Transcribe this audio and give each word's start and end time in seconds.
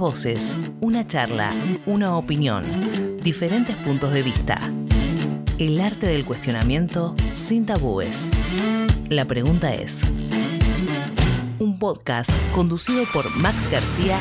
voces, 0.00 0.56
una 0.80 1.06
charla, 1.06 1.52
una 1.84 2.16
opinión, 2.16 3.18
diferentes 3.22 3.76
puntos 3.76 4.14
de 4.14 4.22
vista. 4.22 4.58
El 5.58 5.78
arte 5.78 6.06
del 6.06 6.24
cuestionamiento 6.24 7.14
sin 7.34 7.66
tabúes. 7.66 8.30
La 9.10 9.26
pregunta 9.26 9.74
es, 9.74 10.02
un 11.58 11.78
podcast 11.78 12.30
conducido 12.52 13.04
por 13.12 13.30
Max 13.36 13.70
García 13.70 14.18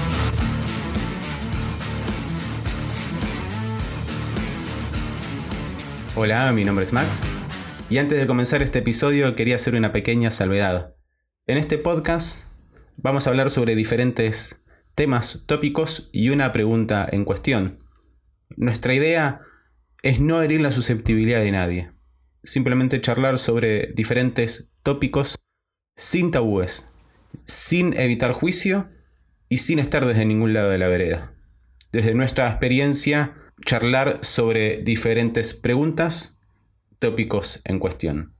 Hola, 6.17 6.51
mi 6.51 6.65
nombre 6.65 6.83
es 6.83 6.91
Max. 6.91 7.21
Y 7.89 7.99
antes 7.99 8.19
de 8.19 8.27
comenzar 8.27 8.61
este 8.61 8.79
episodio 8.79 9.33
quería 9.33 9.55
hacer 9.55 9.75
una 9.75 9.93
pequeña 9.93 10.29
salvedad. 10.29 10.93
En 11.47 11.57
este 11.57 11.77
podcast 11.77 12.43
vamos 12.97 13.25
a 13.25 13.29
hablar 13.29 13.49
sobre 13.49 13.75
diferentes 13.75 14.61
temas, 14.99 15.43
tópicos 15.45 16.09
y 16.11 16.27
una 16.27 16.51
pregunta 16.51 17.07
en 17.09 17.23
cuestión. 17.23 17.79
Nuestra 18.57 18.93
idea 18.93 19.39
es 20.03 20.19
no 20.19 20.41
herir 20.41 20.59
la 20.59 20.73
susceptibilidad 20.73 21.39
de 21.39 21.53
nadie. 21.53 21.91
Simplemente 22.43 22.99
charlar 22.99 23.39
sobre 23.39 23.93
diferentes 23.95 24.73
tópicos 24.83 25.37
sin 25.95 26.31
tabúes, 26.31 26.91
sin 27.45 27.97
evitar 27.97 28.33
juicio 28.33 28.89
y 29.47 29.59
sin 29.59 29.79
estar 29.79 30.05
desde 30.05 30.25
ningún 30.25 30.51
lado 30.51 30.69
de 30.69 30.79
la 30.79 30.89
vereda. 30.89 31.31
Desde 31.93 32.13
nuestra 32.13 32.49
experiencia, 32.49 33.35
charlar 33.65 34.19
sobre 34.21 34.81
diferentes 34.83 35.53
preguntas, 35.53 36.41
tópicos 36.99 37.61
en 37.63 37.79
cuestión. 37.79 38.33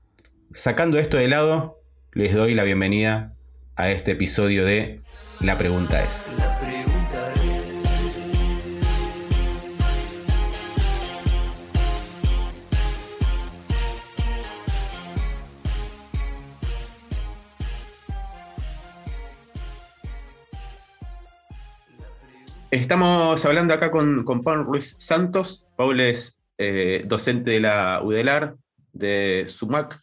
Sacando 0.52 0.98
esto 0.98 1.16
de 1.16 1.28
lado, 1.28 1.80
les 2.12 2.34
doy 2.34 2.54
la 2.54 2.64
bienvenida 2.64 3.34
a 3.76 3.90
este 3.90 4.10
episodio 4.10 4.66
de 4.66 5.00
La 5.40 5.56
pregunta 5.56 6.04
es. 6.04 6.30
Estamos 22.70 23.44
hablando 23.46 23.72
acá 23.72 23.90
con, 23.90 24.24
con 24.24 24.42
Paul 24.42 24.64
Ruiz 24.66 24.94
Santos. 24.98 25.66
Paul 25.76 26.00
es 26.00 26.40
eh, 26.58 27.04
docente 27.06 27.52
de 27.52 27.60
la 27.60 28.02
UDELAR, 28.02 28.56
de 28.92 29.46
SUMAC, 29.48 29.98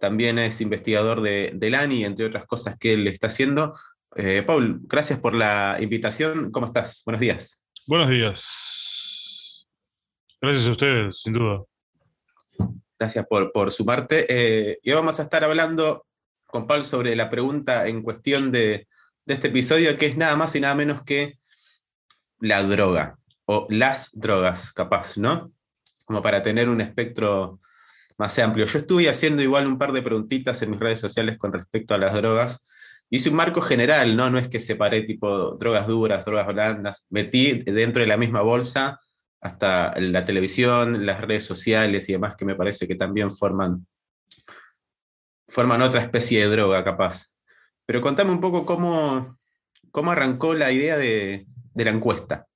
también 0.00 0.38
es 0.38 0.60
investigador 0.60 1.20
de, 1.20 1.52
del 1.54 1.76
ANI, 1.76 2.04
entre 2.04 2.26
otras 2.26 2.46
cosas 2.46 2.76
que 2.76 2.94
él 2.94 3.06
está 3.06 3.28
haciendo. 3.28 3.74
Eh, 4.16 4.42
Paul, 4.46 4.80
gracias 4.82 5.18
por 5.18 5.34
la 5.34 5.76
invitación. 5.80 6.50
¿Cómo 6.50 6.66
estás? 6.66 7.02
Buenos 7.04 7.20
días. 7.20 7.66
Buenos 7.86 8.08
días. 8.08 9.66
Gracias 10.40 10.66
a 10.66 10.70
ustedes, 10.70 11.22
sin 11.22 11.34
duda. 11.34 11.62
Gracias 12.98 13.26
por, 13.26 13.52
por 13.52 13.70
sumarte. 13.70 14.26
Eh, 14.28 14.78
y 14.82 14.92
vamos 14.92 15.20
a 15.20 15.22
estar 15.22 15.44
hablando 15.44 16.06
con 16.46 16.66
Paul 16.66 16.84
sobre 16.84 17.14
la 17.14 17.30
pregunta 17.30 17.86
en 17.86 18.02
cuestión 18.02 18.50
de, 18.50 18.88
de 19.24 19.34
este 19.34 19.48
episodio, 19.48 19.96
que 19.96 20.06
es 20.06 20.16
nada 20.16 20.34
más 20.36 20.54
y 20.56 20.60
nada 20.60 20.74
menos 20.74 21.02
que 21.02 21.38
la 22.40 22.62
droga, 22.62 23.16
o 23.44 23.66
las 23.70 24.10
drogas, 24.18 24.72
capaz, 24.72 25.16
¿no? 25.16 25.52
Como 26.04 26.22
para 26.22 26.42
tener 26.42 26.68
un 26.68 26.80
espectro 26.80 27.60
más 28.18 28.38
amplio. 28.38 28.66
Yo 28.66 28.78
estuve 28.78 29.08
haciendo 29.08 29.42
igual 29.42 29.66
un 29.66 29.78
par 29.78 29.92
de 29.92 30.02
preguntitas 30.02 30.60
en 30.62 30.70
mis 30.70 30.80
redes 30.80 31.00
sociales 31.00 31.38
con 31.38 31.52
respecto 31.52 31.94
a 31.94 31.98
las 31.98 32.14
drogas. 32.14 32.68
Hice 33.10 33.28
un 33.28 33.36
marco 33.36 33.60
general, 33.60 34.16
¿no? 34.16 34.30
No 34.30 34.38
es 34.38 34.48
que 34.48 34.60
separé 34.60 35.02
tipo 35.02 35.56
drogas 35.56 35.86
duras, 35.88 36.24
drogas 36.24 36.46
blandas. 36.46 37.06
Metí 37.10 37.64
dentro 37.64 38.00
de 38.00 38.06
la 38.06 38.16
misma 38.16 38.40
bolsa 38.40 39.00
hasta 39.40 39.98
la 39.98 40.24
televisión, 40.24 41.04
las 41.06 41.20
redes 41.20 41.44
sociales 41.44 42.08
y 42.08 42.12
demás 42.12 42.36
que 42.36 42.44
me 42.44 42.54
parece 42.54 42.86
que 42.86 42.94
también 42.94 43.30
forman, 43.30 43.86
forman 45.48 45.82
otra 45.82 46.02
especie 46.02 46.40
de 46.40 46.54
droga, 46.54 46.84
capaz. 46.84 47.34
Pero 47.86 48.00
contame 48.00 48.30
un 48.30 48.40
poco 48.40 48.64
cómo, 48.64 49.38
cómo 49.90 50.12
arrancó 50.12 50.54
la 50.54 50.70
idea 50.70 50.96
de, 50.96 51.46
de 51.74 51.84
la 51.84 51.90
encuesta, 51.90 52.46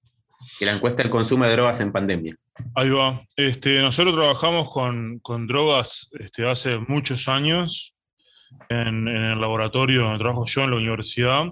que 0.58 0.66
la 0.66 0.72
encuesta 0.72 1.02
del 1.02 1.10
consumo 1.10 1.44
de 1.46 1.52
drogas 1.52 1.80
en 1.80 1.90
pandemia. 1.90 2.36
Ahí 2.74 2.90
va. 2.90 3.22
Este, 3.34 3.80
nosotros 3.80 4.14
trabajamos 4.14 4.70
con, 4.70 5.18
con 5.20 5.46
drogas 5.46 6.08
este, 6.12 6.48
hace 6.48 6.78
muchos 6.78 7.26
años 7.28 7.93
en, 8.68 9.08
en, 9.08 9.24
el 9.24 9.40
laboratorio 9.40 10.02
donde 10.02 10.18
trabajo 10.18 10.46
yo 10.46 10.62
en 10.62 10.70
la 10.70 10.76
universidad. 10.76 11.44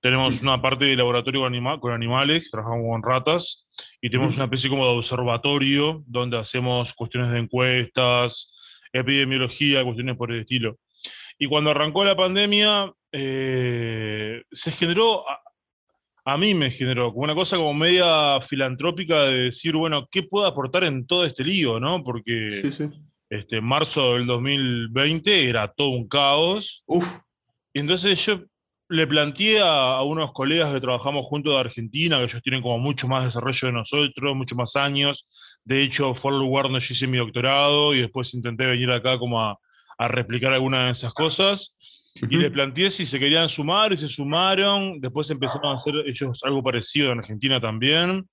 Tenemos 0.00 0.42
una 0.42 0.60
parte 0.60 0.84
de 0.84 0.96
laboratorio 0.96 1.40
con, 1.40 1.52
anima, 1.52 1.80
con 1.80 1.92
animales, 1.92 2.50
trabajamos 2.50 2.86
con 2.88 3.02
ratas, 3.02 3.66
y 4.00 4.10
tenemos 4.10 4.36
una 4.36 4.44
especie 4.44 4.70
como 4.70 4.84
de 4.84 4.98
observatorio 4.98 6.02
donde 6.06 6.38
hacemos 6.38 6.92
cuestiones 6.92 7.30
de 7.30 7.38
encuestas, 7.38 8.52
epidemiología, 8.92 9.84
cuestiones 9.84 10.16
por 10.16 10.32
el 10.32 10.40
estilo. 10.40 10.78
Y 11.38 11.46
cuando 11.46 11.70
arrancó 11.70 12.04
la 12.04 12.16
pandemia, 12.16 12.92
eh, 13.12 14.42
se 14.50 14.72
generó, 14.72 15.24
a 16.24 16.36
mí 16.36 16.54
me 16.54 16.70
generó 16.70 17.12
como 17.12 17.24
una 17.24 17.34
cosa 17.34 17.56
como 17.56 17.74
media 17.74 18.40
filantrópica 18.40 19.24
de 19.24 19.44
decir, 19.44 19.76
bueno, 19.76 20.08
¿qué 20.10 20.24
puedo 20.24 20.46
aportar 20.46 20.84
en 20.84 21.06
todo 21.06 21.24
este 21.24 21.44
lío, 21.44 21.78
no? 21.78 22.02
Porque 22.02 22.60
Sí, 22.62 22.72
sí. 22.72 22.90
Este, 23.30 23.60
marzo 23.60 24.14
del 24.14 24.26
2020 24.26 25.48
era 25.48 25.68
todo 25.68 25.90
un 25.90 26.08
caos. 26.08 26.82
Uf, 26.86 27.18
Y 27.72 27.80
entonces 27.80 28.24
yo 28.24 28.40
le 28.88 29.06
planteé 29.06 29.60
a, 29.60 30.02
unos 30.02 30.32
colegas 30.32 30.72
que 30.72 30.80
trabajamos 30.80 31.26
juntos 31.26 31.52
de 31.52 31.60
Argentina, 31.60 32.18
que 32.18 32.24
ellos 32.24 32.42
tienen 32.42 32.62
como 32.62 32.78
mucho 32.78 33.06
más 33.06 33.24
desarrollo 33.24 33.68
de 33.68 33.72
nosotros, 33.72 34.36
mucho 34.36 34.54
más 34.54 34.76
años. 34.76 35.26
De 35.64 35.82
hecho, 35.82 36.14
fue 36.14 36.32
el 36.32 36.38
lugar 36.38 36.64
donde 36.64 36.80
yo 36.80 36.92
hice 36.92 37.06
mi 37.06 37.18
doctorado 37.18 37.94
y 37.94 38.00
después 38.00 38.32
intenté 38.32 38.66
venir 38.66 38.90
acá 38.90 39.18
como 39.18 39.42
a, 39.42 39.58
a 39.98 40.08
replicar 40.08 40.52
algunas 40.52 40.86
de 40.86 40.92
esas 40.92 41.12
cosas. 41.12 41.76
Y 42.14 42.24
ujú, 42.24 42.38
le 42.38 42.50
planteé 42.50 42.90
si 42.90 43.04
se 43.04 43.18
querían 43.18 43.48
sumar 43.48 43.92
y 43.92 43.98
se 43.98 44.08
sumaron. 44.08 45.00
Después 45.00 45.28
empezaron 45.30 45.72
a 45.72 45.76
hacer 45.76 45.94
ellos 46.06 46.40
algo 46.42 46.62
parecido 46.62 47.12
en 47.12 47.18
Argentina 47.18 47.60
también. 47.60 48.26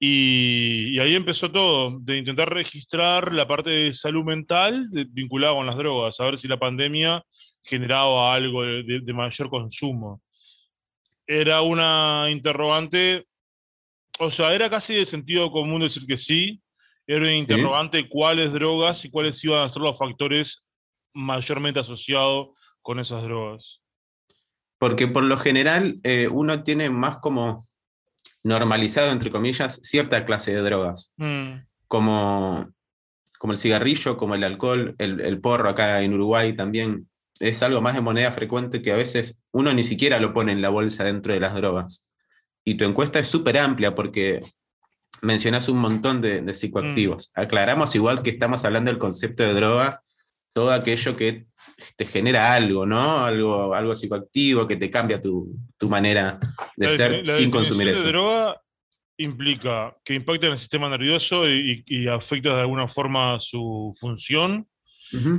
Y, 0.00 0.90
y 0.94 0.98
ahí 1.00 1.14
empezó 1.16 1.50
todo, 1.50 1.98
de 2.00 2.18
intentar 2.18 2.52
registrar 2.52 3.32
la 3.34 3.48
parte 3.48 3.70
de 3.70 3.94
salud 3.94 4.24
mental 4.24 4.88
de- 4.90 5.06
vinculada 5.10 5.54
con 5.54 5.66
las 5.66 5.76
drogas, 5.76 6.20
a 6.20 6.24
ver 6.24 6.38
si 6.38 6.46
la 6.48 6.56
pandemia 6.58 7.22
generaba 7.64 8.32
algo 8.32 8.62
de, 8.62 8.82
de- 8.84 9.00
de 9.00 9.12
mayor 9.12 9.50
consumo. 9.50 10.22
Era 11.26 11.60
una 11.62 12.26
interrogante, 12.30 13.26
o 14.18 14.30
sea, 14.30 14.54
era 14.54 14.70
casi 14.70 14.94
de 14.94 15.04
sentido 15.06 15.50
común 15.50 15.80
decir 15.82 16.04
que 16.06 16.16
sí. 16.16 16.60
Era 17.06 17.20
una 17.20 17.34
interrogante 17.34 18.08
cuáles 18.08 18.52
drogas 18.52 19.04
y 19.04 19.10
cuáles 19.10 19.42
iban 19.44 19.62
a 19.62 19.68
ser 19.68 19.82
los 19.82 19.98
factores 19.98 20.64
mayormente 21.14 21.80
asociados 21.80 22.48
con 22.82 22.98
esas 22.98 23.22
drogas. 23.22 23.80
Porque 24.78 25.08
por 25.08 25.24
lo 25.24 25.36
general 25.36 25.98
eh, 26.04 26.28
uno 26.30 26.62
tiene 26.62 26.88
más 26.90 27.18
como 27.18 27.67
normalizado, 28.48 29.12
entre 29.12 29.30
comillas, 29.30 29.80
cierta 29.82 30.24
clase 30.24 30.54
de 30.54 30.62
drogas, 30.62 31.12
Mm, 31.16 31.60
como, 31.86 32.72
como 33.38 33.52
el 33.52 33.58
cigarrillo, 33.58 34.16
como 34.16 34.34
el 34.34 34.44
alcohol, 34.44 34.94
el, 34.98 35.20
el 35.20 35.40
porro 35.40 35.68
acá 35.68 36.02
en 36.02 36.14
Uruguay 36.14 36.54
también 36.54 37.08
es 37.38 37.62
algo 37.62 37.80
más 37.80 37.94
de 37.94 38.00
moneda 38.00 38.32
frecuente 38.32 38.82
que 38.82 38.92
a 38.92 38.96
veces 38.96 39.38
uno 39.52 39.72
ni 39.72 39.84
siquiera 39.84 40.18
lo 40.18 40.32
pone 40.32 40.52
en 40.52 40.60
la 40.60 40.70
bolsa 40.70 41.04
dentro 41.04 41.32
de 41.32 41.40
las 41.40 41.54
drogas. 41.54 42.04
Y 42.64 42.74
tu 42.74 42.84
encuesta 42.84 43.18
es 43.18 43.28
súper 43.28 43.58
amplia 43.58 43.94
porque 43.94 44.40
mencionas 45.22 45.68
un 45.68 45.78
montón 45.78 46.20
de, 46.20 46.40
de 46.40 46.54
psicoactivos. 46.54 47.30
Aclaramos 47.34 47.94
igual 47.94 48.22
que 48.22 48.30
estamos 48.30 48.64
hablando 48.64 48.90
del 48.90 48.98
concepto 48.98 49.42
de 49.44 49.54
drogas, 49.54 50.00
todo 50.52 50.70
aquello 50.72 51.16
que 51.16 51.46
te 51.96 52.04
genera 52.06 52.54
algo, 52.54 52.86
¿no? 52.86 53.18
Algo, 53.24 53.74
algo 53.74 53.94
psicoactivo 53.94 54.66
que 54.66 54.76
te 54.76 54.90
cambia 54.90 55.20
tu, 55.22 55.54
tu 55.76 55.88
manera 55.88 56.38
de 56.76 56.86
La 56.86 56.92
ser 56.92 57.16
la 57.18 57.24
sin 57.24 57.50
consumir 57.50 57.88
eso. 57.88 58.02
de 58.02 58.08
droga 58.08 58.60
implica 59.18 59.96
que 60.04 60.14
impacta 60.14 60.46
en 60.46 60.52
el 60.52 60.58
sistema 60.58 60.88
nervioso 60.88 61.48
y, 61.48 61.82
y- 61.86 62.06
afecta 62.08 62.54
de 62.54 62.60
alguna 62.62 62.86
forma 62.88 63.38
su 63.40 63.92
función, 63.98 64.68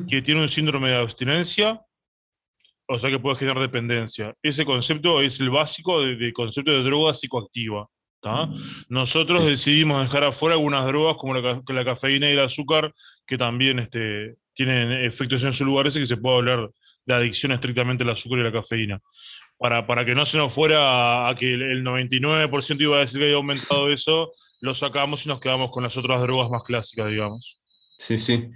que 0.09 0.21
tiene 0.21 0.41
un 0.41 0.49
síndrome 0.49 0.89
de 0.89 0.97
abstinencia, 0.97 1.79
o 2.87 2.97
sea 2.97 3.09
que 3.11 3.19
puede 3.19 3.35
generar 3.37 3.59
dependencia. 3.59 4.33
Ese 4.41 4.65
concepto 4.65 5.21
es 5.21 5.39
el 5.39 5.49
básico 5.51 6.01
del 6.01 6.17
de 6.17 6.33
concepto 6.33 6.71
de 6.71 6.81
droga 6.83 7.13
psicoactiva. 7.13 7.87
¿tá? 8.19 8.49
Nosotros 8.89 9.45
decidimos 9.45 10.01
dejar 10.03 10.23
afuera 10.23 10.55
algunas 10.55 10.85
drogas 10.87 11.17
como 11.17 11.35
la, 11.35 11.61
la 11.65 11.85
cafeína 11.85 12.27
y 12.29 12.33
el 12.33 12.39
azúcar, 12.39 12.93
que 13.27 13.37
también 13.37 13.77
este, 13.79 14.35
tienen 14.65 14.91
efectos 14.91 15.41
en 15.45 15.53
su 15.53 15.63
lugar, 15.63 15.87
ese 15.87 16.01
que 16.01 16.05
se 16.05 16.17
puede 16.17 16.35
hablar 16.35 16.69
de 17.05 17.13
adicción 17.13 17.53
estrictamente 17.53 18.03
al 18.03 18.09
azúcar 18.09 18.39
y 18.39 18.43
la 18.43 18.51
cafeína. 18.51 18.99
Para, 19.57 19.87
para 19.87 20.03
que 20.03 20.13
no 20.13 20.25
se 20.25 20.37
nos 20.37 20.51
fuera 20.51 20.81
a, 20.81 21.29
a 21.29 21.35
que 21.35 21.53
el, 21.53 21.61
el 21.61 21.83
99% 21.85 22.81
iba 22.81 22.97
a 22.97 22.99
decir 22.99 23.19
que 23.19 23.25
había 23.27 23.37
aumentado 23.37 23.89
eso, 23.89 24.33
lo 24.59 24.75
sacamos 24.75 25.25
y 25.25 25.29
nos 25.29 25.39
quedamos 25.39 25.71
con 25.71 25.83
las 25.83 25.95
otras 25.95 26.19
drogas 26.19 26.49
más 26.49 26.63
clásicas, 26.63 27.09
digamos. 27.09 27.61
Sí, 27.99 28.17
sí. 28.17 28.49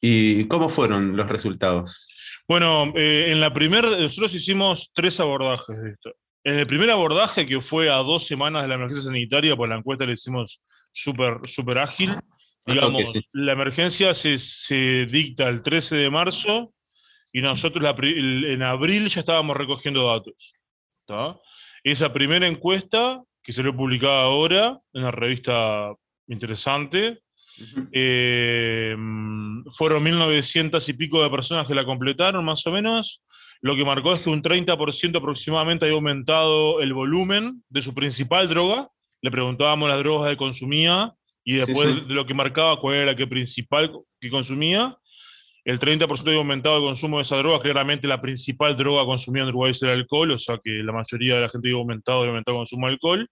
¿Y 0.00 0.48
cómo 0.48 0.68
fueron 0.68 1.16
los 1.16 1.28
resultados? 1.28 2.10
Bueno, 2.48 2.92
eh, 2.96 3.30
en 3.30 3.40
la 3.40 3.54
primera, 3.54 3.90
nosotros 3.90 4.34
hicimos 4.34 4.90
tres 4.92 5.20
abordajes 5.20 5.80
de 5.80 5.90
esto. 5.90 6.16
En 6.42 6.58
el 6.58 6.66
primer 6.66 6.90
abordaje, 6.90 7.46
que 7.46 7.60
fue 7.60 7.88
a 7.90 7.98
dos 7.98 8.26
semanas 8.26 8.62
de 8.62 8.68
la 8.68 8.74
emergencia 8.74 9.04
sanitaria, 9.04 9.54
por 9.54 9.68
la 9.68 9.76
encuesta 9.76 10.04
le 10.04 10.14
hicimos 10.14 10.64
súper 10.90 11.38
super 11.46 11.78
ágil, 11.78 12.16
digamos, 12.66 13.28
la 13.32 13.52
emergencia 13.52 14.14
se, 14.14 14.38
se, 14.38 15.06
dicta 15.06 15.48
el 15.48 15.62
13 15.62 15.96
de 15.96 16.10
marzo 16.10 16.72
y 17.32 17.42
nosotros 17.42 17.84
en 18.00 18.62
abril 18.62 19.08
ya 19.08 19.20
estábamos 19.20 19.56
recogiendo 19.56 20.06
datos. 20.06 20.54
Esa 21.82 22.12
primera 22.12 22.46
encuesta, 22.46 23.22
que 23.42 23.52
se 23.52 23.62
lo 23.62 23.76
publicada 23.76 24.22
ahora 24.22 24.80
en 24.92 25.02
una 25.02 25.10
revista 25.10 25.92
interesante, 26.28 27.20
eh, 27.92 28.96
fueron 29.68 30.02
1900 30.02 30.88
y 30.88 30.92
pico 30.94 31.22
de 31.22 31.30
personas 31.30 31.66
que 31.66 31.74
la 31.74 31.84
completaron, 31.84 32.44
más 32.44 32.66
o 32.66 32.72
menos. 32.72 33.22
Lo 33.60 33.76
que 33.76 33.84
marcó 33.84 34.14
es 34.14 34.22
que 34.22 34.30
un 34.30 34.42
30% 34.42 35.18
aproximadamente 35.18 35.84
había 35.84 35.96
aumentado 35.96 36.80
el 36.80 36.92
volumen 36.92 37.62
de 37.68 37.82
su 37.82 37.94
principal 37.94 38.48
droga. 38.48 38.88
Le 39.22 39.30
preguntábamos 39.30 39.88
las 39.88 39.98
drogas 39.98 40.30
que 40.30 40.36
consumía 40.36 41.14
y 41.44 41.56
después 41.56 42.06
de 42.08 42.14
lo 42.14 42.26
que 42.26 42.34
marcaba 42.34 42.78
cuál 42.80 42.96
era 42.96 43.06
la 43.06 43.16
que 43.16 43.26
principal 43.26 43.92
que 44.20 44.30
consumía. 44.30 44.96
El 45.64 45.78
30% 45.78 46.20
había 46.20 46.36
aumentado 46.36 46.76
el 46.76 46.82
consumo 46.82 47.16
de 47.16 47.22
esa 47.22 47.36
droga. 47.36 47.60
Claramente 47.60 48.06
la 48.06 48.20
principal 48.20 48.76
droga 48.76 49.06
consumida 49.06 49.44
en 49.44 49.48
Uruguay 49.48 49.70
es 49.70 49.82
el 49.82 49.88
alcohol, 49.88 50.32
o 50.32 50.38
sea 50.38 50.58
que 50.62 50.82
la 50.82 50.92
mayoría 50.92 51.36
de 51.36 51.40
la 51.42 51.48
gente 51.48 51.68
había 51.68 51.78
aumentado, 51.78 52.18
había 52.18 52.30
aumentado 52.30 52.56
el 52.56 52.60
consumo 52.60 52.86
de 52.86 52.92
alcohol 52.92 53.30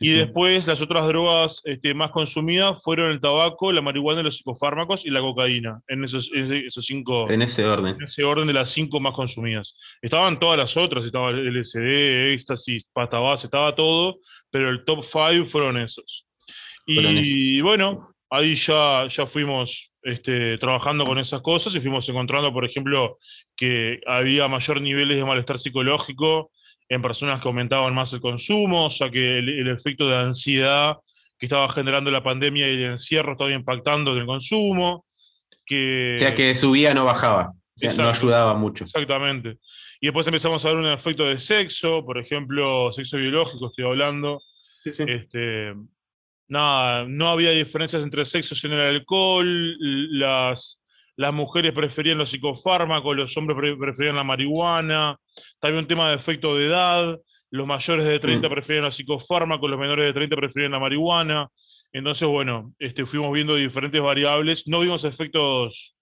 y 0.00 0.12
después 0.12 0.66
las 0.66 0.80
otras 0.80 1.06
drogas 1.06 1.60
este, 1.64 1.94
más 1.94 2.10
consumidas 2.10 2.82
fueron 2.82 3.10
el 3.12 3.20
tabaco, 3.20 3.72
la 3.72 3.80
marihuana, 3.80 4.22
los 4.22 4.38
psicofármacos 4.38 5.06
y 5.06 5.10
la 5.10 5.20
cocaína. 5.20 5.80
En 5.86 6.04
esos, 6.04 6.30
esos 6.34 6.84
cinco. 6.84 7.30
En 7.30 7.42
ese 7.42 7.64
orden. 7.64 7.94
En 7.94 8.02
ese 8.02 8.24
orden 8.24 8.46
de 8.46 8.54
las 8.54 8.70
cinco 8.70 8.98
más 9.00 9.14
consumidas. 9.14 9.76
Estaban 10.02 10.38
todas 10.38 10.58
las 10.58 10.76
otras, 10.76 11.04
estaba 11.04 11.30
el 11.30 11.54
LSD, 11.54 12.32
éxtasis, 12.32 12.84
pasta 12.92 13.18
base, 13.18 13.46
estaba 13.46 13.74
todo, 13.74 14.18
pero 14.50 14.68
el 14.68 14.84
top 14.84 15.04
five 15.04 15.44
fueron 15.44 15.76
esos. 15.78 16.26
Y 16.86 17.60
bueno, 17.60 18.14
ahí 18.30 18.56
ya, 18.56 19.06
ya 19.08 19.26
fuimos 19.26 19.92
este, 20.02 20.58
trabajando 20.58 21.04
con 21.04 21.18
esas 21.18 21.40
cosas 21.40 21.74
y 21.74 21.80
fuimos 21.80 22.08
encontrando, 22.08 22.52
por 22.52 22.64
ejemplo, 22.64 23.18
que 23.56 24.00
había 24.06 24.48
mayor 24.48 24.80
niveles 24.80 25.16
de 25.16 25.24
malestar 25.24 25.58
psicológico 25.58 26.50
en 26.88 27.00
personas 27.00 27.40
que 27.40 27.48
aumentaban 27.48 27.94
más 27.94 28.12
el 28.12 28.20
consumo, 28.20 28.86
o 28.86 28.90
sea 28.90 29.10
que 29.10 29.38
el, 29.38 29.68
efecto 29.68 30.08
de 30.08 30.16
ansiedad 30.16 30.96
que 31.38 31.46
estaba 31.46 31.68
generando 31.68 32.10
la 32.10 32.22
pandemia 32.22 32.68
y 32.68 32.74
el 32.74 32.92
encierro 32.92 33.32
estaba 33.32 33.52
impactando 33.52 34.12
en 34.12 34.18
el 34.18 34.26
consumo. 34.26 35.06
Que, 35.64 36.14
o 36.16 36.18
sea 36.18 36.34
que 36.34 36.54
subía 36.54 36.92
no 36.92 37.06
bajaba, 37.06 37.54
no 37.96 38.08
ayudaba 38.08 38.54
mucho. 38.54 38.84
Exactamente. 38.84 39.56
Y 40.00 40.08
después 40.08 40.26
empezamos 40.26 40.62
a 40.64 40.68
ver 40.68 40.76
un 40.76 40.86
efecto 40.86 41.24
de 41.24 41.38
sexo, 41.38 42.04
por 42.04 42.18
ejemplo, 42.18 42.92
sexo 42.92 43.16
biológico, 43.16 43.68
estoy 43.68 43.86
hablando. 43.86 44.42
Este, 44.84 45.72
nada, 46.48 47.06
no 47.06 47.28
había 47.28 47.50
diferencias 47.50 48.02
entre 48.02 48.24
sexos 48.24 48.62
en 48.64 48.72
el 48.72 48.80
alcohol, 48.80 49.76
las, 49.78 50.80
las 51.16 51.32
mujeres 51.32 51.72
preferían 51.72 52.18
los 52.18 52.30
psicofármacos, 52.30 53.16
los 53.16 53.36
hombres 53.36 53.76
preferían 53.78 54.16
la 54.16 54.24
marihuana, 54.24 55.16
también 55.60 55.84
un 55.84 55.88
tema 55.88 56.10
de 56.10 56.16
efecto 56.16 56.56
de 56.56 56.66
edad, 56.66 57.18
los 57.50 57.66
mayores 57.66 58.04
de 58.04 58.18
30 58.18 58.48
mm. 58.48 58.50
preferían 58.50 58.84
los 58.84 58.96
psicofármacos, 58.96 59.70
los 59.70 59.78
menores 59.78 60.06
de 60.06 60.12
30 60.12 60.36
preferían 60.36 60.72
la 60.72 60.80
marihuana. 60.80 61.48
Entonces, 61.92 62.26
bueno, 62.26 62.74
este, 62.80 63.06
fuimos 63.06 63.32
viendo 63.32 63.54
diferentes 63.54 64.02
variables, 64.02 64.66
no 64.66 64.80
vimos 64.80 65.04
efectos, 65.04 65.96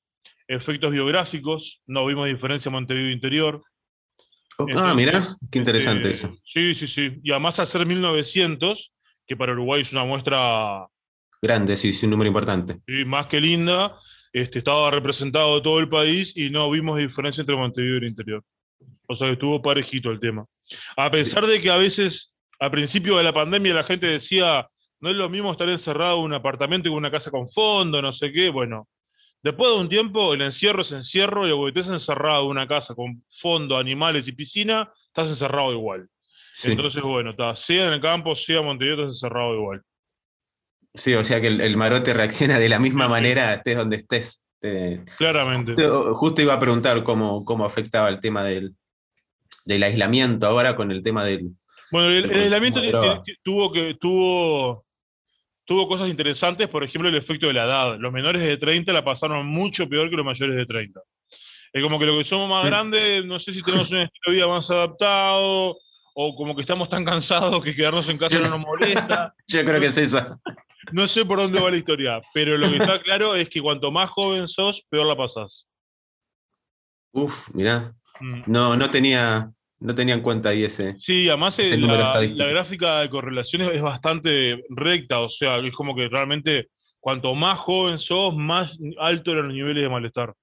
efectos 0.48 0.90
biográficos, 0.90 1.82
no 1.86 2.06
vimos 2.06 2.26
diferencia 2.26 2.70
en 2.70 2.72
Montevideo 2.72 3.10
Interior. 3.10 3.62
ah, 4.74 4.94
mira, 4.96 5.36
qué 5.50 5.58
interesante 5.58 6.08
este, 6.08 6.28
eso. 6.28 6.38
Sí, 6.46 6.74
sí, 6.74 6.88
sí. 6.88 7.20
Y 7.22 7.30
además 7.32 7.60
al 7.60 7.66
ser 7.66 7.84
1900, 7.84 8.92
que 9.26 9.36
para 9.36 9.52
Uruguay 9.52 9.82
es 9.82 9.92
una 9.92 10.04
muestra... 10.04 10.86
Grande, 11.40 11.76
sí, 11.76 11.92
un 12.04 12.10
número 12.10 12.28
importante. 12.28 12.78
Sí, 12.86 13.04
más 13.04 13.26
que 13.26 13.40
linda 13.40 13.96
este, 14.32 14.58
estaba 14.58 14.90
representado 14.90 15.60
todo 15.60 15.78
el 15.78 15.88
país 15.88 16.32
y 16.36 16.50
no 16.50 16.70
vimos 16.70 16.98
diferencia 16.98 17.42
entre 17.42 17.56
Montevideo 17.56 17.94
y 17.94 17.98
el 17.98 18.08
interior. 18.08 18.44
O 19.06 19.14
sea 19.14 19.26
que 19.26 19.34
estuvo 19.34 19.60
parejito 19.60 20.10
el 20.10 20.20
tema. 20.20 20.46
A 20.96 21.10
pesar 21.10 21.46
de 21.46 21.60
que 21.60 21.70
a 21.70 21.76
veces, 21.76 22.32
al 22.58 22.70
principio 22.70 23.16
de 23.16 23.24
la 23.24 23.32
pandemia, 23.32 23.74
la 23.74 23.84
gente 23.84 24.06
decía, 24.06 24.68
no 25.00 25.10
es 25.10 25.16
lo 25.16 25.28
mismo 25.28 25.52
estar 25.52 25.68
encerrado 25.68 26.18
en 26.18 26.24
un 26.24 26.34
apartamento 26.34 26.84
que 26.84 26.92
en 26.92 26.96
una 26.96 27.10
casa 27.10 27.30
con 27.30 27.48
fondo, 27.48 28.00
no 28.00 28.12
sé 28.12 28.32
qué. 28.32 28.48
Bueno, 28.48 28.88
después 29.42 29.70
de 29.70 29.80
un 29.80 29.88
tiempo, 29.88 30.32
el 30.32 30.42
encierro 30.42 30.82
es 30.82 30.92
encierro 30.92 31.46
y 31.46 31.50
cuando 31.50 31.68
estés 31.68 31.88
encerrado 31.88 32.44
en 32.44 32.50
una 32.50 32.66
casa 32.66 32.94
con 32.94 33.22
fondo, 33.28 33.76
animales 33.76 34.28
y 34.28 34.32
piscina, 34.32 34.90
estás 35.08 35.28
encerrado 35.28 35.72
igual. 35.72 36.08
Entonces, 36.64 37.02
bueno, 37.02 37.34
sea 37.54 37.86
en 37.86 37.94
el 37.94 38.00
campo, 38.00 38.34
en 38.48 38.64
Montevideo, 38.64 38.96
estás 38.96 39.22
encerrado 39.22 39.54
igual. 39.54 39.82
Sí, 40.94 41.14
o 41.14 41.24
sea 41.24 41.40
que 41.40 41.46
el, 41.46 41.76
marote 41.76 42.12
reacciona 42.12 42.58
de 42.58 42.68
la 42.68 42.78
misma 42.78 43.08
manera, 43.08 43.54
estés 43.54 43.76
donde 43.76 43.96
estés. 43.96 44.44
Claramente. 45.16 45.74
Justo, 46.12 46.42
iba 46.42 46.54
a 46.54 46.60
preguntar 46.60 47.02
cómo, 47.02 47.44
cómo 47.44 47.64
afectaba 47.64 48.08
el 48.08 48.20
tema 48.20 48.44
del, 48.44 48.74
del 49.64 49.82
aislamiento 49.82 50.46
ahora 50.46 50.76
con 50.76 50.90
el 50.90 51.02
tema 51.02 51.24
del. 51.24 51.50
Bueno, 51.90 52.10
el, 52.10 52.30
aislamiento 52.30 52.80
tuvo, 53.42 53.72
que, 53.72 53.94
tuvo, 53.94 54.84
tuvo 55.64 55.88
cosas 55.88 56.08
interesantes, 56.08 56.68
por 56.68 56.84
ejemplo, 56.84 57.08
el 57.08 57.16
efecto 57.16 57.46
de 57.46 57.54
la 57.54 57.64
edad. 57.64 57.98
Los 57.98 58.12
menores 58.12 58.42
de 58.42 58.56
30 58.56 58.92
la 58.92 59.04
pasaron 59.04 59.46
mucho 59.46 59.88
peor 59.88 60.10
que 60.10 60.16
los 60.16 60.24
mayores 60.24 60.56
de 60.56 60.66
30. 60.66 61.00
Es 61.72 61.82
como 61.82 61.98
que 61.98 62.06
lo 62.06 62.18
que 62.18 62.24
somos 62.24 62.48
más 62.48 62.66
grandes, 62.66 63.24
no 63.24 63.38
sé 63.38 63.52
si 63.52 63.62
tenemos 63.62 63.90
un 63.90 63.98
estilo 63.98 64.22
de 64.26 64.32
vida 64.32 64.46
más 64.46 64.70
adaptado, 64.70 65.78
o 66.14 66.34
como 66.34 66.54
que 66.54 66.62
estamos 66.62 66.88
tan 66.88 67.04
cansados 67.04 67.62
que 67.62 67.74
quedarnos 67.74 68.08
en 68.08 68.18
casa 68.18 68.38
no 68.38 68.50
nos 68.50 68.60
molesta. 68.60 69.34
Yo 69.46 69.64
creo 69.64 69.80
que 69.80 69.86
es 69.86 69.98
esa. 69.98 70.38
No 70.92 71.08
sé 71.08 71.24
por 71.24 71.38
dónde 71.38 71.60
va 71.60 71.70
la 71.70 71.76
historia, 71.76 72.20
pero 72.34 72.58
lo 72.58 72.68
que 72.68 72.76
está 72.76 73.00
claro 73.00 73.34
es 73.34 73.48
que 73.48 73.60
cuanto 73.60 73.90
más 73.90 74.10
joven 74.10 74.48
sos, 74.48 74.84
peor 74.88 75.06
la 75.06 75.16
pasás. 75.16 75.66
Uf, 77.12 77.48
mirá. 77.54 77.94
Mm. 78.20 78.42
No, 78.46 78.76
no 78.76 78.90
tenía, 78.90 79.50
no 79.80 79.94
tenía 79.94 80.14
en 80.14 80.22
cuenta 80.22 80.50
ahí 80.50 80.64
ese. 80.64 80.96
Sí, 80.98 81.28
además 81.28 81.58
eh, 81.58 81.76
la, 81.76 82.20
la, 82.20 82.46
gráfica 82.46 83.00
de 83.00 83.10
correlaciones 83.10 83.68
es 83.72 83.82
bastante 83.82 84.64
recta, 84.70 85.20
o 85.20 85.30
sea, 85.30 85.58
es 85.58 85.72
como 85.72 85.94
que 85.94 86.08
realmente 86.08 86.68
cuanto 87.00 87.34
más 87.34 87.58
joven 87.58 87.98
sos, 87.98 88.36
más 88.36 88.76
alto 88.98 89.32
eran 89.32 89.46
los 89.46 89.54
niveles 89.54 89.82
de 89.82 89.88
malestar. 89.88 90.34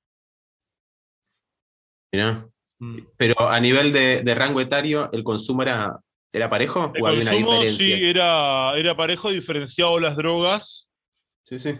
Mirá. 2.11 2.47
Mm. 2.79 2.99
Pero 3.17 3.49
a 3.49 3.59
nivel 3.59 3.91
de, 3.91 4.23
de, 4.23 4.35
rango 4.35 4.61
etario, 4.61 5.09
¿el 5.11 5.23
consumo 5.23 5.63
era 5.63 5.99
¿Era 6.31 6.49
parejo 6.49 6.79
o 6.79 7.07
había 7.07 7.21
una 7.21 7.31
diferencia? 7.31 7.85
Sí, 7.85 7.91
era, 7.91 8.73
era 8.75 8.95
parejo, 8.95 9.31
diferenciado 9.31 9.99
las 9.99 10.15
drogas. 10.15 10.87
Sí, 11.43 11.59
sí. 11.59 11.75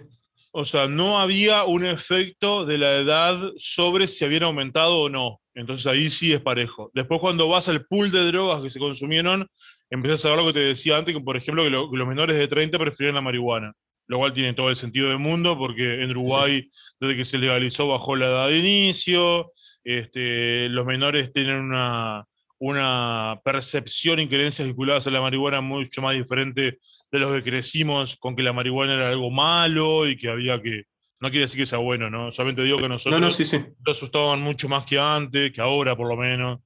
O 0.51 0.65
sea, 0.65 0.87
no 0.87 1.19
había 1.19 1.63
un 1.65 1.85
efecto 1.85 2.65
de 2.65 2.79
la 2.79 2.95
edad 2.95 3.51
sobre 3.57 4.07
si 4.07 4.25
habían 4.25 4.43
aumentado 4.43 5.01
o 5.01 5.09
no. 5.09 5.39
Entonces 5.53 5.85
ahí 5.85 6.09
sí 6.09 6.33
es 6.33 6.41
parejo. 6.41 6.89
Después 6.95 7.21
cuando 7.21 7.47
vas 7.47 7.69
al 7.69 7.85
pool 7.85 8.11
de 8.11 8.25
drogas 8.25 8.63
que 8.63 8.71
se 8.71 8.79
consumieron, 8.79 9.47
empiezas 9.91 10.25
a 10.25 10.29
ver 10.29 10.39
lo 10.39 10.47
que 10.47 10.53
te 10.53 10.59
decía 10.59 10.97
antes, 10.97 11.13
que 11.13 11.21
por 11.21 11.37
ejemplo 11.37 11.63
que, 11.63 11.69
los 11.69 12.07
menores 12.07 12.35
de 12.35 12.47
30 12.47 12.79
prefieren 12.79 13.15
la 13.15 13.21
marihuana. 13.21 13.73
Lo 14.07 14.17
cual 14.17 14.33
tiene 14.33 14.53
todo 14.53 14.71
el 14.71 14.75
sentido 14.75 15.09
del 15.09 15.19
mundo 15.19 15.55
porque 15.55 16.01
en 16.01 16.09
Uruguay, 16.09 16.67
desde 16.99 17.15
que 17.15 17.25
se 17.25 17.37
legalizó, 17.37 17.87
bajó 17.87 18.15
la 18.15 18.25
edad 18.25 18.47
de 18.47 18.57
inicio. 18.57 19.51
Este, 19.83 20.69
los 20.69 20.85
menores 20.85 21.31
tienen 21.33 21.57
una, 21.57 22.25
una 22.59 23.39
percepción 23.43 24.19
y 24.19 24.27
creencias 24.27 24.67
vinculadas 24.67 25.07
a 25.07 25.11
la 25.11 25.21
marihuana 25.21 25.61
mucho 25.61 26.01
más 26.01 26.15
diferente 26.15 26.79
de 27.11 27.19
los 27.19 27.33
que 27.33 27.43
crecimos 27.43 28.17
con 28.17 28.35
que 28.35 28.43
la 28.43 28.53
marihuana 28.53 28.93
era 28.95 29.09
algo 29.09 29.31
malo 29.31 30.07
y 30.07 30.17
que 30.17 30.29
había 30.29 30.61
que. 30.61 30.83
No 31.21 31.29
quiere 31.29 31.45
decir 31.45 31.59
que 31.59 31.65
sea 31.65 31.79
bueno, 31.79 32.09
¿no? 32.09 32.31
Solamente 32.31 32.63
digo 32.63 32.77
que 32.77 32.87
nosotros 32.87 33.19
no, 33.19 33.29
sí, 33.29 33.43
sí. 33.43 33.59
nos 33.85 33.97
asustaban 33.97 34.39
mucho 34.39 34.69
más 34.69 34.85
que 34.85 34.97
antes, 34.97 35.51
que 35.51 35.59
ahora 35.59 35.95
por 35.95 36.07
lo 36.07 36.15
menos. 36.15 36.59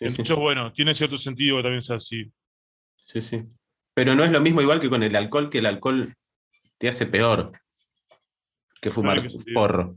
Entonces, 0.00 0.34
bueno, 0.34 0.72
tiene 0.72 0.94
cierto 0.94 1.16
sentido 1.16 1.58
que 1.58 1.62
también 1.62 1.82
sea 1.82 1.96
así. 1.96 2.24
Sí, 2.96 3.20
sí. 3.20 3.44
Pero 3.94 4.14
no 4.14 4.24
es 4.24 4.32
lo 4.32 4.40
mismo 4.40 4.62
igual 4.62 4.80
que 4.80 4.90
con 4.90 5.02
el 5.02 5.14
alcohol, 5.14 5.48
que 5.48 5.58
el 5.58 5.66
alcohol 5.66 6.14
te 6.78 6.88
hace 6.88 7.06
peor 7.06 7.52
que 8.80 8.90
fumar 8.90 9.20
porro. 9.52 9.96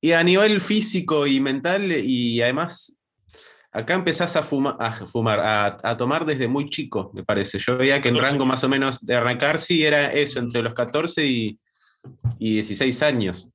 Y 0.00 0.12
a 0.12 0.24
nivel 0.24 0.60
físico 0.60 1.26
y 1.26 1.40
mental, 1.40 1.92
y 1.92 2.40
además 2.40 3.00
Acá 3.72 3.94
empezás 3.94 4.34
a, 4.34 4.40
a 4.40 4.92
fumar, 5.06 5.38
a, 5.40 5.96
tomar 5.96 6.26
desde 6.26 6.48
muy 6.48 6.68
chico, 6.68 7.12
me 7.14 7.22
parece. 7.22 7.60
Yo 7.60 7.76
veía 7.78 8.00
que 8.00 8.08
el 8.08 8.18
rango 8.18 8.44
más 8.44 8.64
o 8.64 8.68
menos 8.68 9.04
de 9.06 9.14
arrancar 9.14 9.60
sí 9.60 9.84
era 9.84 10.12
eso, 10.12 10.40
entre 10.40 10.62
los 10.62 10.74
14 10.74 11.24
y, 11.24 11.58
16 12.38 13.02
años. 13.02 13.52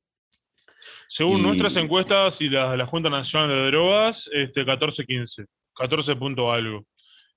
Según 1.10 1.42
nuestras 1.42 1.76
encuestas 1.76 2.40
y 2.40 2.50
las 2.50 2.72
de 2.72 2.78
la 2.78 2.86
Junta 2.86 3.10
Nacional 3.10 3.50
de 3.50 3.66
Drogas, 3.68 4.30
este 4.32 4.66
14-15, 4.66 5.48
14 5.76 6.16
punto 6.16 6.52
algo. 6.52 6.86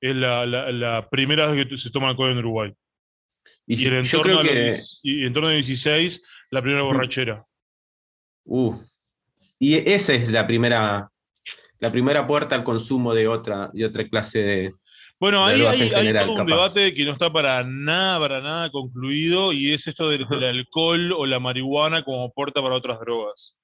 Es 0.00 0.14
la, 0.14 1.08
primera 1.10 1.50
vez 1.50 1.66
que 1.66 1.78
se 1.78 1.90
toma 1.90 2.10
alcohol 2.10 2.30
en 2.30 2.38
Uruguay. 2.38 2.72
Y, 3.66 3.86
en, 3.86 4.08
torno 4.08 4.42
que... 4.42 4.78
y 5.02 5.26
en 5.26 5.32
torno 5.32 5.48
a 5.48 5.52
16, 5.52 6.22
la 6.50 6.62
primera 6.62 6.82
borrachera. 6.82 7.44
Uh. 8.44 8.76
Y 9.58 9.74
esa 9.90 10.14
es 10.14 10.30
la 10.30 10.46
primera 10.46 11.10
la 11.80 11.92
primera 11.92 12.26
puerta 12.26 12.56
al 12.56 12.64
consumo 12.64 13.14
de 13.14 13.28
otra, 13.28 13.70
de 13.72 13.84
otra 13.84 14.08
clase 14.08 14.42
de, 14.42 14.72
Bueno, 15.20 15.46
ahí 15.46 15.60
hay, 15.60 15.76
en 15.76 15.82
hay 15.84 15.90
general, 15.90 16.24
todo 16.26 16.32
un 16.32 16.38
capaz. 16.38 16.50
debate 16.74 16.92
que 16.94 17.04
no 17.04 17.12
está 17.12 17.32
para 17.32 17.62
nada, 17.62 18.18
para 18.18 18.40
nada 18.40 18.70
concluido, 18.70 19.52
y 19.52 19.72
es 19.72 19.86
esto 19.86 20.08
del, 20.08 20.26
del 20.28 20.42
alcohol 20.44 21.12
o 21.12 21.24
la 21.24 21.38
marihuana 21.38 22.02
como 22.02 22.32
puerta 22.32 22.60
para 22.60 22.74
otras 22.74 22.98
drogas. 22.98 23.54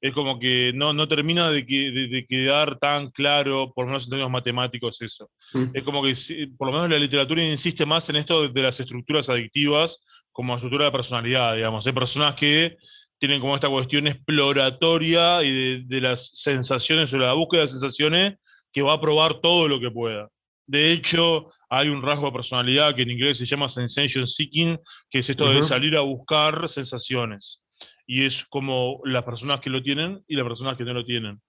Es 0.00 0.12
como 0.14 0.40
que 0.40 0.72
no, 0.74 0.92
no 0.92 1.06
termina 1.06 1.48
de, 1.50 1.64
que- 1.64 1.92
de- 1.92 2.08
de 2.08 2.26
quedar 2.26 2.76
tan 2.80 3.10
claro, 3.12 3.72
por 3.72 3.84
lo 3.84 3.90
menos 3.90 4.04
en 4.04 4.10
términos 4.10 4.30
matemáticos, 4.32 5.00
eso. 5.02 5.30
Mm. 5.52 5.64
Es 5.72 5.84
como 5.84 6.02
que, 6.02 6.14
por 6.58 6.66
lo 6.68 6.72
menos 6.72 6.90
la 6.90 6.98
literatura 6.98 7.44
insiste 7.44 7.86
más 7.86 8.08
en 8.08 8.16
esto 8.16 8.42
de, 8.42 8.48
de 8.48 8.62
las 8.62 8.80
estructuras 8.80 9.28
adictivas 9.28 9.98
como 10.32 10.54
estructura 10.54 10.86
de 10.86 10.90
personalidad, 10.92 11.54
digamos. 11.54 11.86
Hay 11.86 11.92
personas 11.92 12.34
que 12.34 12.78
tienen 13.20 13.40
como 13.40 13.54
esta 13.54 13.68
cuestión 13.68 14.06
exploratoria 14.06 15.42
y 15.44 15.52
de, 15.52 15.82
de 15.84 16.00
las 16.00 16.30
sensaciones 16.32 17.12
o 17.12 17.18
la 17.18 17.34
búsqueda 17.34 17.62
de 17.62 17.68
sensaciones 17.68 18.38
que 18.72 18.82
va 18.82 18.94
a 18.94 19.00
probar 19.00 19.40
todo 19.40 19.68
lo 19.68 19.78
que 19.78 19.90
pueda. 19.90 20.28
De 20.66 20.92
hecho, 20.92 21.48
hay 21.68 21.88
un 21.88 22.02
rasgo 22.02 22.26
de 22.26 22.32
personalidad 22.32 22.94
que 22.94 23.02
en 23.02 23.10
inglés 23.10 23.38
se 23.38 23.44
llama 23.44 23.68
sensation 23.68 24.26
seeking, 24.26 24.78
que 25.10 25.18
es 25.18 25.28
esto 25.28 25.50
de 25.50 25.58
Ujú. 25.58 25.66
salir 25.66 25.96
a 25.96 26.00
buscar 26.00 26.68
sensaciones. 26.68 27.60
Y 28.06 28.24
es 28.24 28.44
como 28.44 29.00
las 29.04 29.24
personas 29.24 29.60
que 29.60 29.68
lo 29.68 29.82
tienen 29.82 30.24
y 30.26 30.36
las 30.36 30.46
personas 30.46 30.76
que 30.76 30.84
no 30.84 30.94
lo 30.94 31.04
tienen. 31.04 31.40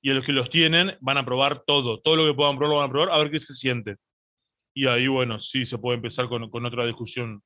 Y 0.00 0.10
a 0.10 0.14
los 0.14 0.24
que 0.24 0.32
los 0.32 0.48
tienen 0.48 0.96
van 1.00 1.18
a 1.18 1.24
probar 1.24 1.62
todo, 1.66 2.00
todo 2.00 2.16
lo 2.16 2.26
que 2.26 2.34
puedan 2.34 2.56
probar 2.56 2.70
lo 2.70 2.80
van 2.80 2.88
a 2.88 2.92
probar, 2.92 3.10
a 3.10 3.18
ver 3.18 3.30
qué 3.30 3.40
se 3.40 3.54
siente. 3.54 3.96
Y 4.74 4.86
ahí, 4.86 5.08
bueno, 5.08 5.40
sí, 5.40 5.66
se 5.66 5.78
puede 5.78 5.96
empezar 5.96 6.28
con, 6.28 6.48
con 6.50 6.64
otra 6.64 6.86
discusión 6.86 7.42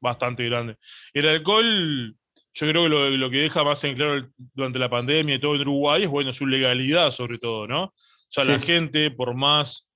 bastante 0.00 0.44
grande. 0.46 0.76
El 1.12 1.28
alcohol, 1.28 2.16
yo 2.54 2.66
creo 2.68 2.82
que 2.84 2.88
lo, 2.88 3.10
lo 3.10 3.30
que 3.30 3.38
deja 3.38 3.62
más 3.64 3.82
en 3.84 3.96
claro 3.96 4.28
durante 4.54 4.78
la 4.78 4.88
pandemia 4.90 5.36
y 5.36 5.40
todo 5.40 5.54
en 5.54 5.60
Uruguay 5.62 6.02
es, 6.04 6.08
bueno, 6.08 6.32
su 6.32 6.46
legalidad 6.46 7.10
sobre 7.12 7.38
todo, 7.38 7.66
¿no? 7.66 7.84
O 7.84 7.94
sea, 8.28 8.44
la 8.44 8.60
Sí. 8.60 8.66
gente, 8.66 9.10
por 9.10 9.34
más 9.34 9.88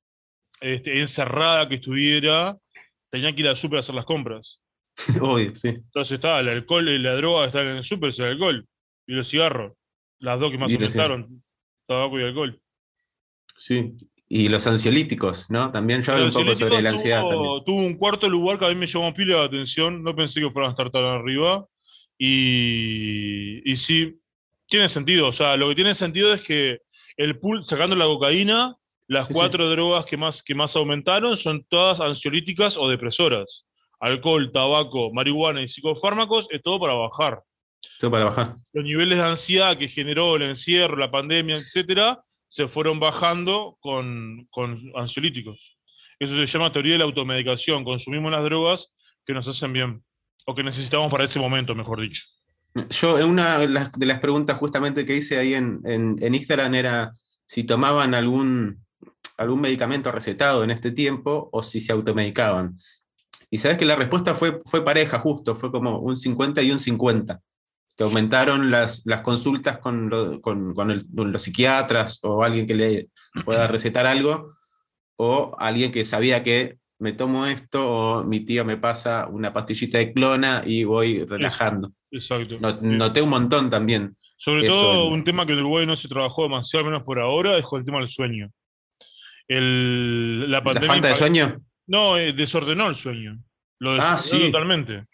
este, 0.60 1.00
encerrada 1.00 1.68
que 1.68 1.76
estuviera, 1.76 2.56
tenía 3.10 3.32
que 3.34 3.42
ir 3.42 3.48
al 3.48 3.56
súper 3.56 3.78
a 3.78 3.80
hacer 3.80 3.94
las 3.94 4.04
compras. 4.04 4.60
Obvio, 5.20 5.54
sí. 5.54 5.68
Entonces 5.68 6.12
estaba 6.12 6.40
el 6.40 6.48
alcohol 6.48 6.88
y 6.88 6.98
la 6.98 7.14
droga 7.14 7.46
están 7.46 7.66
en 7.66 7.76
el 7.78 7.84
súper, 7.84 8.10
es 8.10 8.18
el 8.18 8.26
alcohol. 8.26 8.66
Y 9.06 9.12
los 9.14 9.28
cigarros. 9.28 9.72
Las 10.20 10.40
dos 10.40 10.50
que 10.50 10.58
más 10.58 10.72
aumentaron, 10.72 11.42
tabaco 11.86 12.18
y 12.18 12.22
alcohol. 12.22 12.60
Sí. 13.56 13.92
Y 14.28 14.48
los 14.48 14.66
ansiolíticos, 14.66 15.50
¿no? 15.50 15.70
También 15.70 16.02
yo 16.02 16.12
hablo 16.12 16.26
un 16.26 16.32
poco 16.32 16.54
sobre 16.54 16.80
la 16.80 16.90
ansiedad 16.90 17.20
tuvo, 17.20 17.30
también. 17.30 17.64
tuvo 17.66 17.86
un 17.86 17.94
cuarto 17.96 18.28
lugar 18.28 18.58
que 18.58 18.64
a 18.64 18.68
mí 18.68 18.74
me 18.74 18.86
llamó 18.86 19.12
pila 19.12 19.40
de 19.40 19.44
atención. 19.44 20.02
No 20.02 20.16
pensé 20.16 20.40
que 20.40 20.50
fueran 20.50 20.70
a 20.70 20.72
estar 20.72 20.90
tan 20.90 21.04
arriba. 21.04 21.66
Y, 22.18 23.62
y 23.70 23.76
sí, 23.76 24.20
tiene 24.68 24.88
sentido. 24.88 25.28
O 25.28 25.32
sea, 25.32 25.56
lo 25.56 25.68
que 25.68 25.74
tiene 25.74 25.94
sentido 25.94 26.32
es 26.32 26.42
que 26.42 26.80
el 27.16 27.38
pool, 27.38 27.64
sacando 27.64 27.96
la 27.96 28.06
cocaína, 28.06 28.76
las 29.06 29.26
Sí, 29.26 29.32
sí. 29.32 29.38
cuatro 29.38 29.68
drogas 29.70 30.06
que 30.06 30.16
más, 30.16 30.42
que 30.42 30.54
más 30.54 30.74
aumentaron 30.76 31.36
son 31.36 31.64
todas 31.68 32.00
ansiolíticas 32.00 32.76
o 32.76 32.88
depresoras. 32.88 33.66
Alcohol, 34.00 34.50
tabaco, 34.52 35.12
marihuana 35.12 35.62
y 35.62 35.68
psicofármacos 35.68 36.48
es 36.50 36.62
todo 36.62 36.80
para 36.80 36.94
bajar. 36.94 37.42
Todo 38.00 38.10
para 38.10 38.24
bajar. 38.24 38.56
Los 38.72 38.84
niveles 38.84 39.18
de 39.18 39.24
ansiedad 39.24 39.76
que 39.76 39.88
generó 39.88 40.36
el 40.36 40.42
encierro, 40.42 40.96
la 40.96 41.10
pandemia, 41.10 41.56
etcétera, 41.56 42.22
se 42.48 42.66
fueron 42.68 42.98
bajando 42.98 43.76
con, 43.80 44.46
con 44.50 44.78
ansiolíticos. 44.94 45.76
Eso 46.18 46.34
se 46.34 46.46
llama 46.46 46.72
teoría 46.72 46.92
de 46.92 46.98
la 46.98 47.04
automedicación. 47.04 47.84
Consumimos 47.84 48.30
las 48.32 48.44
drogas 48.44 48.92
que 49.26 49.34
nos 49.34 49.46
hacen 49.48 49.72
bien. 49.72 50.02
O 50.44 50.54
que 50.54 50.62
necesitamos 50.62 51.10
para 51.10 51.24
ese 51.24 51.38
momento, 51.40 51.74
mejor 51.74 52.00
dicho. 52.00 52.22
Yo, 52.90 53.26
una 53.26 53.58
de 53.58 53.68
las, 53.68 53.92
de 53.92 54.06
las 54.06 54.18
preguntas 54.20 54.58
justamente 54.58 55.06
que 55.06 55.16
hice 55.16 55.38
ahí 55.38 55.54
en, 55.54 55.80
en- 55.84 56.16
en 56.20 56.34
Instagram 56.34 56.74
era 56.74 57.14
si 57.46 57.64
tomaban 57.64 58.14
algún, 58.14 58.84
algún 59.36 59.60
medicamento 59.60 60.10
recetado 60.10 60.64
en 60.64 60.70
este 60.70 60.90
tiempo 60.90 61.48
o 61.52 61.62
si 61.62 61.80
se 61.80 61.92
automedicaban. 61.92 62.76
Y 63.50 63.58
sabes 63.58 63.78
que 63.78 63.84
la 63.84 63.94
respuesta 63.96 64.34
fue, 64.34 64.60
fue 64.66 64.84
pareja, 64.84 65.18
justo, 65.20 65.54
fue 65.54 65.70
como 65.70 66.00
un 66.00 66.16
50 66.16 66.62
y 66.62 66.72
un 66.72 66.78
50, 66.80 67.40
que 67.96 68.02
aumentaron 68.04 68.72
las, 68.72 69.02
las 69.06 69.20
consultas 69.20 69.78
con, 69.78 70.10
lo- 70.10 70.40
con- 70.40 70.74
con 70.74 70.90
el- 70.90 71.06
con 71.14 71.30
los 71.30 71.42
psiquiatras 71.42 72.18
o 72.24 72.42
alguien 72.42 72.66
que 72.66 72.74
le 72.74 73.08
pueda 73.44 73.68
recetar 73.68 74.06
algo, 74.06 74.54
o 75.16 75.54
alguien 75.60 75.92
que 75.92 76.04
sabía 76.04 76.42
que 76.42 76.78
me 77.04 77.12
tomo 77.12 77.44
esto 77.44 77.86
o 77.86 78.24
mi 78.24 78.40
tío 78.40 78.64
me 78.64 78.78
pasa 78.78 79.26
una 79.30 79.52
pastillita 79.52 79.98
de 79.98 80.14
clona 80.14 80.62
y 80.64 80.84
voy 80.84 81.22
relajando. 81.24 81.92
Exacto. 82.10 82.58
Noté 82.80 83.20
un 83.20 83.28
montón 83.28 83.68
también. 83.68 84.16
Sobre 84.38 84.66
todo, 84.66 85.08
un 85.08 85.22
tema 85.22 85.44
que 85.44 85.52
en 85.52 85.58
Uruguay 85.58 85.86
no 85.86 85.96
se 85.96 86.08
trabajó 86.08 86.44
demasiado, 86.44 86.86
al 86.86 86.92
menos 86.92 87.04
por 87.04 87.18
ahora, 87.20 87.58
es 87.58 87.64
con 87.64 87.80
el 87.80 87.84
tema 87.84 87.98
del 87.98 88.08
sueño. 88.08 88.50
El, 89.46 90.50
la 90.50 90.58
¿La 90.58 90.64
pandemia 90.64 90.88
falta 90.88 91.08
de 91.08 91.14
sueño? 91.14 91.60
No, 91.86 92.16
eh, 92.16 92.32
desordenó 92.32 92.88
el 92.88 92.96
sueño. 92.96 93.38
Lo 93.80 93.92
Ah, 93.92 94.12
desordenó 94.16 94.18
sí. 94.46 94.50
totalmente. 94.50 95.04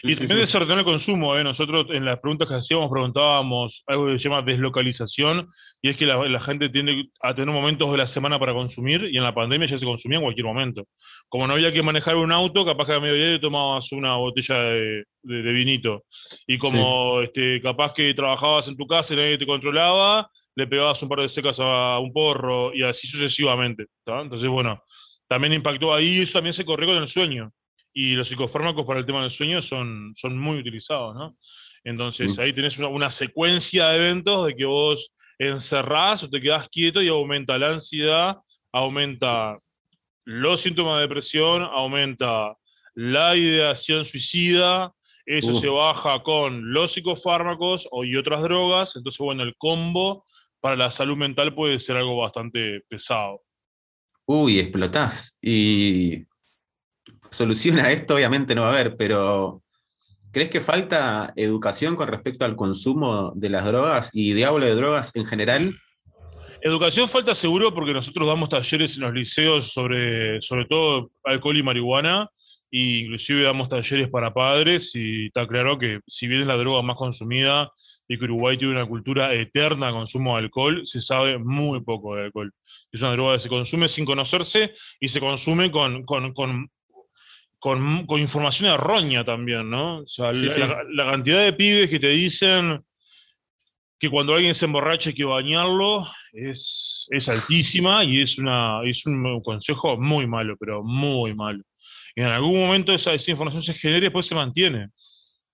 Sí, 0.00 0.08
Y 0.08 0.12
sí, 0.12 0.18
también 0.20 0.40
desordenó 0.40 0.78
el 0.80 0.84
consumo. 0.84 1.36
¿eh? 1.36 1.42
Nosotros 1.44 1.86
en 1.90 2.04
las 2.04 2.18
preguntas 2.20 2.48
que 2.48 2.54
hacíamos 2.54 2.90
preguntábamos 2.90 3.82
algo 3.86 4.06
que 4.06 4.18
se 4.18 4.28
llama 4.28 4.42
deslocalización, 4.42 5.48
y 5.82 5.88
es 5.90 5.96
que 5.96 6.06
la, 6.06 6.16
la 6.28 6.40
gente 6.40 6.68
tiende 6.68 7.06
a 7.20 7.34
tener 7.34 7.52
momentos 7.52 7.90
de 7.90 7.98
la 7.98 8.06
semana 8.06 8.38
para 8.38 8.52
consumir, 8.52 9.08
y 9.12 9.16
en 9.16 9.24
la 9.24 9.34
pandemia 9.34 9.66
ya 9.68 9.78
se 9.78 9.84
consumía 9.86 10.18
en 10.18 10.24
cualquier 10.24 10.46
momento. 10.46 10.86
Como 11.28 11.46
no 11.46 11.54
había 11.54 11.72
que 11.72 11.82
manejar 11.82 12.16
un 12.16 12.32
auto, 12.32 12.64
capaz 12.64 12.86
que 12.86 12.94
a 12.94 13.00
mediodía 13.00 13.40
tomabas 13.40 13.90
una 13.92 14.16
botella 14.16 14.54
de, 14.60 15.04
de- 15.22 15.42
de 15.42 15.52
vinito. 15.52 16.04
Y 16.46 16.58
como 16.58 17.20
este, 17.22 17.60
capaz 17.60 17.92
que 17.94 18.14
trabajabas 18.14 18.68
en 18.68 18.76
tu 18.76 18.86
casa 18.86 19.14
y 19.14 19.16
nadie 19.16 19.38
te 19.38 19.46
controlaba, 19.46 20.30
le 20.54 20.66
pegabas 20.66 21.02
un 21.02 21.08
par 21.08 21.20
de 21.20 21.28
secas 21.28 21.58
a 21.60 21.98
un 21.98 22.12
porro, 22.12 22.72
y 22.74 22.82
así 22.82 23.06
sucesivamente. 23.06 23.86
¿tá? 24.04 24.20
Entonces, 24.22 24.48
bueno, 24.48 24.82
también 25.28 25.52
impactó 25.52 25.92
ahí, 25.94 26.18
y 26.18 26.22
eso 26.22 26.34
también 26.34 26.54
se 26.54 26.64
corrió 26.64 26.88
con 26.88 27.02
el 27.02 27.08
sueño 27.08 27.52
y 28.00 28.14
los 28.14 28.28
psicofármacos 28.28 28.86
para 28.86 29.00
el 29.00 29.06
tema 29.06 29.22
del 29.22 29.30
sueño 29.30 29.60
son, 29.60 30.12
son 30.14 30.38
muy 30.38 30.58
utilizados, 30.58 31.16
¿no? 31.16 31.36
Entonces 31.82 32.34
Sí. 32.34 32.40
ahí 32.40 32.52
tenés 32.52 32.78
una, 32.78 32.86
una 32.88 33.10
secuencia 33.10 33.88
de 33.88 33.96
eventos 33.96 34.46
de 34.46 34.54
que 34.54 34.64
vos 34.66 35.12
encerrás 35.38 36.22
o 36.22 36.30
te 36.30 36.40
quedás 36.40 36.68
quieto 36.68 37.02
y 37.02 37.08
aumenta 37.08 37.58
la 37.58 37.70
ansiedad, 37.72 38.36
aumenta 38.72 39.58
los 40.24 40.60
síntomas 40.60 40.96
de 40.96 41.02
depresión, 41.08 41.62
aumenta 41.62 42.54
la 42.94 43.34
ideación 43.36 44.04
suicida, 44.04 44.92
eso 45.26 45.50
Uh. 45.52 45.60
se 45.60 45.68
baja 45.68 46.22
con 46.22 46.72
los 46.72 46.92
psicofármacos 46.92 47.88
y 48.04 48.16
otras 48.16 48.42
drogas, 48.42 48.94
entonces 48.96 49.18
bueno, 49.18 49.42
el 49.42 49.56
combo 49.56 50.24
para 50.60 50.76
la 50.76 50.90
salud 50.90 51.16
mental 51.16 51.54
puede 51.54 51.78
ser 51.80 51.96
algo 51.96 52.16
bastante 52.16 52.80
pesado. 52.88 53.42
Uy, 54.26 54.58
explotás. 54.58 55.38
Y 55.42 56.24
solución 57.30 57.78
a 57.78 57.90
esto 57.92 58.14
obviamente 58.14 58.54
no 58.54 58.62
va 58.62 58.68
a 58.68 58.72
haber, 58.72 58.96
pero 58.96 59.62
¿crees 60.32 60.50
que 60.50 60.60
falta 60.60 61.32
educación 61.36 61.96
con 61.96 62.08
respecto 62.08 62.44
al 62.44 62.56
consumo 62.56 63.32
de 63.34 63.48
las 63.50 63.64
drogas 63.64 64.10
y 64.12 64.32
de 64.32 64.44
hablo 64.44 64.66
de 64.66 64.74
drogas 64.74 65.14
en 65.14 65.26
general? 65.26 65.74
Educación 66.60 67.08
falta 67.08 67.34
seguro 67.34 67.72
porque 67.72 67.92
nosotros 67.92 68.26
damos 68.26 68.48
talleres 68.48 68.96
en 68.96 69.02
los 69.02 69.14
liceos 69.14 69.72
sobre, 69.72 70.42
sobre 70.42 70.64
todo 70.64 71.12
alcohol 71.22 71.56
y 71.56 71.62
marihuana, 71.62 72.28
e 72.70 73.00
inclusive 73.04 73.42
damos 73.42 73.68
talleres 73.68 74.08
para 74.08 74.34
padres 74.34 74.90
y 74.94 75.26
está 75.26 75.46
claro 75.46 75.78
que 75.78 76.00
si 76.06 76.26
bien 76.26 76.42
es 76.42 76.46
la 76.48 76.56
droga 76.56 76.82
más 76.82 76.96
consumida 76.96 77.70
y 78.08 78.18
que 78.18 78.24
Uruguay 78.24 78.56
tiene 78.56 78.72
una 78.72 78.86
cultura 78.86 79.32
eterna 79.34 79.88
de 79.88 79.92
consumo 79.92 80.36
de 80.36 80.44
alcohol, 80.44 80.84
se 80.84 81.00
sabe 81.00 81.38
muy 81.38 81.80
poco 81.82 82.16
de 82.16 82.24
alcohol. 82.24 82.52
Es 82.90 83.02
una 83.02 83.12
droga 83.12 83.34
que 83.34 83.40
se 83.40 83.48
consume 83.48 83.88
sin 83.88 84.04
conocerse 84.04 84.74
y 84.98 85.08
se 85.08 85.20
consume 85.20 85.70
con, 85.70 86.04
con, 86.04 86.32
con, 86.32 86.70
con, 87.58 88.06
con 88.06 88.20
información 88.20 88.70
errónea 88.72 89.24
también, 89.24 89.68
¿no? 89.68 89.98
O 90.00 90.06
sea, 90.06 90.32
Sí, 90.32 90.46
la, 90.46 90.52
sí. 90.52 90.60
la- 90.60 90.84
la 90.90 91.10
cantidad 91.10 91.42
de 91.44 91.52
pibes 91.52 91.90
que 91.90 91.98
te 91.98 92.08
dicen 92.08 92.84
que 93.98 94.08
cuando 94.08 94.34
alguien 94.34 94.54
se 94.54 94.64
emborracha 94.66 95.10
hay 95.10 95.16
que 95.16 95.24
bañarlo 95.24 96.06
es, 96.32 97.06
es 97.10 97.28
altísima 97.28 98.04
y 98.04 98.22
es, 98.22 98.38
una, 98.38 98.80
es 98.84 99.04
un 99.06 99.42
consejo 99.42 99.96
muy 100.00 100.26
malo, 100.28 100.56
pero 100.58 100.84
muy 100.84 101.34
malo. 101.34 101.62
Y 102.14 102.20
en 102.22 102.28
algún 102.28 102.58
momento 102.60 102.92
esa, 102.92 103.12
esa 103.12 103.30
información 103.32 103.62
se 103.62 103.74
genera 103.74 103.98
y 103.98 104.02
después 104.02 104.26
se 104.26 104.34
mantiene. 104.36 104.88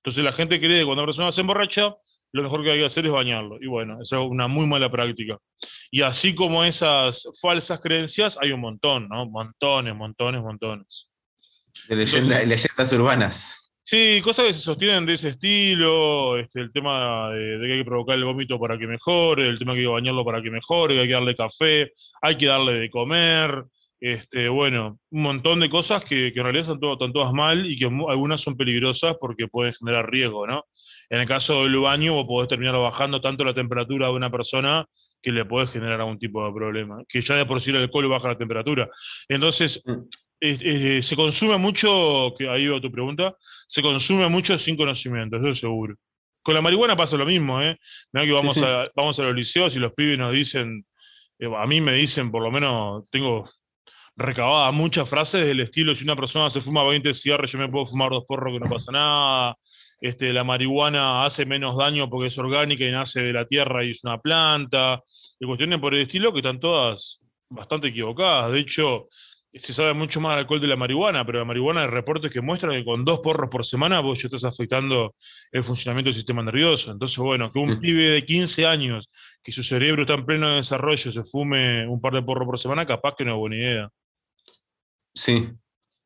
Entonces 0.02 0.22
la 0.22 0.32
gente 0.34 0.58
cree 0.60 0.80
que 0.80 0.84
cuando 0.84 1.02
una 1.02 1.06
persona 1.08 1.32
se 1.32 1.40
emborracha, 1.40 1.94
lo 2.32 2.42
mejor 2.42 2.62
que 2.62 2.72
hay 2.72 2.80
que 2.80 2.84
hacer 2.86 3.06
es 3.06 3.12
bañarlo. 3.12 3.56
Y 3.62 3.66
bueno, 3.66 3.98
esa 4.02 4.20
es 4.22 4.28
una 4.28 4.46
muy 4.48 4.66
mala 4.66 4.90
práctica. 4.90 5.38
Y 5.90 6.02
así 6.02 6.34
como 6.34 6.64
esas 6.64 7.26
falsas 7.40 7.80
creencias, 7.80 8.36
hay 8.42 8.52
un 8.52 8.60
montón, 8.60 9.08
¿no? 9.08 9.24
Montones, 9.26 9.94
montones, 9.94 10.42
montones. 10.42 11.08
De 11.88 11.96
leyenda- 11.96 12.40
Entonces- 12.42 12.48
leyendas 12.48 12.92
urbanas. 12.92 13.60
Sí, 13.86 14.20
cosas 14.24 14.46
que 14.46 14.54
se 14.54 14.60
sostienen 14.60 15.04
de 15.04 15.12
ese 15.14 15.28
estilo, 15.28 16.38
este, 16.38 16.60
el 16.60 16.72
tema 16.72 17.30
de, 17.32 17.58
de 17.58 17.66
que 17.66 17.72
hay 17.74 17.78
que 17.80 17.84
provocar 17.84 18.16
el 18.16 18.24
vómito 18.24 18.58
para 18.58 18.78
que 18.78 18.86
mejore, 18.86 19.46
el 19.46 19.58
tema 19.58 19.72
que 19.74 19.80
hay 19.80 19.84
que 19.84 19.90
bañarlo 19.92 20.24
para 20.24 20.40
que 20.42 20.50
mejore, 20.50 20.94
que 20.94 21.00
hay 21.02 21.06
que 21.08 21.12
darle 21.12 21.36
café, 21.36 21.92
hay 22.22 22.36
que 22.38 22.46
darle 22.46 22.72
de 22.74 22.88
comer, 22.90 23.64
este, 24.00 24.48
bueno, 24.48 24.98
un 25.10 25.22
montón 25.22 25.60
de 25.60 25.68
cosas 25.68 26.02
que, 26.02 26.32
que 26.32 26.40
en 26.40 26.44
realidad 26.44 26.62
están, 26.64 26.80
todo- 26.80 26.94
están 26.94 27.12
todas 27.12 27.32
mal 27.34 27.66
y 27.66 27.76
que 27.78 27.84
algunas 27.84 28.40
son 28.40 28.56
peligrosas 28.56 29.16
porque 29.20 29.48
pueden 29.48 29.74
generar 29.74 30.10
riesgo, 30.10 30.46
¿no? 30.46 30.64
En 31.10 31.20
el 31.20 31.26
caso 31.28 31.64
del 31.64 31.76
baño, 31.78 32.14
vos 32.14 32.26
podés 32.26 32.48
terminar 32.48 32.74
bajando 32.78 33.20
tanto 33.20 33.44
la 33.44 33.52
temperatura 33.52 34.06
de 34.06 34.12
una 34.14 34.30
persona 34.30 34.86
que 35.20 35.30
le 35.30 35.44
podés 35.44 35.70
generar 35.70 36.00
algún 36.00 36.18
tipo 36.18 36.44
de 36.46 36.52
problema, 36.54 37.02
que 37.06 37.20
ya 37.22 37.34
de 37.34 37.44
por 37.46 37.60
sí 37.60 37.68
el 37.70 37.76
alcohol 37.76 38.08
baja 38.08 38.28
la 38.28 38.38
temperatura. 38.38 38.88
Entonces, 39.28 39.82
se 41.02 41.16
consume 41.16 41.56
mucho, 41.58 42.34
que 42.38 42.48
ahí 42.48 42.66
va 42.66 42.80
tu 42.80 42.90
pregunta, 42.90 43.34
se 43.66 43.82
consume 43.82 44.28
mucho 44.28 44.58
sin 44.58 44.76
conocimiento, 44.76 45.36
eso 45.36 45.54
seguro. 45.54 45.94
Con 46.42 46.54
la 46.54 46.60
marihuana 46.60 46.96
pasa 46.96 47.16
lo 47.16 47.24
mismo, 47.24 47.62
¿eh? 47.62 47.78
que 48.12 48.32
vamos, 48.32 48.58
A, 48.58 48.90
vamos 48.94 49.18
a 49.18 49.22
los 49.22 49.34
liceos 49.34 49.74
y 49.74 49.78
los 49.78 49.92
pibes 49.94 50.18
nos 50.18 50.32
dicen, 50.32 50.84
eh, 51.38 51.48
a 51.56 51.66
mí 51.66 51.80
me 51.80 51.94
dicen, 51.94 52.30
por 52.30 52.42
lo 52.42 52.50
menos, 52.50 53.04
tengo 53.10 53.48
recabada 54.16 54.70
muchas 54.70 55.08
frases 55.08 55.44
del 55.44 55.60
estilo, 55.60 55.94
si 55.94 56.04
una 56.04 56.16
persona 56.16 56.50
se 56.50 56.60
fuma 56.60 56.84
20 56.84 57.14
cigarros, 57.14 57.50
yo 57.50 57.58
me 57.58 57.68
puedo 57.68 57.86
fumar 57.86 58.10
dos 58.10 58.24
porros 58.26 58.52
que 58.52 58.60
no 58.60 58.70
pasa 58.70 58.92
nada. 58.92 59.56
Este, 60.00 60.32
la 60.32 60.44
marihuana 60.44 61.24
hace 61.24 61.46
menos 61.46 61.78
daño 61.78 62.10
porque 62.10 62.28
es 62.28 62.36
orgánica 62.36 62.84
y 62.84 62.90
nace 62.90 63.22
de 63.22 63.32
la 63.32 63.46
tierra 63.46 63.84
y 63.84 63.92
es 63.92 64.04
una 64.04 64.18
planta. 64.18 65.02
Y 65.40 65.46
cuestiones 65.46 65.80
por 65.80 65.94
el 65.94 66.02
estilo 66.02 66.32
que 66.32 66.40
están 66.40 66.60
todas 66.60 67.20
bastante 67.48 67.88
equivocadas. 67.88 68.52
De 68.52 68.60
hecho, 68.60 69.08
se 69.60 69.72
sabe 69.72 69.94
mucho 69.94 70.20
más 70.20 70.32
del 70.32 70.40
alcohol 70.40 70.60
de 70.60 70.66
la 70.66 70.76
marihuana, 70.76 71.24
pero 71.24 71.38
la 71.38 71.44
marihuana 71.44 71.82
hay 71.82 71.88
reportes 71.88 72.30
que 72.30 72.40
muestran 72.40 72.72
que 72.72 72.84
con 72.84 73.04
dos 73.04 73.20
porros 73.20 73.48
por 73.50 73.64
semana 73.64 74.00
vos 74.00 74.20
ya 74.20 74.26
estás 74.26 74.44
afectando 74.44 75.14
el 75.52 75.62
funcionamiento 75.62 76.08
del 76.08 76.16
sistema 76.16 76.42
nervioso. 76.42 76.90
Entonces, 76.90 77.16
bueno, 77.18 77.52
que 77.52 77.60
un 77.60 77.78
pibe 77.78 78.10
de 78.10 78.24
15 78.24 78.66
años, 78.66 79.08
que 79.42 79.52
su 79.52 79.62
cerebro 79.62 80.02
está 80.02 80.14
en 80.14 80.26
pleno 80.26 80.56
desarrollo, 80.56 81.12
se 81.12 81.22
fume 81.22 81.86
un 81.86 82.00
par 82.00 82.14
de 82.14 82.22
porros 82.22 82.46
por 82.46 82.58
semana, 82.58 82.84
capaz 82.84 83.14
que 83.16 83.24
no 83.24 83.32
es 83.32 83.38
buena 83.38 83.56
idea. 83.56 83.88
Sí, 85.14 85.48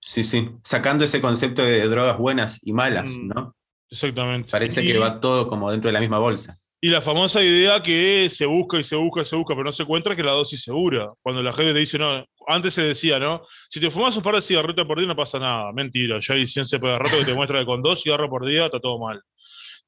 sí, 0.01 0.25
sí. 0.25 0.51
Sacando 0.63 1.07
ese 1.07 1.21
concepto 1.23 1.63
de 1.63 1.89
drogas 1.89 2.19
buenas 2.19 2.61
y 2.67 2.75
malas, 2.75 3.17
mm, 3.17 3.29
¿no? 3.29 3.57
Exactamente. 3.91 4.51
Parece 4.51 4.85
que 4.85 4.99
va 4.99 5.21
todo 5.21 5.49
como 5.49 5.71
dentro 5.71 5.89
de 5.89 5.95
la 5.95 6.01
misma 6.01 6.19
bolsa. 6.19 6.55
Y 6.81 6.91
la 6.91 7.03
famosa 7.03 7.43
idea 7.43 7.83
que 7.83 8.29
se 8.31 8.47
busca 8.47 8.79
y 8.79 8.85
se 8.85 8.95
busca 8.95 9.23
y 9.23 9.25
se 9.25 9.35
busca, 9.35 9.55
pero 9.55 9.65
no 9.65 9.73
se 9.73 9.83
encuentra 9.83 10.15
que 10.15 10.23
la 10.23 10.31
dosis 10.31 10.63
segura. 10.63 11.11
Cuando 11.23 11.43
la 11.43 11.53
gente 11.53 11.73
te 11.73 11.79
dice, 11.81 11.99
no, 11.99 12.25
antes 12.49 12.75
se 12.75 12.83
decía, 12.83 13.19
¿no? 13.19 13.43
Si 13.69 13.79
te 13.79 13.91
fumas 13.91 14.17
un 14.17 14.23
par 14.23 14.35
de 14.35 14.43
cigarritos 14.43 14.87
por 14.87 14.99
día 14.99 15.07
no 15.07 15.15
pasa 15.15 15.39
nada. 15.39 15.73
Mentira, 15.73 16.19
ya 16.21 16.35
hay 16.35 16.47
ciencia 16.47 16.79
de 16.79 16.99
rato 16.99 17.19
que 17.19 17.25
te 17.25 17.35
muestra 17.35 17.61
que 17.61 17.67
con 17.67 17.83
dos 17.83 18.03
cigarros 18.03 18.29
por 18.29 18.47
día 18.47 18.67
está 18.67 18.81
todo 18.81 18.99
mal. 18.99 19.21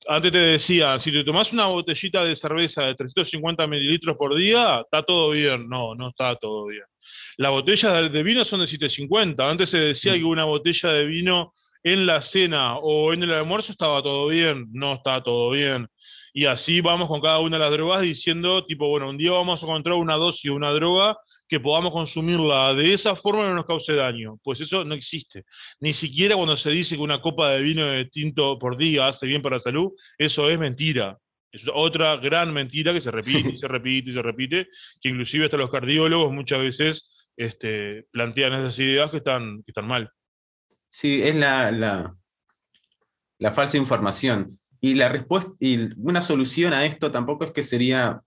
Antes 0.06 0.32
te 0.32 0.38
decía, 0.38 0.98
si 1.00 1.10
te 1.12 1.24
tomas 1.24 1.52
una 1.52 1.66
botellita 1.66 2.24
de 2.24 2.36
cerveza 2.36 2.84
de 2.84 2.94
350 2.94 3.66
mililitros 3.66 4.16
por 4.16 4.34
día, 4.34 4.80
está 4.84 5.02
todo 5.02 5.30
bien. 5.30 5.68
No, 5.68 5.94
no 5.94 6.08
está 6.08 6.36
todo 6.36 6.66
bien. 6.66 6.84
Las 7.36 7.50
botellas 7.50 8.12
de 8.12 8.22
vino 8.22 8.44
son 8.44 8.60
de 8.60 8.66
750. 8.66 9.48
Antes 9.48 9.70
se 9.70 9.78
decía 9.78 10.14
que 10.14 10.24
una 10.24 10.44
botella 10.44 10.90
de 10.90 11.06
vino 11.06 11.54
en 11.82 12.06
la 12.06 12.20
cena 12.22 12.76
o 12.76 13.12
en 13.12 13.22
el 13.22 13.32
almuerzo 13.32 13.72
estaba 13.72 14.02
todo 14.02 14.28
bien. 14.28 14.68
No 14.72 14.94
está 14.94 15.22
todo 15.22 15.50
bien 15.50 15.88
y 16.32 16.46
así 16.46 16.80
vamos 16.80 17.08
con 17.08 17.20
cada 17.20 17.40
una 17.40 17.56
de 17.56 17.64
las 17.64 17.72
drogas 17.72 18.02
diciendo, 18.02 18.64
tipo, 18.64 18.88
bueno, 18.88 19.08
un 19.08 19.16
día 19.16 19.32
vamos 19.32 19.62
a 19.62 19.66
encontrar 19.66 19.96
una 19.96 20.14
dosis 20.14 20.44
de 20.44 20.50
una 20.50 20.70
droga 20.70 21.18
que 21.50 21.58
podamos 21.58 21.92
consumirla 21.92 22.74
de 22.74 22.94
esa 22.94 23.16
forma 23.16 23.42
no 23.42 23.54
nos 23.54 23.66
cause 23.66 23.92
daño. 23.92 24.38
Pues 24.44 24.60
eso 24.60 24.84
no 24.84 24.94
existe. 24.94 25.44
Ni 25.80 25.92
siquiera 25.92 26.36
cuando 26.36 26.56
se 26.56 26.70
dice 26.70 26.94
que 26.94 27.02
una 27.02 27.20
copa 27.20 27.50
de 27.50 27.60
vino 27.60 27.84
de 27.84 28.04
tinto 28.04 28.56
por 28.56 28.76
día 28.76 29.08
hace 29.08 29.26
bien 29.26 29.42
para 29.42 29.56
la 29.56 29.60
salud, 29.60 29.90
eso 30.16 30.48
es 30.48 30.58
mentira. 30.60 31.18
Es 31.50 31.64
otra 31.74 32.16
gran 32.18 32.54
mentira 32.54 32.92
que 32.92 33.00
se 33.00 33.10
repite 33.10 33.50
y 33.50 33.58
se 33.58 33.66
repite 33.66 34.10
y 34.10 34.12
se 34.12 34.22
repite, 34.22 34.68
que 35.00 35.08
inclusive 35.08 35.46
hasta 35.46 35.56
los 35.56 35.70
cardiólogos 35.70 36.32
muchas 36.32 36.60
veces 36.60 37.10
este, 37.36 38.06
plantean 38.12 38.52
esas 38.52 38.78
ideas 38.78 39.10
que 39.10 39.16
están, 39.16 39.64
que 39.64 39.72
están 39.72 39.88
mal. 39.88 40.08
Sí, 40.88 41.20
es 41.20 41.34
la, 41.34 41.72
la, 41.72 42.14
la 43.38 43.50
falsa 43.50 43.76
información. 43.76 44.56
Y 44.80 44.94
la 44.94 45.08
respuesta, 45.08 45.50
y 45.58 45.78
una 46.00 46.22
solución 46.22 46.72
a 46.74 46.86
esto 46.86 47.10
tampoco 47.10 47.44
es 47.44 47.50
que 47.50 47.64
sería 47.64 48.22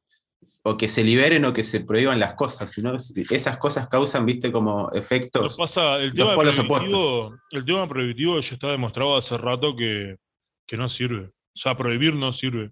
o 0.65 0.77
que 0.77 0.87
se 0.87 1.03
liberen 1.03 1.43
o 1.43 1.51
que 1.51 1.63
se 1.63 1.81
prohíban 1.81 2.19
las 2.19 2.35
cosas, 2.35 2.71
sino 2.71 2.95
esas 2.95 3.57
cosas 3.57 3.89
causan, 3.89 4.25
viste, 4.25 4.51
como 4.51 4.89
efectos. 4.93 5.57
Pasa, 5.57 5.97
el, 5.97 6.13
tema 6.13 6.35
prohibitivo, 6.35 7.35
el 7.51 7.65
tema 7.65 7.87
prohibitivo 7.87 8.39
ya 8.39 8.53
está 8.53 8.71
demostrado 8.71 9.17
hace 9.17 9.37
rato 9.37 9.75
que, 9.75 10.15
no 10.71 10.89
sirve. 10.89 11.25
O 11.25 11.59
sea, 11.59 11.77
prohibir 11.77 12.15
no 12.15 12.33
sirve. 12.33 12.71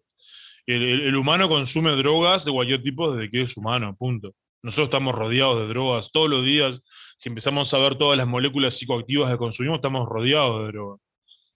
El, 0.65 1.15
humano 1.15 1.49
consume 1.49 1.91
drogas 1.91 2.45
de 2.45 2.51
cualquier 2.51 2.82
tipo 2.82 3.13
desde 3.13 3.30
que 3.30 3.41
es 3.41 3.58
humano, 3.58 3.95
punto. 3.95 4.34
Nosotros 4.63 4.88
estamos 4.88 5.13
rodeados 5.13 5.60
de 5.60 5.67
drogas 5.67 6.12
todos 6.12 6.30
los 6.30 6.45
días. 6.45 6.82
Si 7.17 7.30
empezamos 7.30 7.73
a 7.73 7.77
ver 7.77 7.97
todas 7.97 8.17
las 8.17 8.27
moléculas 8.27 8.75
psicoactivas 8.75 9.30
que 9.30 9.38
consumimos, 9.38 9.77
estamos 9.77 10.08
rodeados 10.08 10.62
de 10.62 10.67
drogas. 10.71 11.01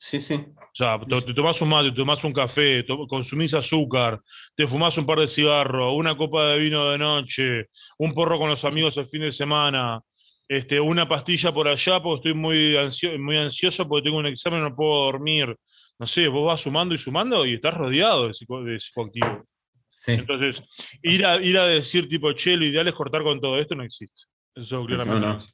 Sí, 0.05 0.19
sí. 0.21 0.35
O 0.35 0.69
sea, 0.71 0.99
te, 0.99 1.33
tomás 1.33 1.59
un 1.63 1.69
mate, 1.69 1.89
te 1.89 1.95
tomás 1.95 2.23
un 2.23 2.31
café, 2.31 2.85
consumís 3.09 3.55
azúcar, 3.55 4.21
te 4.55 4.67
fumás 4.67 4.95
un 4.99 5.05
par 5.07 5.17
de 5.17 5.27
cigarros, 5.27 5.93
una 5.95 6.15
copa 6.15 6.49
de 6.49 6.59
vino 6.59 6.91
de 6.91 6.99
noche, 6.99 7.69
un 7.97 8.13
porro 8.13 8.37
con 8.37 8.47
los 8.47 8.63
amigos 8.65 8.95
el 8.97 9.07
fin 9.07 9.21
de 9.21 9.31
semana, 9.31 9.99
este, 10.47 10.79
una 10.79 11.09
pastilla 11.09 11.51
por 11.51 11.67
allá 11.67 12.03
porque 12.03 12.29
estoy 12.29 12.39
muy, 12.39 12.77
muy 13.17 13.37
ansioso 13.37 13.87
porque 13.87 14.03
tengo 14.03 14.19
un 14.19 14.27
examen 14.27 14.59
y 14.59 14.63
no 14.69 14.75
puedo 14.75 15.05
dormir. 15.05 15.57
No 15.97 16.05
sé, 16.05 16.27
vos 16.27 16.45
vas 16.45 16.61
sumando 16.61 16.93
y 16.93 16.99
sumando 16.99 17.43
y 17.43 17.55
estás 17.55 17.73
rodeado 17.73 18.27
de, 18.27 18.33
psicoactivo. 18.35 19.43
Sí. 19.89 20.11
Entonces, 20.11 20.61
ir 21.01 21.25
a, 21.25 21.41
ir 21.41 21.57
a 21.57 21.65
decir 21.65 22.07
tipo, 22.07 22.31
che, 22.33 22.55
lo 22.55 22.65
ideal 22.65 22.87
es 22.87 22.93
cortar 22.93 23.23
con 23.23 23.41
todo 23.41 23.57
esto 23.57 23.73
no 23.73 23.81
existe. 23.81 24.21
Eso 24.53 24.85
claramente 24.85 25.27
no. 25.27 25.45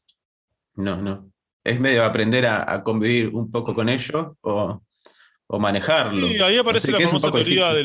No, 0.76 0.98
no. 0.98 1.04
no 1.04 1.41
es 1.63 1.80
medio 1.80 2.04
aprender 2.04 2.45
a, 2.45 2.84
convivir 2.84 3.30
un 3.34 3.52
poco 3.52 3.74
con 3.74 3.89
ello 3.89 4.38
o, 4.41 4.82
manejarlo. 5.60 6.28
Sí, 6.30 6.39
ahí 6.39 6.58
aparece 6.58 6.91
la 6.91 7.02
famosa 7.02 7.32
teoría 7.32 7.74
de 7.74 7.84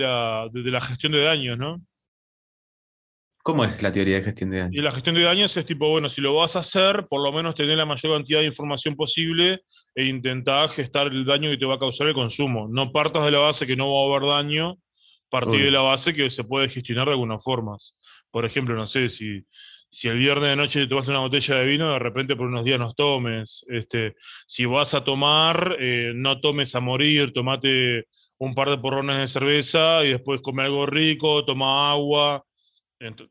la, 0.70 0.80
gestión 0.80 1.12
de 1.12 1.24
daños, 1.24 1.58
¿no? 1.58 1.80
¿Cómo 3.42 3.64
es 3.64 3.82
la 3.82 3.92
teoría 3.92 4.16
de 4.16 4.22
gestión 4.22 4.50
de 4.50 4.58
daños? 4.58 4.74
Y 4.74 4.80
la 4.80 4.92
gestión 4.92 5.14
de 5.16 5.22
daños 5.22 5.56
es 5.56 5.66
tipo, 5.66 5.88
bueno, 5.88 6.08
si 6.08 6.20
lo 6.20 6.34
vas 6.34 6.56
a 6.56 6.60
hacer, 6.60 7.06
por 7.08 7.22
lo 7.22 7.32
menos 7.32 7.54
tener 7.54 7.76
la 7.76 7.84
mayor 7.84 8.12
cantidad 8.12 8.40
de 8.40 8.46
información 8.46 8.94
posible 8.94 9.62
e 9.94 10.04
intentar 10.04 10.68
gestar 10.68 11.08
el 11.08 11.24
daño 11.24 11.50
que 11.50 11.56
te 11.56 11.66
va 11.66 11.74
a 11.74 11.78
causar 11.78 12.08
el 12.08 12.14
consumo. 12.14 12.68
No 12.68 12.92
partas 12.92 13.24
de 13.24 13.30
la 13.32 13.38
base 13.38 13.66
que 13.66 13.76
no 13.76 13.92
va 13.92 14.00
a 14.00 14.16
haber 14.16 14.28
daño, 14.28 14.78
partir 15.28 15.64
de 15.64 15.70
la 15.70 15.80
base 15.80 16.14
que 16.14 16.30
se 16.30 16.44
puede 16.44 16.68
gestionar 16.68 17.06
de 17.06 17.12
algunas 17.12 17.42
formas. 17.42 17.96
Por 18.30 18.44
ejemplo, 18.44 18.74
no 18.74 18.86
sé, 18.86 19.08
si, 19.08 19.44
si 19.90 20.09
el 20.09 20.18
viernes 20.18 20.51
de 20.51 20.57
noche 20.57 20.81
te 20.81 20.87
tomaste 20.88 21.11
una 21.11 21.20
botella 21.20 21.57
de 21.57 21.66
vino, 21.66 21.92
de 21.92 21.99
repente 21.99 22.37
por 22.37 22.46
unos 22.46 22.64
días 22.64 22.79
no 22.79 22.92
tomes. 22.94 23.64
Este, 23.68 24.16
si 24.46 24.66
vas 24.66 24.94
a 24.94 25.05
tomar, 25.05 25.77
eh, 25.79 26.12
no 26.14 26.40
tomes 26.40 26.75
a 26.75 26.81
morir, 26.81 27.33
tomate 27.33 28.07
un 28.38 28.55
par 28.55 28.68
de 28.68 28.79
porrones 28.79 29.18
de 29.18 29.29
cerveza 29.29 30.05
y 30.05 30.11
después 30.11 30.40
come 30.42 30.64
algo 30.64 30.87
rico, 30.87 31.44
toma 31.44 31.90
agua. 31.90 32.44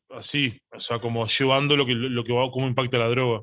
así, 0.09 0.59
o 0.71 0.79
sea, 0.79 0.99
como 0.99 1.27
llevando 1.27 1.75
lo 1.75 1.85
que, 1.85 1.93
lo 1.93 2.23
que 2.23 2.33
va, 2.33 2.49
cómo 2.51 2.67
impacta 2.67 2.97
la 2.97 3.09
droga. 3.09 3.41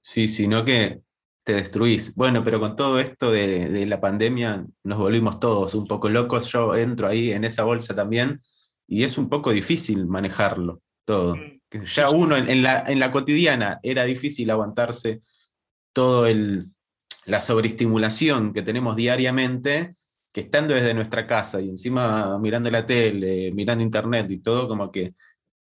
Sí, 0.00 0.28
sino 0.28 0.64
que 0.64 1.00
te 1.44 1.54
destruís. 1.54 2.14
Bueno, 2.14 2.44
pero 2.44 2.60
con 2.60 2.76
todo 2.76 3.00
esto 3.00 3.30
de, 3.30 3.68
de, 3.68 3.86
la 3.86 4.00
pandemia 4.00 4.64
nos 4.84 4.98
volvimos 4.98 5.40
todos 5.40 5.74
un 5.74 5.86
poco 5.86 6.08
locos. 6.08 6.50
Yo 6.52 6.74
entro 6.74 7.08
ahí 7.08 7.32
en 7.32 7.44
esa 7.44 7.64
bolsa 7.64 7.94
también 7.94 8.40
y 8.86 9.04
es 9.04 9.18
un 9.18 9.28
poco 9.28 9.52
difícil 9.52 10.06
manejarlo 10.06 10.80
todo. 11.04 11.36
Mm 11.36 11.55
ya 11.70 12.10
uno 12.10 12.36
en, 12.36 12.62
la, 12.62 12.84
en 12.86 12.98
la 12.98 13.10
cotidiana 13.10 13.80
era 13.82 14.04
difícil 14.04 14.50
aguantarse 14.50 15.20
todo 15.92 16.26
el, 16.26 16.68
la 17.24 17.40
sobreestimulación 17.40 18.52
que 18.52 18.62
tenemos 18.62 18.96
diariamente, 18.96 19.96
que 20.32 20.42
estando 20.42 20.74
desde 20.74 20.94
nuestra 20.94 21.26
casa 21.26 21.60
y 21.60 21.68
encima 21.68 22.38
mirando 22.38 22.70
la 22.70 22.86
tele, 22.86 23.52
mirando 23.52 23.82
internet 23.82 24.30
y 24.30 24.38
todo, 24.38 24.68
como 24.68 24.90
que 24.90 25.14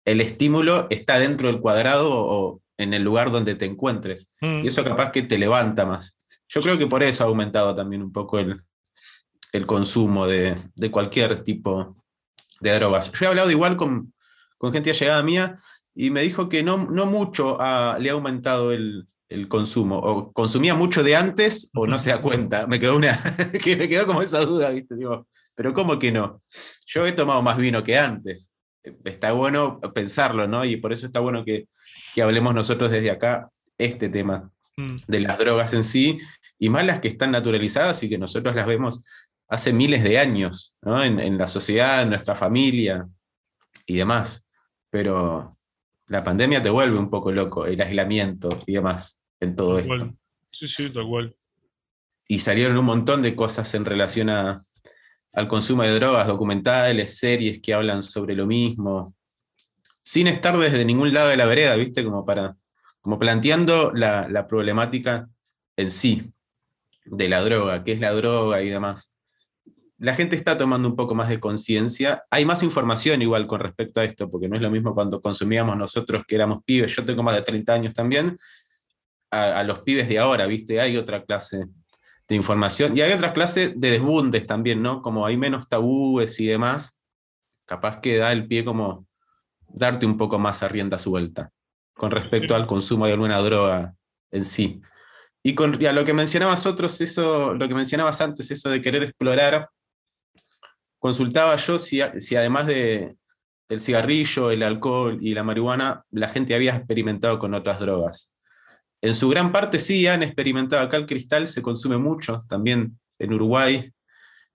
el 0.05 0.21
estímulo 0.21 0.87
está 0.89 1.19
dentro 1.19 1.47
del 1.47 1.59
cuadrado 1.59 2.09
o 2.11 2.61
en 2.77 2.93
el 2.93 3.03
lugar 3.03 3.31
donde 3.31 3.55
te 3.55 3.65
encuentres. 3.65 4.31
Mm. 4.41 4.63
Y 4.63 4.67
eso 4.67 4.83
capaz 4.83 5.11
que 5.11 5.23
te 5.23 5.37
levanta 5.37 5.85
más. 5.85 6.19
Yo 6.47 6.61
creo 6.61 6.77
que 6.77 6.87
por 6.87 7.03
eso 7.03 7.23
ha 7.23 7.27
aumentado 7.27 7.75
también 7.75 8.01
un 8.01 8.11
poco 8.11 8.39
el, 8.39 8.61
el 9.51 9.65
consumo 9.65 10.25
de, 10.25 10.55
de, 10.75 10.91
cualquier 10.91 11.43
tipo 11.43 11.97
de 12.61 12.73
drogas. 12.75 13.11
Yo 13.11 13.25
he 13.25 13.27
hablado 13.27 13.51
igual 13.51 13.75
con, 13.75 14.13
con 14.57 14.71
gente 14.71 14.91
allegada 14.91 15.21
mía 15.23 15.57
y 16.01 16.11
me 16.11 16.21
dijo 16.21 16.47
que 16.47 16.63
no, 16.63 16.77
no 16.89 17.05
mucho 17.05 17.57
le 17.57 18.09
ha 18.09 18.13
aumentado 18.13 18.71
el, 18.71 19.05
consumo. 19.49 19.99
O 19.99 20.31
consumía 20.31 20.73
mucho 20.73 21.03
de 21.03 21.17
antes 21.17 21.69
o 21.75 21.85
no 21.87 21.99
se 21.99 22.09
da 22.09 22.21
cuenta. 22.21 22.67
Me 22.67 22.79
quedó, 22.79 22.95
una, 22.95 23.19
que 23.63 23.75
me 23.75 23.89
quedó 23.89 24.07
como 24.07 24.21
esa 24.21 24.39
duda, 24.45 24.69
¿viste? 24.69 24.95
Digo, 24.95 25.27
pero 25.53 25.73
¿cómo 25.73 25.99
que 25.99 26.11
no? 26.11 26.41
Yo 26.85 27.05
he 27.05 27.11
tomado 27.11 27.41
más 27.41 27.57
vino 27.57 27.83
que 27.83 27.97
antes. 27.97 28.53
Está 29.03 29.33
bueno 29.33 29.81
pensarlo, 29.93 30.47
¿no? 30.47 30.63
Y 30.63 30.77
por 30.77 30.93
eso 30.93 31.05
está 31.05 31.19
bueno 31.19 31.43
que, 31.43 31.67
que 32.15 32.21
hablemos 32.21 32.55
nosotros 32.55 32.89
desde 32.89 33.11
acá 33.11 33.49
este 33.77 34.07
tema 34.07 34.49
mm. 34.77 34.95
de 35.05 35.19
las 35.19 35.37
drogas 35.37 35.73
en 35.73 35.83
sí, 35.83 36.17
y 36.57 36.69
más 36.69 36.85
las 36.85 37.01
que 37.01 37.09
están 37.09 37.31
naturalizadas 37.31 38.01
y 38.03 38.09
que 38.09 38.17
nosotros 38.17 38.55
las 38.55 38.65
vemos 38.65 39.03
hace 39.49 39.73
miles 39.73 40.01
de 40.03 40.17
años, 40.17 40.75
¿no? 40.81 41.03
en, 41.03 41.19
en 41.19 41.37
la 41.37 41.49
sociedad, 41.49 42.03
en 42.03 42.09
nuestra 42.09 42.35
familia 42.35 43.05
y 43.85 43.97
demás. 43.97 44.47
Pero 44.89 45.58
la 46.09 46.23
pandemia 46.23 46.61
te 46.61 46.69
vuelve 46.69 46.97
un 46.97 47.09
poco 47.09 47.31
loco, 47.31 47.65
el 47.65 47.79
aislamiento 47.79 48.49
y 48.65 48.73
demás 48.73 49.23
en 49.39 49.55
todo 49.55 49.79
esto. 49.79 50.13
Sí, 50.51 50.67
sí, 50.67 50.89
tal 50.89 51.07
cual. 51.07 51.35
Y 52.27 52.39
salieron 52.39 52.77
un 52.77 52.85
montón 52.85 53.21
de 53.21 53.35
cosas 53.35 53.73
en 53.75 53.85
relación 53.85 54.29
al 54.29 55.47
consumo 55.47 55.83
de 55.83 55.93
drogas, 55.93 56.27
documentales, 56.27 57.17
series 57.17 57.61
que 57.61 57.73
hablan 57.73 58.03
sobre 58.03 58.35
lo 58.35 58.45
mismo. 58.45 59.15
sin 60.01 60.25
estar 60.27 60.57
desde 60.57 60.85
ningún 60.85 61.13
lado 61.13 61.29
de 61.29 61.37
la 61.37 61.45
vereda, 61.45 61.75
¿viste? 61.75 62.03
Como 62.03 62.25
para, 62.25 62.55
como 63.01 63.19
planteando 63.19 63.91
la, 63.93 64.47
problemática 64.47 65.29
en 65.77 65.91
sí 65.91 66.33
de 67.05 67.29
la 67.29 67.41
droga, 67.41 67.83
qué 67.83 67.91
es 67.91 67.99
la 67.99 68.11
droga 68.11 68.63
y 68.63 68.69
demás. 68.69 69.18
La 69.99 70.15
gente 70.15 70.35
está 70.35 70.57
tomando 70.57 70.87
un 70.87 70.95
poco 70.95 71.13
más 71.13 71.29
de 71.29 71.39
conciencia. 71.39 72.23
Hay 72.31 72.45
más 72.45 72.63
información 72.63 73.21
igual 73.21 73.47
con 73.47 73.59
respecto 73.59 73.99
a 73.99 74.05
esto, 74.05 74.29
porque 74.29 74.47
no 74.47 74.55
es 74.55 74.61
lo 74.61 74.71
mismo 74.71 74.93
cuando 74.93 75.21
consumíamos 75.21 75.77
nosotros 75.77 76.23
que 76.27 76.35
éramos 76.35 76.63
pibes. 76.63 76.95
Yo 76.95 77.05
tengo 77.05 77.21
más 77.21 77.35
de 77.35 77.41
30 77.41 77.73
años 77.73 77.93
también. 77.93 78.37
A, 79.31 79.59
a 79.59 79.63
los 79.63 79.79
pibes 79.79 80.07
de 80.07 80.17
ahora, 80.17 80.45
¿viste? 80.47 80.79
Hay 80.79 80.97
otra 80.97 81.23
clase 81.23 81.65
de 82.27 82.35
información. 82.35 82.97
Y 82.97 83.01
hay 83.01 83.11
otras 83.11 83.33
clases 83.33 83.79
de 83.79 83.91
desbundes 83.91 84.47
también, 84.47 84.81
¿no? 84.81 85.01
Como 85.01 85.25
hay 85.25 85.35
menos 85.35 85.67
tabúes 85.67 86.39
y 86.39 86.47
demás, 86.47 86.97
capaz 87.65 87.99
que 87.99 88.17
da 88.17 88.31
el 88.31 88.47
pie 88.47 88.63
como 88.63 89.05
darte 89.67 90.05
un 90.05 90.17
poco 90.17 90.39
más 90.39 90.63
a 90.63 90.67
rienda 90.67 90.97
suelta 90.97 91.51
con 91.93 92.11
respecto 92.11 92.55
al 92.55 92.65
consumo 92.65 93.05
de 93.05 93.11
alguna 93.13 93.39
droga 93.39 93.93
en 94.31 94.45
sí. 94.45 94.81
Y, 95.43 95.53
con, 95.55 95.85
a 95.85 95.91
lo 95.91 96.05
que 96.05 96.13
mencionabas 96.13 96.65
otros, 96.65 96.99
eso, 97.01 97.53
lo 97.53 97.67
que 97.67 97.75
mencionabas 97.75 98.21
antes, 98.21 98.49
eso 98.51 98.69
de 98.69 98.81
querer 98.81 99.03
explorar, 99.03 99.69
consultaba 100.99 101.55
yo 101.55 101.79
si, 101.79 102.01
si 102.19 102.35
además 102.35 102.67
de, 102.67 103.15
del 103.69 103.79
cigarrillo, 103.79 104.51
el 104.51 104.63
alcohol 104.63 105.19
y 105.21 105.33
la 105.33 105.43
marihuana, 105.43 106.03
la 106.11 106.29
gente 106.29 106.55
había 106.55 106.75
experimentado 106.75 107.39
con 107.39 107.53
otras 107.53 107.79
drogas. 107.79 108.33
En 109.01 109.15
su 109.15 109.29
gran 109.29 109.51
parte 109.51 109.79
sí 109.79 110.07
han 110.07 110.23
experimentado. 110.23 110.81
Acá 110.81 110.97
el 110.97 111.05
cristal 111.05 111.47
se 111.47 111.61
consume 111.61 111.97
mucho, 111.97 112.41
también 112.49 112.99
en 113.17 113.33
Uruguay. 113.33 113.91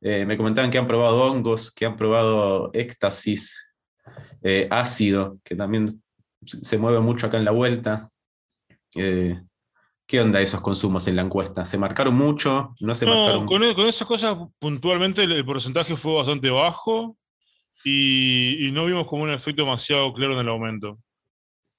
Eh, 0.00 0.26
me 0.26 0.36
comentaban 0.36 0.70
que 0.70 0.78
han 0.78 0.86
probado 0.86 1.22
hongos, 1.22 1.70
que 1.70 1.86
han 1.86 1.96
probado 1.96 2.70
éxtasis, 2.74 3.66
eh, 4.42 4.68
ácido, 4.70 5.38
que 5.42 5.56
también 5.56 6.02
se 6.44 6.76
mueve 6.76 7.00
mucho 7.00 7.26
acá 7.26 7.38
en 7.38 7.46
la 7.46 7.52
vuelta. 7.52 8.10
Eh, 8.96 9.40
¿Qué 10.06 10.20
onda 10.20 10.40
esos 10.40 10.60
consumos 10.60 11.08
en 11.08 11.16
la 11.16 11.22
encuesta? 11.22 11.64
¿Se 11.64 11.78
marcaron 11.78 12.14
mucho? 12.14 12.74
¿No 12.80 12.94
se 12.94 13.06
marcaron? 13.06 13.46
Con, 13.46 13.64
e, 13.64 13.74
con, 13.74 13.86
esas 13.86 14.06
cosas 14.06 14.36
puntualmente 14.58 15.22
el, 15.22 15.44
porcentaje 15.44 15.96
fue 15.96 16.14
bastante 16.14 16.50
bajo 16.50 17.16
y, 17.84 18.70
no 18.72 18.86
vimos 18.86 19.06
como 19.06 19.22
un 19.22 19.30
efecto 19.30 19.62
demasiado 19.62 20.12
claro 20.12 20.34
en 20.34 20.40
el 20.40 20.48
aumento. 20.48 20.98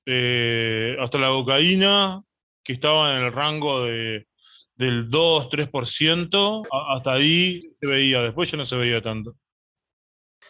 hasta 0.05 1.17
la 1.19 1.29
cocaína 1.29 2.21
que 2.63 2.73
estaba 2.73 3.15
en 3.15 3.23
el 3.25 3.31
rango 3.31 3.85
de, 3.85 4.27
del 4.75 5.09
2-3%, 5.09 6.67
hasta 6.89 7.13
ahí 7.13 7.61
se 7.79 7.87
veía, 7.87 8.21
después 8.21 8.51
ya 8.51 8.57
no 8.57 8.65
se 8.65 8.75
veía 8.75 9.01
tanto. 9.01 9.35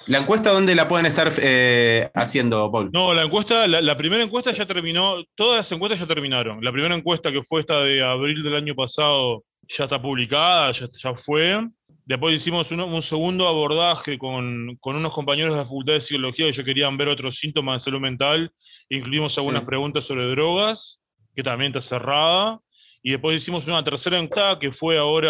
¿La 0.08 0.20
encuesta 0.20 0.52
dónde 0.52 0.76
la 0.76 0.88
pueden 0.88 1.08
estar 1.08 1.32
eh, 1.41 2.12
haciendo, 2.13 2.72
Paul? 2.72 2.91
No, 2.94 3.13
la 3.13 3.24
encuesta, 3.24 3.68
la, 3.68 3.98
primera 3.98 4.24
encuesta 4.24 4.52
ya 4.52 4.65
terminó, 4.65 5.24
todas 5.34 5.58
las 5.58 5.72
encuestas 5.72 6.00
ya 6.00 6.06
terminaron. 6.06 6.63
La 6.63 6.72
primera 6.72 6.96
encuesta 6.96 7.32
que 7.32 7.41
fue 7.41 7.62
esta 7.62 7.80
de 7.82 8.04
abril 8.04 8.44
del 8.44 8.56
año 8.56 8.76
pasado 8.76 9.44
ya 9.68 9.86
está 9.86 10.00
publicada, 10.00 10.72
ya, 10.74 10.88
ya 11.02 11.13
fue. 11.15 11.68
Después 12.06 12.36
hicimos 12.36 12.72
un, 12.72 13.02
segundo 13.02 13.48
abordaje 13.48 14.20
con, 14.20 14.78
con, 14.80 14.96
unos 14.96 15.12
compañeros 15.12 15.54
de 15.54 15.62
la 15.62 15.65
Facultad 15.65 15.94
de 15.94 16.02
Psicología 16.02 16.46
que 16.46 16.58
ya 16.58 16.63
querían 16.63 16.98
ver 16.98 17.08
otros 17.08 17.38
síntomas 17.38 17.82
de 17.82 17.86
salud 17.86 18.00
mental. 18.00 18.52
Incluimos 18.89 19.36
algunas 19.39 19.63
preguntas 19.63 20.06
sobre 20.06 20.26
drogas 20.30 21.00
que 21.36 21.41
también 21.41 21.76
está 21.76 21.82
cerrada. 21.82 22.60
Y 23.02 23.12
después 23.12 23.38
hicimos 23.38 23.68
una 23.68 23.84
tercera 23.84 24.20
encuesta 24.20 24.60
que 24.60 24.72
fue 24.72 25.00
ahora 25.00 25.26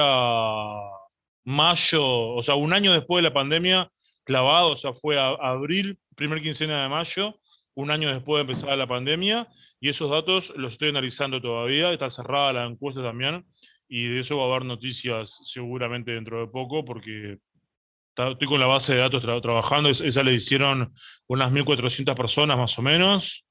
mayo, 1.45 2.05
o 2.05 2.43
sea, 2.43 2.55
un 2.55 2.73
año 2.73 2.91
después 2.91 3.23
de 3.23 3.29
la 3.29 3.33
pandemia, 3.33 3.89
clavado, 4.25 4.71
o 4.71 4.75
sea, 4.75 4.91
fue 4.91 5.17
a, 5.17 5.29
abril, 5.29 5.97
primer 6.15 6.41
quincena 6.41 6.83
de 6.83 6.89
mayo, 6.89 7.39
un 7.75 7.91
año 7.91 8.13
después 8.13 8.45
de 8.45 8.51
empezar 8.51 8.77
la 8.77 8.87
pandemia, 8.87 9.47
y 9.79 9.89
esos 9.89 10.09
datos 10.09 10.53
los 10.57 10.73
estoy 10.73 10.89
analizando 10.89 11.41
todavía, 11.41 11.91
está 11.93 12.09
cerrada 12.09 12.53
la 12.53 12.65
encuesta 12.65 13.01
también, 13.01 13.45
y 13.87 14.05
de 14.07 14.21
eso 14.21 14.37
va 14.37 14.45
a 14.45 14.47
haber 14.47 14.65
noticias 14.65 15.39
seguramente 15.43 16.11
dentro 16.11 16.39
de 16.39 16.47
poco, 16.47 16.83
porque 16.83 17.37
estoy 18.17 18.47
con 18.47 18.59
la 18.59 18.67
base 18.67 18.93
de 18.93 18.99
datos 18.99 19.21
trabajando, 19.41 19.89
esa 19.89 20.23
le 20.23 20.33
hicieron 20.33 20.93
unas 21.27 21.51
1.400 21.51 22.15
personas 22.15 22.57
más 22.57 22.77
o 22.79 22.81
menos, 22.81 23.45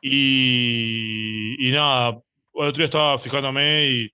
y, 0.00 1.70
nada, 1.72 2.10
el 2.54 2.66
otro 2.66 2.72
día 2.72 2.84
estaba 2.86 3.18
fijándome 3.18 3.86
y 3.88 4.12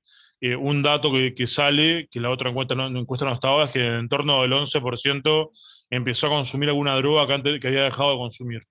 un 0.52 0.82
dato 0.82 1.10
que, 1.10 1.46
sale, 1.46 2.06
que 2.10 2.20
la 2.20 2.30
otra 2.30 2.50
encuesta 2.50 2.74
no, 2.74 2.86
encuesta 2.86 3.24
no 3.24 3.32
estaba, 3.32 3.64
es 3.64 3.70
que 3.70 3.86
en 3.86 4.08
torno 4.08 4.42
del 4.42 4.52
11% 4.52 5.50
empezó 5.94 6.26
a 6.26 6.30
consumir 6.30 6.68
alguna 6.68 6.94
droga 6.96 7.26
que, 7.26 7.34
antes, 7.34 7.60
que 7.60 7.68
había 7.68 7.82
dejado 7.82 8.12
de 8.12 8.18
consumir. 8.18 8.62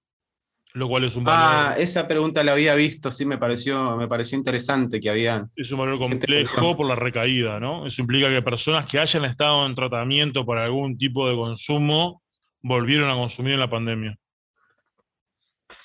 Lo 0.73 0.87
cual 0.87 1.03
es 1.03 1.15
un 1.15 1.23
valor. 1.23 1.39
Ah, 1.43 1.75
esa 1.77 2.07
pregunta 2.07 2.43
la 2.43 2.53
había 2.53 2.73
visto, 2.73 3.11
sí, 3.11 3.25
me 3.25 3.37
pareció, 3.37 3.95
me 3.95 4.07
pareció 4.07 4.37
interesante 4.39 4.99
que 4.99 5.09
habían. 5.09 5.51
Es 5.55 5.71
un 5.71 5.79
valor 5.79 5.99
complejo 5.99 6.75
por 6.75 6.87
la 6.87 6.95
recaída, 6.95 7.59
¿no? 7.59 7.85
Eso 7.85 8.01
implica 8.01 8.27
que 8.29 8.41
personas 8.41 8.87
que 8.87 8.97
hayan 8.97 9.23
estado 9.25 9.67
en 9.67 9.75
tratamiento 9.75 10.45
para 10.45 10.65
algún 10.65 10.97
tipo 10.97 11.29
de 11.29 11.35
consumo 11.35 12.23
volvieron 12.61 13.09
a 13.11 13.13
consumir 13.13 13.53
en 13.53 13.59
la 13.59 13.69
pandemia. 13.69 14.17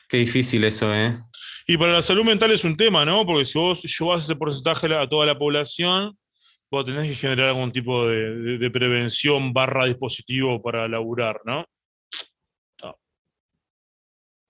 Qué 0.09 0.17
difícil 0.17 0.65
eso, 0.65 0.95
¿eh? 0.95 1.19
Y 1.67 1.77
para 1.77 1.93
la 1.93 2.03
salud 2.03 2.25
mental 2.25 2.51
es 2.51 2.65
un 2.65 2.75
tema, 2.75 3.05
¿no? 3.05 3.27
Porque 3.27 3.45
si 3.45 3.59
vos 3.59 3.83
llevas 3.83 4.25
ese 4.25 4.37
porcentaje 4.37 4.87
a 4.95 5.07
toda 5.07 5.27
la 5.27 5.39
población, 5.39 6.17
vos 6.71 6.85
tenés 6.85 7.09
que 7.09 7.15
generar 7.15 7.49
algún 7.49 7.73
tipo 7.73 8.07
de, 8.07 8.71
prevención 8.71 9.53
barra 9.53 9.87
dispositivo 9.87 10.63
para 10.63 10.89
laburar, 10.89 11.41
¿no? 11.45 11.65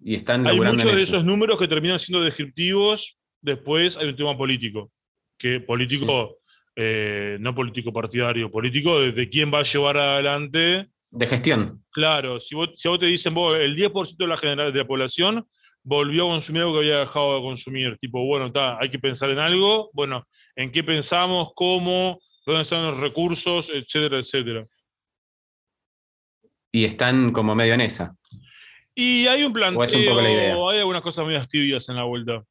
Y 0.01 0.15
están 0.15 0.47
Hay 0.47 0.57
muchos 0.57 0.95
de 0.95 1.03
esos 1.03 1.25
números 1.25 1.59
que 1.59 1.67
terminan 1.67 1.99
siendo 1.99 2.25
descriptivos. 2.25 3.19
Después 3.41 3.97
hay 3.97 4.09
un 4.09 4.17
tema 4.17 4.37
político, 4.37 4.93
que 5.37 5.61
político, 5.61 6.39
eh, 6.77 7.37
no 7.41 7.53
político 7.53 7.93
partidario, 7.93 8.49
político 8.49 9.01
de, 9.01 9.29
quién 9.29 9.53
va 9.53 9.61
a 9.61 9.65
llevar 9.65 9.97
adelante 9.97 10.87
de 11.11 11.27
gestión. 11.27 11.85
Claro, 11.91 12.39
si 12.39 12.55
vos, 12.55 12.71
si 12.77 12.89
vos 12.89 13.01
te 13.01 13.07
dicen, 13.07 13.35
vos, 13.35 13.59
el 13.59 13.75
10% 13.75 14.17
de 14.17 14.27
la, 14.27 14.37
general, 14.37 14.73
de 14.73 14.79
la 14.79 14.87
población 14.87 15.45
volvió 15.83 16.27
a 16.27 16.31
consumir 16.31 16.63
algo 16.63 16.75
que 16.75 16.79
había 16.81 16.99
dejado 16.99 17.37
de 17.37 17.43
consumir, 17.43 17.97
tipo, 17.99 18.25
bueno, 18.25 18.47
está, 18.47 18.79
hay 18.79 18.91
que 18.91 18.99
pensar 18.99 19.31
en 19.31 19.39
algo, 19.39 19.91
bueno, 19.95 20.27
en 20.59 20.73
qué 20.73 20.83
pensamos, 20.83 21.53
cómo, 21.55 22.21
dónde 22.45 22.63
están 22.63 22.83
los 22.83 22.99
recursos, 22.99 23.71
etcétera, 23.73 24.19
etcétera. 24.19 24.67
Y 26.73 26.85
están 26.85 27.31
como 27.31 27.55
medio 27.55 27.75
en 27.75 27.83
esa. 27.83 28.17
Y 28.93 29.29
hay 29.29 29.45
un 29.45 29.53
planteo, 29.53 30.69
hay 30.69 30.79
algunas 30.81 31.03
cosas 31.03 31.25
medio 31.25 31.47
tibias 31.47 31.89
en 31.89 31.95
la 31.95 32.03
vuelta. 32.03 32.43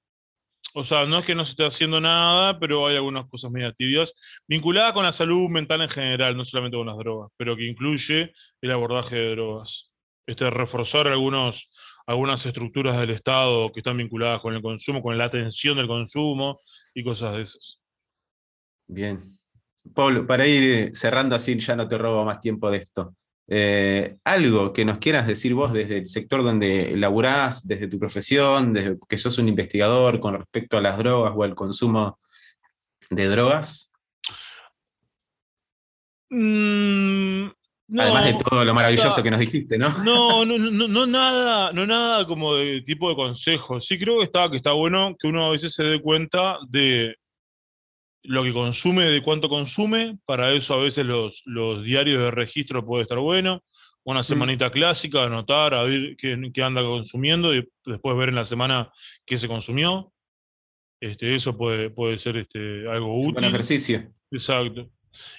O 0.73 0.85
sea, 0.85 1.05
no 1.05 1.19
es 1.19 1.25
que 1.25 1.35
no 1.35 1.43
se 1.43 1.51
esté 1.51 1.65
haciendo 1.65 1.99
nada, 1.99 2.57
pero 2.59 2.87
hay 2.87 2.95
algunas 2.95 3.27
cosas 3.27 3.51
medio 3.51 3.73
tibias 3.73 4.13
vinculadas 4.47 4.93
con 4.93 5.03
la 5.03 5.11
salud 5.11 5.49
mental 5.49 5.81
en 5.81 5.89
general, 5.89 6.37
no 6.37 6.45
solamente 6.45 6.77
con 6.77 6.87
las 6.87 6.97
drogas, 6.97 7.29
pero 7.35 7.57
que 7.57 7.67
incluye 7.67 8.31
el 8.61 8.71
abordaje 8.71 9.17
de 9.17 9.31
drogas. 9.31 9.91
Este, 10.25 10.49
reforzar 10.49 11.09
algunos, 11.09 11.69
algunas 12.05 12.45
estructuras 12.45 12.97
del 12.97 13.09
Estado 13.09 13.69
que 13.73 13.81
están 13.81 13.97
vinculadas 13.97 14.39
con 14.39 14.55
el 14.55 14.61
consumo, 14.61 15.01
con 15.01 15.17
la 15.17 15.25
atención 15.25 15.75
del 15.75 15.87
consumo 15.87 16.61
y 16.93 17.03
cosas 17.03 17.33
de 17.33 17.41
esas. 17.41 17.81
Bien. 18.87 19.21
Paul, 19.93 20.25
para 20.25 20.47
ir 20.47 20.91
cerrando 20.95 21.35
así, 21.35 21.57
ya 21.59 21.75
no 21.75 21.87
te 21.87 21.97
robo 21.97 22.25
más 22.25 22.39
tiempo 22.39 22.69
de 22.69 22.77
esto. 22.77 23.15
Eh, 23.49 24.17
algo 24.25 24.73
que 24.73 24.83
nos 24.83 24.97
quieras 24.97 25.25
decir 25.25 25.53
vos 25.53 25.71
desde 25.71 25.99
el 25.99 26.07
sector 26.07 26.43
donde 26.43 26.97
laburás, 26.97 27.65
desde 27.65 27.87
tu 27.87 27.97
profesión, 27.97 28.73
desde 28.73 28.97
que 29.07 29.17
sos 29.17 29.37
un 29.37 29.47
investigador 29.47 30.19
con 30.19 30.35
respecto 30.35 30.77
a 30.77 30.81
las 30.81 30.97
drogas 30.97 31.33
o 31.35 31.43
al 31.43 31.55
consumo 31.55 32.19
de 33.09 33.27
drogas. 33.27 33.93
Mm, 36.29 37.47
Además 37.97 38.25
de 38.25 38.33
todo 38.33 38.65
lo 38.65 38.73
maravilloso 38.73 39.23
que 39.23 39.31
nos 39.31 39.39
dijiste, 39.39 39.77
¿no? 39.77 39.89
No, 40.03 40.43
no, 40.45 40.57
no, 40.57 40.87
no, 40.89 41.07
nada, 41.07 41.71
no 41.71 41.85
nada 41.85 42.27
como 42.27 42.55
de 42.55 42.81
tipo 42.81 43.07
de 43.09 43.15
consejo. 43.15 43.79
Sí 43.79 43.97
creo 43.97 44.17
que 44.17 44.25
está, 44.25 44.49
que 44.49 44.57
está 44.57 44.73
bueno 44.73 45.15
que 45.17 45.27
uno 45.27 45.47
a 45.47 45.51
veces 45.51 45.73
se 45.73 45.83
dé 45.83 46.01
cuenta 46.01 46.57
de 46.67 47.15
lo 48.23 48.43
que 48.43 48.53
consume, 48.53 49.05
de 49.05 49.21
cuánto 49.21 49.49
consume. 49.49 50.17
Para 50.25 50.51
eso 50.53 50.73
a 50.73 50.81
veces 50.81 51.05
los, 51.05 51.43
los 51.45 51.83
diarios 51.83 52.21
de 52.21 52.31
registro 52.31 52.85
puede 52.85 53.03
estar 53.03 53.19
bueno. 53.19 53.63
Una 54.03 54.21
mm. 54.21 54.25
semanita 54.25 54.71
clásica, 54.71 55.23
anotar, 55.23 55.73
a 55.73 55.83
ver 55.83 56.15
qué, 56.17 56.63
anda 56.63 56.81
consumiendo 56.81 57.53
y 57.55 57.67
después 57.85 58.17
ver 58.17 58.29
en 58.29 58.35
la 58.35 58.45
semana 58.45 58.87
qué 59.25 59.37
se 59.37 59.47
consumió. 59.47 60.13
Este, 60.99 61.35
eso 61.35 61.57
puede, 61.57 61.89
puede 61.89 62.17
ser 62.17 62.37
este, 62.37 62.89
algo 62.89 63.19
útil. 63.19 63.37
Un 63.37 63.45
ejercicio. 63.45 64.11
Exacto. 64.31 64.89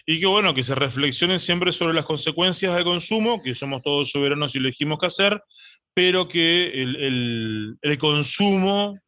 Y 0.07 0.21
que 0.21 0.27
bueno, 0.27 0.55
que 0.55 0.65
se 0.65 0.75
reflexione 0.75 1.39
siempre 1.39 1.73
sobre 1.73 1.95
las 1.95 2.05
consecuencias 2.05 2.75
del 2.75 2.85
consumo, 2.85 3.43
que 3.43 3.55
somos 3.55 3.83
todos 3.83 4.11
soberanos 4.11 4.55
y 4.55 4.59
elegimos 4.59 4.99
qué 4.99 5.07
hacer, 5.07 5.43
pero 5.95 6.27
que 6.27 6.83
el, 6.83 7.77
el 7.81 7.99
consumo 7.99 8.99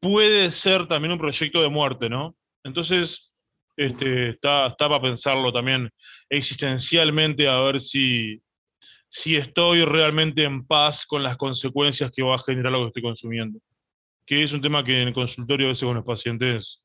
puede 0.00 0.50
ser 0.50 0.86
también 0.86 1.12
un 1.12 1.18
proyecto 1.18 1.62
de 1.62 1.68
muerte, 1.68 2.08
¿no? 2.08 2.34
Entonces, 2.64 3.32
este, 3.76 4.30
está, 4.30 4.66
está 4.66 4.88
para 4.88 5.00
pensarlo 5.00 5.52
también 5.52 5.90
existencialmente, 6.28 7.48
a 7.48 7.60
ver 7.60 7.80
si, 7.80 8.42
si 9.08 9.36
estoy 9.36 9.84
realmente 9.84 10.44
en 10.44 10.66
paz 10.66 11.06
con 11.06 11.22
las 11.22 11.36
consecuencias 11.36 12.10
que 12.10 12.22
va 12.22 12.34
a 12.34 12.38
generar 12.38 12.72
lo 12.72 12.80
que 12.80 12.86
estoy 12.88 13.02
consumiendo. 13.02 13.58
Que 14.26 14.42
es 14.42 14.52
un 14.52 14.60
tema 14.60 14.84
que 14.84 15.00
en 15.00 15.08
el 15.08 15.14
consultorio 15.14 15.66
a 15.66 15.70
veces 15.70 15.84
con 15.84 15.96
los 15.96 16.04
pacientes 16.04 16.82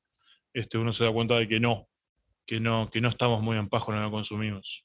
este, 0.53 0.77
uno 0.77 0.93
se 0.93 1.03
da 1.03 1.11
cuenta 1.11 1.35
de 1.35 1.47
que 1.47 1.59
no, 1.59 1.87
que 2.45 2.59
no, 2.59 2.89
que 2.89 3.01
no 3.01 3.09
estamos 3.09 3.41
muy 3.41 3.57
en 3.57 3.67
paz 3.67 3.83
con 3.83 3.99
lo 3.99 4.07
que 4.07 4.11
consumimos. 4.11 4.84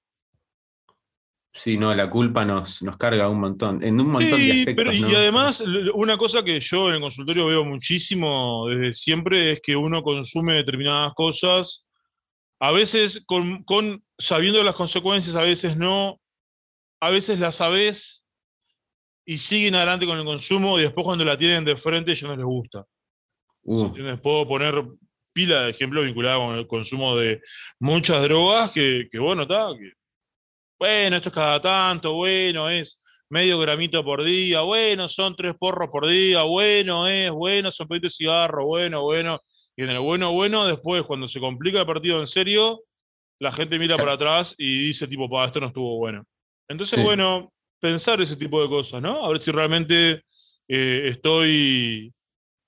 Sí, 1.52 1.76
no, 1.76 1.92
la 1.94 2.08
culpa 2.08 2.44
nos, 2.44 2.80
nos 2.82 2.96
carga 2.96 3.28
un 3.28 3.40
montón, 3.40 3.82
en 3.82 4.00
un 4.00 4.12
montón 4.12 4.38
de 4.38 4.60
aspectos. 4.60 4.94
Y 4.94 5.14
además, 5.14 5.62
una 5.94 6.16
cosa 6.16 6.44
que 6.44 6.60
yo 6.60 6.88
en 6.88 6.96
el 6.96 7.00
consultorio 7.00 7.46
veo 7.46 7.64
muchísimo 7.64 8.68
desde 8.68 8.94
siempre 8.94 9.52
es 9.52 9.60
que 9.60 9.74
uno 9.74 10.02
consume 10.02 10.54
determinadas 10.54 11.12
cosas, 11.14 11.86
a 12.60 12.70
veces 12.70 13.24
con, 13.26 13.64
con 13.64 14.04
sabiendo 14.16 14.62
las 14.62 14.76
consecuencias, 14.76 15.34
a 15.34 15.42
veces 15.42 15.76
no, 15.76 16.20
a 17.00 17.10
veces 17.10 17.40
las 17.40 17.56
sabes 17.56 18.22
y 19.26 19.38
siguen 19.38 19.74
adelante 19.74 20.06
con 20.06 20.18
el 20.18 20.24
consumo 20.24 20.78
y 20.78 20.82
después 20.82 21.04
cuando 21.04 21.24
la 21.24 21.36
tienen 21.36 21.64
de 21.64 21.76
frente 21.76 22.14
ya 22.14 22.28
no 22.28 22.36
les 22.36 22.44
gusta. 22.44 22.84
Uh. 23.62 23.92
Puedo 24.22 24.46
poner 24.46 24.84
pila 25.32 25.62
de 25.62 25.70
ejemplos 25.70 26.04
vinculados 26.04 26.40
con 26.40 26.58
el 26.58 26.66
consumo 26.66 27.16
de 27.16 27.40
muchas 27.80 28.22
drogas 28.22 28.70
que, 28.70 29.08
que 29.10 29.18
bueno, 29.18 29.42
está, 29.42 29.68
que 29.78 29.99
bueno, 30.80 31.16
esto 31.18 31.28
es 31.28 31.34
cada 31.34 31.60
tanto, 31.60 32.14
bueno, 32.14 32.70
es 32.70 32.98
medio 33.28 33.58
gramito 33.58 34.02
por 34.02 34.24
día, 34.24 34.62
bueno, 34.62 35.10
son 35.10 35.36
tres 35.36 35.54
porros 35.58 35.90
por 35.90 36.06
día, 36.06 36.42
bueno, 36.42 37.06
es, 37.06 37.30
bueno, 37.30 37.70
son 37.70 37.86
peditos 37.86 38.12
de 38.12 38.16
cigarro, 38.16 38.64
bueno, 38.64 39.02
bueno. 39.02 39.40
Y 39.76 39.82
en 39.82 39.90
el 39.90 39.98
bueno, 39.98 40.32
bueno, 40.32 40.66
después, 40.66 41.04
cuando 41.04 41.28
se 41.28 41.38
complica 41.38 41.80
el 41.80 41.86
partido 41.86 42.18
en 42.20 42.26
serio, 42.26 42.80
la 43.38 43.52
gente 43.52 43.78
mira 43.78 43.98
para 43.98 44.14
atrás 44.14 44.54
y 44.56 44.86
dice, 44.86 45.06
tipo, 45.06 45.28
pa, 45.28 45.44
esto 45.44 45.60
no 45.60 45.66
estuvo 45.66 45.98
bueno. 45.98 46.24
Entonces, 46.66 47.02
bueno, 47.02 47.52
pensar 47.78 48.20
ese 48.22 48.36
tipo 48.36 48.62
de 48.62 48.68
cosas, 48.68 49.02
¿no? 49.02 49.24
A 49.24 49.28
ver 49.28 49.40
si 49.40 49.50
realmente 49.50 50.22
eh, 50.66 51.08
estoy 51.08 52.12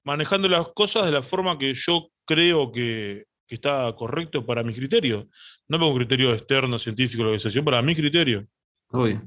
manejando 0.04 0.48
las 0.48 0.68
cosas 0.68 1.06
de 1.06 1.12
la 1.12 1.22
forma 1.22 1.56
que 1.56 1.74
yo 1.74 2.08
creo 2.26 2.70
que, 2.72 3.24
que 3.52 3.56
está 3.56 3.94
correcto 3.94 4.46
para 4.46 4.62
mi 4.62 4.72
criterio. 4.72 5.28
No 5.68 5.78
pongo 5.78 5.92
un 5.92 5.98
criterio 5.98 6.32
externo, 6.32 6.78
científico, 6.78 7.22
lo 7.22 7.32
que 7.32 7.50
sea, 7.50 7.62
para 7.62 7.82
mi 7.82 7.94
criterio. 7.94 8.46
Uy, 8.88 9.20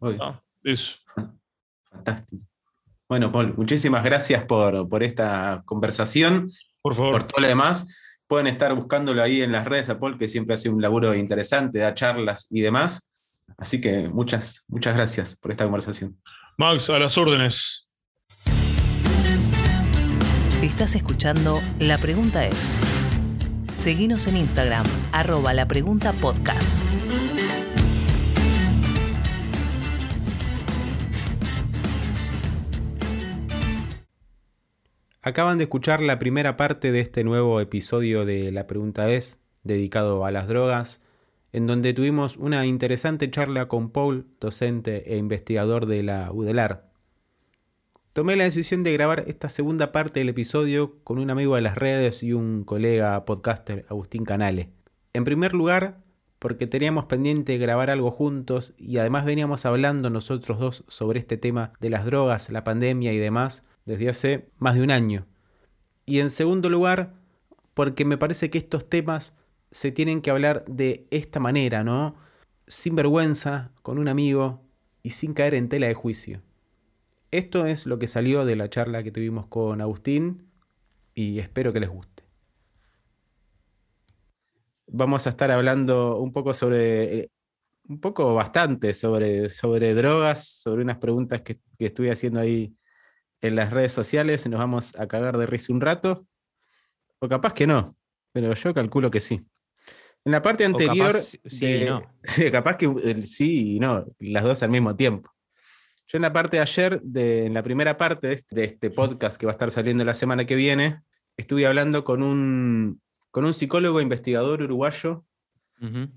uy. 0.00 0.18
Ah, 0.20 0.42
eso. 0.64 0.96
Fantástico. 1.88 2.44
Bueno, 3.08 3.30
Paul, 3.30 3.54
muchísimas 3.56 4.02
gracias 4.02 4.44
por, 4.46 4.88
por, 4.88 5.04
esta 5.04 5.62
conversación. 5.64 6.48
Por 6.82 6.96
favor. 6.96 7.12
Por 7.12 7.22
todo 7.22 7.40
lo 7.40 7.46
demás. 7.46 7.86
Pueden 8.26 8.48
estar 8.48 8.74
buscándolo 8.74 9.22
ahí 9.22 9.42
en 9.42 9.52
las 9.52 9.64
redes 9.64 9.88
a 9.90 10.00
Paul, 10.00 10.18
que 10.18 10.26
siempre 10.26 10.56
hace 10.56 10.68
un 10.68 10.82
laburo 10.82 11.14
interesante, 11.14 11.78
da 11.78 11.94
charlas 11.94 12.48
y 12.50 12.62
demás. 12.62 13.12
Así 13.56 13.80
que 13.80 14.08
muchas, 14.08 14.64
muchas 14.66 14.96
gracias 14.96 15.36
por 15.36 15.52
esta 15.52 15.62
conversación. 15.62 16.20
Max, 16.56 16.90
a 16.90 16.98
las 16.98 17.16
órdenes. 17.16 17.88
Estás 20.62 20.96
escuchando 20.96 21.62
La 21.78 21.98
Pregunta 21.98 22.44
es. 22.44 22.80
Seguinos 23.78 24.26
en 24.26 24.36
Instagram, 24.36 24.84
arroba. 25.12 25.52
Acaban 35.22 35.58
de 35.58 35.64
escuchar 35.64 36.00
la 36.00 36.18
primera 36.18 36.56
parte 36.56 36.90
de 36.90 37.00
este 37.00 37.22
nuevo 37.22 37.60
episodio 37.60 38.24
de 38.24 38.50
La 38.50 38.66
Pregunta 38.66 39.08
es, 39.10 39.38
dedicado 39.62 40.24
a 40.24 40.32
las 40.32 40.48
drogas, 40.48 41.00
en 41.52 41.68
donde 41.68 41.94
tuvimos 41.94 42.36
una 42.36 42.66
interesante 42.66 43.30
charla 43.30 43.68
con 43.68 43.90
Paul, 43.90 44.26
docente 44.40 45.14
e 45.14 45.18
investigador 45.18 45.86
de 45.86 46.02
la 46.02 46.32
UDELAR, 46.32 46.87
Tomé 48.12 48.36
la 48.36 48.44
decisión 48.44 48.82
de 48.82 48.92
grabar 48.92 49.24
esta 49.28 49.48
segunda 49.48 49.92
parte 49.92 50.20
del 50.20 50.30
episodio 50.30 50.96
con 51.04 51.18
un 51.18 51.30
amigo 51.30 51.54
de 51.54 51.62
las 51.62 51.76
redes 51.76 52.22
y 52.22 52.32
un 52.32 52.64
colega 52.64 53.24
podcaster, 53.24 53.86
Agustín 53.88 54.24
Canale. 54.24 54.70
En 55.12 55.24
primer 55.24 55.52
lugar, 55.52 56.02
porque 56.38 56.66
teníamos 56.66 57.04
pendiente 57.04 57.58
grabar 57.58 57.90
algo 57.90 58.10
juntos 58.10 58.74
y 58.76 58.98
además 58.98 59.24
veníamos 59.24 59.66
hablando 59.66 60.10
nosotros 60.10 60.58
dos 60.58 60.84
sobre 60.88 61.20
este 61.20 61.36
tema 61.36 61.72
de 61.80 61.90
las 61.90 62.04
drogas, 62.04 62.50
la 62.50 62.64
pandemia 62.64 63.12
y 63.12 63.18
demás 63.18 63.62
desde 63.84 64.08
hace 64.08 64.48
más 64.58 64.74
de 64.74 64.82
un 64.82 64.90
año. 64.90 65.26
Y 66.04 66.20
en 66.20 66.30
segundo 66.30 66.70
lugar, 66.70 67.14
porque 67.74 68.04
me 68.04 68.18
parece 68.18 68.50
que 68.50 68.58
estos 68.58 68.88
temas 68.88 69.34
se 69.70 69.92
tienen 69.92 70.22
que 70.22 70.30
hablar 70.30 70.64
de 70.66 71.06
esta 71.10 71.38
manera, 71.40 71.84
¿no? 71.84 72.16
Sin 72.66 72.96
vergüenza, 72.96 73.70
con 73.82 73.98
un 73.98 74.08
amigo 74.08 74.62
y 75.02 75.10
sin 75.10 75.34
caer 75.34 75.54
en 75.54 75.68
tela 75.68 75.86
de 75.86 75.94
juicio. 75.94 76.42
Esto 77.30 77.66
es 77.66 77.86
lo 77.86 77.98
que 77.98 78.06
salió 78.06 78.44
de 78.44 78.56
la 78.56 78.70
charla 78.70 79.02
que 79.02 79.12
tuvimos 79.12 79.46
con 79.46 79.80
Agustín 79.80 80.50
y 81.14 81.40
espero 81.40 81.72
que 81.72 81.80
les 81.80 81.90
guste. 81.90 82.24
Vamos 84.86 85.26
a 85.26 85.30
estar 85.30 85.50
hablando 85.50 86.16
un 86.16 86.32
poco 86.32 86.54
sobre, 86.54 87.18
eh, 87.18 87.30
un 87.88 88.00
poco 88.00 88.34
bastante 88.34 88.94
sobre, 88.94 89.50
sobre 89.50 89.94
drogas, 89.94 90.46
sobre 90.46 90.82
unas 90.82 90.96
preguntas 90.96 91.42
que, 91.42 91.60
que 91.78 91.86
estuve 91.86 92.10
haciendo 92.10 92.40
ahí 92.40 92.74
en 93.42 93.56
las 93.56 93.72
redes 93.72 93.92
sociales. 93.92 94.48
Nos 94.48 94.58
vamos 94.58 94.92
a 94.98 95.06
cagar 95.06 95.36
de 95.36 95.44
risa 95.44 95.72
un 95.72 95.82
rato. 95.82 96.26
O 97.18 97.28
capaz 97.28 97.52
que 97.52 97.66
no, 97.66 97.96
pero 98.32 98.54
yo 98.54 98.72
calculo 98.72 99.10
que 99.10 99.20
sí. 99.20 99.44
En 100.24 100.32
la 100.32 100.42
parte 100.42 100.64
anterior, 100.64 101.20
sí, 101.20 101.84
no. 101.84 102.02
capaz 102.52 102.76
que 102.76 103.26
sí 103.26 103.76
y 103.76 103.80
no, 103.80 104.06
las 104.18 104.44
dos 104.44 104.62
al 104.62 104.70
mismo 104.70 104.94
tiempo. 104.96 105.30
Yo 106.08 106.16
en 106.16 106.22
la 106.22 106.32
parte 106.32 106.56
de 106.56 106.62
ayer, 106.62 107.02
de, 107.02 107.44
en 107.44 107.54
la 107.54 107.62
primera 107.62 107.98
parte 107.98 108.32
este, 108.32 108.54
de 108.56 108.64
este, 108.64 108.90
podcast 108.90 109.36
que 109.36 109.44
va 109.44 109.52
a 109.52 109.56
estar 109.56 109.70
saliendo 109.70 110.06
la 110.06 110.14
semana 110.14 110.46
que 110.46 110.54
viene, 110.54 111.02
estuve 111.36 111.66
hablando 111.66 112.02
con 112.02 112.22
un, 112.22 113.02
con 113.30 113.44
un 113.44 113.52
psicólogo 113.52 114.00
investigador 114.00 114.62
uruguayo 114.62 115.26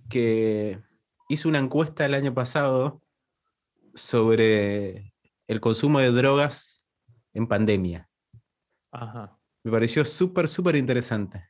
que 0.10 0.80
hizo 1.28 1.50
una 1.50 1.60
encuesta 1.60 2.06
el 2.06 2.14
año 2.14 2.34
pasado 2.34 3.02
sobre 3.94 5.14
el 5.48 5.60
consumo 5.60 6.00
de 6.00 6.12
drogas 6.12 6.86
en 7.34 7.48
pandemia. 7.48 8.10
Me 9.64 9.72
pareció 9.72 10.06
súper, 10.06 10.48
súper 10.48 10.78
interesante. 10.78 11.50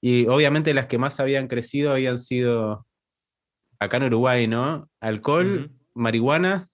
Y 0.00 0.26
obviamente 0.26 0.74
las 0.74 0.86
que 0.86 0.98
más 0.98 1.20
habían 1.20 1.48
crecido 1.48 1.92
habían 1.92 2.18
sido 2.18 2.86
acá 3.78 3.98
en 3.98 4.04
Uruguay, 4.04 4.48
¿no? 4.48 4.90
Alcohol, 5.00 5.70
marihuana 5.94 6.71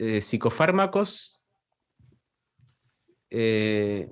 eh, 0.00 0.22
psicofármacos. 0.22 1.42
Eh, 3.28 4.10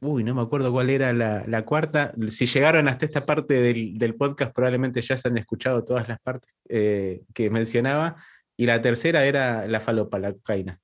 uy, 0.00 0.24
no 0.24 0.34
me 0.34 0.42
acuerdo 0.42 0.72
cuál 0.72 0.90
era 0.90 1.12
la, 1.12 1.64
cuarta. 1.64 2.12
Si 2.26 2.46
llegaron 2.46 2.88
hasta 2.88 3.04
esta 3.04 3.24
parte 3.24 3.54
del, 3.54 4.16
podcast, 4.16 4.52
probablemente 4.52 5.00
ya 5.02 5.16
se 5.16 5.28
han 5.28 5.38
escuchado 5.38 5.84
todas 5.84 6.08
las 6.08 6.18
partes 6.18 6.56
eh, 6.68 7.22
que 7.32 7.50
mencionaba. 7.50 8.16
Y 8.56 8.66
la 8.66 8.82
tercera 8.82 9.24
era 9.26 9.68
la 9.68 9.78
falopa, 9.78 10.18
la 10.18 10.32
cocaína. 10.32 10.80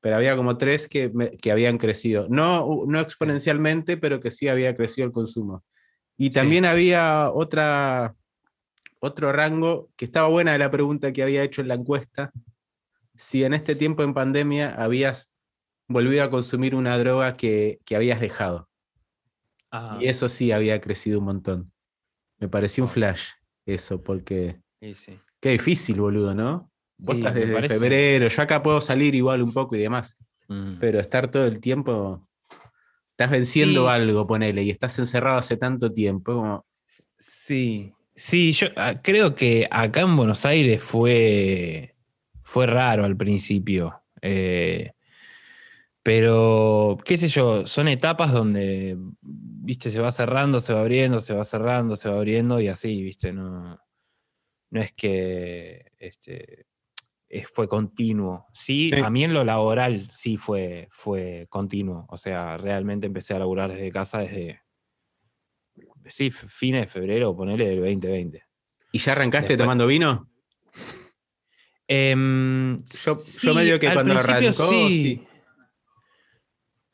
Pero 0.00 0.16
había 0.16 0.36
como 0.36 0.56
tres 0.56 0.88
que, 0.88 1.12
habían 1.52 1.76
crecido. 1.76 2.26
No, 2.30 2.84
no 2.86 2.98
exponencialmente, 2.98 3.98
pero 3.98 4.20
que 4.20 4.30
sí 4.30 4.48
había 4.48 4.74
crecido 4.74 5.06
el 5.06 5.12
consumo. 5.12 5.62
Y 6.16 6.30
también 6.30 6.64
había 6.64 7.30
otra, 7.30 8.14
otro 9.00 9.32
rango 9.34 9.90
que 9.96 10.06
estaba 10.06 10.28
buena 10.28 10.52
de 10.52 10.58
la 10.60 10.70
pregunta 10.70 11.12
que 11.12 11.22
había 11.22 11.42
hecho 11.42 11.60
en 11.60 11.68
la 11.68 11.74
encuesta, 11.74 12.32
si 13.14 13.44
en 13.44 13.54
este 13.54 13.76
tiempo 13.76 14.02
en 14.02 14.14
pandemia 14.14 14.74
habías 14.74 15.32
volvido 15.88 16.24
a 16.24 16.30
consumir 16.30 16.74
una 16.74 16.98
droga 16.98 17.36
que, 17.36 17.80
habías 17.94 18.20
dejado. 18.20 18.68
Y 20.00 20.06
eso 20.06 20.28
sí 20.28 20.52
había 20.52 20.80
crecido 20.80 21.18
un 21.18 21.24
montón. 21.24 21.72
Me 22.38 22.48
pareció 22.48 22.84
un 22.84 22.90
flash 22.90 23.24
eso, 23.66 24.00
porque... 24.02 24.60
Qué 25.40 25.50
difícil, 25.50 26.00
boludo, 26.00 26.34
¿no? 26.34 26.70
Vos 26.98 27.16
estás 27.16 27.34
desde 27.34 27.68
febrero, 27.68 28.28
yo 28.28 28.42
acá 28.42 28.62
puedo 28.62 28.80
salir 28.80 29.14
igual 29.14 29.42
un 29.42 29.52
poco 29.52 29.74
y 29.74 29.80
demás. 29.80 30.16
Mm. 30.48 30.78
Pero 30.78 31.00
estar 31.00 31.30
todo 31.30 31.46
el 31.46 31.60
tiempo... 31.60 32.26
Estás 33.10 33.30
venciendo 33.30 33.88
algo, 33.88 34.26
ponele, 34.26 34.64
y 34.64 34.70
estás 34.70 34.98
encerrado 34.98 35.38
hace 35.38 35.56
tanto 35.56 35.92
tiempo. 35.92 36.66
Sí, 37.16 37.92
sí, 38.12 38.52
yo 38.52 38.66
ah, 38.76 39.00
creo 39.02 39.36
que 39.36 39.68
acá 39.70 40.00
en 40.00 40.16
Buenos 40.16 40.44
Aires 40.44 40.82
fue 40.82 41.93
fue 42.44 42.66
raro 42.66 43.04
al 43.04 43.16
principio. 43.16 44.02
Eh, 44.22 44.92
pero, 46.02 46.98
qué 47.04 47.16
sé 47.16 47.28
yo, 47.28 47.66
son 47.66 47.88
etapas 47.88 48.30
donde, 48.30 48.96
viste, 49.22 49.90
se 49.90 50.00
va 50.00 50.12
cerrando, 50.12 50.60
se 50.60 50.74
va 50.74 50.80
abriendo, 50.80 51.20
se 51.20 51.34
va 51.34 51.44
cerrando, 51.44 51.96
se 51.96 52.10
va 52.10 52.16
abriendo 52.16 52.60
y 52.60 52.68
así, 52.68 53.02
viste, 53.02 53.32
no, 53.32 53.78
no 54.70 54.80
es 54.80 54.92
que 54.92 55.92
este, 55.98 56.66
fue 57.52 57.66
continuo. 57.68 58.46
Sí, 58.52 58.92
a 58.94 59.08
mí 59.08 59.24
en 59.24 59.32
lo 59.32 59.44
laboral 59.44 60.06
sí 60.10 60.36
fue, 60.36 60.88
fue 60.90 61.46
continuo. 61.48 62.06
O 62.10 62.18
sea, 62.18 62.58
realmente 62.58 63.06
empecé 63.06 63.34
a 63.34 63.38
laburar 63.38 63.72
desde 63.72 63.90
casa 63.90 64.18
desde, 64.18 64.60
sí, 66.06 66.30
fines 66.30 66.82
de 66.82 66.86
febrero, 66.86 67.34
ponele 67.34 67.66
del 67.66 67.80
2020. 67.80 68.44
¿Y 68.92 68.98
ya 68.98 69.12
arrancaste 69.12 69.56
tomando 69.56 69.86
vino? 69.86 70.28
Em, 71.86 72.76
Yo, 72.78 72.84
yo 73.12 73.18
sí, 73.18 73.50
medio 73.54 73.78
que 73.78 73.92
cuando 73.92 74.14
arrancó, 74.14 74.88
sí. 74.90 75.22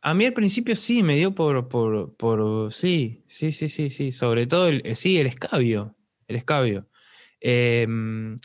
A 0.02 0.14
mí 0.14 0.24
al 0.24 0.32
principio 0.32 0.76
sí, 0.76 1.02
me 1.02 1.16
dio 1.16 1.34
por, 1.34 1.68
por, 1.68 2.16
por- 2.16 2.72
sí, 2.72 3.22
sí, 3.28 3.52
sí, 3.52 3.68
sí, 3.68 3.90
sí, 3.90 4.12
sobre 4.12 4.46
todo 4.46 4.68
el, 4.68 4.80
eh, 4.86 4.94
sí, 4.96 5.18
el 5.18 5.26
escabio, 5.26 5.94
el 6.26 6.36
escabio. 6.36 6.88
Em, 7.38 8.36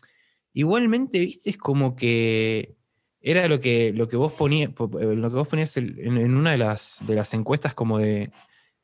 igualmente, 0.54 1.20
viste, 1.20 1.50
es 1.52 1.58
como 1.58 1.96
que 1.96 2.76
era 3.22 3.48
lo 3.48 3.62
que, 3.62 3.94
lo 3.94 4.08
que 4.08 4.18
vos 4.18 4.34
ponías, 4.34 4.72
lo 4.78 5.30
que 5.30 5.36
vos 5.36 5.48
ponías 5.48 5.76
en, 5.78 6.36
una 6.36 6.52
de 6.52 6.58
las, 6.58 7.04
de 7.08 7.16
las 7.16 7.34
encuestas 7.34 7.74
como 7.74 8.00
de, 8.00 8.30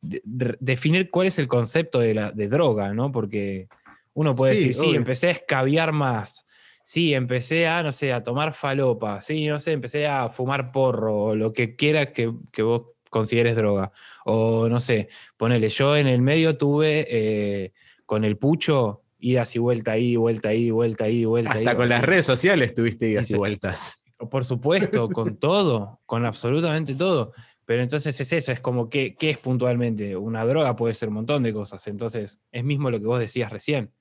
de- 0.02 0.22
de 0.24 0.58
definir 0.62 1.10
cuál 1.10 1.28
es 1.28 1.40
el 1.40 1.48
concepto 1.50 2.00
de, 2.00 2.14
la, 2.14 2.32
de 2.32 2.48
droga, 2.48 2.94
¿no? 2.94 3.12
Porque 3.12 3.68
uno 4.14 4.34
puede 4.34 4.56
Sí, 4.56 4.68
decir, 4.70 4.76
sí, 4.76 4.96
empecé 4.96 5.28
a 5.28 5.32
escabiar 5.32 5.92
más, 5.92 6.46
sí, 6.92 7.14
empecé 7.14 7.68
a, 7.68 7.82
no 7.84 7.94
sé, 7.94 8.12
a 8.12 8.22
tomar 8.22 8.54
falopa, 8.54 9.22
sí, 9.22 9.48
no 9.48 9.62
sé, 9.62 9.72
empecé 9.72 10.08
a 10.08 10.28
fumar 10.28 10.74
porro, 10.74 11.24
o 11.24 11.36
lo 11.36 11.54
que 11.54 11.78
quieras 11.78 12.08
que, 12.08 12.34
que 12.52 12.64
vos 12.64 12.88
consideres 13.10 13.56
droga. 13.56 13.94
O 14.26 14.68
no 14.68 14.82
sé, 14.82 15.08
ponele, 15.38 15.70
yo 15.70 15.96
en 15.96 16.08
el 16.08 16.22
medio 16.22 16.58
tuve 16.58 17.08
eh, 17.10 17.72
con 18.06 18.26
el 18.26 18.38
pucho 18.38 19.04
idas 19.20 19.56
y 19.56 19.60
vuelta 19.60 19.94
ahí, 19.94 20.18
vuelta 20.18 20.50
ahí, 20.50 20.70
vuelta 20.70 21.06
ahí, 21.06 21.24
vuelta 21.24 21.54
ahí. 21.54 21.60
Hasta 21.60 21.76
con 21.78 21.86
o 21.86 21.88
las 21.88 22.04
redes 22.04 22.26
sociales 22.26 22.76
tuviste 22.76 23.08
idas 23.08 23.30
y 23.30 23.34
Dice- 23.34 23.38
vueltas. 23.38 24.04
Por 24.30 24.44
supuesto, 24.44 25.08
con 25.08 25.38
todo, 25.40 26.02
con 26.06 26.26
absolutamente 26.26 26.94
todo. 26.96 27.32
Pero 27.64 27.84
entonces 27.84 28.20
es 28.20 28.34
eso, 28.34 28.52
es 28.52 28.60
como 28.60 28.90
que, 28.90 29.16
¿qué 29.16 29.30
es 29.30 29.38
puntualmente? 29.38 30.18
Una 30.18 30.44
droga 30.44 30.76
puede 30.76 30.94
ser 30.94 31.08
un 31.08 31.16
montón 31.16 31.42
de 31.42 31.54
cosas. 31.54 31.88
Entonces 31.88 32.42
es 32.52 32.64
mismo 32.66 32.92
lo 32.92 33.00
que 33.00 33.06
vos 33.06 33.20
decías 33.20 33.50
recién. 33.50 33.94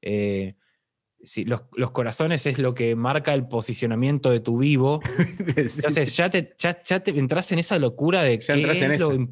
Eh, 0.00 0.54
si 1.22 1.44
los, 1.44 1.62
los 1.76 1.90
corazones 1.90 2.46
es 2.46 2.58
lo 2.58 2.74
que 2.74 2.96
marca 2.96 3.34
el 3.34 3.46
posicionamiento 3.46 4.30
de 4.30 4.40
tu 4.40 4.58
vivo. 4.58 5.00
Entonces 5.56 6.16
ya 6.16 6.30
te, 6.30 6.54
ya, 6.58 6.82
ya 6.82 7.00
te 7.00 7.10
entras 7.18 7.52
en 7.52 7.58
esa 7.58 7.78
locura 7.78 8.22
de 8.22 8.38
Ya 8.38 8.46
qué 8.54 8.60
entras 8.60 8.82
en 8.82 8.98
lo 8.98 9.28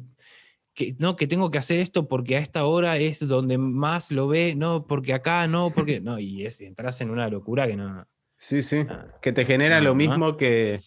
que, 0.73 0.95
no, 0.97 1.15
que 1.15 1.27
tengo 1.27 1.51
que 1.51 1.57
hacer 1.57 1.79
esto 1.79 2.07
porque 2.07 2.37
a 2.37 2.39
esta 2.39 2.65
hora 2.65 2.97
es 2.97 3.27
donde 3.27 3.57
más 3.57 4.11
lo 4.11 4.27
ve, 4.27 4.53
no, 4.55 4.87
porque 4.87 5.13
acá 5.13 5.45
no, 5.47 5.71
porque. 5.71 5.99
No, 5.99 6.19
y 6.19 6.45
es, 6.45 6.61
entras 6.61 7.01
en 7.01 7.09
una 7.09 7.27
locura 7.27 7.67
que 7.67 7.75
no. 7.75 8.07
Sí, 8.37 8.63
sí. 8.63 8.85
Ah. 8.89 9.07
Que 9.21 9.33
te 9.33 9.43
genera 9.43 9.79
No, 9.79 9.85
lo 9.85 9.89
no. 9.89 9.95
mismo 9.95 10.37
que, 10.37 10.81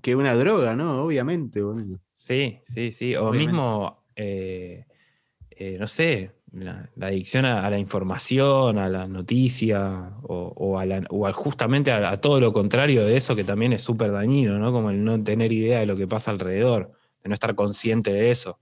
que 0.00 0.14
una 0.14 0.36
droga, 0.36 0.76
¿no? 0.76 1.02
Obviamente. 1.04 1.60
boludo. 1.60 1.98
Sí, 2.14 2.60
sí, 2.62 2.92
sí. 2.92 3.16
O 3.16 3.26
Obviamente. 3.30 3.46
mismo, 3.52 4.04
eh, 4.14 4.86
eh, 5.50 5.76
no 5.80 5.88
sé, 5.88 6.30
la, 6.52 6.90
la 6.96 7.06
adicción 7.06 7.44
a, 7.44 7.66
a 7.66 7.70
la 7.70 7.78
información, 7.78 8.78
a 8.78 8.88
la 8.88 9.06
noticia, 9.08 10.12
o, 10.22 10.52
o 10.56 10.78
a 10.78 10.86
la- 10.86 11.06
o 11.10 11.26
a 11.26 11.32
justamente 11.32 11.90
a, 11.92 12.10
a 12.10 12.16
todo 12.18 12.40
lo 12.40 12.52
contrario 12.52 13.04
de 13.04 13.16
eso, 13.16 13.34
que 13.36 13.44
también 13.44 13.72
es 13.72 13.82
súper 13.82 14.12
dañino, 14.12 14.58
¿no? 14.58 14.70
Como 14.72 14.90
el 14.90 15.02
no 15.04 15.22
tener 15.24 15.52
idea 15.52 15.80
de 15.80 15.86
lo 15.86 15.96
que 15.96 16.06
pasa 16.06 16.30
alrededor, 16.30 16.92
de 17.22 17.28
no 17.28 17.34
estar 17.34 17.54
consciente 17.54 18.12
de 18.12 18.30
eso. 18.30 18.58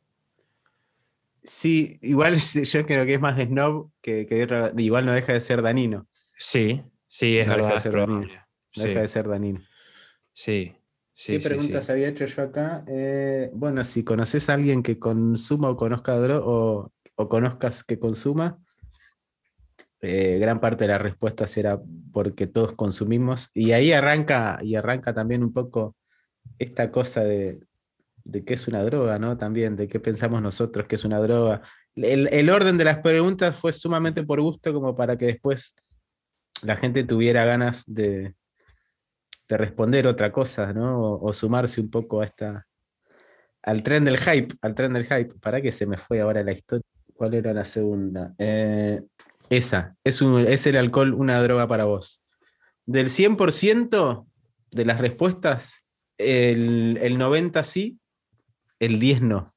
Sí, 1.42 1.98
igual 2.02 2.36
yo 2.64 2.86
creo 2.86 3.06
que 3.06 3.14
es 3.14 3.20
más 3.20 3.36
de 3.36 3.44
snob 3.46 3.90
que, 4.00 4.26
que 4.26 4.34
de 4.36 4.44
otra- 4.44 4.72
Igual 4.76 5.06
no 5.06 5.12
deja 5.12 5.32
de 5.32 5.40
ser 5.40 5.62
danino. 5.62 6.06
Sí, 6.38 6.82
sí, 7.06 7.38
es 7.38 7.46
No 7.48 7.56
deja 7.56 7.68
verdad. 7.68 7.74
de 7.76 7.80
ser. 7.80 7.94
No 7.96 8.22
Sí, 8.72 8.82
deja 8.88 9.00
de 9.00 9.08
ser 9.08 9.28
danino. 9.28 9.60
sí, 10.32 10.76
sí, 11.14 11.32
¿Qué 11.34 11.40
sí, 11.40 11.48
preguntas 11.48 11.86
sí. 11.86 11.92
había 11.92 12.08
hecho 12.08 12.24
yo 12.26 12.42
acá? 12.42 12.84
Eh, 12.86 13.50
bueno, 13.52 13.82
si 13.84 14.04
conoces 14.04 14.48
a 14.48 14.54
alguien 14.54 14.82
que 14.82 14.98
consuma 14.98 15.70
o 15.70 15.76
conozca 15.76 16.14
droga 16.20 16.46
o, 16.46 16.92
o 17.20 17.28
conozcas 17.28 17.84
que 17.84 17.98
consuma, 17.98 18.58
eh, 20.00 20.38
gran 20.40 20.60
parte 20.60 20.84
de 20.84 20.88
la 20.88 20.98
respuesta 20.98 21.46
será 21.46 21.80
porque 22.12 22.46
todos 22.46 22.72
consumimos. 22.72 23.50
Y 23.54 23.72
ahí 23.72 23.92
arranca, 23.92 24.58
y 24.62 24.74
arranca 24.74 25.12
también 25.12 25.42
un 25.42 25.52
poco 25.52 25.96
esta 26.58 26.90
cosa 26.90 27.22
de, 27.24 27.60
de 28.24 28.44
qué 28.44 28.54
es 28.54 28.68
una 28.68 28.82
droga, 28.84 29.18
¿no? 29.18 29.36
También, 29.36 29.76
de 29.76 29.88
qué 29.88 30.00
pensamos 30.00 30.40
nosotros 30.42 30.86
que 30.86 30.96
es 30.96 31.04
una 31.04 31.18
droga. 31.20 31.62
El, 31.94 32.28
el 32.32 32.48
orden 32.50 32.78
de 32.78 32.84
las 32.84 32.98
preguntas 32.98 33.56
fue 33.56 33.72
sumamente 33.72 34.22
por 34.22 34.40
gusto, 34.40 34.72
como 34.72 34.94
para 34.94 35.16
que 35.16 35.26
después 35.26 35.74
la 36.62 36.76
gente 36.76 37.04
tuviera 37.04 37.44
ganas 37.44 37.84
de, 37.86 38.34
de 39.48 39.56
responder 39.56 40.06
otra 40.06 40.32
cosa, 40.32 40.72
¿no? 40.72 40.98
O, 41.00 41.28
o 41.28 41.32
sumarse 41.32 41.80
un 41.80 41.90
poco 41.90 42.20
a 42.22 42.24
esta. 42.26 42.66
al 43.62 43.82
tren 43.82 44.04
del 44.04 44.18
hype, 44.18 44.54
al 44.62 44.74
tren 44.74 44.92
del 44.92 45.04
hype. 45.04 45.34
¿Para 45.40 45.60
que 45.60 45.72
se 45.72 45.86
me 45.86 45.98
fue 45.98 46.20
ahora 46.20 46.42
la 46.42 46.52
historia? 46.52 46.86
¿Cuál 47.20 47.34
era 47.34 47.52
la 47.52 47.66
segunda? 47.66 48.34
Eh, 48.38 49.02
esa, 49.50 49.94
¿es, 50.02 50.22
un- 50.22 50.40
¿es 50.40 50.66
el 50.66 50.78
alcohol 50.78 51.12
una 51.12 51.42
droga 51.42 51.68
para 51.68 51.84
vos? 51.84 52.22
Del 52.86 53.10
100% 53.10 54.26
de 54.70 54.84
las 54.86 55.02
respuestas, 55.02 55.84
el, 56.16 56.98
el 57.02 57.18
90 57.18 57.62
sí, 57.62 57.98
el 58.78 58.98
10 58.98 59.20
no. 59.20 59.52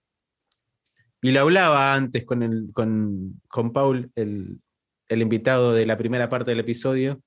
Y 1.22 1.32
lo 1.32 1.40
hablaba 1.40 1.94
antes 1.94 2.26
con, 2.26 2.44
el, 2.44 2.68
con, 2.74 3.42
con 3.48 3.72
Paul, 3.72 4.12
el, 4.16 4.60
el 5.08 5.22
invitado 5.22 5.72
de 5.72 5.86
la 5.86 5.98
primera 5.98 6.28
parte 6.28 6.52
del 6.52 6.60
episodio, 6.60 7.22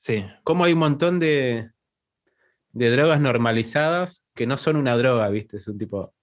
Sí, 0.00 0.26
cómo 0.42 0.64
hay 0.64 0.72
un 0.72 0.80
montón 0.80 1.20
de, 1.20 1.70
de 2.72 2.90
drogas 2.90 3.20
normalizadas 3.20 4.26
que 4.34 4.48
no 4.48 4.56
son 4.56 4.74
una 4.74 4.96
droga, 4.96 5.28
¿viste? 5.30 5.58
Es 5.58 5.68
un 5.68 5.78
tipo, 5.78 6.14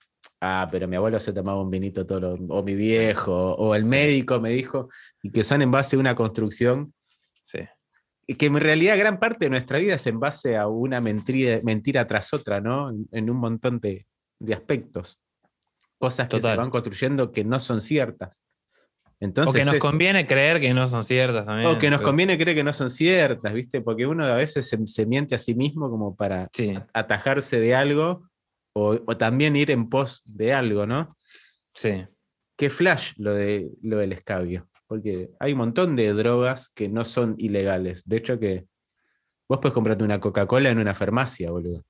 ah, 0.42 0.68
pero 0.72 0.88
mi 0.88 0.96
abuelo 0.96 1.20
se 1.20 1.34
tomaba 1.34 1.62
un 1.62 1.70
vinito 1.70 2.06
todo, 2.06 2.20
lo- 2.38 2.56
o 2.56 2.64
mi 2.64 2.76
viejo, 2.76 3.54
o 3.56 3.74
el 3.76 3.84
Sí. 3.84 3.90
médico 3.90 4.40
me 4.40 4.50
dijo, 4.52 4.90
y 5.24 5.32
que 5.32 5.44
son 5.44 5.62
en 5.62 5.72
base 5.72 5.96
a 5.96 6.00
una 6.00 6.16
construcción, 6.16 6.94
sí. 7.44 7.60
y 8.28 8.36
que 8.36 8.48
en 8.48 8.56
realidad 8.60 8.98
gran 8.98 9.20
parte 9.20 9.46
de 9.46 9.50
nuestra 9.52 9.78
vida 9.80 9.96
es 9.96 10.08
en 10.08 10.20
base 10.20 10.58
a 10.58 10.68
una 10.68 11.00
mentira, 11.02 11.60
mentira 11.64 12.08
tras 12.08 12.34
otra, 12.34 12.60
¿no? 12.60 12.90
En, 12.90 13.08
en 13.12 13.30
un 13.30 13.38
montón 13.38 13.80
de, 13.80 14.06
de 14.40 14.54
aspectos. 14.54 15.20
Cosas 16.00 16.28
que 16.28 16.42
se 16.42 16.56
van 16.56 16.70
construyendo 16.72 17.32
que 17.32 17.44
no 17.44 17.60
son 17.60 17.82
ciertas. 17.82 18.44
O 19.06 19.12
Entonces, 19.22 19.60
que 19.62 19.66
nos 19.66 19.76
eso. 19.76 19.88
conviene 19.90 20.28
creer 20.28 20.60
que 20.60 20.74
no 20.74 20.88
son 20.88 21.04
ciertas 21.04 21.46
también. 21.46 21.70
O 21.70 21.78
que 21.78 21.90
nos 21.90 22.00
pero- 22.00 22.10
conviene 22.10 22.38
creer 22.38 22.58
que 22.58 22.64
no 22.64 22.74
son 22.74 22.90
ciertas, 22.90 23.54
¿viste? 23.54 23.80
Porque 23.82 24.06
uno 24.06 24.26
a 24.26 24.36
veces 24.36 24.68
se, 24.68 24.78
se 24.88 25.06
miente 25.06 25.36
a 25.36 25.38
sí 25.38 25.56
mismo 25.56 25.90
como 25.90 26.16
para 26.16 26.50
Sí, 26.52 26.74
atajarse 26.94 27.60
de 27.60 27.76
algo 27.76 28.28
o, 28.76 29.00
o 29.06 29.18
también 29.18 29.56
ir 29.56 29.72
en 29.72 29.90
pos 29.90 30.22
de 30.26 30.54
algo, 30.54 30.86
¿no? 30.86 31.18
sí. 31.74 32.06
Qué 32.58 32.70
flash 32.70 33.12
lo, 33.18 33.34
de, 33.34 33.70
lo 33.82 33.98
del 33.98 34.14
escabio. 34.14 34.70
Porque 34.88 35.30
hay 35.42 35.52
un 35.52 35.58
montón 35.58 35.98
de 35.98 36.14
drogas 36.14 36.70
que 36.70 36.88
no 36.88 37.04
son 37.04 37.36
ilegales. 37.38 38.08
De 38.08 38.16
hecho, 38.16 38.40
que 38.40 38.64
vos 39.50 39.60
puedes 39.60 39.74
comprarte 39.74 40.06
una 40.06 40.22
Coca-Cola 40.22 40.70
en 40.70 40.78
una 40.80 40.94
farmacia, 40.94 41.52
boludo. 41.52 41.84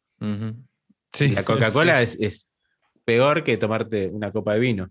Sí, 1.14 1.30
la 1.30 1.44
Coca-Cola 1.44 2.02
es, 2.02 2.18
es 2.20 2.50
peor 3.04 3.44
que 3.44 3.58
tomarte 3.58 4.08
una 4.08 4.32
copa 4.32 4.56
de 4.56 4.60
vino. 4.60 4.90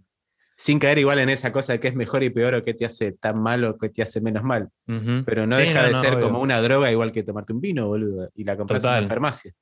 Sin 0.57 0.78
caer 0.78 0.98
igual 1.00 1.18
en 1.18 1.28
esa 1.30 1.50
cosa 1.50 1.72
de 1.72 1.80
qué 1.80 1.88
es 1.88 1.96
mejor 1.96 2.22
y 2.22 2.30
peor 2.30 2.54
o 2.54 2.62
qué 2.62 2.72
te 2.74 2.85
hace 2.87 3.11
tan 3.11 3.42
mal 3.42 3.64
o 3.64 3.76
qué 3.76 3.88
te 3.88 4.02
hace 4.02 4.20
menos 4.20 4.44
mal. 4.44 4.68
Pero 4.87 5.44
no 5.48 5.57
Sí, 5.57 5.62
deja 5.62 5.87
de 5.87 5.90
no, 5.90 6.00
ser 6.00 6.14
obvio. 6.14 6.26
como 6.26 6.40
una 6.40 6.62
droga 6.62 6.92
igual 6.92 7.11
que 7.11 7.24
tomarte 7.24 7.52
un 7.52 7.61
vino, 7.61 7.88
boludo. 7.88 8.30
Y 8.37 8.44
la 8.44 8.57
compras 8.57 8.85
en 8.85 8.90
una 8.90 9.09
farmacia. 9.09 9.52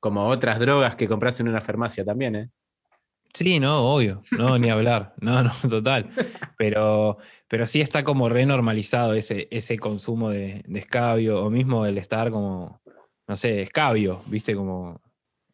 Como 0.00 0.26
otras 0.26 0.58
drogas 0.58 0.94
que 0.96 1.08
compras 1.08 1.40
en 1.40 1.48
una 1.48 1.60
farmacia 1.60 2.04
también, 2.04 2.36
¿eh? 2.36 2.50
Sí, 3.34 3.60
no, 3.60 3.94
obvio. 3.94 4.22
No, 4.36 4.58
ni 4.58 4.70
hablar. 4.70 5.14
No, 5.20 5.42
no, 5.42 5.52
total. 5.68 6.10
Pero, 6.56 7.18
pero 7.46 7.66
sí 7.66 7.80
está 7.80 8.04
como 8.04 8.28
renormalizado 8.28 9.14
ese, 9.14 9.48
ese 9.50 9.78
consumo 9.78 10.30
de, 10.30 10.62
de 10.66 10.78
escabio, 10.78 11.44
o 11.44 11.50
mismo 11.50 11.86
el 11.86 11.98
estar 11.98 12.30
como, 12.30 12.80
no 13.26 13.36
sé, 13.36 13.62
escabio, 13.62 14.20
viste, 14.26 14.54
como 14.54 15.00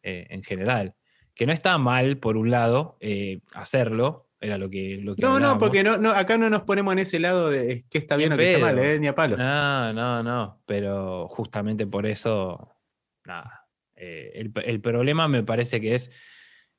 eh, 0.03 0.27
en 0.29 0.43
general. 0.43 0.95
Que 1.33 1.45
no 1.45 1.51
está 1.51 1.77
mal, 1.77 2.17
por 2.17 2.37
un 2.37 2.49
lado, 2.49 2.97
eh, 3.01 3.41
hacerlo, 3.53 4.29
era 4.39 4.57
lo 4.57 4.69
que. 4.69 4.99
Lo 5.01 5.15
que 5.15 5.21
No, 5.21 5.39
no, 5.39 5.57
porque 5.57 5.83
no, 5.83 5.97
no, 5.97 6.11
acá 6.11 6.37
no 6.37 6.49
nos 6.49 6.61
ponemos 6.61 6.93
en 6.93 6.99
ese 6.99 7.19
lado 7.19 7.49
de 7.49 7.85
qué 7.89 7.97
está 7.97 8.15
Ni 8.15 8.21
bien 8.23 8.33
o 8.33 8.37
qué 8.37 8.53
está 8.53 8.65
mal, 8.65 8.79
¿eh? 8.79 8.99
Ni 8.99 9.07
a 9.07 9.15
palo. 9.15 9.35
No, 9.35 9.91
no, 9.93 10.23
no. 10.23 10.61
Pero 10.65 11.27
justamente 11.27 11.85
por 11.87 12.05
eso, 12.05 12.77
nada. 13.25 13.64
Eh, 13.95 14.31
el, 14.35 14.51
el 14.65 14.81
problema 14.81 15.27
me 15.27 15.43
parece 15.43 15.79
que 15.79 15.95
es 15.95 16.11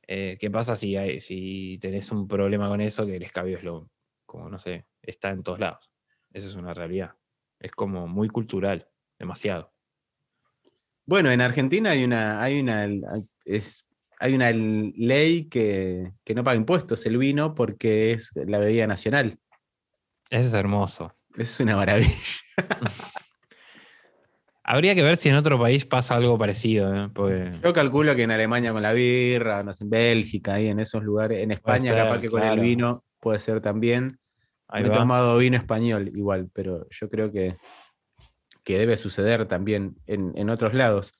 eh, 0.09 0.37
qué 0.39 0.51
pasa 0.51 0.77
si, 0.77 0.97
hay, 0.97 1.21
si 1.21 1.79
tenés 1.81 2.11
un 2.13 2.29
problema 2.29 2.69
con 2.69 2.81
eso, 2.81 3.07
que 3.07 3.17
el 3.17 3.23
escabio 3.23 3.59
es 3.59 3.65
lo, 3.65 3.91
como 4.25 4.49
no 4.49 4.59
sé, 4.59 4.87
está 5.03 5.31
en 5.31 5.43
todos 5.43 5.59
lados. 5.59 5.91
Esa 6.33 6.47
es 6.47 6.55
una 6.55 6.75
realidad. 6.75 7.15
Es 7.59 7.73
como 7.73 8.07
muy 8.07 8.29
cultural, 8.29 8.89
demasiado. 9.19 9.73
Bueno, 11.05 11.31
en 11.31 11.41
Argentina 11.41 11.91
hay 11.91 12.05
una, 12.05 12.43
hay 12.43 12.61
una, 12.61 12.89
es, 13.45 13.87
hay 14.19 14.35
una 14.35 14.51
ley 14.53 15.49
que, 15.49 16.13
que 16.25 16.35
no 16.35 16.45
paga 16.45 16.57
impuestos 16.57 17.05
el 17.07 17.19
vino 17.19 17.55
porque 17.55 18.13
es 18.13 18.31
la 18.35 18.59
bebida 18.59 18.87
nacional. 18.87 19.39
Eso 20.31 20.49
es 20.49 20.55
hermoso. 20.55 21.17
Es 21.37 21.59
una 21.61 21.77
maravilla. 21.77 22.11
Habría 24.69 24.97
que 24.97 25.03
ver 25.05 25.17
si 25.17 25.29
en 25.29 25.37
otro 25.37 25.59
país 25.61 25.87
pasa 25.87 26.17
algo 26.17 26.37
parecido. 26.37 26.93
¿eh? 26.95 27.09
Porque- 27.15 27.53
Yo 27.63 27.73
calculo 27.73 28.17
que 28.17 28.25
en 28.25 28.33
Alemania 28.33 28.73
con 28.73 28.83
la 28.83 28.93
birra, 28.93 29.63
no 29.63 29.73
sé, 29.73 29.85
en 29.85 29.91
Bélgica, 29.91 30.55
ahí 30.55 30.67
en 30.67 30.81
esos 30.81 31.05
lugares, 31.05 31.41
en 31.43 31.53
España 31.53 31.83
ser, 31.93 31.99
capaz 31.99 32.21
que 32.21 32.29
con 32.31 32.43
el 32.43 32.59
vino 32.61 33.05
puede 33.21 33.39
ser 33.39 33.61
también. 33.61 34.19
ahí 34.69 34.83
Me 34.83 34.89
he 34.89 34.93
tomado 34.93 35.39
vino 35.39 35.57
español 35.57 36.11
igual, 36.15 36.51
pero 36.53 36.87
yo 36.91 37.09
creo 37.09 37.31
que 37.31 37.55
que 38.65 38.77
debe 38.79 38.97
suceder 38.97 39.47
también 39.47 39.95
en, 40.09 40.33
en 40.37 40.51
otros 40.51 40.75
lados. 40.75 41.13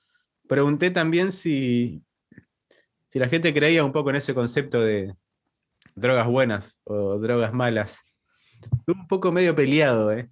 Pregunté 0.49 0.91
también 0.91 1.31
si, 1.31 2.03
si 3.07 3.21
la 3.21 3.29
gente 3.29 3.55
creía 3.55 3.85
un 3.85 3.93
poco 3.93 4.11
en 4.11 4.17
ese 4.17 4.35
concepto 4.35 4.81
de 4.81 5.15
drogas 5.95 6.27
buenas 6.27 6.81
o 6.83 7.19
drogas 7.21 7.53
malas. 7.53 8.01
Un 8.89 9.07
poco 9.07 9.31
medio 9.31 9.55
peleado, 9.55 10.11
¿eh? 10.11 10.29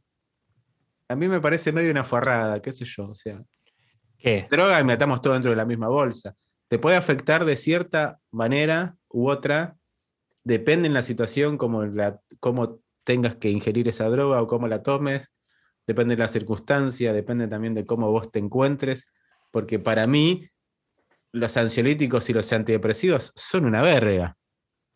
A 1.08 1.16
mí 1.16 1.28
me 1.28 1.40
parece 1.40 1.72
medio 1.72 1.90
una 1.90 2.04
forrada, 2.04 2.60
qué 2.60 2.72
sé 2.72 2.84
yo. 2.84 3.10
O 3.10 3.14
sea, 3.14 3.42
¿Qué? 4.18 4.46
droga 4.50 4.80
y 4.80 4.84
metamos 4.84 5.20
todo 5.20 5.34
dentro 5.34 5.50
de 5.50 5.56
la 5.56 5.64
misma 5.64 5.88
bolsa. 5.88 6.34
Te 6.68 6.78
puede 6.78 6.96
afectar 6.96 7.44
de 7.44 7.56
cierta 7.56 8.18
manera 8.30 8.96
u 9.08 9.28
otra, 9.28 9.76
depende 10.42 10.88
en 10.88 10.94
la 10.94 11.02
situación, 11.02 11.58
como, 11.58 11.84
la, 11.84 12.20
cómo 12.40 12.80
tengas 13.04 13.36
que 13.36 13.50
ingerir 13.50 13.88
esa 13.88 14.08
droga 14.08 14.42
o 14.42 14.46
cómo 14.46 14.66
la 14.66 14.82
tomes, 14.82 15.32
depende 15.86 16.16
de 16.16 16.22
la 16.22 16.28
circunstancia, 16.28 17.12
depende 17.12 17.48
también 17.48 17.74
de 17.74 17.84
cómo 17.84 18.10
vos 18.10 18.30
te 18.30 18.38
encuentres, 18.38 19.04
porque 19.50 19.78
para 19.78 20.06
mí 20.06 20.48
los 21.32 21.56
ansiolíticos 21.56 22.30
y 22.30 22.32
los 22.32 22.52
antidepresivos 22.52 23.32
son 23.34 23.66
una 23.66 23.82
verga, 23.82 24.36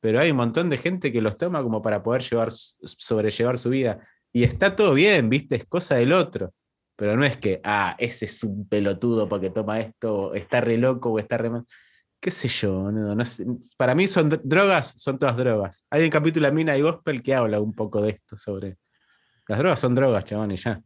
pero 0.00 0.20
hay 0.20 0.30
un 0.30 0.36
montón 0.36 0.70
de 0.70 0.78
gente 0.78 1.12
que 1.12 1.20
los 1.20 1.36
toma 1.36 1.62
como 1.62 1.82
para 1.82 2.02
poder 2.02 2.22
llevar, 2.22 2.50
sobrellevar 2.50 3.58
su 3.58 3.70
vida. 3.70 4.06
Y 4.32 4.44
está 4.44 4.76
todo 4.76 4.94
bien, 4.94 5.28
¿viste? 5.28 5.56
Es 5.56 5.64
cosa 5.66 5.96
del 5.96 6.12
otro. 6.12 6.52
Pero 6.96 7.16
no 7.16 7.24
es 7.24 7.36
que, 7.36 7.60
ah, 7.64 7.94
ese 7.98 8.24
es 8.24 8.42
un 8.42 8.68
pelotudo 8.68 9.28
porque 9.28 9.50
toma 9.50 9.78
esto, 9.80 10.34
está 10.34 10.60
re 10.60 10.76
loco 10.76 11.10
o 11.10 11.18
está 11.18 11.38
re 11.38 11.50
mal. 11.50 11.64
¿Qué 12.20 12.32
sé 12.32 12.48
yo? 12.48 12.90
No, 12.90 13.14
no 13.14 13.24
sé. 13.24 13.46
Para 13.76 13.94
mí 13.94 14.08
son 14.08 14.28
dr- 14.30 14.40
drogas, 14.42 14.94
son 14.96 15.18
todas 15.18 15.36
drogas. 15.36 15.86
Hay 15.90 16.02
un 16.04 16.10
capítulo 16.10 16.46
de 16.46 16.52
Mina 16.52 16.76
y 16.76 16.82
Gospel 16.82 17.22
que 17.22 17.34
habla 17.34 17.60
un 17.60 17.72
poco 17.74 18.02
de 18.02 18.10
esto, 18.10 18.36
sobre... 18.36 18.76
Las 19.46 19.58
drogas 19.60 19.78
son 19.78 19.94
drogas, 19.94 20.24
chabón, 20.24 20.50
y 20.50 20.56
ya. 20.56 20.82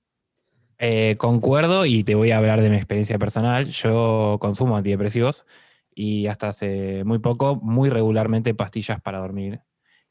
Eh, 0.79 1.17
concuerdo 1.19 1.87
y 1.87 2.05
te 2.05 2.15
voy 2.15 2.31
a 2.33 2.39
hablar 2.39 2.61
de 2.61 2.69
mi 2.71 2.77
experiencia 2.77 3.19
personal. 3.19 3.67
Yo 3.67 4.37
consumo 4.41 4.77
antidepresivos 4.77 5.47
y 5.95 6.27
hasta 6.27 6.49
hace 6.49 7.05
muy 7.05 7.19
poco, 7.21 7.57
muy 7.57 7.89
regularmente 7.89 8.55
pastillas 8.55 9.01
para 9.01 9.19
dormir. 9.19 9.61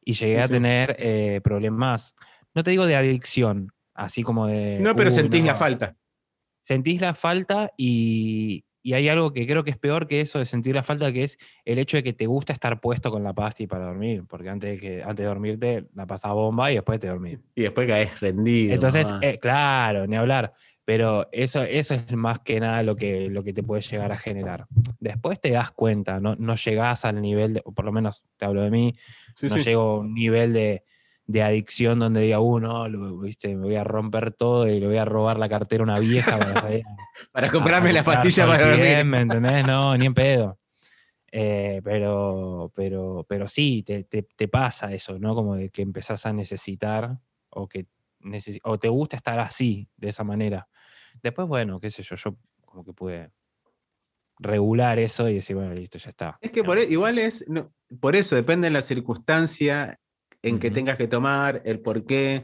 Y 0.04 0.14
llegué 0.14 0.38
Sí, 0.38 0.40
a 0.40 0.48
sí. 0.48 0.54
tener 0.54 0.96
eh, 0.98 1.42
problemas, 1.44 2.16
no 2.54 2.64
te 2.64 2.72
digo 2.72 2.86
de 2.86 2.96
adicción, 2.96 3.72
así 3.94 4.24
como 4.24 4.48
de... 4.48 4.80
No, 4.82 4.96
pero 4.96 5.10
"Uh, 5.10 5.14
sentís 5.14 5.42
no". 5.42 5.48
la 5.48 5.56
falta. 5.56 5.96
Sentís 6.64 7.02
la 7.02 7.14
falta 7.16 7.72
y, 7.76 8.66
y 8.84 8.94
hay 8.94 9.10
algo 9.10 9.34
que 9.34 9.48
creo 9.48 9.64
que 9.64 9.72
es 9.72 9.78
peor 9.78 10.08
que 10.08 10.22
eso 10.22 10.38
de 10.40 10.46
sentir 10.46 10.76
la 10.76 10.84
falta, 10.84 11.12
que 11.12 11.24
es 11.24 11.38
el 11.66 11.80
hecho 11.80 11.98
de 11.98 12.04
que 12.04 12.14
te 12.14 12.28
gusta 12.28 12.54
estar 12.54 12.80
puesto 12.80 13.10
con 13.12 13.24
la 13.24 13.34
pasta 13.34 13.64
y 13.64 13.68
para 13.68 13.86
dormir, 13.86 14.24
porque 14.28 14.50
antes 14.50 14.70
de, 14.72 14.78
que, 14.80 15.02
antes 15.02 15.18
de 15.18 15.26
dormirte 15.26 15.88
la 15.96 16.06
pasás 16.06 16.34
bomba 16.34 16.72
y 16.72 16.76
después 16.76 17.00
te 17.00 17.08
dormís. 17.08 17.40
Y 17.56 17.64
después 17.64 17.88
caes 17.88 18.20
rendido. 18.20 18.74
Entonces, 18.74 19.12
eh, 19.22 19.40
claro, 19.40 20.06
ni 20.08 20.16
hablar. 20.16 20.54
Pero 20.84 21.30
eso, 21.32 21.62
eso 21.62 21.94
es 21.94 22.12
más 22.16 22.40
que 22.40 22.60
nada 22.60 22.82
lo 22.84 22.96
que, 22.96 23.30
lo 23.30 23.44
que 23.44 23.54
te 23.54 23.62
puede 23.64 23.82
llegar 23.84 24.12
a 24.12 24.18
generar. 24.18 24.66
Después 25.00 25.40
te 25.40 25.52
das 25.52 25.72
cuenta, 25.72 26.20
no, 26.20 26.36
no 26.36 26.56
llegás 26.56 27.06
al 27.06 27.22
nivel, 27.22 27.54
de, 27.54 27.62
o 27.66 27.72
por 27.72 27.86
lo 27.86 27.92
menos 27.92 28.24
te 28.36 28.46
hablo 28.46 28.62
de 28.64 28.72
mí, 28.72 28.94
Sí, 29.34 29.48
no 29.48 29.56
sí. 29.58 29.64
llego 29.64 29.82
a 29.84 29.98
un 30.00 30.14
nivel 30.16 30.54
de, 30.54 30.84
de 31.32 31.44
adicción 31.44 32.00
donde 32.00 32.22
diga, 32.22 32.40
uno, 32.40 32.86
¿viste? 33.20 33.56
me 33.56 33.64
voy 33.66 33.76
a 33.76 33.84
romper 33.84 34.32
todo 34.34 34.68
y 34.68 34.80
le 34.80 34.88
voy 34.88 34.98
a 34.98 35.06
robar 35.06 35.38
la 35.40 35.50
cartera 35.50 35.82
a 35.82 35.86
una 35.86 36.00
vieja 36.00 36.38
para 36.38 36.60
salir 36.62 36.86
a- 36.86 36.96
Para 37.32 37.52
comprarme 37.52 37.90
a 37.90 37.94
la 37.94 38.04
pastilla 38.04 38.48
para 38.48 38.68
dormir. 38.70 39.06
¿Me 39.06 39.20
entendés? 39.22 39.66
No, 39.68 39.96
ni 39.98 40.06
en 40.06 40.14
pedo. 40.14 40.58
Eh, 41.34 41.80
pero, 41.82 42.74
pero, 42.76 43.26
pero 43.26 43.48
sí, 43.48 43.84
te, 43.84 44.04
te- 44.04 44.24
te 44.36 44.50
pasa 44.50 44.92
eso, 44.92 45.18
¿no? 45.18 45.34
Como 45.34 45.56
de 45.56 45.70
que 45.70 45.82
empezás 45.82 46.26
a 46.26 46.34
necesitar 46.34 47.18
o 47.52 47.70
que 47.70 47.86
necesi- 48.20 48.60
o 48.66 48.78
te 48.78 48.90
gusta 48.90 49.16
estar 49.16 49.40
así, 49.40 49.88
de 49.96 50.10
esa 50.10 50.26
manera. 50.26 50.68
Después, 51.24 51.48
bueno, 51.48 51.80
qué 51.80 51.90
sé 51.90 52.04
yo, 52.04 52.18
yo 52.18 52.36
como 52.66 52.84
que 52.84 52.92
pude 52.92 53.32
regular 54.40 55.00
eso 55.00 55.30
y 55.30 55.36
decir, 55.36 55.56
bueno, 55.56 55.74
listo, 55.74 55.98
ya 56.00 56.10
está. 56.10 56.38
Es 56.42 56.52
que 56.52 56.66
por, 56.66 56.78
igual 56.80 57.18
es, 57.18 57.46
no, 57.48 57.72
por 58.02 58.18
eso 58.18 58.36
depende 58.36 58.68
de 58.68 58.72
la 58.74 58.82
circunstancia 58.82 60.01
en 60.44 60.60
que 60.60 60.72
tengas 60.72 60.98
que 60.98 61.08
tomar, 61.08 61.62
el 61.66 61.80
por 61.80 62.06
qué, 62.06 62.44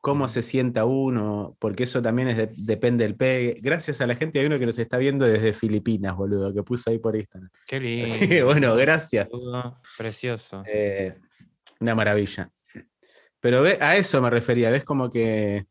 cómo 0.00 0.28
se 0.28 0.42
sienta 0.42 0.84
uno, 0.84 1.56
porque 1.58 1.84
eso 1.84 2.00
también 2.02 2.28
es 2.28 2.36
de- 2.36 2.52
depende 2.56 3.04
del 3.04 3.14
pegue. 3.16 3.58
Gracias 3.60 4.00
a 4.00 4.06
la 4.06 4.14
gente, 4.14 4.38
hay 4.40 4.46
uno 4.46 4.58
que 4.58 4.66
nos 4.66 4.78
está 4.78 4.96
viendo 4.98 5.24
desde 5.24 5.52
Filipinas, 5.52 6.16
boludo, 6.16 6.52
que 6.54 6.62
puso 6.62 6.90
ahí 6.90 6.98
por 6.98 7.16
Instagram. 7.16 7.50
Qué 7.66 7.80
lindo. 7.80 8.46
Bueno, 8.46 8.74
gracias. 8.76 9.28
Precioso. 9.96 10.62
Eh, 10.66 11.18
una 11.80 11.94
maravilla. 11.94 12.50
Pero 13.40 13.62
ve, 13.62 13.78
a 13.80 13.96
eso 13.96 14.20
me 14.20 14.30
refería, 14.30 14.70
ves 14.70 14.84
como 14.84 15.10
que 15.10 15.66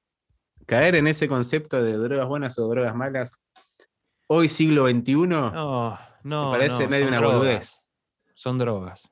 caer 0.66 0.96
en 0.96 1.08
ese 1.08 1.28
concepto 1.28 1.82
de 1.84 1.94
drogas 1.94 2.28
buenas 2.28 2.58
o 2.60 2.68
drogas 2.70 2.96
malas, 2.96 3.32
hoy 4.28 4.48
siglo 4.50 4.88
XXI, 4.90 5.16
No, 5.28 5.98
no. 6.24 6.52
me 6.52 6.58
parece 6.58 6.84
no, 6.84 6.90
medio 6.90 7.08
una 7.08 7.18
drogas. 7.18 7.38
boludez. 7.40 7.90
Son 8.36 8.58
drogas. 8.58 9.12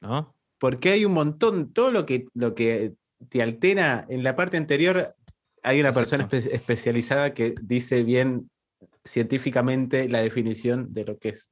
¿No? 0.00 0.34
Porque 0.58 0.90
hay 0.90 1.04
un 1.04 1.12
montón, 1.12 1.72
todo 1.72 1.90
lo 1.90 2.06
que, 2.06 2.26
lo 2.34 2.54
que 2.54 2.94
te 3.28 3.42
altera, 3.42 4.06
en 4.08 4.22
la 4.22 4.36
parte 4.36 4.56
anterior 4.56 5.14
hay 5.62 5.80
una 5.80 5.92
persona 5.92 6.28
espe- 6.28 6.52
especializada 6.52 7.34
que 7.34 7.54
dice 7.62 8.04
bien 8.04 8.50
científicamente 9.04 10.08
la 10.08 10.22
definición 10.22 10.92
de 10.92 11.04
lo 11.04 11.18
que 11.18 11.30
es 11.30 11.50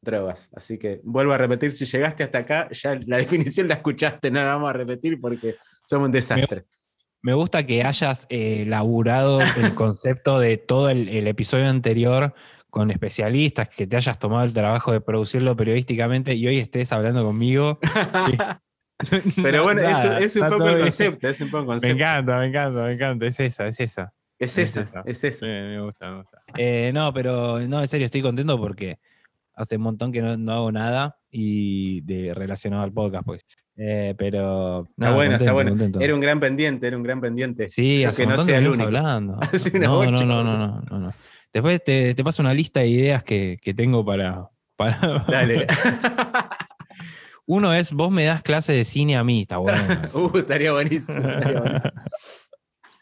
drogas. 0.00 0.50
Así 0.54 0.78
que 0.78 1.00
vuelvo 1.04 1.32
a 1.32 1.38
repetir, 1.38 1.74
si 1.74 1.84
llegaste 1.84 2.24
hasta 2.24 2.38
acá, 2.38 2.68
ya 2.72 2.98
la 3.06 3.16
definición 3.18 3.68
la 3.68 3.74
escuchaste, 3.74 4.30
no 4.30 4.40
la 4.40 4.54
vamos 4.54 4.70
a 4.70 4.72
repetir 4.72 5.20
porque 5.20 5.56
somos 5.86 6.06
un 6.06 6.12
desastre. 6.12 6.64
Me 7.24 7.34
gusta 7.34 7.64
que 7.64 7.84
hayas 7.84 8.26
eh, 8.30 8.64
laburado 8.66 9.40
el 9.40 9.74
concepto 9.74 10.40
de 10.40 10.56
todo 10.56 10.90
el, 10.90 11.08
el 11.08 11.28
episodio 11.28 11.68
anterior 11.68 12.34
con 12.72 12.90
especialistas, 12.90 13.68
que 13.68 13.86
te 13.86 13.96
hayas 13.96 14.18
tomado 14.18 14.44
el 14.44 14.54
trabajo 14.54 14.92
de 14.92 15.02
producirlo 15.02 15.54
periodísticamente 15.54 16.34
y 16.34 16.46
hoy 16.46 16.56
estés 16.56 16.90
hablando 16.90 17.22
conmigo. 17.22 17.78
Pero 19.42 19.62
bueno, 19.64 19.82
Nada, 19.82 20.18
es 20.20 20.34
un 20.36 20.48
poco 20.48 20.68
el 20.70 20.80
concepto, 20.80 21.28
es 21.28 21.40
un 21.42 21.50
poco 21.50 21.74
el 21.74 21.80
Me 21.82 21.88
concepto. 21.90 21.96
encanta, 22.02 22.38
me 22.38 22.46
encanta, 22.46 22.82
me 22.84 22.92
encanta. 22.92 23.26
Es 23.26 23.40
esa, 23.40 23.66
es 23.66 23.78
esa. 23.78 24.14
Es 24.38 24.56
es 24.56 24.70
esa, 24.70 24.80
esa. 24.84 25.02
es 25.04 25.22
esa. 25.22 25.44
Me 25.44 25.82
gusta, 25.82 26.10
me 26.12 26.16
gusta. 26.22 26.38
Eh, 26.56 26.92
no, 26.94 27.12
pero 27.12 27.60
no, 27.60 27.82
en 27.82 27.88
serio, 27.88 28.06
estoy 28.06 28.22
contento 28.22 28.58
porque 28.58 28.98
hace 29.54 29.76
un 29.76 29.82
montón 29.82 30.10
que 30.10 30.22
no, 30.22 30.38
no 30.38 30.52
hago 30.52 30.72
nada 30.72 31.18
y 31.30 32.00
de, 32.00 32.32
relacionado 32.32 32.84
al 32.84 32.92
podcast, 32.92 33.26
pues. 33.26 33.44
Eh, 33.76 34.14
pero. 34.16 34.88
Está 34.96 35.12
bueno, 35.12 35.36
está 35.36 35.52
bueno. 35.52 35.72
contento. 35.72 36.00
Era 36.00 36.14
un 36.14 36.20
gran 36.20 36.40
pendiente, 36.40 36.86
era 36.86 36.96
un 36.96 37.02
gran 37.02 37.20
pendiente. 37.20 37.68
Sí, 37.68 38.02
hace 38.04 38.22
que 38.22 38.28
un 38.30 38.36
no 38.36 38.44
sea 38.44 38.54
que 38.58 38.64
el 38.64 38.68
único. 38.68 38.84
hablando. 38.84 39.38
Hace 39.42 39.76
una 39.76 39.86
No, 39.88 40.04
no, 40.04 40.10
no, 40.10 40.44
no, 40.44 40.58
no, 40.58 40.80
no, 40.90 40.98
no. 40.98 41.10
Después 41.52 41.82
te, 41.84 42.14
te 42.14 42.24
paso 42.24 42.42
una 42.42 42.54
lista 42.54 42.80
de 42.80 42.88
ideas 42.88 43.22
que, 43.22 43.58
que 43.60 43.74
tengo 43.74 44.04
para. 44.04 44.48
para 44.76 45.24
Dale. 45.28 45.66
Uno 47.46 47.74
es, 47.74 47.92
vos 47.92 48.10
me 48.10 48.24
das 48.24 48.42
clase 48.42 48.72
de 48.72 48.84
cine 48.84 49.16
a 49.16 49.24
mí, 49.24 49.42
está 49.42 49.56
bueno. 49.58 49.82
Uh, 50.14 50.38
estaría 50.38 50.72
buenísimo. 50.72 51.18
estaría 51.28 51.60
buenísimo. 51.60 51.92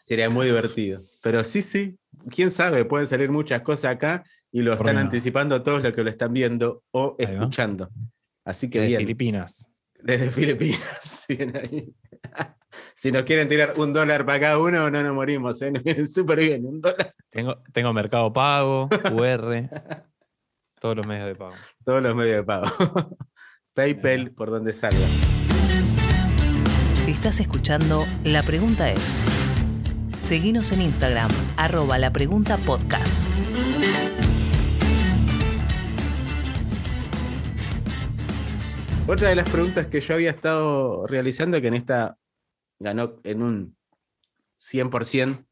Sería 0.01 0.29
muy 0.29 0.47
divertido. 0.47 1.03
Pero 1.21 1.43
sí, 1.43 1.61
sí, 1.61 1.97
quién 2.29 2.51
sabe, 2.51 2.83
pueden 2.85 3.07
salir 3.07 3.29
muchas 3.31 3.61
cosas 3.61 3.91
acá 3.91 4.23
y 4.51 4.61
lo 4.61 4.71
¿Por 4.71 4.87
están 4.87 4.95
no? 4.95 5.01
anticipando 5.01 5.61
todos 5.63 5.81
los 5.83 5.93
que 5.93 6.03
lo 6.03 6.09
están 6.09 6.33
viendo 6.33 6.83
o 6.91 7.15
escuchando. 7.17 7.89
Así 8.43 8.69
que 8.69 8.81
de 8.81 8.87
bien, 8.87 8.99
Filipinas. 9.01 9.69
desde 9.99 10.31
Filipinas. 10.31 11.27
ahí. 11.29 11.93
Si 12.95 13.11
nos 13.11 13.23
quieren 13.23 13.47
tirar 13.47 13.73
un 13.77 13.93
dólar 13.93 14.25
para 14.25 14.39
cada 14.39 14.57
uno, 14.59 14.89
no 14.89 15.03
nos 15.03 15.13
morimos, 15.13 15.61
¿eh? 15.61 15.71
súper 16.05 16.39
bien. 16.39 16.65
Un 16.65 16.81
dólar, 16.81 17.13
Tengo, 17.29 17.57
tengo 17.71 17.93
Mercado 17.93 18.31
Pago, 18.33 18.89
QR, 18.89 19.69
todos 20.79 20.97
los 20.97 21.07
medios 21.07 21.27
de 21.27 21.35
pago. 21.35 21.53
todos 21.85 22.01
los 22.01 22.15
medios 22.15 22.37
de 22.37 22.43
pago. 22.43 22.65
PayPal, 23.73 24.31
por 24.31 24.49
donde 24.49 24.73
salga. 24.73 24.99
Estás 27.07 27.39
escuchando 27.39 28.05
La 28.23 28.43
Pregunta 28.43 28.89
es. 28.91 29.25
Seguinos 30.19 30.71
en 30.71 30.81
Instagram, 30.81 31.29
arroba 31.57 31.97
la 31.97 32.11
pregunta 32.13 32.57
podcast. 32.57 33.27
Otra 39.07 39.29
de 39.29 39.35
las 39.35 39.49
preguntas 39.49 39.87
que 39.87 39.99
yo 39.99 40.13
había 40.13 40.29
estado 40.29 41.05
realizando, 41.07 41.59
que 41.59 41.67
en 41.67 41.73
esta 41.73 42.17
ganó 42.81 43.19
en 43.23 43.41
un 43.41 43.77
100% 44.57 45.45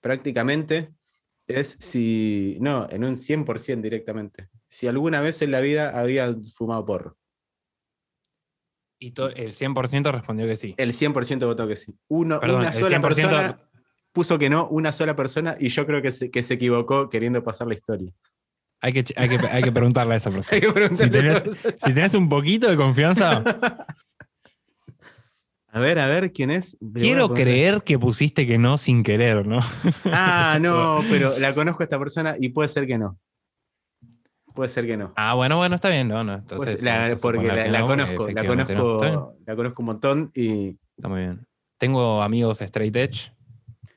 prácticamente, 0.00 0.94
es 1.46 1.76
si, 1.80 2.56
no, 2.60 2.88
en 2.90 3.04
un 3.04 3.16
100% 3.16 3.80
directamente, 3.80 4.48
si 4.68 4.86
alguna 4.86 5.20
vez 5.20 5.42
en 5.42 5.50
la 5.50 5.60
vida 5.60 5.98
había 5.98 6.34
fumado 6.54 6.84
porro. 6.84 7.16
Y 8.98 9.08
el 9.08 9.52
100% 9.52 10.10
respondió 10.10 10.46
que 10.46 10.56
sí. 10.56 10.74
El 10.78 10.92
100% 10.92 11.44
votó 11.44 11.68
que 11.68 11.76
sí. 11.76 11.94
Uno, 12.08 12.40
Perdón, 12.40 12.62
una 12.62 12.72
sola 12.72 12.98
100% 12.98 13.02
persona 13.02 13.68
puso 14.12 14.38
que 14.38 14.48
no, 14.48 14.66
una 14.68 14.92
sola 14.92 15.14
persona, 15.14 15.58
y 15.60 15.68
yo 15.68 15.86
creo 15.86 16.00
que 16.00 16.10
se, 16.10 16.30
que 16.30 16.42
se 16.42 16.54
equivocó 16.54 17.10
queriendo 17.10 17.44
pasar 17.44 17.68
la 17.68 17.74
historia. 17.74 18.10
Hay 18.80 18.94
que, 18.94 19.04
hay 19.14 19.28
que, 19.28 19.46
hay 19.46 19.62
que 19.62 19.72
preguntarle 19.72 20.14
a 20.14 20.16
esa 20.16 20.30
persona. 20.32 20.54
Hay 20.54 20.60
que 20.62 20.72
preguntarle 20.72 21.12
Si 21.12 21.50
tenés-. 21.50 21.74
Si 21.84 21.92
tenés 21.92 22.14
un 22.14 22.28
poquito 22.28 22.66
de 22.68 22.76
confianza, 22.76 23.44
A 25.76 25.78
ver, 25.78 25.98
a 25.98 26.06
ver, 26.06 26.32
¿quién 26.32 26.50
es? 26.50 26.74
Le 26.80 27.00
Quiero 27.00 27.34
creer 27.34 27.82
que 27.82 27.98
pusiste 27.98 28.46
que 28.46 28.56
no 28.56 28.78
sin 28.78 29.02
querer, 29.02 29.46
¿no? 29.46 29.58
Ah, 30.06 30.56
no, 30.58 31.00
pero 31.10 31.38
la 31.38 31.54
conozco 31.54 31.82
a 31.82 31.84
esta 31.84 31.98
persona 31.98 32.34
y 32.40 32.48
puede 32.48 32.70
ser 32.70 32.86
que 32.86 32.96
no. 32.96 33.18
Puede 34.54 34.70
ser 34.70 34.86
que 34.86 34.96
no. 34.96 35.12
Ah, 35.16 35.34
bueno, 35.34 35.58
bueno, 35.58 35.74
está 35.74 35.90
bien, 35.90 36.08
no, 36.08 36.24
no. 36.24 36.32
Entonces, 36.36 36.82
la- 36.82 37.04
a 37.08 37.16
porque 37.16 37.46
la, 37.46 37.64
que 37.64 37.68
la 37.68 37.80
no, 37.80 37.86
conozco, 37.88 38.28
la 38.30 38.46
conozco, 38.46 39.36
la 39.44 39.54
conozco 39.54 39.82
un 39.82 39.86
montón 39.86 40.30
y. 40.32 40.78
está 40.96 41.10
muy 41.10 41.20
bien. 41.20 41.46
Tengo 41.76 42.22
amigos 42.22 42.62
straight 42.62 42.96
edge. 42.96 43.32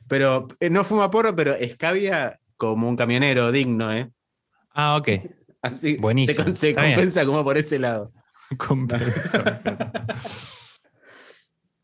Pero 0.10 0.50
eh, 0.60 0.70
no 0.70 0.84
fuma 0.84 1.10
porro, 1.10 1.34
pero 1.34 1.56
escabia 1.56 2.42
como 2.58 2.90
un 2.90 2.98
camionero 2.98 3.54
digno, 3.54 3.94
¿eh? 3.94 4.12
Ah, 4.74 4.98
ok. 4.98 5.08
Así 5.62 5.96
Buenísimo, 5.96 6.46
se, 6.54 6.74
bien. 6.74 6.76
compensa 6.76 7.26
como 7.26 7.42
por 7.46 7.58
ese 7.58 7.80
lado. 7.80 8.12
Con 8.58 8.86
permiso. 8.86 9.42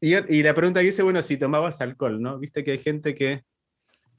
Y, 0.05 0.13
y 0.37 0.43
la 0.43 0.53
pregunta 0.53 0.81
que 0.81 0.87
hice, 0.89 1.01
bueno, 1.01 1.19
si 1.23 1.35
tomabas 1.35 1.81
alcohol, 1.81 2.21
¿no? 2.21 2.37
Viste 2.37 2.63
que 2.63 2.71
hay 2.73 2.77
gente 2.77 3.15
que 3.15 3.43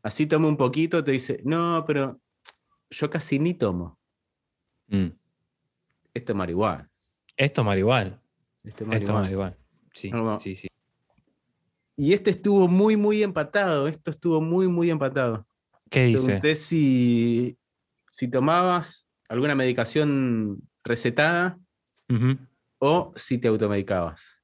así 0.03 0.27
toma 0.27 0.49
un 0.49 0.57
poquito, 0.57 1.05
te 1.05 1.13
dice, 1.13 1.41
no, 1.45 1.85
pero 1.87 2.21
yo 2.91 3.09
casi 3.09 3.39
ni 3.39 3.55
tomo. 3.55 3.97
Mm. 4.89 5.11
Esto 6.13 6.33
es 6.33 6.37
marihuana. 6.37 6.91
Esto 7.37 7.63
marihuana. 7.63 8.21
Esto 8.65 8.83
es 8.83 8.89
marihuana. 8.89 9.21
marihuana. 9.21 9.57
Sí, 9.95 10.11
No. 10.11 10.41
sí, 10.41 10.57
sí. 10.57 10.67
Y 11.95 12.15
este 12.15 12.31
estuvo 12.31 12.67
muy, 12.67 12.97
muy 12.97 13.23
empatado. 13.23 13.87
Esto 13.87 14.11
estuvo 14.11 14.41
muy, 14.41 14.67
muy 14.67 14.91
empatado. 14.91 15.47
¿Qué 15.89 16.07
dice? 16.07 16.25
Pregunté 16.25 16.57
si, 16.57 17.57
si 18.11 18.27
tomabas 18.27 19.09
alguna 19.29 19.55
medicación 19.55 20.61
recetada 20.83 21.61
o 22.81 23.13
si 23.15 23.39
te 23.39 23.47
automedicabas. 23.47 24.43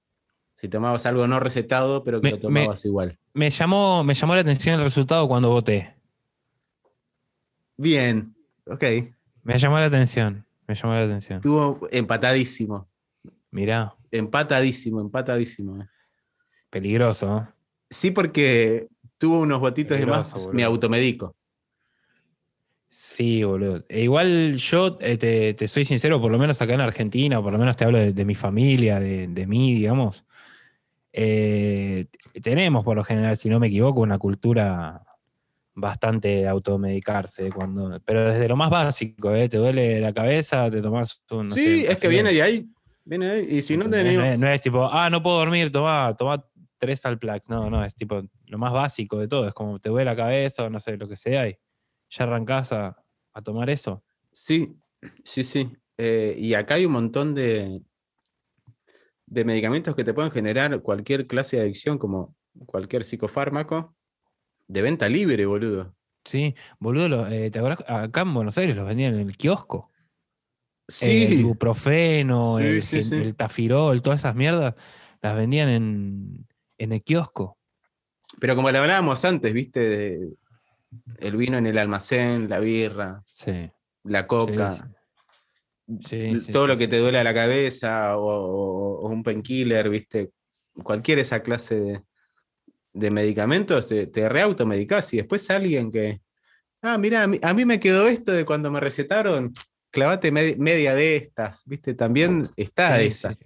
Si 0.62 0.68
tomabas 0.68 1.04
algo 1.06 1.26
no 1.26 1.40
recetado, 1.40 2.04
pero 2.04 2.20
que 2.20 2.26
Me- 2.26 2.30
lo 2.30 2.38
tomabas 2.38 2.84
igual. 2.84 3.18
Me 3.34 3.50
llamó, 3.50 4.04
me 4.04 4.14
llamó 4.14 4.36
la 4.36 4.42
atención 4.42 4.78
el 4.78 4.84
resultado 4.84 5.26
cuando 5.26 5.48
voté. 5.50 5.96
Bien, 7.76 8.32
ok. 8.66 8.84
Me 9.42 9.58
llamó 9.58 9.80
la 9.80 9.86
atención. 9.86 10.46
Me 10.68 10.76
llamó 10.76 10.94
la 10.94 11.02
atención. 11.02 11.38
Estuvo 11.38 11.88
empatadísimo. 11.90 12.86
Mirá, 13.50 13.92
Empatadísimo, 14.12 15.00
empatadísimo. 15.00 15.82
eh. 15.82 15.86
peligroso. 16.70 17.38
¿eh? 17.38 17.52
Sí, 17.90 18.12
porque 18.12 18.86
tuvo 19.18 19.40
unos 19.40 19.58
votitos 19.58 19.98
de 19.98 20.06
más, 20.06 20.32
me 20.36 20.44
boludo. 20.62 20.66
automedico. 20.66 21.34
Sí, 22.88 23.42
boludo. 23.42 23.84
E 23.88 24.02
igual 24.04 24.56
yo 24.58 24.96
eh, 25.00 25.16
te, 25.18 25.54
te 25.54 25.66
soy 25.66 25.84
sincero, 25.84 26.20
por 26.20 26.30
lo 26.30 26.38
menos 26.38 26.62
acá 26.62 26.74
en 26.74 26.82
Argentina, 26.82 27.40
o 27.40 27.42
por 27.42 27.50
lo 27.52 27.58
menos 27.58 27.76
te 27.76 27.84
hablo 27.84 27.98
de, 27.98 28.12
de 28.12 28.24
mi 28.24 28.36
familia, 28.36 29.00
de, 29.00 29.26
de 29.26 29.46
mí, 29.48 29.74
digamos. 29.74 30.24
Eh, 31.12 32.06
tenemos, 32.42 32.84
por 32.84 32.96
lo 32.96 33.04
general, 33.04 33.36
si 33.36 33.48
no 33.48 33.60
me 33.60 33.66
equivoco, 33.66 34.00
una 34.00 34.18
cultura 34.18 35.04
bastante 35.74 36.46
automedicarse. 36.46 37.50
Cuando, 37.50 38.00
pero 38.04 38.30
desde 38.30 38.48
lo 38.48 38.56
más 38.56 38.70
básico, 38.70 39.34
¿eh? 39.34 39.48
Te 39.48 39.58
duele 39.58 40.00
la 40.00 40.12
cabeza, 40.12 40.70
te 40.70 40.80
tomas 40.80 41.22
un. 41.30 41.48
no 41.48 41.54
sí, 41.54 41.84
es 41.86 41.98
que 41.98 42.08
viene 42.08 42.32
de 42.32 42.42
ahí. 42.42 42.66
Viene 43.04 43.26
de 43.26 43.32
ahí. 43.32 43.58
Y 43.58 43.62
si 43.62 43.76
no 43.76 43.88
no, 43.88 43.96
es, 43.96 44.38
no 44.38 44.48
es 44.48 44.60
tipo, 44.60 44.88
ah, 44.90 45.10
no 45.10 45.22
puedo 45.22 45.38
dormir, 45.38 45.70
toma, 45.70 46.14
toma 46.16 46.44
tres 46.78 47.04
Alplax. 47.04 47.48
No, 47.48 47.68
no, 47.68 47.84
es 47.84 47.94
tipo 47.94 48.22
lo 48.46 48.58
más 48.58 48.72
básico 48.72 49.18
de 49.18 49.28
todo. 49.28 49.48
Es 49.48 49.54
como 49.54 49.78
te 49.78 49.88
duele 49.88 50.10
la 50.10 50.16
cabeza 50.16 50.64
o 50.64 50.70
no 50.70 50.80
sé, 50.80 50.96
lo 50.96 51.08
que 51.08 51.16
sea, 51.16 51.48
y 51.48 51.56
ya 52.10 52.24
arrancás 52.24 52.72
a, 52.72 52.96
a 53.32 53.42
tomar 53.42 53.70
eso. 53.70 54.02
Sí, 54.32 54.76
sí, 55.24 55.44
sí. 55.44 55.70
Eh, 55.98 56.34
y 56.38 56.54
acá 56.54 56.74
hay 56.74 56.86
un 56.86 56.92
montón 56.92 57.34
de, 57.34 57.82
de 59.32 59.46
medicamentos 59.46 59.96
que 59.96 60.04
te 60.04 60.12
pueden 60.12 60.30
generar 60.30 60.82
cualquier 60.82 61.26
clase 61.26 61.56
de 61.56 61.62
adicción, 61.62 61.96
como 61.96 62.34
cualquier 62.66 63.02
psicofármaco, 63.02 63.94
de 64.68 64.82
venta 64.82 65.08
libre, 65.08 65.46
boludo. 65.46 65.94
Sí, 66.22 66.54
boludo, 66.78 67.26
eh, 67.28 67.50
¿te 67.50 67.58
acordás? 67.58 67.78
Acá 67.88 68.20
en 68.20 68.34
Buenos 68.34 68.58
Aires 68.58 68.76
los 68.76 68.86
vendían 68.86 69.14
en 69.14 69.28
el 69.30 69.36
kiosco. 69.38 69.90
Sí, 70.86 71.24
El 71.24 71.32
ibuprofeno, 71.40 72.58
Sí, 72.58 72.64
el, 72.64 72.82
sí, 72.82 72.96
gen- 72.96 73.04
sí. 73.04 73.14
el 73.16 73.34
tafirol, 73.34 74.02
todas 74.02 74.20
esas 74.20 74.34
mierdas, 74.34 74.74
las 75.22 75.34
vendían 75.34 75.70
en, 75.70 76.46
en 76.76 76.92
el 76.92 77.02
kiosco. 77.02 77.56
pero 78.38 78.54
como 78.54 78.70
le 78.70 78.78
hablábamos 78.78 79.24
antes, 79.24 79.52
viste, 79.54 79.80
de- 79.80 80.32
el 81.18 81.36
vino 81.36 81.56
en 81.56 81.66
el 81.66 81.78
almacén, 81.78 82.50
la 82.50 82.58
birra, 82.60 83.22
Sí. 83.24 83.70
la 84.04 84.26
coca, 84.26 84.90
Sí, 86.00 86.38
todo 86.52 86.64
sí, 86.64 86.68
lo 86.68 86.76
que 86.78 86.88
te 86.88 86.98
duele 86.98 87.18
a 87.18 87.24
la 87.24 87.34
cabeza 87.34 88.16
o, 88.16 88.22
o- 88.24 89.00
o 89.00 89.08
un 89.08 89.22
painkiller, 89.22 89.88
viste, 89.90 90.30
cualquier 90.82 91.18
esa 91.18 91.42
clase 91.42 91.80
de, 91.80 92.02
de 92.92 93.10
medicamentos, 93.10 93.88
te, 93.88 94.06
te 94.06 94.28
reautomedicás. 94.28 95.12
Y 95.14 95.18
después 95.18 95.48
alguien 95.50 95.90
que, 95.90 96.20
ah, 96.82 96.98
mira, 96.98 97.24
a 97.24 97.26
mí, 97.26 97.38
a 97.42 97.52
mí 97.52 97.64
me 97.64 97.80
quedó 97.80 98.06
esto 98.08 98.32
de 98.32 98.44
cuando 98.44 98.70
me 98.70 98.80
recetaron, 98.80 99.52
clavate 99.90 100.30
me- 100.32 100.56
media 100.56 100.94
de 100.94 101.16
estas, 101.16 101.64
viste, 101.66 101.94
también 101.94 102.48
está 102.56 102.98
Sí, 103.00 103.06
esa. 103.06 103.36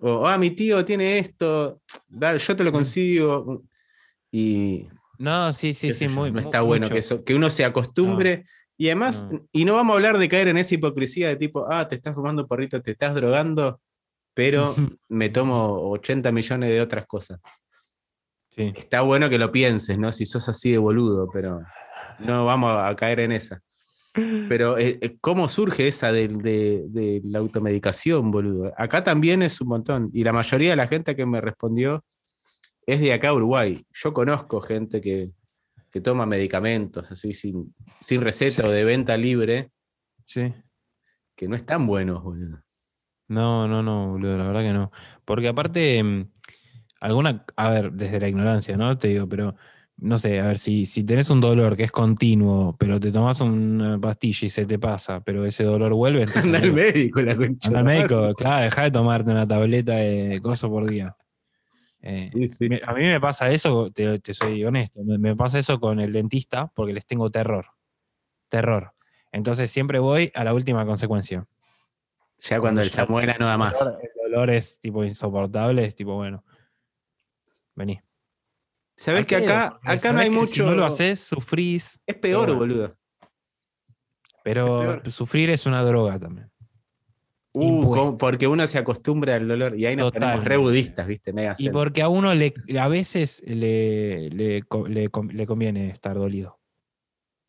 O, 0.00 0.26
ah, 0.26 0.36
mi 0.36 0.50
tío 0.50 0.84
tiene 0.84 1.18
esto, 1.18 1.80
dale, 2.08 2.38
yo 2.38 2.56
te 2.56 2.64
lo 2.64 2.72
consigo. 2.72 3.62
Y 4.32 4.88
No, 5.18 5.52
sí, 5.52 5.74
sí, 5.74 5.92
sí, 5.92 6.08
muy 6.08 6.32
no 6.32 6.40
está 6.40 6.60
bueno 6.62 6.88
que, 6.88 6.98
eso, 6.98 7.22
que 7.24 7.34
uno 7.34 7.50
se 7.50 7.64
acostumbre. 7.64 8.44
Y 8.82 8.86
además, 8.88 9.28
No. 9.30 9.40
y 9.52 9.64
no 9.64 9.74
vamos 9.74 9.94
a 9.94 9.96
hablar 9.98 10.18
de 10.18 10.28
caer 10.28 10.48
en 10.48 10.56
esa 10.56 10.74
hipocresía 10.74 11.28
de 11.28 11.36
tipo, 11.36 11.66
ah, 11.70 11.86
te 11.86 11.94
estás 11.94 12.16
fumando 12.16 12.48
porrito, 12.48 12.82
te 12.82 12.90
estás 12.90 13.14
drogando, 13.14 13.80
pero 14.34 14.74
me 15.08 15.28
tomo 15.28 15.88
80 15.90 16.32
millones 16.32 16.68
de 16.68 16.80
otras 16.80 17.06
cosas. 17.06 17.38
Sí. 18.50 18.72
Está 18.74 19.02
bueno 19.02 19.30
que 19.30 19.38
lo 19.38 19.52
pienses, 19.52 19.96
¿no? 19.98 20.10
Si 20.10 20.26
sos 20.26 20.48
así 20.48 20.72
de 20.72 20.78
boludo, 20.78 21.28
pero 21.32 21.60
no 22.18 22.44
vamos 22.44 22.72
a 22.76 22.92
caer 22.96 23.20
en 23.20 23.30
esa. 23.30 23.60
Pero, 24.48 24.76
eh, 24.78 24.98
eh, 25.00 25.16
¿cómo 25.20 25.46
surge 25.46 25.86
esa 25.86 26.10
de, 26.10 26.26
de- 26.26 26.84
de 26.88 27.20
la 27.24 27.38
automedicación, 27.38 28.32
boludo? 28.32 28.72
Acá 28.76 29.04
también 29.04 29.42
es 29.42 29.60
un 29.60 29.68
montón. 29.68 30.10
Y 30.12 30.24
la 30.24 30.32
mayoría 30.32 30.70
de 30.70 30.76
la 30.76 30.88
gente 30.88 31.14
que 31.14 31.24
me 31.24 31.40
respondió 31.40 32.04
es 32.84 33.00
de 33.00 33.12
acá, 33.12 33.32
Uruguay. 33.32 33.86
Yo 33.92 34.12
conozco 34.12 34.60
gente 34.60 35.00
que, 35.00 35.30
que 35.92 36.00
toma 36.00 36.26
medicamentos 36.26 37.12
así 37.12 37.34
sin, 37.34 37.72
sin 38.04 38.22
receta 38.22 38.62
Sí. 38.62 38.68
o 38.68 38.70
de 38.72 38.84
venta 38.84 39.16
libre, 39.16 39.70
Sí. 40.24 40.52
que 41.36 41.46
no 41.48 41.54
están 41.54 41.86
buenos, 41.86 42.22
boludo. 42.22 42.62
No, 43.28 43.68
no, 43.68 43.82
no, 43.82 44.10
boludo, 44.12 44.36
la 44.38 44.46
verdad 44.46 44.62
que 44.62 44.72
no. 44.72 44.90
Porque 45.24 45.48
aparte, 45.48 46.02
mm, 46.02 46.30
alguna, 47.00 47.44
a 47.56 47.68
ver, 47.70 47.92
desde 47.92 48.18
la 48.20 48.28
ignorancia, 48.28 48.76
¿no? 48.76 48.98
Te 48.98 49.08
digo, 49.08 49.28
pero 49.28 49.54
no 49.98 50.18
sé, 50.18 50.40
a 50.40 50.46
ver, 50.48 50.58
si, 50.58 50.86
si 50.86 51.04
tenés 51.04 51.30
un 51.30 51.40
dolor 51.40 51.76
que 51.76 51.84
es 51.84 51.92
continuo, 51.92 52.74
pero 52.78 52.98
te 52.98 53.12
tomas 53.12 53.40
una 53.40 53.98
pastilla 53.98 54.46
y 54.46 54.50
se 54.50 54.66
te 54.66 54.78
pasa, 54.78 55.20
pero 55.20 55.44
ese 55.46 55.64
dolor 55.64 55.92
vuelve, 55.94 56.26
Anda 56.34 56.58
al 56.58 56.72
médico, 56.72 57.20
la 57.20 57.36
concha. 57.36 57.68
anda 57.68 57.78
al 57.80 57.84
médico, 57.84 58.24
claro, 58.34 58.64
deja 58.64 58.82
de 58.84 58.90
tomarte 58.90 59.30
una 59.30 59.46
tableta 59.46 59.96
de 59.96 60.40
coso 60.42 60.68
por 60.70 60.88
día. 60.88 61.14
Eh, 62.04 62.30
Sí, 62.34 62.48
sí. 62.48 62.68
me- 62.68 62.80
a 62.84 62.92
mí 62.94 63.02
me 63.04 63.20
pasa 63.20 63.50
eso, 63.50 63.90
te, 63.92 64.18
te 64.18 64.34
soy 64.34 64.64
honesto, 64.64 65.00
me, 65.04 65.18
me 65.18 65.36
pasa 65.36 65.58
eso 65.60 65.78
con 65.80 66.00
el 66.00 66.12
dentista 66.12 66.66
porque 66.74 66.92
les 66.92 67.06
tengo 67.06 67.30
terror. 67.30 67.66
Terror. 68.48 68.92
Entonces 69.30 69.70
siempre 69.70 69.98
voy 69.98 70.30
a 70.34 70.44
la 70.44 70.52
última 70.52 70.84
consecuencia. 70.84 71.46
Ya 72.40 72.60
cuando 72.60 72.80
el 72.82 72.88
ya- 72.90 72.96
Samuela 72.96 73.36
no 73.38 73.46
da 73.46 73.56
más. 73.56 73.80
El 73.80 74.10
dolor, 74.30 74.50
el 74.50 74.56
es 74.56 74.78
tipo 74.80 75.04
insoportable, 75.04 75.84
es 75.84 75.94
tipo, 75.94 76.14
bueno, 76.16 76.44
vení. 77.74 78.00
¿Sabés 78.96 79.26
que 79.26 79.36
acá, 79.36 79.80
acá 79.84 80.12
no 80.12 80.20
hay 80.20 80.28
mucho. 80.30 80.54
Si 80.54 80.60
no 80.62 80.74
lo 80.74 80.84
haces, 80.84 81.20
sufrís, 81.20 81.98
Es 82.06 82.16
peor, 82.16 82.46
Pero 82.46 82.58
boludo. 82.58 82.96
pero 84.44 84.80
peor. 84.80 85.10
sufrir 85.10 85.50
es 85.50 85.66
una 85.66 85.82
droga 85.82 86.18
también. 86.18 86.51
Uh, 87.54 88.16
porque 88.16 88.46
uno 88.46 88.66
se 88.66 88.78
acostumbra 88.78 89.34
al 89.34 89.46
dolor. 89.46 89.78
Y 89.78 89.86
ahí 89.86 89.94
nos 89.94 90.12
ponemos 90.12 90.44
re 90.44 90.56
budistas, 90.56 91.06
¿viste? 91.06 91.32
Mega 91.32 91.54
Y 91.58 91.68
porque 91.70 92.02
a 92.02 92.08
uno 92.08 92.34
le, 92.34 92.54
a 92.80 92.88
veces 92.88 93.42
le, 93.46 94.30
le, 94.30 94.64
le 94.90 95.46
conviene 95.46 95.90
estar 95.90 96.16
dolido. 96.16 96.58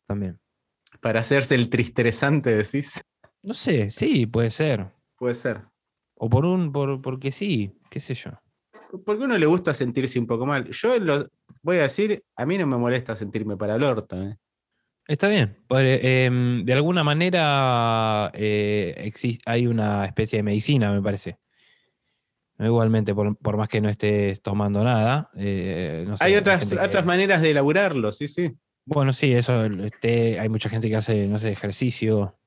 También. 0.06 0.38
Para 1.00 1.20
hacerse 1.20 1.54
el 1.54 1.68
tristresante, 1.70 2.54
decís. 2.54 3.02
No 3.42 3.54
sé, 3.54 3.90
sí, 3.90 4.26
puede 4.26 4.50
ser. 4.50 4.90
Puede 5.16 5.34
ser. 5.34 5.62
O 6.16 6.28
por 6.28 6.44
un, 6.44 6.72
por, 6.72 7.00
porque 7.02 7.32
sí, 7.32 7.76
qué 7.90 8.00
sé 8.00 8.14
yo. 8.14 8.30
Porque 9.04 9.22
a 9.22 9.26
uno 9.26 9.38
le 9.38 9.46
gusta 9.46 9.74
sentirse 9.74 10.18
un 10.18 10.26
poco 10.26 10.46
mal. 10.46 10.70
Yo 10.70 10.98
lo 10.98 11.28
voy 11.62 11.78
a 11.78 11.82
decir, 11.82 12.22
a 12.36 12.46
mí 12.46 12.56
no 12.58 12.66
me 12.66 12.76
molesta 12.76 13.16
sentirme 13.16 13.56
para 13.56 13.74
el 13.74 13.82
orto. 13.82 14.16
¿eh? 14.16 14.36
Está 15.06 15.28
bien. 15.28 15.56
Eh, 15.70 16.24
em, 16.26 16.64
de 16.64 16.72
alguna 16.72 17.04
manera 17.04 18.30
eh, 18.34 19.12
hay 19.44 19.66
una 19.66 20.06
especie 20.06 20.38
de 20.38 20.42
medicina, 20.42 20.92
me 20.92 21.02
parece. 21.02 21.38
Igualmente, 22.58 23.14
por, 23.14 23.36
por 23.36 23.56
más 23.56 23.68
que 23.68 23.80
no 23.80 23.88
estés 23.88 24.40
tomando 24.40 24.82
nada. 24.84 25.30
eh, 25.36 26.04
no 26.06 26.16
sé, 26.16 26.24
hay 26.24 26.36
otras, 26.36 26.68
que- 26.68 26.78
otras 26.78 27.04
maneras 27.04 27.42
de 27.42 27.50
elaborarlo, 27.50 28.12
sí, 28.12 28.28
sí. 28.28 28.52
Bueno, 28.86 29.12
sí, 29.12 29.32
eso. 29.32 29.64
Este, 29.64 30.38
hay 30.38 30.48
mucha 30.48 30.68
gente 30.68 30.88
que 30.88 30.96
hace, 30.96 31.26
no 31.26 31.38
sé, 31.38 31.50
ejercicio. 31.50 32.38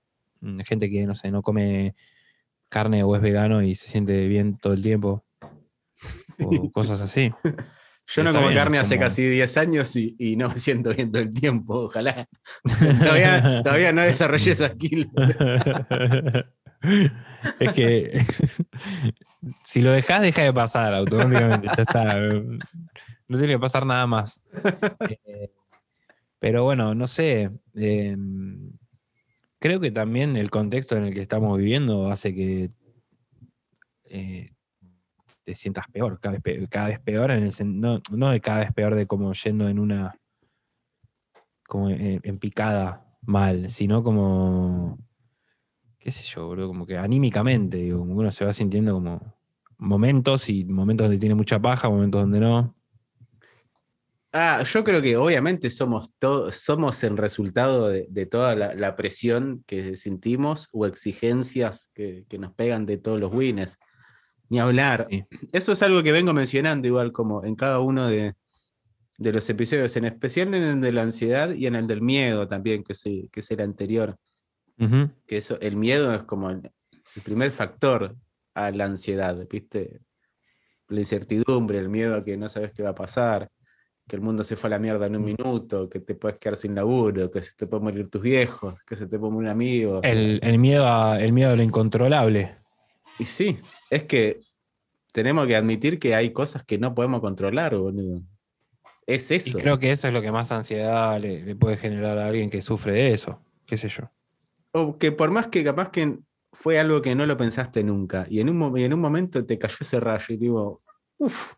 mm, 0.41 0.59
Gente 0.61 0.89
que, 0.89 1.05
no 1.05 1.13
sé, 1.13 1.29
no 1.29 1.41
come 1.41 1.93
carne 2.69 3.03
o 3.03 3.15
es 3.15 3.21
vegano 3.21 3.61
y 3.61 3.75
se 3.75 3.87
siente 3.87 4.27
bien 4.27 4.57
todo 4.57 4.73
el 4.73 4.81
tiempo. 4.81 5.25
o 6.39 6.71
cosas 6.71 7.01
así. 7.01 7.31
Yo 8.07 8.23
no 8.23 8.31
como 8.31 8.47
bien, 8.47 8.55
carne 8.57 8.77
hace 8.79 8.95
como- 8.95 9.05
casi 9.07 9.27
10 9.27 9.57
años 9.57 9.95
y, 9.95 10.15
y 10.17 10.35
no 10.37 10.49
me 10.49 10.59
siento 10.59 10.93
bien 10.93 11.11
todo 11.11 11.21
el 11.21 11.33
tiempo, 11.33 11.75
ojalá. 11.85 12.27
todavía, 12.99 13.61
todavía 13.61 13.91
no 13.93 14.01
desarrollé 14.01 14.51
esa 14.51 14.69
skill. 14.69 15.09
es 17.59 17.73
que 17.73 18.21
si 19.65 19.81
lo 19.81 19.91
dejas, 19.91 20.21
deja 20.21 20.43
de 20.43 20.53
pasar 20.53 20.93
automáticamente. 20.93 21.67
Ya 21.75 21.83
está. 21.83 22.19
No 23.27 23.37
tiene 23.37 23.53
que 23.53 23.59
pasar 23.59 23.85
nada 23.85 24.07
más. 24.07 24.41
Eh, 25.25 25.51
pero 26.39 26.63
bueno, 26.63 26.95
no 26.95 27.07
sé. 27.07 27.49
eh, 27.75 28.15
creo 29.59 29.79
que 29.79 29.91
también 29.91 30.37
el 30.37 30.49
contexto 30.49 30.95
en 30.95 31.05
el 31.05 31.13
que 31.13 31.21
estamos 31.21 31.57
viviendo 31.57 32.09
hace 32.09 32.33
que 32.33 32.69
eh, 34.09 34.51
te 35.47 35.55
sientas 35.55 35.85
peor, 35.87 36.19
cada 36.19 36.87
vez 36.89 36.99
peor, 36.99 37.31
no, 37.63 38.01
no 38.11 38.31
de 38.31 38.41
cada 38.41 38.59
vez 38.59 38.73
peor 38.73 38.95
de 38.95 39.07
como 39.07 39.31
yendo 39.31 39.69
en 39.69 39.79
una 39.79 40.19
como 41.65 41.89
en, 41.89 42.37
picada 42.37 43.17
mal, 43.21 43.71
sino 43.71 44.03
como 44.03 44.99
qué 45.99 46.11
sé 46.11 46.23
yo, 46.23 46.47
boludo, 46.47 46.67
como 46.67 46.85
que 46.85 46.97
anímicamente, 46.97 47.77
digo, 47.77 47.99
como 47.99 48.15
uno 48.15 48.29
se 48.29 48.43
va 48.43 48.51
sintiendo 48.51 48.91
como 48.91 49.37
momentos 49.77 50.49
y 50.49 50.65
momentos 50.65 51.05
donde 51.05 51.17
tiene 51.17 51.35
mucha 51.35 51.61
paja, 51.61 51.89
momentos 51.89 52.23
donde 52.23 52.41
no. 52.41 52.75
Ah, 54.33 54.63
yo 54.63 54.83
creo 54.83 55.01
que 55.01 55.15
obviamente 55.15 55.69
somos, 55.69 56.11
somos 56.51 57.03
el 57.05 57.15
resultado 57.15 57.87
de, 57.87 58.25
toda 58.25 58.53
la, 58.53 58.95
presión 58.97 59.63
que 59.65 59.95
sentimos 59.95 60.67
o 60.73 60.85
exigencias 60.85 61.89
que, 61.93 62.25
que 62.27 62.37
nos 62.37 62.51
pegan 62.51 62.85
de 62.85 62.97
todos 62.97 63.17
los 63.17 63.33
winners. 63.33 63.77
Ni 64.49 64.59
hablar. 64.59 65.07
Sí. 65.09 65.25
Eso 65.51 65.71
es 65.71 65.83
algo 65.83 66.03
que 66.03 66.11
vengo 66.11 66.33
mencionando 66.33 66.87
igual 66.87 67.11
como 67.11 67.43
en 67.43 67.55
cada 67.55 67.79
uno 67.79 68.07
de, 68.07 68.35
de 69.17 69.33
los 69.33 69.49
episodios, 69.49 69.95
en 69.97 70.05
especial 70.05 70.53
en 70.53 70.63
el 70.63 70.81
de 70.81 70.91
la 70.91 71.01
ansiedad 71.01 71.53
y 71.53 71.67
en 71.67 71.75
el 71.75 71.87
del 71.87 72.01
miedo 72.01 72.47
también, 72.47 72.83
que, 72.83 72.93
sí, 72.93 73.29
que 73.31 73.41
es 73.41 73.51
el 73.51 73.61
anterior. 73.61 74.17
Que 75.25 75.37
eso, 75.37 75.59
el 75.59 75.75
miedo 75.75 76.13
es 76.13 76.23
como 76.23 76.51
el, 76.51 76.71
el 77.15 77.21
primer 77.23 77.51
factor 77.51 78.15
a 78.53 78.69
la 78.71 78.85
ansiedad, 78.85 79.35
¿viste? 79.49 80.01
La 80.89 80.99
incertidumbre, 80.99 81.79
el 81.79 81.89
miedo 81.89 82.15
a 82.15 82.23
que 82.23 82.37
no 82.37 82.47
sabes 82.47 82.71
qué 82.73 82.83
va 82.83 82.91
a 82.91 82.95
pasar, 82.95 83.49
que 84.07 84.15
el 84.15 84.21
mundo 84.21 84.43
se 84.43 84.55
fue 84.55 84.69
a 84.69 84.71
la 84.71 84.79
mierda 84.79 85.07
en 85.07 85.15
un 85.15 85.25
minuto, 85.25 85.89
que 85.89 85.99
te 85.99 86.15
puedes 86.15 86.37
quedar 86.37 86.55
sin 86.55 86.75
laburo, 86.75 87.29
que 87.29 87.41
se 87.41 87.53
te 87.55 87.67
pueden 87.67 87.85
morir 87.85 88.09
tus 88.09 88.21
viejos, 88.21 88.81
que 88.83 88.95
se 88.95 89.07
te 89.07 89.19
puede 89.19 89.33
morir 89.33 89.47
un 89.47 89.51
amigo. 89.51 89.99
El, 90.03 90.39
el 90.43 90.59
miedo 90.59 90.87
a, 90.87 91.19
el 91.19 91.33
miedo 91.33 91.51
a 91.51 91.55
lo 91.55 91.63
incontrolable. 91.63 92.55
Y 93.19 93.25
sí, 93.25 93.57
es 93.89 94.03
que 94.03 94.39
tenemos 95.13 95.47
que 95.47 95.55
admitir 95.55 95.99
que 95.99 96.15
hay 96.15 96.31
cosas 96.31 96.63
que 96.63 96.77
no 96.77 96.93
podemos 96.93 97.21
controlar, 97.21 97.75
boludo. 97.75 98.21
Es 99.05 99.31
Y 99.31 99.35
eso. 99.35 99.57
creo 99.57 99.79
que 99.79 99.91
eso 99.91 100.07
es 100.07 100.13
lo 100.13 100.21
que 100.21 100.31
más 100.31 100.51
ansiedad 100.51 101.19
le, 101.19 101.43
le 101.43 101.55
puede 101.55 101.77
generar 101.77 102.17
a 102.17 102.27
alguien 102.27 102.49
que 102.49 102.61
sufre 102.61 102.91
de 102.93 103.13
eso. 103.13 103.41
¿Qué 103.65 103.77
sé 103.77 103.89
yo? 103.89 104.09
O 104.71 104.97
que 104.97 105.11
por 105.11 105.31
más 105.31 105.47
que 105.47 105.63
capaz 105.63 105.89
que 105.91 106.19
fue 106.51 106.79
algo 106.79 107.01
que 107.01 107.15
no 107.15 107.25
lo 107.25 107.37
pensaste 107.37 107.83
nunca, 107.83 108.25
y 108.29 108.39
en 108.39 108.49
un, 108.49 108.77
y 108.77 108.83
en 108.83 108.93
un 108.93 108.99
momento 108.99 109.45
te 109.45 109.57
cayó 109.57 109.77
ese 109.81 109.99
rayo 109.99 110.25
y 110.29 110.37
digo, 110.37 110.81
uff, 111.17 111.53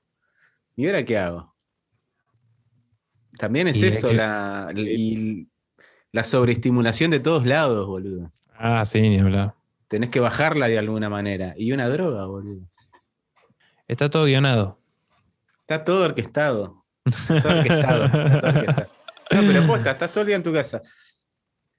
¿y 0.76 0.86
ahora 0.88 1.04
qué 1.06 1.18
hago? 1.18 1.56
También 3.38 3.68
es 3.68 3.78
Y 3.78 3.86
eso, 3.88 4.10
que- 4.10 4.16
la, 4.16 4.72
y 4.76 5.48
la 6.12 6.24
sobreestimulación 6.24 7.12
de 7.12 7.20
todos 7.20 7.46
lados, 7.46 7.88
boludo. 7.88 8.32
Ah, 8.54 8.84
sí, 8.86 9.02
ni 9.02 9.20
hablar. 9.20 9.56
Tenés 9.90 10.10
que 10.10 10.22
bajarla 10.22 10.68
de 10.70 10.80
alguna 10.80 11.10
manera. 11.10 11.54
Y 11.58 11.74
una 11.74 11.90
droga, 11.90 12.26
boludo. 12.26 12.66
Está 13.88 14.10
todo 14.10 14.24
guionado. 14.26 14.80
Está 15.62 15.84
todo 15.84 16.06
orquestado. 16.06 16.86
Todo 17.28 17.58
orquestado. 17.58 18.06
está 18.06 18.40
todo 18.42 18.50
orquestado. 18.60 18.90
No, 19.32 19.42
pero 19.42 19.68
posta, 19.68 19.92
estás 19.92 20.12
todo 20.12 20.22
el 20.22 20.28
día 20.28 20.36
en 20.38 20.44
tu 20.44 20.54
casa. 20.54 20.82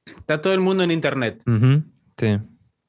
Está 0.05 0.41
todo 0.43 0.53
el 0.53 0.61
mundo 0.61 0.83
en 0.85 0.91
internet. 0.91 1.43
Sí. 2.17 2.39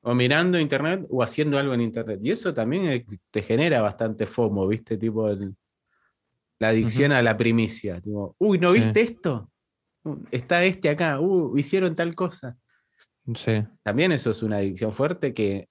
O 0.01 0.13
mirando 0.15 0.59
internet 0.59 1.05
o 1.09 1.21
haciendo 1.23 1.57
algo 1.59 1.73
en 1.73 1.81
internet. 1.81 2.19
Y 2.23 2.31
eso 2.31 2.53
también 2.53 3.05
te 3.29 3.41
genera 3.43 3.81
bastante 3.81 4.25
FOMO, 4.27 4.67
¿viste? 4.67 4.97
Tipo 4.97 5.29
el- 5.29 5.55
la 6.59 6.69
adicción 6.69 7.11
a 7.11 7.21
la 7.21 7.35
primicia. 7.37 7.99
Tipo, 8.01 8.35
uy, 8.39 8.57
¿no 8.59 8.71
Sí. 8.71 8.79
viste 8.79 9.01
esto? 9.01 9.49
Uh, 10.03 10.17
Está 10.31 10.63
este 10.63 10.89
acá. 10.89 11.19
Uh, 11.19 11.55
hicieron 11.57 11.95
tal 11.95 12.13
cosa. 12.15 12.55
Sí. 13.35 13.63
También 13.83 14.11
eso 14.11 14.31
es 14.31 14.43
una 14.43 14.57
adicción 14.57 14.93
fuerte 14.93 15.33
que, 15.33 15.69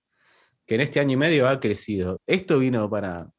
que 0.67 0.75
en 0.77 0.81
este 0.81 1.01
año 1.01 1.15
y 1.15 1.17
medio 1.17 1.49
ha 1.49 1.61
crecido. 1.61 2.21
Esto 2.27 2.59
vino 2.59 2.89
para, 2.89 3.31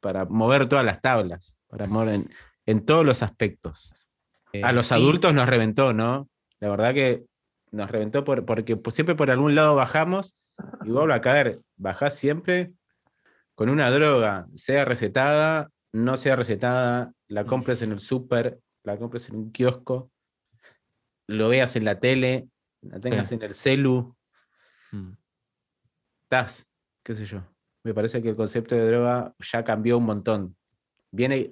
para 0.00 0.24
mover 0.24 0.68
todas 0.68 0.84
las 0.84 1.00
tablas, 1.00 1.58
para 1.68 1.86
mover 1.86 2.14
en, 2.14 2.30
en 2.66 2.84
todos 2.84 3.04
los 3.04 3.22
aspectos. 3.22 4.06
A 4.62 4.72
los 4.72 4.88
sí. 4.88 4.94
adultos 4.94 5.34
nos 5.34 5.48
reventó, 5.48 5.92
¿no? 5.92 6.28
La 6.60 6.70
verdad 6.70 6.94
que 6.94 7.24
nos 7.70 7.90
reventó 7.90 8.24
por, 8.24 8.44
porque 8.44 8.78
siempre 8.90 9.14
por 9.14 9.30
algún 9.30 9.54
lado 9.54 9.74
bajamos 9.74 10.34
y 10.84 10.90
vuelvo 10.90 11.12
a 11.12 11.20
caer. 11.20 11.60
Bajás 11.76 12.14
siempre 12.14 12.72
con 13.54 13.68
una 13.68 13.90
droga, 13.90 14.46
sea 14.54 14.84
recetada, 14.84 15.70
no 15.92 16.16
sea 16.16 16.36
recetada, 16.36 17.12
la 17.28 17.44
compres 17.44 17.82
en 17.82 17.92
el 17.92 18.00
súper, 18.00 18.58
la 18.84 18.98
compres 18.98 19.28
en 19.28 19.36
un 19.36 19.52
kiosco, 19.52 20.10
lo 21.26 21.48
veas 21.48 21.74
en 21.76 21.84
la 21.84 21.98
tele, 21.98 22.48
la 22.82 23.00
tengas 23.00 23.28
Sí. 23.28 23.34
en 23.34 23.42
el 23.42 23.54
celu, 23.54 24.16
Mm. 24.92 25.12
estás, 26.24 26.70
qué 27.02 27.14
sé 27.14 27.24
yo. 27.24 27.42
Me 27.84 27.94
parece 27.94 28.22
que 28.22 28.30
el 28.30 28.36
concepto 28.36 28.74
de 28.74 28.86
droga 28.86 29.34
ya 29.40 29.62
cambió 29.64 29.98
un 29.98 30.04
montón. 30.04 30.56
Viene 31.10 31.50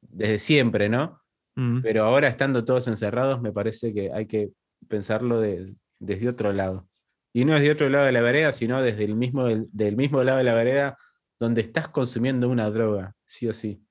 desde 0.00 0.38
siempre, 0.38 0.88
¿no? 0.88 1.20
Mm. 1.56 1.80
Pero 1.82 2.04
ahora 2.04 2.28
estando 2.28 2.64
todos 2.64 2.86
encerrados, 2.88 3.40
me 3.40 3.52
parece 3.52 3.92
que 3.92 4.12
hay 4.12 4.26
que 4.26 4.50
pensarlo 4.88 5.40
de- 5.40 5.74
desde 5.98 6.28
otro 6.28 6.52
lado. 6.52 6.88
Y 7.32 7.44
no 7.44 7.54
desde 7.54 7.70
otro 7.72 7.88
lado 7.88 8.06
de 8.06 8.12
la 8.12 8.20
vereda, 8.20 8.52
sino 8.52 8.80
desde 8.82 9.04
el 9.04 9.14
mismo, 9.14 9.46
del, 9.46 9.66
del 9.72 9.96
mismo 9.96 10.22
lado 10.22 10.38
de 10.38 10.44
la 10.44 10.54
vereda 10.54 10.96
donde 11.38 11.60
estás 11.60 11.88
consumiendo 11.88 12.48
una 12.48 12.70
droga, 12.70 13.14
sí 13.26 13.46
o 13.48 13.52
sí. 13.52 13.82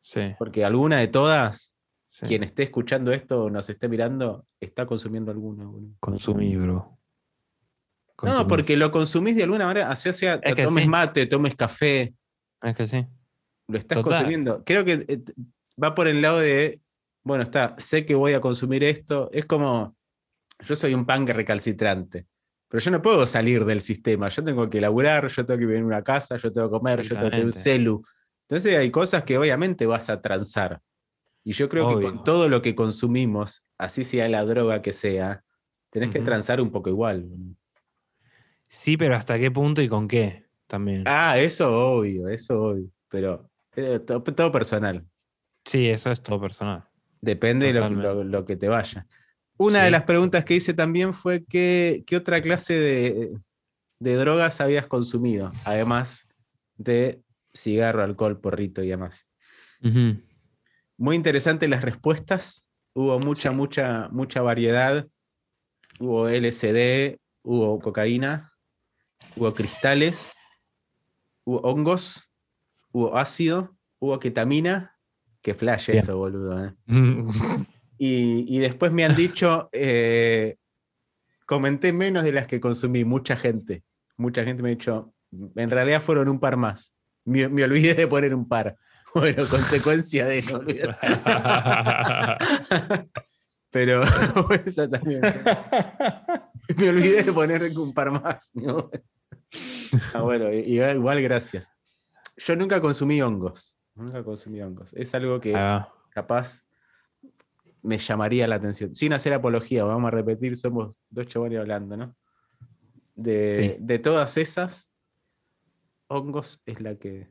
Sí. 0.00 0.34
Porque 0.38 0.64
alguna 0.64 0.98
de 0.98 1.08
todas, 1.08 1.76
sí. 2.10 2.26
quien 2.26 2.42
esté 2.42 2.64
escuchando 2.64 3.12
esto 3.12 3.44
o 3.44 3.50
nos 3.50 3.68
esté 3.70 3.88
mirando, 3.88 4.46
está 4.60 4.86
consumiendo 4.86 5.30
alguna. 5.30 5.64
boludo. 5.64 5.94
Consumí, 6.00 6.56
bro. 6.56 6.74
No, 6.74 6.96
Consumís. 8.16 8.46
porque 8.48 8.76
lo 8.76 8.90
consumís 8.90 9.36
de 9.36 9.44
alguna 9.44 9.66
manera, 9.66 9.90
así 9.90 10.12
sea, 10.12 10.40
Es 10.42 10.54
que 10.54 10.64
tomes 10.64 10.84
sí. 10.84 10.88
mate, 10.90 11.26
tomes 11.26 11.54
café, 11.54 12.14
Es 12.62 12.76
que 12.76 12.86
sí. 12.86 13.06
lo 13.68 13.78
estás 13.78 13.96
Total. 13.98 14.12
consumiendo. 14.12 14.64
Creo 14.64 14.84
que 14.84 15.04
eh, 15.06 15.22
va 15.82 15.94
por 15.94 16.08
el 16.08 16.20
lado 16.20 16.40
de, 16.40 16.80
bueno, 17.22 17.44
está, 17.44 17.78
sé 17.78 18.04
que 18.04 18.16
voy 18.16 18.32
a 18.32 18.40
consumir 18.40 18.82
esto. 18.82 19.30
Es 19.32 19.46
como, 19.46 19.96
yo 20.58 20.74
soy 20.74 20.94
un 20.94 21.06
punk 21.06 21.30
recalcitrante, 21.30 22.26
pero 22.66 22.80
yo 22.82 22.90
no 22.90 23.00
puedo 23.00 23.24
salir 23.24 23.64
del 23.64 23.80
sistema. 23.82 24.28
Yo 24.30 24.42
tengo 24.42 24.68
que 24.68 24.80
laburar, 24.80 25.28
yo 25.28 25.46
tengo 25.46 25.58
que 25.58 25.66
vivir 25.66 25.78
en 25.78 25.84
una 25.86 26.02
casa, 26.02 26.36
yo 26.38 26.50
tengo 26.50 26.68
que 26.68 26.72
comer, 26.76 27.02
yo 27.02 27.10
tengo 27.14 27.26
que 27.26 27.30
tener 27.30 27.46
un 27.46 27.52
celu. 27.52 28.02
Entonces 28.48 28.76
hay 28.76 28.90
cosas 28.90 29.22
que 29.22 29.38
obviamente 29.38 29.86
vas 29.86 30.10
a 30.10 30.20
transar. 30.20 30.80
Y 31.48 31.52
yo 31.52 31.70
creo 31.70 31.88
que 31.88 31.94
con 32.02 32.24
todo 32.24 32.46
lo 32.50 32.60
que 32.60 32.74
consumimos, 32.74 33.62
así 33.78 34.04
sea 34.04 34.28
la 34.28 34.44
droga 34.44 34.82
que 34.82 34.92
sea, 34.92 35.42
tenés 35.88 36.10
que 36.10 36.20
transar 36.20 36.60
un 36.60 36.70
poco 36.70 36.90
igual. 36.90 37.26
Sí, 38.68 38.98
pero 38.98 39.16
¿hasta 39.16 39.38
qué 39.38 39.50
punto 39.50 39.80
y 39.80 39.88
con 39.88 40.08
qué? 40.08 40.44
También. 40.66 41.04
Ah, 41.06 41.38
eso 41.38 41.70
obvio, 41.74 42.28
eso 42.28 42.60
obvio. 42.62 42.90
Pero 43.08 43.50
eh, 43.76 43.98
to- 43.98 44.22
todo 44.22 44.52
personal. 44.52 45.06
Sí, 45.64 45.88
eso 45.88 46.10
es 46.10 46.22
todo 46.22 46.38
personal. 46.38 46.84
Depende 47.22 47.72
de 47.72 47.80
lo, 47.80 47.88
lo- 47.88 48.24
lo 48.24 48.44
que 48.44 48.56
te 48.56 48.68
vaya. 48.68 49.06
Una 49.56 49.84
de 49.84 49.90
las 49.90 50.02
preguntas 50.02 50.44
que 50.44 50.54
hice 50.54 50.74
también 50.74 51.14
fue 51.14 51.46
que, 51.46 52.04
qué 52.06 52.18
otra 52.18 52.42
clase 52.42 52.74
de, 52.78 53.38
de 54.00 54.14
drogas 54.16 54.60
habías 54.60 54.86
consumido, 54.86 55.50
además 55.64 56.28
de 56.76 57.22
cigarro, 57.54 58.02
alcohol, 58.02 58.38
porrito 58.38 58.82
y 58.82 58.88
demás. 58.88 59.26
Muy 60.98 61.16
interesantes 61.16 61.70
las 61.70 61.82
respuestas. 61.82 62.70
Hubo 62.92 63.18
mucha, 63.20 63.52
mucha, 63.52 64.08
mucha 64.10 64.42
variedad. 64.42 65.06
Hubo 66.00 66.28
LSD, 66.28 67.18
hubo 67.42 67.78
cocaína, 67.80 68.52
hubo 69.36 69.54
cristales, 69.54 70.32
hubo 71.44 71.60
hongos, 71.60 72.28
hubo 72.92 73.16
ácido, 73.16 73.76
hubo 74.00 74.18
ketamina. 74.18 74.96
Que 75.40 75.54
flash 75.54 75.86
Bien. 75.86 76.02
eso, 76.02 76.16
boludo. 76.16 76.64
¿eh? 76.66 76.74
Y, 78.00 78.44
y 78.48 78.60
después 78.60 78.92
me 78.92 79.04
han 79.04 79.16
dicho, 79.16 79.68
eh, 79.72 80.56
comenté 81.46 81.92
menos 81.92 82.22
de 82.22 82.30
las 82.30 82.46
que 82.46 82.60
consumí, 82.60 83.04
mucha 83.04 83.36
gente. 83.36 83.82
Mucha 84.16 84.44
gente 84.44 84.62
me 84.62 84.68
ha 84.68 84.70
dicho, 84.70 85.12
en 85.32 85.68
realidad 85.68 86.00
fueron 86.00 86.28
un 86.28 86.38
par 86.38 86.56
más. 86.56 86.94
Me, 87.24 87.48
me 87.48 87.64
olvidé 87.64 87.94
de 87.94 88.06
poner 88.06 88.36
un 88.36 88.46
par. 88.46 88.76
Bueno, 89.14 89.48
consecuencia 89.48 90.26
de 90.26 90.42
no 90.42 90.58
olvidar. 90.58 90.98
Pero 93.70 94.02
esa 94.66 94.88
también. 94.88 95.20
Me 96.76 96.88
olvidé 96.88 97.22
de 97.22 97.32
poner 97.32 97.62
un 97.78 97.92
par 97.92 98.10
más. 98.10 98.50
¿no? 98.54 98.90
Ah, 100.14 100.22
bueno, 100.22 100.52
igual, 100.52 100.96
igual 100.96 101.22
gracias. 101.22 101.70
Yo 102.36 102.56
nunca 102.56 102.80
consumí 102.80 103.20
hongos. 103.20 103.78
Nunca 103.94 104.22
consumí 104.22 104.60
hongos. 104.62 104.92
Es 104.94 105.14
algo 105.14 105.40
que 105.40 105.52
va. 105.52 105.92
capaz 106.10 106.62
me 107.82 107.98
llamaría 107.98 108.46
la 108.46 108.56
atención. 108.56 108.94
Sin 108.94 109.12
hacer 109.12 109.32
apología, 109.32 109.84
vamos 109.84 110.08
a 110.08 110.10
repetir, 110.10 110.56
somos 110.56 110.96
dos 111.10 111.26
chavales 111.26 111.60
hablando, 111.60 111.96
¿no? 111.96 112.16
De, 113.14 113.50
Sí. 113.50 113.76
de 113.80 113.98
todas 113.98 114.36
esas, 114.36 114.92
hongos 116.08 116.62
es 116.66 116.80
la 116.80 116.96
que. 116.96 117.30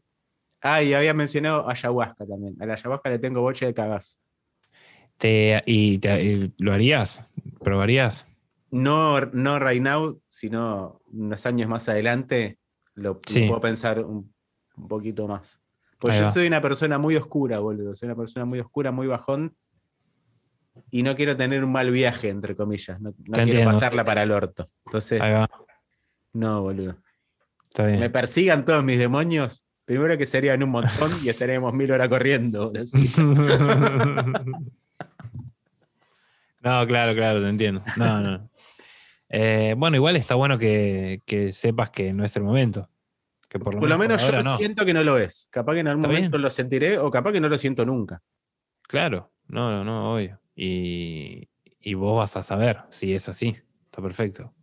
Ah, 0.70 0.84
y 0.84 0.94
había 0.94 1.14
mencionado 1.14 1.70
ayahuasca 1.70 2.26
también. 2.26 2.56
A 2.62 2.66
la 2.66 2.74
ayahuasca 2.74 3.10
le 3.10 3.20
tengo 3.20 3.40
boche 3.42 3.66
de 3.68 3.74
cagazo. 3.74 4.18
Te- 5.18 5.64
y, 5.66 5.98
te- 6.00 6.22
y 6.24 6.54
lo 6.58 6.74
harías? 6.74 7.26
¿Probarías? 7.64 8.26
No, 8.70 9.22
no 9.22 9.60
right 9.60 9.82
now, 9.82 10.20
sino 10.28 11.00
unos 11.14 11.46
años 11.46 11.70
más 11.70 11.88
adelante, 11.88 12.60
lo, 12.96 13.14
lo 13.14 13.20
Sí. 13.26 13.48
puedo 13.48 13.62
pensar 13.62 14.04
un, 14.04 14.34
un 14.76 14.88
poquito 14.90 15.26
más. 15.26 15.62
Pues 16.00 16.16
Ahí 16.16 16.20
yo 16.20 16.26
va. 16.26 16.32
soy 16.32 16.48
una 16.48 16.62
persona 16.62 16.98
muy 16.98 17.16
oscura, 17.16 17.60
boludo. 17.60 17.96
Soy 17.96 18.08
una 18.08 18.16
persona 18.18 18.44
muy 18.46 18.60
oscura, 18.60 18.92
muy 18.92 19.08
bajón. 19.08 19.56
Y 20.92 21.02
no 21.02 21.16
quiero 21.16 21.36
tener 21.38 21.64
un 21.64 21.72
mal 21.72 21.90
viaje, 21.92 22.28
entre 22.30 22.56
comillas. 22.58 23.00
No, 23.00 23.12
no 23.12 23.16
quiero 23.24 23.42
entiendo. 23.44 23.72
pasarla 23.72 24.04
para 24.04 24.24
el 24.24 24.32
orto. 24.32 24.70
Entonces, 24.86 25.22
Ahí 25.22 25.32
va. 25.32 25.50
no, 26.34 26.62
boludo. 26.62 26.98
Está 27.70 27.86
bien. 27.86 28.00
Me 28.00 28.10
persigan 28.10 28.66
todos 28.66 28.84
mis 28.84 28.98
demonios. 29.00 29.67
Primero 29.88 30.18
que 30.18 30.26
serían 30.26 30.62
un 30.62 30.72
montón 30.72 31.10
y 31.24 31.30
estaríamos 31.30 31.74
mil 31.74 31.90
horas 31.90 32.10
corriendo. 32.10 32.74
no, 36.62 36.86
claro, 36.86 37.16
claro, 37.16 37.42
te 37.42 37.48
entiendo. 37.48 37.82
No, 37.96 38.20
no. 38.20 38.50
Eh, 39.30 39.76
bueno, 39.78 39.96
igual 39.96 40.18
está 40.18 40.36
bueno 40.36 40.58
que, 40.60 41.22
que 41.26 41.54
sepas 41.54 41.90
que 41.92 42.12
no 42.12 42.26
es 42.26 42.36
el 42.36 42.44
momento. 42.44 42.90
Que 43.48 43.60
por 43.60 43.76
lo, 43.76 43.80
Por 43.80 43.88
lo 43.88 43.98
menos 43.98 44.30
yo 44.30 44.44
no. 44.44 44.58
siento 44.58 44.86
que 44.86 44.94
no 44.94 45.06
lo 45.06 45.18
es. 45.18 45.48
Capaz 45.52 45.76
que 45.76 45.80
en 45.80 45.88
algún 45.88 46.02
bien. 46.04 46.16
momento 46.16 46.38
lo 46.38 46.50
sentiré 46.50 46.98
o 46.98 47.10
capaz 47.10 47.32
que 47.32 47.40
no 47.40 47.48
lo 47.48 47.58
siento 47.58 47.86
nunca. 47.86 48.22
Claro, 48.90 49.32
no, 49.48 49.72
no, 49.72 49.86
no, 49.86 50.16
obvio. 50.16 50.42
Y, 50.54 51.48
y 51.80 51.94
vos 51.94 52.18
vas 52.18 52.36
a 52.36 52.44
saber 52.44 52.80
si 52.90 53.14
es 53.14 53.30
así. 53.30 53.56
Está 53.86 54.02
perfecto. 54.02 54.54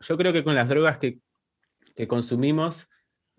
Yo 0.00 0.16
creo 0.16 0.32
que 0.32 0.42
con 0.42 0.56
las 0.56 0.68
drogas 0.68 0.98
que, 0.98 1.20
que 1.94 2.08
consumimos, 2.08 2.88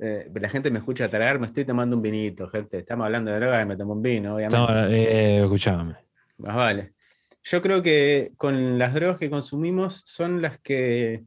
eh, 0.04 0.32
la 0.34 0.50
gente 0.50 0.72
me 0.72 0.80
escucha 0.80 1.08
tragar, 1.10 1.40
me 1.40 1.46
estoy 1.46 1.64
tomando 1.64 1.96
un 1.96 2.02
vinito, 2.02 2.50
gente. 2.50 2.80
Estamos 2.80 3.06
hablando 3.06 3.30
de 3.30 3.40
drogas 3.40 3.64
y 3.64 3.68
me 3.68 3.78
tomo 3.78 3.94
un 3.94 4.02
vino, 4.02 4.34
obviamente. 4.34 4.58
No, 4.58 4.88
eh, 4.88 5.44
escuchame. 5.44 5.96
Más 6.38 6.56
vale. 6.56 6.96
Yo 7.44 7.62
creo 7.62 7.84
que 7.84 8.34
con 8.36 8.80
las 8.80 8.96
drogas 8.96 9.20
que 9.20 9.30
consumimos 9.30 10.02
son 10.08 10.42
las 10.42 10.60
que 10.60 11.24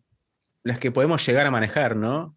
las 0.65 0.81
que 0.81 0.91
podemos 0.91 1.25
llegar 1.25 1.47
a 1.47 1.53
manejar, 1.53 1.95
¿no? 1.95 2.37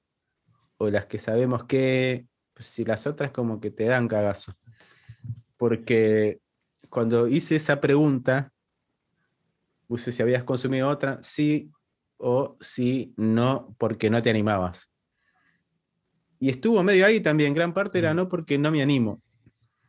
O 0.78 0.92
las 0.92 1.08
que 1.08 1.18
sabemos 1.18 1.64
que 1.64 2.28
pues, 2.54 2.68
si 2.68 2.86
las 2.86 3.08
otras 3.08 3.32
como 3.32 3.60
que 3.60 3.72
te 3.72 3.86
dan 3.86 4.08
cagazo. 4.08 4.52
Porque 5.58 6.40
cuando 6.90 7.28
hice 7.28 7.56
esa 7.56 7.82
pregunta, 7.82 8.54
puse 9.88 10.12
si 10.12 10.22
habías 10.22 10.44
consumido 10.44 10.88
otra, 10.88 11.18
sí 11.24 11.72
o 12.18 12.58
sí, 12.60 13.16
no, 13.18 13.74
porque 13.80 14.12
no 14.12 14.22
te 14.22 14.30
animabas. 14.30 14.92
Y 16.40 16.50
estuvo 16.50 16.84
medio 16.84 17.06
ahí 17.06 17.20
también, 17.20 17.54
gran 17.54 17.74
parte 17.74 18.00
era 18.00 18.14
no 18.14 18.30
porque 18.30 18.58
no 18.58 18.72
me 18.72 18.82
animo. 18.82 19.22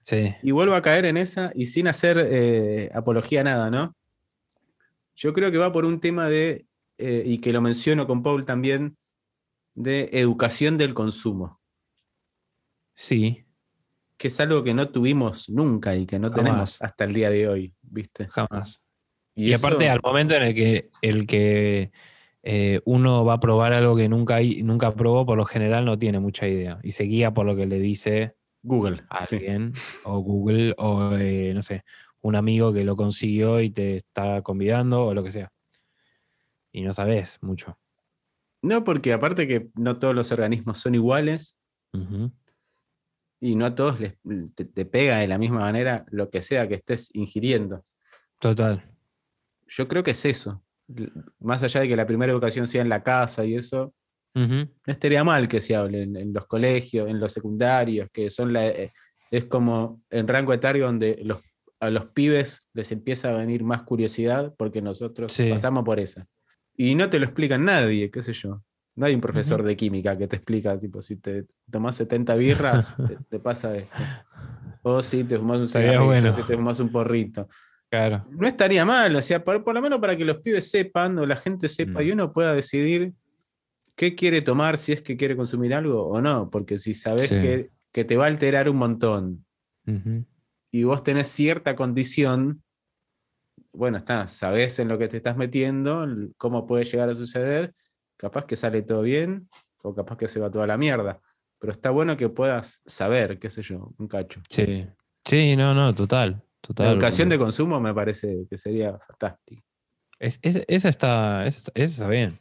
Sí, 0.02 0.34
Y 0.42 0.52
vuelvo 0.52 0.74
a 0.74 0.80
caer 0.82 1.04
en 1.04 1.16
esa 1.18 1.52
y 1.54 1.66
sin 1.66 1.86
hacer 1.88 2.16
eh, 2.30 2.90
apología 2.94 3.42
a 3.42 3.44
nada, 3.44 3.70
¿no? 3.70 3.94
Yo 5.14 5.34
creo 5.34 5.50
que 5.50 5.58
va 5.58 5.72
por 5.72 5.84
un 5.84 6.00
tema 6.00 6.28
de, 6.28 6.64
eh, 6.96 7.22
y 7.26 7.38
que 7.38 7.52
lo 7.52 7.60
menciono 7.60 8.06
con 8.06 8.22
Paul 8.22 8.44
también, 8.46 8.96
de 9.74 10.08
educación 10.12 10.78
del 10.78 10.94
consumo, 10.94 11.60
sí, 12.94 13.44
que 14.16 14.28
es 14.28 14.40
algo 14.40 14.64
que 14.64 14.74
no 14.74 14.88
tuvimos 14.88 15.48
nunca 15.48 15.94
y 15.94 16.06
que 16.06 16.18
no 16.18 16.28
Jamás. 16.30 16.44
tenemos 16.44 16.82
hasta 16.82 17.04
el 17.04 17.12
día 17.14 17.30
de 17.30 17.48
hoy, 17.48 17.74
¿viste? 17.82 18.26
jamás. 18.28 18.80
Y, 19.34 19.52
eso- 19.52 19.66
aparte, 19.66 19.88
al 19.88 20.00
momento 20.02 20.34
en 20.34 20.42
el 20.42 20.54
que, 20.54 20.90
el 21.02 21.26
que 21.26 21.92
eh, 22.42 22.80
uno 22.84 23.24
va 23.24 23.34
a 23.34 23.40
probar 23.40 23.72
algo 23.72 23.96
que 23.96 24.08
nunca, 24.08 24.36
hay- 24.36 24.62
nunca 24.62 24.92
probó, 24.94 25.26
por 25.26 25.36
lo 25.36 25.44
general 25.44 25.84
no 25.84 25.98
tiene 25.98 26.20
mucha 26.20 26.46
idea. 26.48 26.78
Y 26.82 26.92
se 26.92 27.04
guía 27.04 27.32
por 27.34 27.46
lo 27.46 27.56
que 27.56 27.66
le 27.66 27.78
dice 27.78 28.36
Google. 28.62 29.02
alguien, 29.10 29.72
o 30.04 30.18
Google, 30.20 30.74
o 30.78 31.14
eh, 31.16 31.52
no 31.54 31.62
sé, 31.62 31.84
un 32.20 32.36
amigo 32.36 32.72
que 32.72 32.84
lo 32.84 32.96
consiguió 32.96 33.60
y 33.60 33.70
te 33.70 33.96
está 33.96 34.42
convidando, 34.42 35.06
o 35.06 35.14
lo 35.14 35.22
que 35.22 35.32
sea. 35.32 35.52
Y 36.72 36.82
no 36.82 36.92
sabes 36.92 37.38
mucho. 37.42 37.78
No, 38.62 38.82
porque 38.84 39.12
aparte 39.12 39.46
que 39.46 39.68
no 39.74 39.98
todos 39.98 40.14
los 40.14 40.32
organismos 40.32 40.78
son 40.78 40.94
iguales 40.94 41.58
y 43.40 43.54
no 43.54 43.66
a 43.66 43.74
todos 43.74 44.00
les, 44.00 44.14
te, 44.54 44.64
te 44.64 44.84
pega 44.84 45.18
de 45.18 45.28
la 45.28 45.38
misma 45.38 45.60
manera 45.60 46.04
lo 46.10 46.28
que 46.28 46.42
sea 46.42 46.68
que 46.68 46.74
estés 46.74 47.10
ingiriendo. 47.14 47.84
Total. 48.40 48.84
Yo 49.68 49.86
creo 49.88 50.02
que 50.02 50.10
es 50.10 50.24
eso. 50.24 50.62
Más 51.40 51.62
allá 51.62 51.80
de 51.82 51.88
que 51.88 51.96
la 51.96 52.06
primera 52.06 52.32
educación 52.32 52.66
sea 52.66 52.82
en 52.82 52.88
la 52.88 53.02
casa 53.02 53.44
y 53.44 53.54
eso, 53.56 53.94
Ujú. 54.34 54.54
no 54.54 54.68
estaría 54.86 55.22
mal 55.24 55.48
que 55.48 55.60
se 55.60 55.76
hable 55.76 56.02
en, 56.02 56.16
en 56.16 56.32
los 56.32 56.46
colegios, 56.46 57.08
en 57.08 57.20
los 57.20 57.32
secundarios, 57.32 58.08
que 58.12 58.30
son 58.30 58.52
la, 58.52 58.66
eh, 58.68 58.90
es 59.30 59.44
como 59.44 60.02
en 60.10 60.26
rango 60.26 60.52
etario 60.52 60.86
donde 60.86 61.20
los, 61.22 61.40
a 61.80 61.90
los 61.90 62.06
pibes 62.06 62.68
les 62.72 62.90
empieza 62.92 63.28
a 63.30 63.36
venir 63.38 63.62
más 63.64 63.82
curiosidad 63.82 64.54
porque 64.56 64.80
nosotros 64.80 65.32
Sí. 65.32 65.50
pasamos 65.50 65.84
por 65.84 66.00
esa. 66.00 66.26
Y 66.76 66.94
no 66.94 67.10
te 67.10 67.18
lo 67.18 67.24
explica 67.26 67.58
nadie, 67.58 68.10
qué 68.10 68.22
sé 68.22 68.32
yo. 68.32 68.62
No 68.96 69.06
hay 69.06 69.14
un 69.14 69.20
profesor 69.20 69.60
Ujú. 69.60 69.68
de 69.68 69.76
química 69.76 70.16
que 70.16 70.26
te 70.26 70.36
explica, 70.36 70.78
tipo, 70.78 71.02
si 71.02 71.16
te 71.16 71.44
tomas 71.70 71.96
70 71.96 72.34
birras, 72.34 72.96
te, 72.96 73.16
te 73.28 73.38
pasa 73.40 73.76
esto. 73.76 73.94
O 74.82 75.02
si 75.02 75.24
te 75.24 75.36
fumas 75.36 75.58
un 75.58 75.68
cigarrillo, 75.68 76.04
bueno. 76.06 76.32
si 76.32 76.42
te 76.44 76.54
fumas 76.54 76.78
un 76.78 76.90
porrito. 76.90 77.48
Claro. 77.90 78.26
No 78.30 78.46
estaría 78.46 78.84
mal, 78.84 79.16
o 79.16 79.22
sea, 79.22 79.42
por, 79.42 79.64
por 79.64 79.74
lo 79.74 79.80
menos 79.80 79.98
para 79.98 80.14
que 80.16 80.24
los 80.24 80.38
pibes 80.38 80.70
sepan 80.70 81.18
o 81.18 81.24
la 81.26 81.36
gente 81.36 81.68
sepa 81.68 82.00
Mm. 82.00 82.06
y 82.06 82.10
uno 82.12 82.32
pueda 82.32 82.54
decidir 82.54 83.12
qué 83.96 84.14
quiere 84.14 84.42
tomar, 84.42 84.76
si 84.76 84.92
es 84.92 85.00
que 85.02 85.16
quiere 85.16 85.36
consumir 85.36 85.72
algo 85.74 86.06
o 86.06 86.20
no, 86.20 86.50
porque 86.50 86.78
si 86.78 86.92
sabes 86.94 87.28
Sí. 87.28 87.34
que, 87.40 87.70
que 87.92 88.04
te 88.04 88.16
va 88.16 88.24
a 88.24 88.28
alterar 88.28 88.68
un 88.68 88.76
montón 88.76 89.44
y 90.70 90.84
vos 90.84 91.02
tenés 91.02 91.28
cierta 91.28 91.74
condición, 91.74 92.62
bueno, 93.72 93.96
está, 93.96 94.28
sabés 94.28 94.78
en 94.80 94.88
lo 94.88 94.98
que 94.98 95.08
te 95.08 95.16
estás 95.16 95.36
metiendo, 95.38 96.06
cómo 96.36 96.66
puede 96.66 96.84
llegar 96.84 97.08
a 97.08 97.14
suceder, 97.14 97.72
capaz 98.18 98.44
que 98.44 98.54
sale 98.56 98.82
todo 98.82 99.00
bien 99.02 99.48
o 99.82 99.94
capaz 99.94 100.18
que 100.18 100.28
se 100.28 100.40
va 100.40 100.50
toda 100.50 100.66
la 100.66 100.76
mierda, 100.76 101.20
pero 101.58 101.72
está 101.72 101.88
bueno 101.90 102.16
que 102.18 102.28
puedas 102.28 102.82
saber, 102.84 103.38
qué 103.38 103.48
sé 103.48 103.62
yo, 103.62 103.94
un 103.96 104.08
cacho. 104.08 104.42
Sí. 104.50 104.86
Sí, 105.24 105.56
no, 105.56 105.72
no, 105.74 105.94
total. 105.94 106.42
La 106.76 106.90
educación 106.90 107.28
de 107.28 107.38
consumo 107.38 107.80
me 107.80 107.94
parece 107.94 108.46
que 108.50 108.58
sería 108.58 108.98
fantástico. 108.98 109.62
es- 110.18 110.38
es- 110.42 110.64
esa, 110.66 110.88
está, 110.88 111.46
esa, 111.46 111.70
esa 111.74 111.92
está 111.92 112.08
bien. 112.08 112.38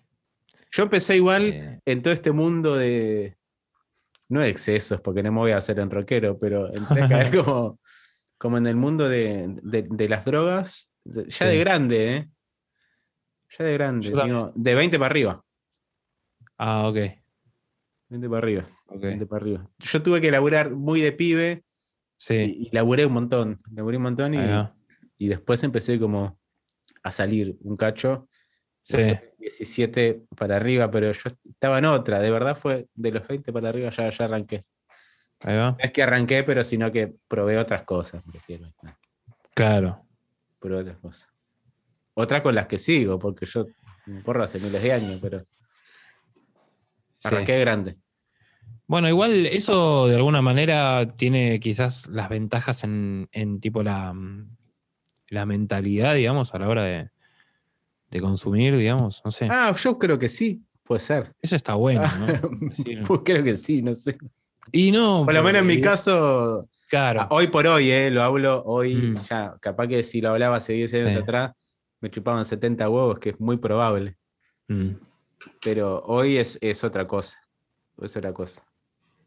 Yo 0.72 0.84
empecé 0.84 1.16
igual 1.16 1.54
Eh, 1.54 1.80
en 1.86 2.02
todo 2.02 2.14
este 2.14 2.32
mundo 2.32 2.76
de. 2.76 3.38
No 4.30 4.42
de 4.42 4.50
excesos, 4.50 5.00
porque 5.00 5.24
no 5.24 5.32
me 5.32 5.38
voy 5.40 5.52
a 5.52 5.58
hacer 5.60 5.80
en 5.80 5.90
rockero, 5.90 6.38
pero 6.38 6.74
entré 6.74 7.02
como, 7.46 7.80
como 8.38 8.58
en 8.58 8.68
el 8.68 8.76
mundo 8.76 9.08
de, 9.08 9.46
de- 9.64 9.88
de 9.90 10.10
las 10.10 10.26
drogas, 10.26 10.92
de- 11.06 11.26
ya 11.30 11.46
Sí. 11.46 11.46
de 11.46 11.60
grande, 11.60 12.16
¿eh? 12.16 12.30
Ya 13.58 13.64
de 13.66 13.74
grande, 13.74 14.10
digo, 14.10 14.52
de 14.56 14.76
20 14.76 14.98
para 15.00 15.10
arriba. 15.12 15.46
ah, 16.58 16.88
ok. 16.88 16.98
20 18.10 18.28
para 18.30 18.38
arriba, 18.40 18.68
ok. 18.88 19.02
20 19.02 19.26
para 19.26 19.42
arriba. 19.44 19.70
Yo 19.80 20.02
tuve 20.04 20.20
que 20.20 20.32
laburar 20.32 20.72
muy 20.72 21.00
de 21.02 21.12
pibe 21.14 21.64
Sí. 22.18 22.34
y, 22.36 22.68
y 22.68 22.70
laburé 22.72 23.06
un 23.06 23.14
montón. 23.14 23.58
Laburé 23.74 23.98
un 23.98 24.04
montón 24.04 24.34
y, 24.34 24.40
y 25.18 25.28
después 25.28 25.64
empecé 25.64 26.00
como 26.00 26.40
a 27.04 27.12
salir 27.12 27.56
un 27.62 27.78
cacho. 27.78 28.28
Sí. 28.82 28.98
17 29.40 30.24
para 30.36 30.56
arriba, 30.56 30.90
pero 30.90 31.12
yo 31.12 31.22
estaba 31.50 31.78
en 31.80 31.86
otra. 31.86 32.20
De 32.20 32.32
verdad 32.32 32.58
fue 32.58 32.88
de 32.96 33.12
los 33.12 33.28
20 33.28 33.52
para 33.54 33.70
arriba 33.70 33.90
ya, 33.90 34.10
ya 34.10 34.26
arranqué. 34.26 34.66
Ahí 35.42 35.56
va. 35.58 35.72
No 35.72 35.78
es 35.80 35.92
que 35.92 36.02
arranqué, 36.04 36.44
pero 36.44 36.64
sino 36.64 36.92
que 36.92 37.14
probé 37.28 37.58
otras 37.58 37.84
cosas, 37.84 38.24
prefiero. 38.30 38.74
Claro. 39.54 40.06
Probé 40.60 40.82
otras 40.82 40.98
cosas. 40.98 41.30
Otras 42.16 42.42
con 42.42 42.56
las 42.56 42.66
que 42.68 42.78
sigo, 42.80 43.20
porque 43.20 43.46
yo 43.46 43.68
me 44.08 44.22
porro 44.22 44.44
hace 44.44 44.60
miles 44.60 44.82
de 44.82 44.92
años, 44.94 45.20
pero 45.22 45.46
Sí. 47.14 47.28
arranqué 47.30 47.60
grande. 47.60 47.98
Bueno, 48.88 49.10
igual 49.10 49.46
eso 49.48 50.08
de 50.08 50.16
alguna 50.16 50.42
manera 50.42 51.14
tiene 51.18 51.60
quizás 51.60 52.08
las 52.08 52.30
ventajas 52.30 52.84
en, 52.86 53.28
en 53.34 53.60
tipo 53.60 53.84
la, 53.84 54.14
mm, 54.14 54.50
la 55.30 55.46
mentalidad, 55.46 56.16
digamos, 56.16 56.54
a 56.54 56.60
la 56.60 56.70
hora 56.70 56.84
de, 56.84 57.10
de 58.12 58.22
consumir, 58.22 58.78
digamos, 58.78 59.22
no 59.26 59.32
sé. 59.32 59.48
Ah, 59.52 59.76
yo 59.78 60.00
creo 60.00 60.18
que 60.18 60.30
sí, 60.30 60.64
puede 60.84 61.00
ser. 61.02 61.34
Eso 61.42 61.56
está 61.58 61.74
bueno, 61.76 62.02
Ah, 62.04 62.18
¿no? 62.18 62.60
Sí. 62.76 62.96
pues 63.08 63.22
creo 63.26 63.44
que 63.44 63.58
sí, 63.58 63.82
no 63.82 63.94
sé. 63.94 64.18
Y 64.72 64.92
no. 64.92 65.24
Por 65.26 65.34
lo 65.34 65.44
menos 65.44 65.62
en 65.62 65.68
mi 65.68 65.76
porque- 65.76 65.88
caso, 65.90 66.70
Claro. 66.90 67.22
ah, 67.24 67.28
hoy 67.32 67.48
por 67.48 67.68
hoy, 67.68 67.92
eh, 67.92 68.10
lo 68.10 68.24
hablo 68.24 68.64
hoy, 68.66 68.96
Mm. 68.96 69.16
ya, 69.30 69.58
capaz 69.60 69.88
que 69.88 70.02
si 70.04 70.22
lo 70.22 70.30
hablaba 70.30 70.56
hace 70.58 70.72
10 70.72 70.94
años 70.94 71.12
Sí. 71.12 71.18
atrás, 71.18 71.52
me 72.00 72.10
chupaban 72.10 72.46
70 72.46 72.88
huevos, 72.90 73.20
que 73.20 73.32
es 73.32 73.40
muy 73.42 73.58
probable. 73.58 74.16
Mm, 74.70 74.92
Pero 75.62 76.02
hoy 76.06 76.38
es, 76.38 76.58
es 76.62 76.84
otra 76.86 77.06
cosa. 77.06 77.38
Es 78.02 78.16
otra 78.16 78.32
cosa. 78.34 78.64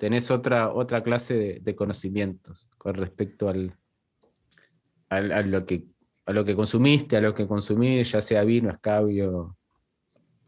Tenés 0.00 0.30
otra, 0.30 0.72
otra 0.72 1.02
clase 1.02 1.34
de, 1.34 1.60
de 1.60 1.74
conocimientos 1.76 2.70
con 2.78 2.94
respecto 2.94 3.50
al, 3.50 3.76
al- 5.10 5.30
a, 5.32 5.42
lo 5.42 5.66
que, 5.66 5.84
a 6.24 6.32
lo 6.32 6.42
que 6.46 6.56
consumiste, 6.56 7.18
a 7.18 7.20
lo 7.20 7.34
que 7.34 7.46
consumís, 7.46 8.10
ya 8.10 8.22
sea 8.22 8.42
vino, 8.44 8.70
escabio, 8.70 9.56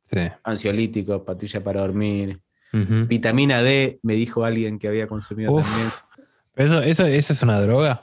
Sí. 0.07 0.20
ansiolítico, 0.42 1.22
patilla 1.24 1.62
para 1.62 1.82
dormir. 1.82 2.40
Vitamina 3.09 3.62
D, 3.62 3.98
me 4.03 4.14
dijo 4.14 4.44
alguien 4.44 4.78
que 4.78 4.88
había 4.88 5.07
consumido 5.07 5.53
Uf. 5.53 5.62
también. 5.66 5.88
¿Eso, 6.57 6.80
eso, 6.82 7.07
¿Eso 7.07 7.32
es 7.34 7.42
una 7.42 7.61
droga? 7.61 8.03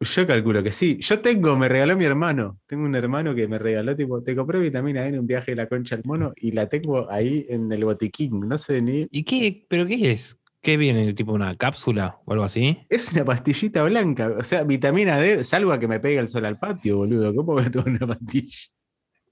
Yo 0.00 0.26
calculo 0.26 0.62
que 0.64 0.72
sí. 0.72 0.98
Yo 1.00 1.20
tengo, 1.20 1.56
me 1.56 1.68
regaló 1.68 1.96
mi 1.96 2.04
hermano. 2.04 2.58
Tengo 2.66 2.84
un 2.84 2.94
hermano 2.96 3.34
que 3.36 3.46
me 3.46 3.58
regaló, 3.58 3.94
tipo, 3.94 4.20
te 4.22 4.34
compré 4.34 4.58
vitamina 4.58 5.02
D 5.02 5.08
en 5.10 5.18
un 5.20 5.26
viaje 5.28 5.52
de 5.52 5.56
la 5.56 5.68
concha 5.68 5.94
al 5.94 6.02
mono 6.04 6.32
y 6.36 6.50
la 6.52 6.68
tengo 6.68 7.08
ahí 7.10 7.46
en 7.48 7.70
el 7.70 7.84
botiquín. 7.84 8.40
No 8.40 8.58
sé 8.58 8.80
ni. 8.82 9.06
¿Y 9.10 9.22
qué? 9.24 9.64
¿Pero 9.68 9.86
qué 9.86 10.10
es? 10.12 10.40
¿Qué 10.62 10.76
viene? 10.76 11.14
¿Tipo 11.14 11.32
una 11.32 11.54
cápsula 11.56 12.18
o 12.26 12.32
algo 12.32 12.44
así? 12.44 12.78
Es 12.90 13.12
una 13.12 13.24
pastillita 13.24 13.82
blanca. 13.82 14.28
O 14.38 14.42
sea, 14.42 14.62
vitamina 14.62 15.18
D, 15.18 15.42
salvo 15.42 15.72
a 15.72 15.80
que 15.80 15.88
me 15.88 16.00
pegue 16.00 16.18
el 16.18 16.28
sol 16.28 16.44
al 16.44 16.58
patio, 16.58 16.98
boludo. 16.98 17.34
¿Cómo 17.34 17.54
me 17.54 17.70
tomo 17.70 17.86
una 17.86 18.06
pastilla? 18.06 18.58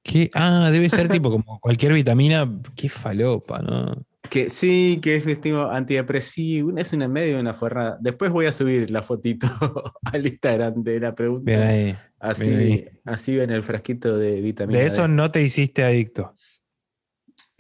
¿Qué? 0.03 0.31
Ah, 0.35 0.71
debe 0.73 0.89
ser 0.89 1.09
tipo 1.09 1.31
como 1.31 1.61
cualquier 1.61 1.93
vitamina. 1.93 2.51
Qué 2.75 2.89
falopa, 2.89 3.59
¿no? 3.61 4.07
Que 4.31 4.49
sí, 4.49 5.01
que 5.03 5.17
es 5.17 5.41
tipo, 5.41 5.61
antidepresivo. 5.71 6.77
Es 6.79 6.93
una 6.95 7.09
medio 7.09 7.39
una 7.39 7.53
forrada. 7.53 7.99
Después 8.01 8.31
voy 8.31 8.47
a 8.47 8.53
subir 8.53 8.91
la 8.91 9.03
fotito 9.03 9.47
al 10.05 10.27
Instagram 10.27 10.83
de 10.83 11.01
la 11.01 11.15
pregunta. 11.15 11.45
Bien 11.45 11.63
ahí. 11.63 11.97
así, 12.21 12.49
bien 12.49 12.61
ahí. 12.61 12.89
así 13.05 13.37
ven 13.37 13.51
el 13.51 13.63
frasquito 13.63 14.17
de 14.17 14.41
vitamina 14.41 14.79
De 14.79 14.85
D. 14.85 14.89
eso 14.89 15.09
no 15.09 15.29
te 15.31 15.43
hiciste 15.43 15.85
adicto. 15.85 16.35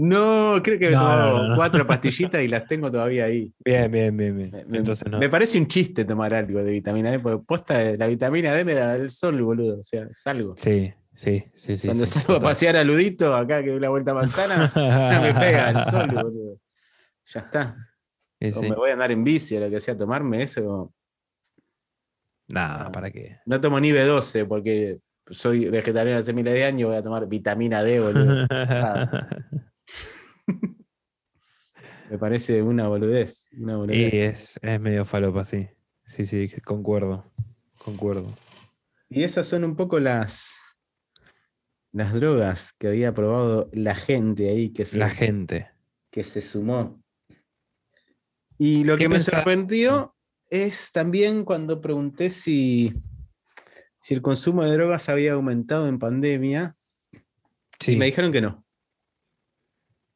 No, 0.00 0.60
creo 0.62 0.78
que 0.78 0.90
No, 0.90 1.00
tomo 1.00 1.16
no, 1.16 1.48
no, 1.48 1.56
cuatro 1.56 1.84
pastillitas 1.86 2.40
y 2.40 2.46
las 2.48 2.66
tengo 2.66 2.90
todavía 2.90 3.24
ahí. 3.24 3.52
Bien, 3.64 3.90
bien, 3.90 4.16
bien, 4.16 4.36
bien. 4.36 4.50
Me, 4.52 4.64
me- 4.64 4.78
Entonces 4.78 5.10
no. 5.10 5.18
me 5.18 5.28
parece 5.28 5.58
un 5.58 5.66
chiste 5.66 6.04
tomar 6.04 6.32
algo 6.34 6.62
de 6.62 6.70
vitamina 6.70 7.10
D, 7.10 7.18
porque 7.18 7.44
posta, 7.44 7.82
la 7.96 8.06
vitamina 8.06 8.52
D 8.54 8.64
me 8.64 8.74
da 8.74 8.94
el 8.94 9.10
sol, 9.10 9.42
boludo. 9.42 9.80
O 9.80 9.82
sea, 9.82 10.06
salgo. 10.12 10.54
Sí, 10.56 10.94
sí, 11.12 11.44
sí, 11.52 11.76
sí. 11.76 11.88
Cuando 11.88 12.06
sí, 12.06 12.20
salgo 12.20 12.36
a 12.36 12.40
pasear 12.40 12.76
a 12.76 12.84
Ludito, 12.84 13.34
acá 13.34 13.60
que 13.62 13.70
doy 13.70 13.80
la 13.80 13.88
vuelta 13.88 14.12
a 14.12 14.14
manzana, 14.14 14.70
me 15.20 15.34
pega 15.34 15.70
el 15.70 15.84
sol, 15.84 16.08
boludo. 16.12 16.60
Ya 17.26 17.40
está. 17.40 17.76
Sí, 18.40 18.52
O 18.52 18.60
sí. 18.60 18.68
me 18.70 18.76
voy 18.76 18.90
a 18.90 18.92
andar 18.92 19.10
en 19.10 19.24
bici 19.24 19.56
o 19.56 19.60
lo 19.60 19.68
que 19.68 19.80
sea, 19.80 19.98
tomarme 19.98 20.44
eso. 20.44 20.94
Nada, 22.46 22.92
¿para 22.92 23.10
qué? 23.10 23.38
No 23.46 23.60
tomo 23.60 23.80
ni 23.80 23.90
B12 23.90 24.46
porque 24.46 24.98
soy 25.28 25.68
vegetariano 25.68 26.20
hace 26.20 26.32
miles 26.32 26.54
de 26.54 26.64
años, 26.64 26.88
voy 26.88 26.96
a 26.98 27.02
tomar 27.02 27.26
vitamina 27.26 27.82
D, 27.82 27.98
boludo. 27.98 28.46
Me 32.10 32.18
parece 32.18 32.62
una 32.62 32.88
boludez. 32.88 33.48
Una 33.58 33.74
Y 33.74 33.76
boludez. 33.76 34.14
es, 34.14 34.58
es 34.62 34.80
medio 34.80 35.04
falopa, 35.04 35.44
sí. 35.44 35.68
Sí, 36.04 36.24
sí, 36.24 36.48
concuerdo. 36.64 37.30
Concuerdo. 37.84 38.26
Y 39.10 39.24
esas 39.24 39.46
son 39.46 39.64
un 39.64 39.76
poco 39.76 40.00
las, 40.00 40.56
las 41.92 42.14
drogas 42.14 42.72
que 42.78 42.88
había 42.88 43.12
probado 43.12 43.68
la 43.72 43.94
gente 43.94 44.48
ahí 44.48 44.70
que 44.72 44.86
se, 44.86 44.98
La 44.98 45.10
gente. 45.10 45.70
que 46.10 46.24
se 46.24 46.40
sumó. 46.40 47.02
Y 48.58 48.84
lo 48.84 48.96
¿Qué 48.96 49.04
que 49.04 49.08
me 49.10 49.20
sorprendió 49.20 50.16
es 50.50 50.90
también 50.92 51.44
cuando 51.44 51.80
pregunté 51.80 52.30
si, 52.30 52.94
si 54.00 54.14
el 54.14 54.22
consumo 54.22 54.64
de 54.64 54.72
drogas 54.72 55.08
había 55.10 55.34
aumentado 55.34 55.86
en 55.88 55.98
pandemia. 55.98 56.74
Sí. 57.80 57.92
Y 57.92 57.96
me 57.96 58.06
dijeron 58.06 58.32
que 58.32 58.40
no. 58.40 58.64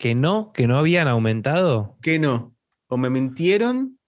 ¿Que 0.03 0.17
no? 0.17 0.53
¿Que 0.53 0.67
no 0.67 0.79
habían 0.79 1.07
aumentado? 1.07 1.97
Que 2.03 2.19
no. 2.19 2.57
O 2.89 2.97
me 2.97 3.09
mintieron 3.09 4.01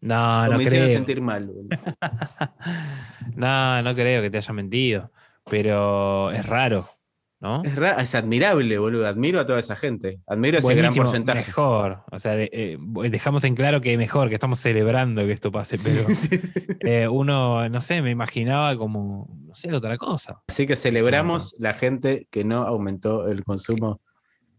No, 0.00 0.40
o 0.42 0.46
no 0.48 0.56
me 0.58 0.64
hicieron 0.64 0.88
creo. 0.88 0.98
sentir 0.98 1.20
mal. 1.20 1.52
no, 3.36 3.80
no 3.82 3.94
creo 3.94 4.22
que 4.22 4.30
te 4.30 4.38
haya 4.38 4.52
mentido. 4.52 5.12
Pero 5.48 6.32
es 6.32 6.44
raro, 6.46 6.84
¿no? 7.40 7.62
Es, 7.64 7.76
ra- 7.76 7.92
es 8.02 8.14
admirable, 8.16 8.76
boludo. 8.78 9.06
Admiro 9.06 9.38
a 9.38 9.46
toda 9.46 9.60
esa 9.60 9.76
gente. 9.76 10.20
Admiro 10.26 10.58
ese 10.58 10.74
gran 10.74 10.92
porcentaje. 10.94 11.46
Mejor. 11.46 12.02
O 12.10 12.18
sea, 12.18 12.34
de- 12.34 12.50
eh, 12.52 12.78
dejamos 13.08 13.44
en 13.44 13.54
claro 13.54 13.80
que 13.80 13.96
mejor, 13.96 14.28
que 14.30 14.34
estamos 14.34 14.58
celebrando 14.58 15.22
que 15.22 15.32
esto 15.32 15.52
pase, 15.52 15.76
pero 15.82 16.08
Sí, 16.08 16.26
sí. 16.38 16.40
eh, 16.80 17.06
uno, 17.06 17.68
no 17.68 17.80
sé, 17.80 18.02
me 18.02 18.10
imaginaba 18.10 18.76
como, 18.76 19.28
no 19.46 19.54
sé, 19.54 19.72
otra 19.72 19.96
cosa. 19.96 20.42
Así 20.48 20.66
que 20.66 20.74
celebramos 20.74 21.54
la 21.60 21.72
gente 21.72 22.26
que 22.32 22.42
no 22.44 22.62
aumentó 22.66 23.28
el 23.28 23.44
consumo 23.44 24.00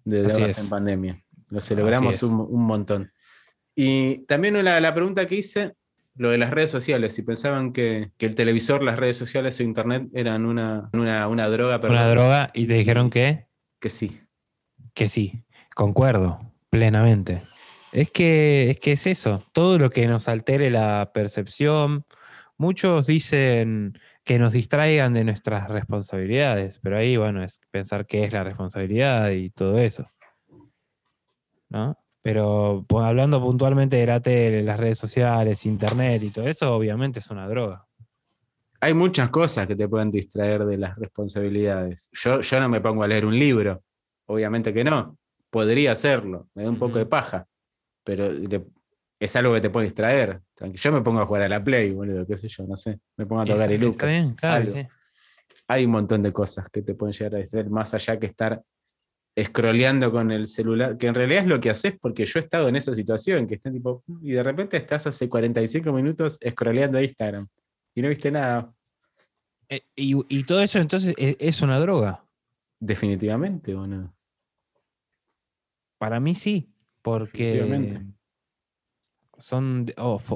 de 0.03 0.25
es. 0.25 0.63
en 0.63 0.69
pandemia. 0.69 1.23
Lo 1.49 1.61
celebramos 1.61 2.23
un, 2.23 2.39
un 2.39 2.65
montón. 2.65 3.11
Y 3.75 4.19
también 4.25 4.63
la, 4.63 4.79
la 4.79 4.93
pregunta 4.93 5.25
que 5.27 5.35
hice, 5.35 5.73
lo 6.15 6.29
de 6.29 6.37
las 6.37 6.51
redes 6.51 6.69
sociales, 6.71 7.15
si 7.15 7.21
pensaban 7.23 7.73
que, 7.73 8.11
que 8.17 8.25
el 8.25 8.35
televisor, 8.35 8.83
las 8.83 8.97
redes 8.97 9.17
sociales 9.17 9.59
o 9.59 9.63
internet 9.63 10.07
eran 10.13 10.45
una, 10.45 10.89
una, 10.93 11.27
una 11.27 11.47
droga, 11.49 11.79
perdón, 11.79 11.97
Una 11.97 12.09
droga 12.09 12.51
y 12.53 12.67
te 12.67 12.75
dijeron 12.75 13.09
que, 13.09 13.47
que 13.79 13.89
sí. 13.89 14.21
que 14.93 15.07
sí. 15.07 15.43
Concuerdo, 15.73 16.39
plenamente. 16.69 17.41
Es 17.91 18.11
que, 18.11 18.69
es 18.69 18.79
que 18.79 18.93
es 18.93 19.07
eso, 19.07 19.43
todo 19.53 19.77
lo 19.77 19.89
que 19.89 20.07
nos 20.07 20.27
altere 20.27 20.69
la 20.69 21.11
percepción. 21.13 22.05
Muchos 22.57 23.07
dicen 23.07 23.97
que 24.23 24.37
nos 24.39 24.53
distraigan 24.53 25.13
de 25.13 25.23
nuestras 25.23 25.67
responsabilidades, 25.69 26.79
pero 26.79 26.97
ahí, 26.97 27.17
bueno, 27.17 27.43
es 27.43 27.59
pensar 27.71 28.05
qué 28.05 28.23
es 28.23 28.33
la 28.33 28.43
responsabilidad 28.43 29.29
y 29.31 29.49
todo 29.49 29.79
eso. 29.79 30.05
¿No? 31.69 31.97
Pero 32.21 32.85
pues, 32.87 33.05
hablando 33.05 33.41
puntualmente 33.41 33.97
de 33.97 34.05
la 34.05 34.19
tele, 34.19 34.61
las 34.61 34.79
redes 34.79 34.99
sociales, 34.99 35.65
internet 35.65 36.21
y 36.23 36.29
todo 36.29 36.47
eso, 36.47 36.75
obviamente 36.75 37.19
es 37.19 37.29
una 37.31 37.47
droga. 37.47 37.87
Hay 38.79 38.93
muchas 38.93 39.29
cosas 39.29 39.67
que 39.67 39.75
te 39.75 39.87
pueden 39.87 40.11
distraer 40.11 40.65
de 40.65 40.77
las 40.77 40.97
responsabilidades. 40.97 42.09
Yo, 42.13 42.41
yo 42.41 42.59
no 42.59 42.69
me 42.69 42.81
pongo 42.81 43.03
a 43.03 43.07
leer 43.07 43.25
un 43.25 43.37
libro, 43.37 43.83
obviamente 44.25 44.73
que 44.73 44.83
no. 44.83 45.17
Podría 45.49 45.91
hacerlo, 45.93 46.47
me 46.53 46.63
da 46.63 46.69
un 46.69 46.77
poco 46.79 46.97
de 46.97 47.05
paja, 47.05 47.45
pero 48.03 48.31
le- 48.31 48.65
es 49.21 49.35
algo 49.35 49.53
que 49.53 49.61
te 49.61 49.69
puede 49.69 49.85
distraer. 49.85 50.41
Yo 50.73 50.91
me 50.91 51.01
pongo 51.01 51.19
a 51.21 51.25
jugar 51.27 51.43
a 51.43 51.49
la 51.49 51.63
Play, 51.63 51.91
boludo, 51.91 52.25
qué 52.25 52.35
sé 52.35 52.47
yo, 52.47 52.65
no 52.65 52.75
sé. 52.75 52.99
Me 53.17 53.27
pongo 53.27 53.41
a 53.43 53.45
tocar 53.45 53.71
el 53.71 53.83
está 53.83 54.07
bien, 54.07 54.33
claro, 54.33 54.71
sí. 54.71 54.87
hay 55.67 55.85
un 55.85 55.91
montón 55.91 56.23
de 56.23 56.33
cosas 56.33 56.67
que 56.69 56.81
te 56.81 56.95
pueden 56.95 57.13
llegar 57.13 57.35
a 57.35 57.37
distraer, 57.37 57.69
más 57.69 57.93
allá 57.93 58.17
que 58.19 58.25
estar 58.25 58.63
scrolleando 59.39 60.11
con 60.11 60.31
el 60.31 60.47
celular, 60.47 60.97
que 60.97 61.05
en 61.05 61.13
realidad 61.13 61.43
es 61.43 61.47
lo 61.47 61.59
que 61.59 61.69
haces 61.69 61.93
porque 62.01 62.25
yo 62.25 62.39
he 62.39 62.43
estado 62.43 62.67
en 62.67 62.75
esa 62.75 62.95
situación, 62.95 63.45
que 63.45 63.55
está 63.55 63.71
tipo, 63.71 64.03
y 64.23 64.31
de 64.31 64.41
repente 64.43 64.75
estás 64.77 65.05
hace 65.05 65.29
45 65.29 65.93
minutos 65.93 66.39
scrolleando 66.49 66.99
Instagram 66.99 67.47
y 67.93 68.01
no 68.01 68.09
viste 68.09 68.31
nada, 68.31 68.73
Eh, 69.69 69.81
Y, 69.95 70.15
y 70.35 70.43
todo 70.45 70.61
eso 70.61 70.79
entonces 70.79 71.13
e- 71.15 71.37
es 71.39 71.61
una 71.61 71.79
droga. 71.79 72.25
definitivamente, 72.79 73.75
¿o 73.75 73.85
no? 73.85 74.13
Para 75.99 76.19
mí 76.19 76.33
sí, 76.33 76.73
porque. 77.03 77.63
Son 79.37 79.91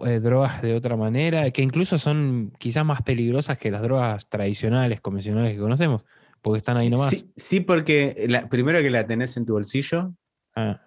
eh, 0.05 0.19
drogas 0.19 0.61
de 0.61 0.73
otra 0.75 0.95
manera, 0.97 1.49
que 1.51 1.61
incluso 1.61 1.97
son 1.97 2.51
quizás 2.59 2.85
más 2.85 3.01
peligrosas 3.03 3.57
que 3.57 3.69
las 3.71 3.81
drogas 3.81 4.27
tradicionales, 4.27 5.01
convencionales 5.01 5.53
que 5.53 5.59
conocemos, 5.59 6.05
porque 6.41 6.57
están 6.57 6.77
ahí 6.77 6.85
Sí, 6.87 6.91
nomás. 6.91 7.09
Sí, 7.09 7.31
sí, 7.35 7.59
porque 7.59 8.25
la- 8.27 8.49
primero 8.49 8.79
que 8.79 8.89
la 8.89 9.05
tenés 9.05 9.37
en 9.37 9.45
tu 9.45 9.53
bolsillo 9.53 10.13
Ah, 10.55 10.81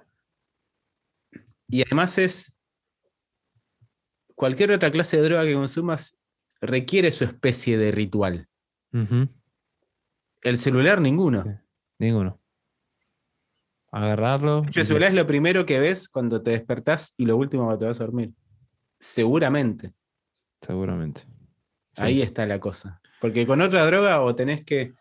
y 1.68 1.82
además 1.82 2.16
es 2.18 2.58
cualquier 4.34 4.70
otra 4.72 4.90
clase 4.90 5.18
de 5.18 5.24
droga 5.24 5.44
que 5.44 5.52
consumas 5.54 6.18
requiere 6.60 7.10
su 7.10 7.24
especie 7.24 7.76
de 7.76 7.90
ritual. 7.92 8.48
El 10.42 10.58
celular 10.58 11.00
ninguno. 11.00 11.42
Sí. 11.42 11.50
ninguno. 11.98 12.40
Agarrarlo. 13.90 14.64
Hecho, 14.66 14.80
y 14.80 15.02
es 15.02 15.14
lo 15.14 15.26
primero 15.26 15.64
que 15.64 15.80
ves 15.80 16.08
cuando 16.08 16.42
te 16.42 16.50
despertás 16.52 17.14
y 17.16 17.24
lo 17.24 17.36
último 17.36 17.64
cuando 17.64 17.78
te 17.78 17.86
vas 17.86 18.00
a 18.00 18.04
dormir. 18.04 18.32
Seguramente. 19.00 19.92
Seguramente. 20.60 21.22
Sí. 21.94 22.02
Ahí 22.02 22.22
está 22.22 22.44
la 22.46 22.58
cosa. 22.60 23.00
Porque 23.20 23.46
con 23.46 23.60
otra 23.60 23.86
droga 23.86 24.20
o 24.22 24.34
tenés 24.34 24.64
que 24.64 24.92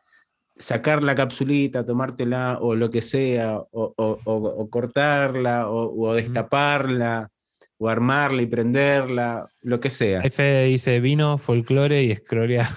sacar 0.58 1.04
la 1.04 1.16
capsulita, 1.16 1.86
tomártela 1.86 2.58
o 2.62 2.76
lo 2.76 2.90
que 2.90 3.02
sea, 3.02 3.58
o, 3.58 3.70
o- 3.72 4.20
o- 4.24 4.34
o 4.34 4.70
cortarla, 4.70 5.70
o, 5.70 6.14
destaparla, 6.16 7.30
o 7.78 7.90
armarla 7.90 8.42
y 8.42 8.48
prenderla, 8.48 9.48
lo 9.62 9.80
que 9.80 9.90
sea. 9.90 10.22
Fede 10.32 10.66
dice 10.66 11.00
vino, 11.00 11.38
folclore 11.38 12.04
y 12.04 12.12
escrolia. 12.12 12.70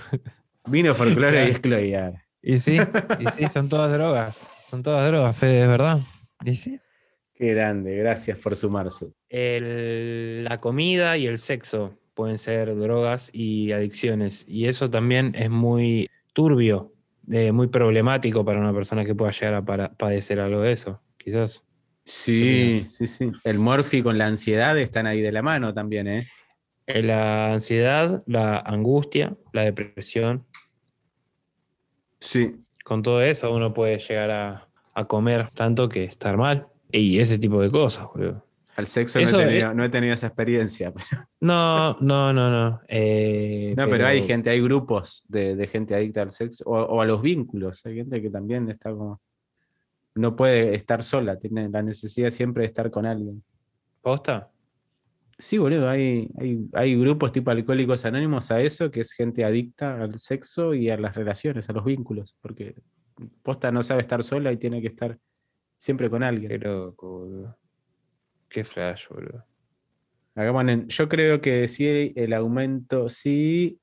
Vino 0.67 0.95
folclore 0.95 1.47
y 1.47 1.51
esclorear. 1.53 2.15
Y 2.43 2.59
sí, 2.59 2.79
y 3.19 3.27
sí, 3.29 3.47
son 3.53 3.69
todas 3.69 3.93
drogas. 3.93 4.47
Son 4.71 4.85
todas 4.85 5.05
drogas, 5.11 5.37
Fede, 5.37 5.63
es 5.63 5.69
verdad. 5.69 5.99
Sí. 6.55 6.79
Qué 7.35 7.55
grande, 7.55 7.97
gracias 7.97 8.39
por 8.39 8.55
sumarse. 8.55 9.09
El- 9.29 10.45
la 10.45 10.61
comida 10.61 11.17
y 11.17 11.27
el 11.27 11.39
sexo 11.39 11.99
pueden 12.15 12.39
ser 12.39 12.77
drogas 12.79 13.31
y 13.33 13.73
adicciones. 13.73 14.45
Y 14.47 14.67
eso 14.67 14.89
también 14.89 15.35
es 15.35 15.51
muy 15.51 16.09
turbio, 16.35 16.93
eh, 17.33 17.51
muy 17.51 17.67
problemático 17.67 18.45
para 18.45 18.61
una 18.61 18.73
persona 18.73 19.05
que 19.05 19.15
pueda 19.17 19.33
llegar 19.33 19.55
a 19.55 19.65
para- 19.65 19.93
padecer 19.93 20.39
algo 20.39 20.61
de 20.61 20.71
eso, 20.73 21.03
quizás. 21.17 21.65
Sí, 22.05 22.85
sí, 22.89 23.09
sí. 23.09 23.33
El 23.43 23.59
morfi 23.59 24.03
con 24.03 24.19
la 24.19 24.27
ansiedad 24.27 24.79
están 24.79 25.07
ahí 25.09 25.21
de 25.21 25.33
la 25.33 25.43
mano 25.43 25.75
también, 25.75 26.07
¿eh? 26.07 26.29
Eh, 26.87 27.03
La 27.03 27.53
ansiedad, 27.53 28.23
la 28.27 28.59
angustia, 28.59 29.37
la 29.53 29.63
depresión. 29.63 30.47
Sí. 32.21 32.57
Con 32.91 33.03
todo 33.05 33.23
eso 33.23 33.55
uno 33.55 33.73
puede 33.73 34.01
llegar 34.01 34.33
a, 34.33 34.69
a 34.95 35.05
comer 35.05 35.49
tanto 35.55 35.89
que 35.89 36.03
estar 36.03 36.37
mal. 36.37 36.67
Y 36.91 37.21
ese 37.21 37.39
tipo 37.39 37.63
de 37.63 37.71
cosas, 37.71 38.09
boludo. 38.13 38.45
Al 38.75 38.89
sexo 38.89 39.21
no, 39.21 39.23
he 39.23 39.29
es- 39.31 39.37
tenido, 39.37 39.75
no 39.75 39.85
he 39.85 39.89
tenido 39.91 40.13
esa 40.13 40.27
experiencia. 40.27 40.93
pero- 41.09 41.23
No, 41.39 41.97
no, 42.01 42.33
no, 42.33 42.51
no. 42.51 42.81
Eh, 42.89 43.75
no, 43.77 43.89
pero, 43.89 44.09
hay 44.09 44.23
gente, 44.23 44.51
hay 44.51 44.61
grupos 44.61 45.25
de, 45.29 45.55
de 45.55 45.67
gente 45.69 45.95
adicta 45.95 46.23
al 46.23 46.33
sexo 46.33 46.65
o, 46.67 46.81
o 46.81 47.01
a 47.01 47.07
los 47.07 47.23
vínculos. 47.23 47.87
Hay 47.87 47.95
gente 47.95 48.21
que 48.21 48.29
también 48.29 48.69
está 48.69 48.91
como. 48.91 49.21
No 50.17 50.35
puede 50.35 50.75
estar 50.75 51.05
sola, 51.05 51.39
tiene 51.39 51.69
la 51.69 51.83
necesidad 51.85 52.31
siempre 52.31 52.63
de 52.65 52.67
estar 52.67 52.91
con 52.91 53.07
alguien. 53.07 53.41
¿Posta? 54.03 54.51
Sí, 55.41 55.57
boludo, 55.57 55.89
hay, 55.89 56.31
hay, 56.39 56.69
hay 56.75 56.97
grupos 56.97 57.33
tipo 57.33 57.51
alcohólicos 57.51 58.05
anónimos 58.05 58.51
a 58.51 58.61
eso, 58.61 58.91
que 58.91 59.01
es 59.01 59.13
gente 59.13 59.43
adicta 59.43 60.03
al 60.03 60.19
sexo 60.19 60.75
y 60.75 60.91
a 60.91 60.99
las 60.99 61.17
relaciones, 61.17 61.69
a 61.71 61.73
los 61.73 61.85
vínculos, 61.85 62.37
porque 62.43 62.75
posta 63.43 63.73
no 63.73 63.83
sabe 63.83 64.03
estar 64.03 64.23
sola 64.23 64.53
y 64.53 64.59
tiene 64.59 64.83
que 64.83 64.89
estar 64.89 65.19
siempre 65.79 66.11
con 66.11 66.23
alguien. 66.23 66.51
Qué 66.51 66.59
loco, 66.59 67.21
boludo. 67.21 67.59
Qué 68.51 68.65
flash, 68.65 69.09
boludo. 69.09 69.47
Yo 70.89 71.09
creo 71.09 71.41
que 71.41 71.69
sí, 71.69 72.13
el 72.15 72.35
aumento, 72.35 73.09
sí, 73.09 73.81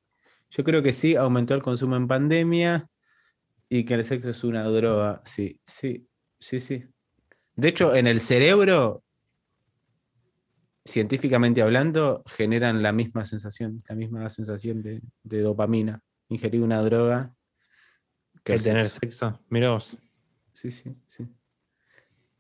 yo 0.52 0.64
creo 0.64 0.84
que 0.84 0.92
sí, 0.92 1.16
aumentó 1.16 1.56
el 1.56 1.64
consumo 1.64 1.96
en 1.96 2.08
pandemia 2.08 2.88
y 3.68 3.84
que 3.84 3.96
el 3.96 4.06
sexo 4.06 4.30
es 4.30 4.44
una 4.44 4.64
droga. 4.64 5.24
Sí, 5.26 5.60
sí, 5.66 6.08
sí, 6.40 6.60
sí. 6.60 6.86
De 7.56 7.68
hecho, 7.68 7.96
en 7.96 8.06
el 8.06 8.20
cerebro, 8.20 9.04
científicamente 10.88 11.62
hablando, 11.62 12.24
generan 12.26 12.82
la 12.82 12.92
misma 12.92 13.26
sensación, 13.26 13.84
la 13.88 13.96
misma 13.96 14.28
sensación 14.30 14.82
de, 14.82 15.02
de 15.24 15.42
dopamina. 15.42 16.02
Ingerir 16.30 16.62
una 16.62 16.82
droga 16.82 17.34
que 18.44 18.54
El 18.54 18.64
tener 18.64 18.84
sexo. 18.84 19.00
sexo. 19.02 19.40
Mirá 19.50 19.72
vos. 19.72 19.98
Sí, 20.54 20.72
sí, 20.72 20.96
sí. 21.08 21.28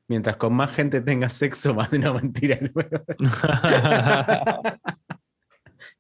Mientras 0.08 0.38
con 0.38 0.54
más 0.54 0.72
gente 0.72 1.02
tenga 1.02 1.30
sexo, 1.30 1.74
más 1.76 1.92
no 1.92 2.14
mentira. 2.14 2.58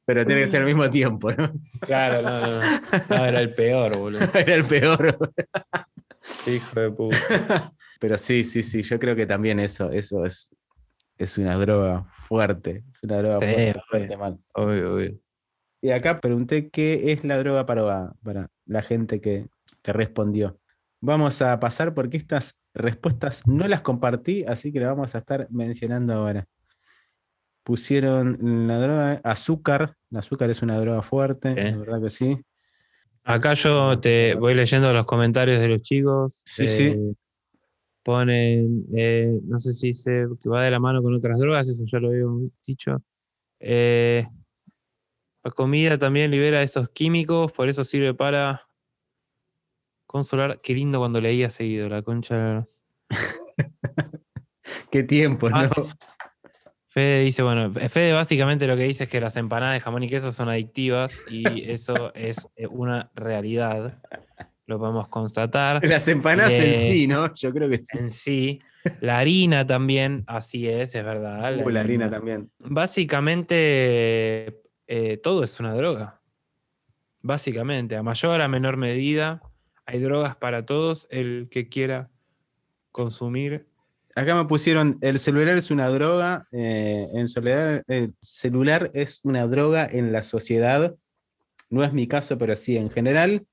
Pero 0.05 0.25
tiene 0.25 0.41
que 0.41 0.47
ser 0.47 0.61
al 0.61 0.67
mismo 0.67 0.89
tiempo, 0.89 1.31
¿no? 1.33 1.51
claro, 1.81 2.21
no, 2.21 2.39
no, 2.39 2.47
no. 2.47 2.61
No, 3.09 3.25
era 3.25 3.41
el 3.41 3.53
peor, 3.53 3.97
boludo. 3.97 4.25
Era 4.33 4.55
el 4.55 4.63
peor. 4.63 5.17
Hijo 6.47 6.79
de 6.79 6.91
puta. 6.91 7.73
Pero 7.99 8.17
sí, 8.17 8.45
sí, 8.45 8.63
sí, 8.63 8.83
yo 8.83 8.99
creo 8.99 9.17
que 9.17 9.25
también 9.25 9.59
eso, 9.59 9.91
eso 9.91 10.23
es, 10.25 10.55
es 11.17 11.37
una 11.37 11.57
droga 11.57 12.05
fuerte. 12.27 12.83
Es 12.93 13.03
una 13.03 13.17
droga 13.21 13.39
Sí, 13.39 13.79
fuerte, 13.89 14.17
mal. 14.17 14.39
Obvio, 14.53 14.95
obvio. 14.95 15.19
Y 15.81 15.91
acá 15.91 16.19
pregunté 16.19 16.69
qué 16.69 17.11
es 17.11 17.23
la 17.23 17.37
droga 17.37 17.65
para, 17.65 18.13
para 18.23 18.49
la 18.65 18.81
gente 18.81 19.21
que, 19.21 19.47
que 19.81 19.93
respondió. 19.93 20.59
Vamos 20.99 21.41
a 21.41 21.59
pasar 21.59 21.93
porque 21.93 22.17
estas 22.17 22.59
respuestas 22.73 23.45
no 23.47 23.67
las 23.67 23.81
compartí, 23.81 24.43
así 24.47 24.71
que 24.73 24.79
las 24.79 24.89
vamos 24.89 25.13
a 25.13 25.19
estar 25.19 25.47
mencionando 25.51 26.13
ahora. 26.13 26.47
Pusieron 27.63 28.67
la 28.67 28.79
droga 28.79 29.21
azúcar. 29.23 29.95
El 30.09 30.17
azúcar 30.17 30.49
es 30.49 30.61
una 30.61 30.79
droga 30.79 31.01
fuerte, 31.01 31.49
Sí. 31.53 31.71
la 31.71 31.77
verdad 31.77 32.01
que 32.01 32.09
sí. 32.09 32.41
Acá 33.23 33.55
yo 33.55 33.99
te 33.99 34.35
voy 34.35 34.55
leyendo 34.55 34.93
los 34.93 35.05
comentarios 35.05 35.59
de 35.59 35.67
los 35.67 35.81
chicos. 35.81 36.43
Sí, 36.45 36.67
sí. 36.67 36.95
Ponen, 38.07 38.85
eh, 38.95 39.37
no 39.43 39.59
sé 39.59 39.73
si 39.73 39.87
dice 39.87 40.27
que 40.41 40.47
va 40.47 40.63
de 40.63 40.71
la 40.71 40.79
mano 40.79 41.03
con 41.03 41.13
otras 41.13 41.37
drogas, 41.39 41.67
eso 41.67 41.83
ya 41.91 41.99
lo 41.99 42.07
habíamos 42.07 42.43
dicho. 42.65 43.03
Eh, 43.59 44.25
la 45.43 45.51
comida 45.51 45.97
también 45.97 46.31
libera 46.31 46.63
esos 46.63 46.87
químicos, 46.91 47.51
por 47.51 47.67
eso 47.67 47.83
sirve 47.83 48.13
para 48.13 48.65
consolar. 50.05 50.61
Qué 50.61 50.73
lindo 50.73 50.99
cuando 50.99 51.19
leía 51.19 51.49
seguido 51.49 51.89
la 51.89 52.01
concha. 52.01 52.65
Qué 54.89 55.03
tiempo, 55.03 55.49
Ah, 55.51 55.67
¿no? 55.75 55.83
sí. 55.83 55.91
Fede 56.87 57.23
dice, 57.23 57.43
bueno, 57.43 57.73
Fede 57.89 58.13
básicamente 58.13 58.67
lo 58.67 58.77
que 58.77 58.83
dice 58.85 59.03
es 59.03 59.09
que 59.09 59.19
las 59.19 59.35
empanadas 59.35 59.73
de 59.73 59.81
jamón 59.81 60.03
y 60.03 60.07
queso 60.09 60.31
son 60.31 60.47
adictivas 60.47 61.21
y 61.29 61.69
eso 61.69 62.13
es 62.15 62.47
eh, 62.55 62.67
una 62.67 63.11
realidad. 63.15 64.01
Lo 64.67 64.77
podemos 64.77 65.07
constatar. 65.07 65.83
Las 65.83 66.07
empanadas 66.09 66.51
en 66.51 66.75
sí, 66.75 67.07
¿no? 67.07 67.33
Yo 67.33 67.53
creo 67.53 67.69
que 67.69 67.77
sí. 67.77 67.97
En 67.97 68.11
sí. 68.11 68.61
La 68.99 69.17
harina 69.17 69.65
también, 69.65 70.25
así 70.27 70.67
es, 70.67 70.93
es 70.93 71.03
verdad. 71.03 71.65
Uh, 71.65 71.69
la 71.69 71.79
harina 71.79 72.09
también. 72.09 72.51
Básicamente, 72.65 74.61
eh, 74.87 75.17
todo 75.23 75.45
es 75.45 75.59
una 75.61 75.73
droga. 75.73 76.21
Básicamente, 77.21 77.95
a 77.95 78.03
mayor, 78.03 78.41
a 78.41 78.49
menor 78.49 78.75
medida, 78.75 79.41
hay 79.85 79.99
drogas 79.99 80.35
para 80.35 80.65
todos. 80.65 81.07
El 81.11 81.47
que 81.49 81.69
quiera 81.69 82.09
consumir. 82.91 83.67
Acá 84.15 84.35
me 84.35 84.45
pusieron, 84.45 84.97
el 85.01 85.19
celular 85.19 85.57
es 85.57 85.71
una 85.71 85.87
droga, 85.87 86.47
eh, 86.51 87.07
en 87.13 87.29
soledad, 87.29 87.83
el 87.87 88.15
celular 88.21 88.91
es 88.93 89.21
una 89.23 89.47
droga 89.47 89.87
en 89.89 90.11
la 90.11 90.23
sociedad. 90.23 90.95
No 91.69 91.85
es 91.85 91.93
mi 91.93 92.07
caso, 92.07 92.37
pero 92.37 92.55
sí 92.57 92.75
en 92.75 92.89
general. 92.89 93.45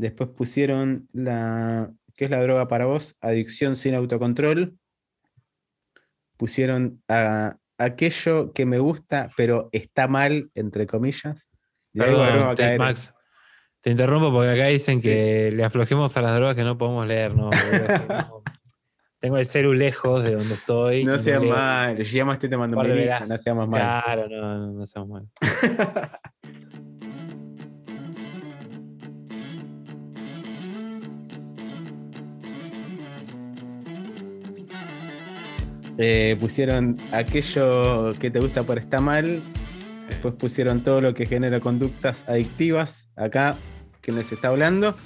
Después 0.00 0.30
pusieron 0.30 1.08
la, 1.12 1.92
¿qué 2.14 2.24
es 2.24 2.30
la 2.30 2.40
droga 2.42 2.68
para 2.68 2.86
vos? 2.86 3.16
Adicción 3.20 3.76
sin 3.76 3.94
autocontrol. 3.94 4.78
Pusieron 6.38 7.02
a, 7.06 7.58
aquello 7.76 8.54
que 8.54 8.64
me 8.64 8.78
gusta, 8.78 9.28
pero 9.36 9.68
está 9.72 10.08
mal, 10.08 10.50
entre 10.54 10.86
comillas. 10.86 11.50
Perdón, 11.92 12.54
te-. 12.54 12.78
Max, 12.78 13.14
te 13.82 13.90
interrumpo 13.90 14.32
porque 14.32 14.48
acá 14.52 14.66
dicen 14.68 15.02
Sí. 15.02 15.08
que 15.08 15.52
le 15.52 15.64
aflojemos 15.64 16.16
a 16.16 16.22
las 16.22 16.34
drogas 16.34 16.56
que 16.56 16.64
no 16.64 16.78
podemos 16.78 17.06
leer. 17.06 17.36
No. 17.36 17.50
Tengo 19.18 19.36
el 19.36 19.44
celu 19.44 19.74
lejos 19.74 20.24
de 20.24 20.34
donde 20.34 20.54
estoy. 20.54 21.04
No 21.04 21.18
seas 21.18 21.42
mal, 21.42 21.98
yo 21.98 22.04
ya 22.04 22.24
me 22.24 22.32
estoy 22.32 22.48
tomando 22.48 22.74
Par 22.74 22.86
un 22.86 23.28
no 23.28 23.36
seamos 23.36 23.68
mal. 23.68 24.02
Claro, 24.02 24.28
no, 24.30 24.40
no, 24.40 24.72
no 24.72 24.86
seamos 24.86 25.10
mal. 25.10 25.28
Eh, 36.02 36.34
pusieron 36.40 36.96
aquello 37.12 38.12
que 38.18 38.30
te 38.30 38.40
gusta 38.40 38.62
por 38.62 38.78
está 38.78 39.02
mal. 39.02 39.42
Después 40.08 40.34
pusieron 40.34 40.82
todo 40.82 41.02
lo 41.02 41.12
que 41.12 41.26
genera 41.26 41.60
conductas 41.60 42.26
adictivas. 42.26 43.10
Acá, 43.16 43.58
que 44.00 44.10
les 44.10 44.32
está 44.32 44.48
hablando. 44.48 44.96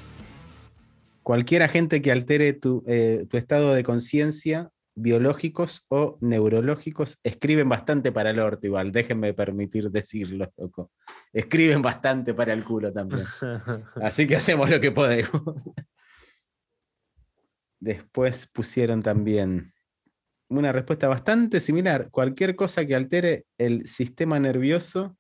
Cualquier 1.25 1.65
agente 1.65 2.01
que 2.01 2.13
altere 2.13 2.53
tu, 2.53 2.85
eh, 2.87 3.27
tu 3.29 3.37
estado 3.37 3.75
de 3.75 3.83
conciencia, 3.83 4.71
biológicos 4.95 5.85
o 5.89 6.17
neurológicos, 6.21 7.19
escriben 7.25 7.69
bastante 7.69 8.13
para 8.13 8.31
el 8.31 8.39
orto 8.39 8.69
igual. 8.69 8.93
Déjenme 8.93 9.35
permitir 9.35 9.91
decirlo, 9.91 10.49
loco. 10.57 10.93
Escriben 11.33 11.83
bastante 11.83 12.35
para 12.35 12.53
el 12.53 12.63
culo 12.63 12.93
también. 12.93 13.25
Así 14.01 14.29
que 14.29 14.37
hacemos 14.37 14.71
lo 14.71 14.81
que 14.81 14.93
podemos. 14.93 15.43
Después 17.81 18.47
pusieron 18.47 19.03
también 19.03 19.74
una 20.61 20.73
respuesta 20.73 21.09
bastante 21.09 21.61
similar. 21.61 22.11
Cualquier 22.11 22.57
cosa 22.57 22.85
que 22.87 22.95
altere 22.95 23.45
el 23.59 23.87
sistema 23.87 24.39
nervioso 24.39 25.17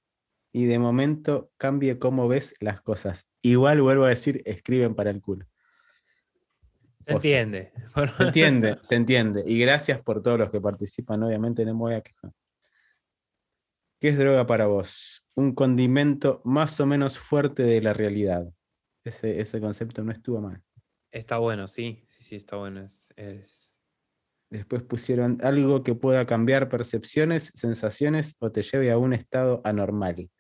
y 0.52 0.66
de 0.66 0.78
momento 0.78 1.50
cambie 1.56 1.98
cómo 1.98 2.28
ves 2.28 2.54
las 2.60 2.80
cosas. 2.80 3.26
Igual 3.42 3.82
vuelvo 3.82 4.04
a 4.04 4.10
decir, 4.10 4.42
escriben 4.44 4.94
para 4.94 5.10
el 5.10 5.20
culo. 5.20 5.46
Se 7.06 7.12
entiende. 7.12 7.72
Se 8.16 8.22
entiende, 8.24 8.78
se 8.80 8.94
entiende. 8.94 9.44
Y 9.46 9.58
gracias 9.58 10.00
por 10.00 10.22
todos 10.22 10.38
los 10.38 10.50
que 10.50 10.60
participan. 10.60 11.22
Obviamente 11.22 11.64
no 11.64 11.74
me 11.74 11.80
voy 11.80 11.94
a 11.94 12.00
quejar. 12.00 12.32
¿Qué 14.00 14.08
es 14.08 14.18
droga 14.18 14.46
para 14.46 14.66
vos? 14.66 15.26
Un 15.34 15.54
condimento 15.54 16.40
más 16.44 16.78
o 16.80 16.86
menos 16.86 17.18
fuerte 17.18 17.62
de 17.62 17.80
la 17.80 17.92
realidad. 17.92 18.46
Ese, 19.04 19.40
ese 19.40 19.60
concepto 19.60 20.02
no 20.02 20.12
estuvo 20.12 20.40
mal. 20.40 20.62
Está 21.10 21.38
bueno, 21.38 21.68
sí, 21.68 22.02
sí, 22.06 22.22
sí, 22.22 22.36
está 22.36 22.56
bueno. 22.56 22.80
Es, 22.84 23.12
es- 23.16 23.73
Después 24.50 24.82
pusieron 24.82 25.38
algo 25.42 25.82
que 25.82 25.94
pueda 25.94 26.26
cambiar 26.26 26.68
percepciones, 26.68 27.50
sensaciones 27.54 28.36
o 28.38 28.52
te 28.52 28.62
lleve 28.62 28.90
a 28.90 28.98
un 28.98 29.12
estado 29.12 29.60
anormal. 29.64 30.30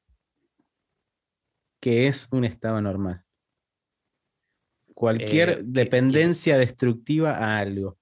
¿Qué 1.80 2.06
es 2.06 2.28
un 2.30 2.44
estado 2.44 2.76
anormal? 2.76 3.24
Cualquier 4.94 5.48
Eh, 5.50 5.54
¿qué- 5.56 5.62
dependencia 5.64 6.56
destructiva 6.58 7.32
a 7.38 7.58
algo. 7.58 7.98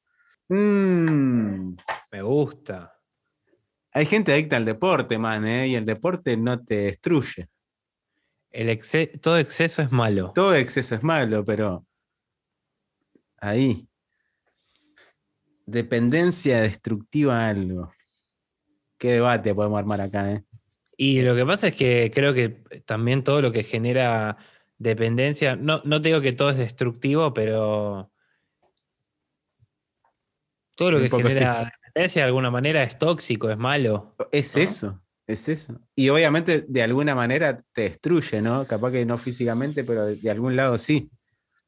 Mm, 0.48 1.76
Me 2.10 2.20
gusta. 2.22 2.94
Hay 3.94 4.04
gente 4.04 4.32
adicta 4.32 4.56
al 4.58 4.66
deporte, 4.66 5.16
man, 5.18 5.46
¿eh? 5.46 5.68
y 5.68 5.74
el 5.74 5.84
deporte 5.86 6.36
no 6.36 6.62
te 6.62 6.76
destruye. 6.76 7.48
El 8.50 8.68
exce- 8.68 9.18
todo 9.20 9.38
exceso 9.38 9.80
es 9.80 9.90
malo. 9.90 10.32
Todo 10.34 10.54
exceso 10.54 10.94
es 10.94 11.02
malo, 11.02 11.42
pero 11.44 11.86
ahí. 13.38 13.88
Dependencia 15.66 16.60
destructiva 16.60 17.44
a 17.44 17.48
algo. 17.48 17.92
Qué 18.98 19.12
debate 19.12 19.54
podemos 19.54 19.78
armar 19.78 20.00
acá, 20.00 20.32
¿eh? 20.32 20.44
Y 20.96 21.22
lo 21.22 21.34
que 21.34 21.44
pasa 21.44 21.68
es 21.68 21.74
que 21.74 22.10
creo 22.14 22.34
que 22.34 22.50
también 22.84 23.24
todo 23.24 23.42
lo 23.42 23.50
que 23.50 23.64
genera 23.64 24.36
dependencia, 24.78 25.56
no, 25.56 25.80
no 25.84 26.00
te 26.00 26.10
digo 26.10 26.20
que 26.20 26.32
todo 26.32 26.50
es 26.50 26.58
destructivo, 26.58 27.32
pero 27.32 28.12
todo 30.76 30.92
lo 30.92 30.98
que 30.98 31.10
genera 31.10 31.72
dependencia 31.84 32.22
de 32.22 32.26
alguna 32.26 32.50
manera 32.50 32.82
es 32.82 32.98
tóxico, 32.98 33.50
es 33.50 33.58
malo. 33.58 34.14
Es 34.30 34.56
¿No? 34.56 34.62
eso, 34.62 35.02
es 35.26 35.48
eso. 35.48 35.80
Y 35.94 36.08
obviamente 36.08 36.64
de 36.68 36.82
alguna 36.82 37.14
manera 37.14 37.64
te 37.72 37.82
destruye, 37.82 38.42
¿no? 38.42 38.66
Capaz 38.66 38.92
que 38.92 39.04
no 39.04 39.18
físicamente, 39.18 39.84
pero 39.84 40.06
de, 40.06 40.16
de 40.16 40.30
algún 40.30 40.56
lado 40.56 40.78
sí. 40.78 41.10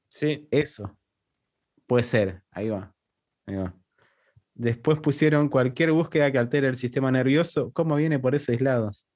Sí. 0.08 0.46
Eso. 0.50 0.96
Puede 1.86 2.04
ser. 2.04 2.42
Ahí 2.50 2.68
va. 2.68 2.94
Ahí 3.46 3.56
va. 3.56 3.74
Después 4.54 5.00
pusieron 5.00 5.48
cualquier 5.48 5.90
búsqueda 5.92 6.30
que 6.30 6.38
altere 6.38 6.68
el 6.68 6.76
sistema 6.76 7.10
nervioso. 7.10 7.72
¿Cómo 7.72 7.96
viene 7.96 8.18
por 8.20 8.34
esos 8.34 8.60
lados? 8.60 9.06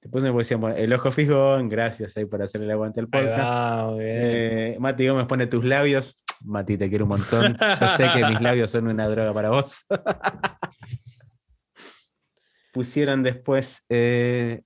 Después 0.00 0.24
me 0.24 0.32
pusieron 0.32 0.72
el 0.76 0.92
ojo 0.92 1.10
fijón. 1.12 1.68
Gracias 1.68 2.16
ahí 2.16 2.24
por 2.24 2.40
hacer 2.40 2.62
el 2.62 2.70
aguante 2.70 3.00
al 3.00 3.08
podcast. 3.08 3.38
va. 3.38 3.94
Eh, 3.98 4.76
Mati 4.78 5.08
Gómez 5.08 5.26
pone 5.26 5.46
tus 5.46 5.64
labios. 5.64 6.16
Mati, 6.40 6.78
te 6.78 6.88
quiero 6.88 7.04
un 7.04 7.10
montón. 7.10 7.56
Yo 7.80 7.88
sé 7.88 8.08
que 8.14 8.24
mis 8.24 8.40
labios 8.40 8.70
son 8.70 8.86
una 8.88 9.08
droga 9.08 9.34
para 9.34 9.50
vos. 9.50 9.84
Pusieron 12.72 13.22
después 13.22 13.82
eh, 13.88 14.62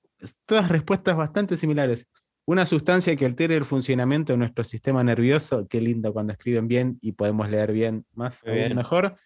todas 0.47 0.69
respuestas 0.69 1.17
bastante 1.17 1.57
similares. 1.57 2.07
Una 2.45 2.67
sustancia 2.67 3.15
que 3.17 3.25
altere 3.25 3.57
el 3.57 3.65
funcionamiento 3.65 4.33
de 4.33 4.39
nuestro 4.39 4.65
sistema 4.65 5.03
nervioso. 5.03 5.67
Qué 5.69 5.81
lindo 5.81 6.13
cuando 6.13 6.33
escriben 6.33 6.69
bien 6.69 6.99
y 7.01 7.13
podemos 7.13 7.49
leer 7.49 7.73
bien 7.73 8.05
más 8.15 8.43
bien. 8.43 8.77
mejor. 8.77 9.17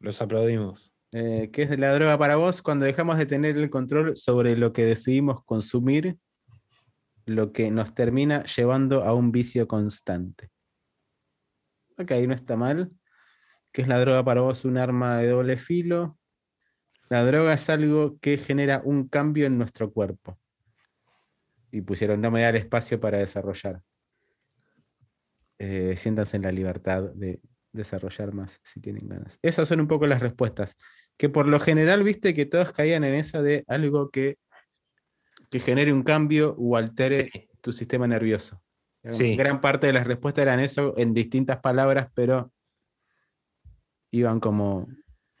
Los 0.00 0.22
aplaudimos. 0.22 0.92
Eh, 1.12 1.50
¿Qué 1.52 1.62
es 1.62 1.78
la 1.78 1.92
droga 1.94 2.18
para 2.18 2.36
vos? 2.36 2.62
Cuando 2.62 2.84
dejamos 2.84 3.18
de 3.18 3.26
tener 3.26 3.56
el 3.56 3.70
control 3.70 4.16
sobre 4.16 4.56
lo 4.56 4.72
que 4.72 4.84
decidimos 4.84 5.42
consumir, 5.44 6.18
lo 7.24 7.52
que 7.52 7.70
nos 7.70 7.94
termina 7.94 8.44
llevando 8.44 9.02
a 9.04 9.14
un 9.14 9.32
vicio 9.32 9.66
constante. 9.66 10.50
Ok, 11.98 12.12
no 12.26 12.34
está 12.34 12.56
mal. 12.56 12.90
¿Qué 13.72 13.82
es 13.82 13.88
la 13.88 13.98
droga 13.98 14.24
para 14.24 14.40
vos? 14.42 14.64
Un 14.64 14.78
arma 14.78 15.18
de 15.18 15.28
doble 15.28 15.56
filo. 15.56 16.18
La 17.08 17.24
droga 17.24 17.54
es 17.54 17.68
algo 17.70 18.18
que 18.20 18.36
genera 18.38 18.82
un 18.84 19.08
cambio 19.08 19.46
en 19.46 19.58
nuestro 19.58 19.92
cuerpo. 19.92 20.38
Y 21.70 21.80
pusieron, 21.80 22.20
no 22.20 22.30
me 22.30 22.42
da 22.42 22.50
el 22.50 22.56
espacio 22.56 23.00
para 23.00 23.18
desarrollar. 23.18 23.82
Eh, 25.58 25.96
siéntanse 25.96 26.36
en 26.36 26.44
la 26.44 26.52
libertad 26.52 27.12
de 27.14 27.40
desarrollar 27.72 28.32
más 28.32 28.60
si 28.62 28.80
tienen 28.80 29.08
ganas. 29.08 29.38
Esas 29.42 29.68
son 29.68 29.80
un 29.80 29.88
poco 29.88 30.06
las 30.06 30.20
respuestas. 30.20 30.76
Que 31.16 31.28
por 31.28 31.46
lo 31.46 31.60
general, 31.60 32.02
viste 32.02 32.34
que 32.34 32.46
todos 32.46 32.72
caían 32.72 33.04
en 33.04 33.14
esa 33.14 33.42
de 33.42 33.64
algo 33.66 34.10
que, 34.10 34.38
que 35.50 35.60
genere 35.60 35.92
un 35.92 36.02
cambio 36.02 36.54
o 36.58 36.76
altere 36.76 37.30
Sí. 37.32 37.48
tu 37.60 37.72
sistema 37.72 38.06
nervioso. 38.06 38.62
Sí. 39.10 39.36
Gran 39.36 39.60
parte 39.60 39.86
de 39.86 39.92
las 39.92 40.06
respuestas 40.06 40.42
eran 40.42 40.60
eso 40.60 40.94
en 40.96 41.14
distintas 41.14 41.58
palabras, 41.58 42.08
pero 42.14 42.52
iban 44.10 44.40
como, 44.40 44.88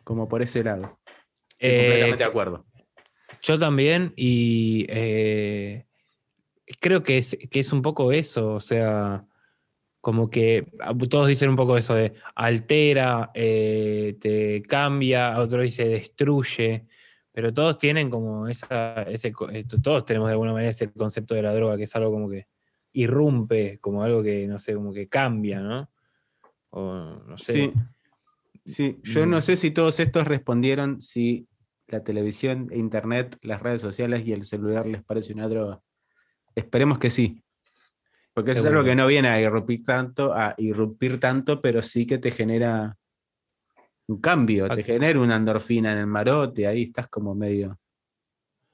como 0.04 0.28
por 0.28 0.42
ese 0.42 0.64
lado. 0.64 0.98
Eh, 1.58 1.76
completamente 1.78 2.24
de 2.24 2.24
acuerdo. 2.24 2.66
Yo 3.42 3.58
también, 3.58 4.12
y 4.16 4.86
eh, 4.88 5.86
creo 6.80 7.02
que 7.02 7.18
es, 7.18 7.36
que 7.50 7.60
es 7.60 7.72
un 7.72 7.82
poco 7.82 8.12
eso, 8.12 8.54
o 8.54 8.60
sea, 8.60 9.24
como 10.08 10.30
que 10.30 10.66
ah, 10.80 10.94
todos 11.10 11.28
dicen 11.28 11.50
un 11.50 11.56
poco 11.56 11.76
eso 11.76 11.94
de 11.94 12.14
altera, 12.34 13.30
eh, 13.34 14.16
te 14.18 14.62
cambia, 14.62 15.38
otro 15.38 15.60
dice 15.60 15.86
destruye, 15.86 16.86
pero 17.30 17.52
todos 17.52 17.76
tienen 17.76 18.08
como 18.08 18.48
esa, 18.48 19.02
ese, 19.02 19.34
todos 19.82 20.06
tenemos 20.06 20.28
de 20.28 20.32
alguna 20.32 20.54
manera 20.54 20.70
ese 20.70 20.90
concepto 20.90 21.34
de 21.34 21.42
la 21.42 21.52
droga, 21.52 21.76
que 21.76 21.82
es 21.82 21.94
algo 21.94 22.10
como 22.10 22.30
que 22.30 22.46
irrumpe, 22.94 23.78
como 23.82 24.02
algo 24.02 24.22
que, 24.22 24.46
no 24.46 24.58
sé, 24.58 24.72
como 24.72 24.94
que 24.94 25.08
cambia, 25.10 25.60
¿no? 25.60 25.90
O 26.70 26.94
no 27.26 27.36
sé. 27.36 27.52
Sí. 27.52 27.72
Sí, 28.64 28.98
yo 29.02 29.26
Mm. 29.26 29.30
no 29.30 29.42
sé 29.42 29.56
si 29.56 29.72
todos 29.72 30.00
estos 30.00 30.26
respondieron 30.26 31.02
si 31.02 31.48
la 31.86 32.02
televisión, 32.02 32.70
internet, 32.72 33.36
las 33.42 33.60
redes 33.60 33.82
sociales 33.82 34.26
y 34.26 34.32
el 34.32 34.44
celular 34.44 34.86
les 34.86 35.04
parece 35.04 35.34
una 35.34 35.50
droga. 35.50 35.82
Esperemos 36.54 36.98
que 36.98 37.10
sí. 37.10 37.42
Porque 38.38 38.52
eso 38.52 38.60
es 38.60 38.66
algo 38.66 38.84
que 38.84 38.94
no 38.94 39.06
viene 39.08 39.26
a 39.28 39.40
irrumpir 39.40 39.82
tanto, 39.82 40.32
a 40.32 40.54
irrumpir 40.58 41.18
tanto, 41.18 41.60
pero 41.60 41.82
sí 41.82 42.06
que 42.06 42.18
te 42.18 42.30
genera 42.30 42.96
un 44.06 44.20
cambio, 44.20 44.68
te 44.68 44.84
genera 44.84 45.18
una 45.20 45.34
endorfina 45.36 45.90
en 45.92 45.98
el 45.98 46.06
marote, 46.06 46.66
ahí 46.68 46.84
estás 46.84 47.08
como 47.08 47.34
medio, 47.34 47.78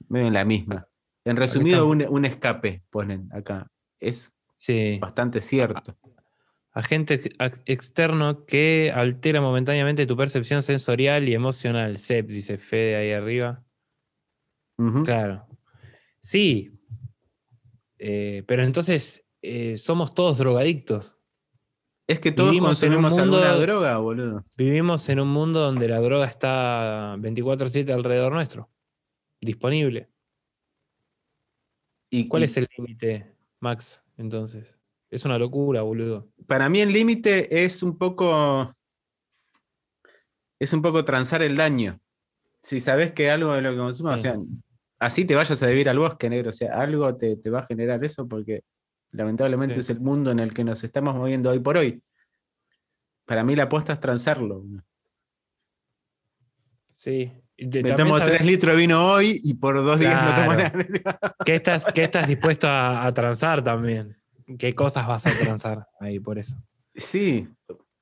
medio 0.09 0.27
en 0.27 0.35
la 0.35 0.45
misma. 0.45 0.87
En 1.25 1.37
resumido, 1.37 1.87
un, 1.89 2.07
un 2.07 2.25
escape, 2.27 2.83
ponen 2.91 3.29
acá. 3.33 3.67
Es 3.99 4.31
Sí. 4.59 4.99
bastante 5.01 5.41
cierto. 5.41 5.97
Agente 6.73 7.15
ex- 7.15 7.31
ex- 7.39 7.62
externo 7.65 8.45
que 8.45 8.93
altera 8.95 9.41
momentáneamente 9.41 10.07
tu 10.07 10.15
percepción 10.17 10.61
sensorial 10.62 11.27
y 11.29 11.35
emocional. 11.35 11.97
CEP, 11.99 12.29
dice 12.29 12.59
Fede 12.59 12.97
ahí 12.97 13.12
arriba. 13.12 13.65
Claro. 15.05 15.47
Sí. 16.21 16.71
Eh, 17.99 18.43
pero 18.47 18.65
entonces 18.65 19.24
eh, 19.47 19.76
somos 19.78 20.14
todos 20.14 20.38
drogadictos. 20.38 21.16
Es 22.07 22.18
que 22.20 22.32
todos 22.32 22.51
Vivimos 22.51 22.68
consumimos 22.80 23.16
alguna 23.18 23.40
mundo- 23.51 23.61
droga, 23.61 23.97
boludo. 23.99 24.45
Vivimos 24.57 25.09
en 25.09 25.20
un 25.20 25.28
mundo 25.28 25.61
donde 25.61 25.88
la 25.88 26.01
droga 26.01 26.26
está 26.26 27.16
24/7 27.18 27.92
alrededor 27.92 28.32
nuestro. 28.32 28.70
Disponible. 29.40 30.11
Y, 32.11 32.28
¿Cuál 32.28 32.42
y 32.42 32.45
es 32.47 32.57
el 32.57 32.68
límite, 32.76 33.34
Max? 33.61 34.03
Entonces. 34.16 34.76
Es 35.11 35.24
una 35.24 35.38
locura, 35.38 35.82
boludo. 35.82 36.28
para 36.47 36.68
mí 36.68 36.80
el 36.80 36.92
límite 36.92 37.64
es 37.64 37.82
un 37.82 37.97
poco. 37.97 38.74
Es 40.59 40.72
un 40.72 40.82
poco 40.82 41.05
transar 41.05 41.42
el 41.42 41.57
daño. 41.57 42.01
Si 42.62 42.80
sabes 42.80 43.12
que 43.12 43.30
algo 43.30 43.53
de 43.53 43.62
lo 43.62 43.70
que 43.72 43.76
consumas, 43.78 44.20
Sí. 44.22 44.28
o 44.28 44.32
sea, 44.32 44.40
así 44.99 45.24
te 45.24 45.34
vayas 45.34 45.62
a 45.62 45.66
vivir 45.68 45.88
al 45.88 45.99
bosque 45.99 46.30
negro, 46.30 46.51
o 46.51 46.53
sea, 46.53 46.80
algo 46.80 47.14
te, 47.16 47.36
te 47.36 47.51
va 47.51 47.61
a 47.61 47.66
generar 47.66 48.03
eso 48.05 48.26
porque 48.26 48.62
lamentablemente 49.15 49.75
Sí. 49.75 49.81
es 49.81 49.91
el 49.91 50.01
mundo 50.01 50.31
en 50.31 50.39
el 50.41 50.53
que 50.53 50.65
nos 50.65 50.85
estamos 50.85 51.15
moviendo 51.15 51.51
hoy 51.51 51.59
por 51.61 51.77
hoy. 51.77 52.03
Para 53.25 53.43
mí 53.45 53.57
la 53.57 53.65
apuesta 53.65 53.95
es 53.95 54.01
transarlo. 54.01 54.62
Sí. 56.91 57.33
De- 57.57 57.83
Me 57.83 57.93
tomo 57.93 58.19
sabes- 58.19 58.35
tres 58.37 58.47
litros 58.47 58.75
de 58.75 58.81
vino 58.81 59.12
hoy 59.12 59.41
y 59.43 59.55
por 59.55 59.77
dos 59.83 59.99
días 60.01 60.23
no 60.25 60.35
tomo 60.43 60.55
nada. 60.55 60.73
¿Qué 61.45 61.55
estás, 61.55 61.86
qué 61.93 62.03
estás 62.03 62.27
dispuesto 62.27 62.66
a, 62.69 63.07
a 63.07 63.12
transar 63.12 63.62
también? 63.62 64.16
¿Qué 64.59 64.74
cosas 64.74 65.07
vas 65.07 65.27
a 65.27 65.32
transar 65.39 65.86
ahí 66.01 66.19
por 66.19 66.39
eso? 66.39 66.57
Sí, 66.95 67.49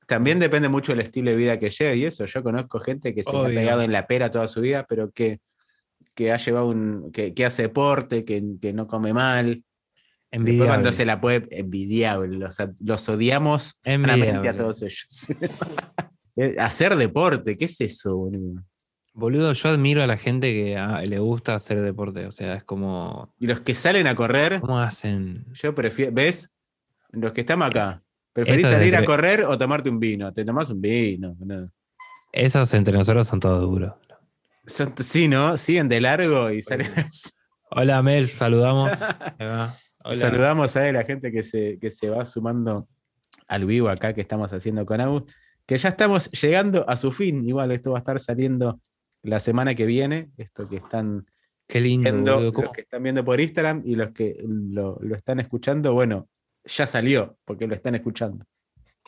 también 0.06 0.38
depende 0.38 0.68
mucho 0.68 0.92
del 0.92 1.00
estilo 1.02 1.30
de 1.30 1.36
vida 1.36 1.58
que 1.58 1.70
lleve 1.70 1.96
y 1.96 2.04
eso. 2.06 2.24
Yo 2.24 2.42
conozco 2.42 2.80
gente 2.80 3.14
que 3.14 3.22
se 3.22 3.30
Obvio. 3.30 3.44
ha 3.44 3.48
pegado 3.48 3.82
en 3.82 3.92
la 3.92 4.06
pera 4.06 4.30
toda 4.30 4.48
su 4.48 4.60
vida, 4.60 4.86
pero 4.88 5.10
que, 5.12 5.40
que 6.14 6.32
ha 6.32 6.36
llevado 6.38 6.68
un. 6.68 7.12
que, 7.12 7.32
que 7.34 7.44
hace 7.46 7.62
deporte, 7.62 8.24
que, 8.24 8.42
que 8.60 8.72
no 8.72 8.86
come 8.86 9.12
mal. 9.12 9.62
Después 10.32 10.40
Envidiable. 10.40 10.68
cuando 10.68 10.92
se 10.92 11.04
la 11.04 11.20
puede, 11.20 11.46
envidiable. 11.50 12.38
Los, 12.38 12.56
los 12.80 13.08
odiamos 13.10 13.78
sanamente 13.82 14.28
a 14.28 14.30
Envidiable. 14.30 14.58
todos 14.60 14.82
ellos. 14.82 15.06
Eh, 16.34 16.56
Hacer 16.58 16.96
deporte, 16.96 17.58
¿qué 17.58 17.66
es 17.66 17.78
eso, 17.82 18.16
boludo? 18.16 18.62
Boludo, 19.12 19.52
yo 19.52 19.68
admiro 19.68 20.02
a 20.02 20.06
la 20.06 20.16
gente 20.16 20.50
que 20.50 20.78
ah, 20.78 21.02
le 21.02 21.18
gusta 21.18 21.54
hacer 21.54 21.82
deporte. 21.82 22.24
O 22.24 22.32
sea, 22.32 22.54
es 22.54 22.64
como. 22.64 23.34
Y 23.38 23.46
los 23.46 23.60
que 23.60 23.74
salen 23.74 24.06
a 24.06 24.14
correr, 24.14 24.58
¿Cómo 24.62 24.78
hacen? 24.78 25.44
yo 25.52 25.74
prefiero. 25.74 26.10
¿Ves? 26.12 26.50
Los 27.10 27.34
que 27.34 27.42
estamos 27.42 27.66
acá. 27.68 28.02
¿Preferís 28.32 28.60
Esa 28.60 28.70
de 28.70 28.74
salir 28.76 28.96
a 28.96 29.04
correr 29.04 29.44
o 29.44 29.58
tomarte 29.58 29.90
un 29.90 30.00
vino? 30.00 30.32
Te 30.32 30.42
tomás 30.42 30.70
un 30.70 30.80
vino. 30.80 31.36
Esos 32.32 32.72
entre 32.72 32.94
nosotros 32.96 33.26
son 33.28 33.38
todos 33.38 33.60
duros. 33.60 33.92
Son- 34.66 34.94
sí, 34.96 35.28
¿no? 35.28 35.58
Siguen 35.58 35.90
de 35.90 36.00
largo 36.00 36.50
y 36.50 36.62
salen. 36.62 36.90
Hola, 37.70 38.02
Mel, 38.02 38.26
saludamos. 38.26 38.90
Hola. 40.04 40.14
Saludamos 40.14 40.76
a 40.76 40.92
la 40.92 41.04
gente 41.04 41.30
que 41.30 41.42
se, 41.42 41.78
que 41.78 41.90
se 41.90 42.10
va 42.10 42.24
sumando 42.26 42.88
al 43.46 43.64
vivo 43.66 43.88
acá 43.88 44.12
que 44.14 44.20
estamos 44.20 44.52
haciendo 44.52 44.84
con 44.86 45.00
Agus. 45.00 45.24
Que 45.66 45.78
ya 45.78 45.90
estamos 45.90 46.30
llegando 46.32 46.88
a 46.88 46.96
su 46.96 47.12
fin. 47.12 47.46
Igual 47.46 47.70
esto 47.72 47.92
va 47.92 47.98
a 47.98 48.00
estar 48.00 48.18
saliendo 48.18 48.80
la 49.22 49.38
semana 49.40 49.74
que 49.74 49.86
viene. 49.86 50.30
Esto 50.36 50.68
que 50.68 50.76
están 50.76 51.26
Qué 51.68 51.80
lindo. 51.80 52.10
viendo, 52.10 52.40
los 52.40 52.52
¿Cómo- 52.52 52.72
que 52.72 52.80
están 52.82 53.02
viendo 53.02 53.24
por 53.24 53.40
Instagram 53.40 53.82
y 53.84 53.94
los 53.94 54.10
que 54.10 54.36
lo, 54.44 54.98
lo 55.00 55.14
están 55.14 55.38
escuchando, 55.40 55.92
bueno, 55.92 56.28
ya 56.64 56.86
salió, 56.86 57.36
porque 57.44 57.66
lo 57.66 57.74
están 57.74 57.94
escuchando. 57.94 58.44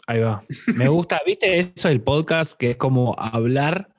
Ahí 0.06 0.20
va. 0.20 0.44
Me 0.74 0.88
gusta, 0.88 1.20
¿viste 1.26 1.58
eso 1.58 1.88
del 1.88 2.00
podcast? 2.02 2.54
Que 2.58 2.70
es 2.70 2.76
como 2.76 3.14
hablar 3.18 3.92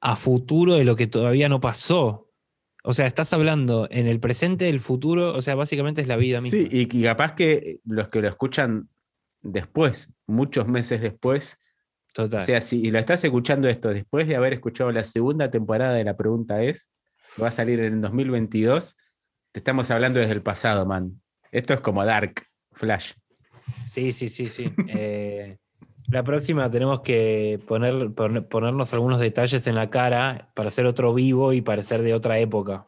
a 0.00 0.16
futuro 0.16 0.74
de 0.74 0.84
lo 0.84 0.96
que 0.96 1.06
todavía 1.06 1.48
no 1.48 1.60
pasó. 1.60 2.23
O 2.86 2.92
sea, 2.92 3.06
estás 3.06 3.32
hablando 3.32 3.88
en 3.90 4.06
el 4.06 4.20
presente 4.20 4.66
del 4.66 4.80
futuro, 4.80 5.34
o 5.34 5.42
sea, 5.42 5.54
básicamente 5.54 6.02
es 6.02 6.06
la 6.06 6.16
vida 6.16 6.40
misma. 6.40 6.58
Sí, 6.58 6.68
y, 6.70 6.98
y 6.98 7.02
capaz 7.02 7.34
que 7.34 7.80
los 7.84 8.08
que 8.08 8.20
lo 8.20 8.28
escuchan 8.28 8.88
después, 9.40 10.10
muchos 10.26 10.68
meses 10.68 11.00
después, 11.00 11.58
Total. 12.14 12.40
O 12.40 12.44
sea, 12.44 12.60
si 12.60 12.90
lo 12.92 13.00
estás 13.00 13.24
escuchando 13.24 13.68
esto 13.68 13.88
después 13.88 14.28
de 14.28 14.36
haber 14.36 14.52
escuchado 14.52 14.92
la 14.92 15.02
segunda 15.02 15.50
temporada 15.50 15.94
de 15.94 16.04
la 16.04 16.16
pregunta 16.16 16.62
es, 16.62 16.88
que 17.34 17.42
va 17.42 17.48
a 17.48 17.50
salir 17.50 17.80
en 17.80 17.94
el 17.94 18.00
2022, 18.02 18.96
te 19.50 19.58
estamos 19.58 19.90
hablando 19.90 20.20
desde 20.20 20.32
el 20.32 20.42
pasado, 20.42 20.86
man. 20.86 21.20
Esto 21.50 21.74
es 21.74 21.80
como 21.80 22.04
Dark, 22.04 22.44
Flash. 22.70 23.14
Sí, 23.86 24.12
sí, 24.12 24.28
sí, 24.28 24.48
sí. 24.48 24.72
Eh, 24.88 25.58
la 26.10 26.22
próxima 26.22 26.70
tenemos 26.70 27.00
que 27.00 27.58
poner, 27.66 28.10
poner- 28.10 28.46
ponernos 28.48 28.92
algunos 28.94 29.20
detalles 29.20 29.66
en 29.66 29.74
la 29.74 29.90
cara 29.90 30.50
para 30.54 30.68
hacer 30.68 30.86
otro 30.86 31.14
vivo 31.14 31.52
y 31.52 31.60
parecer 31.60 32.02
de 32.02 32.14
otra 32.14 32.38
época. 32.38 32.86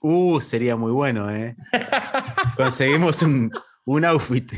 Uh, 0.00 0.40
sería 0.40 0.76
muy 0.76 0.92
bueno, 0.92 1.30
¿eh? 1.34 1.56
Conseguimos 2.56 3.22
un, 3.22 3.50
un 3.84 4.04
outfit, 4.04 4.52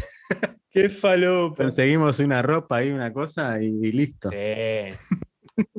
¡Qué 0.70 0.88
falopa! 0.90 1.62
conseguimos 1.64 2.18
una 2.20 2.42
ropa 2.42 2.84
y 2.84 2.90
una 2.90 3.12
cosa 3.12 3.60
y, 3.62 3.66
y 3.66 3.92
listo. 3.92 4.30
Sí. 4.30 4.36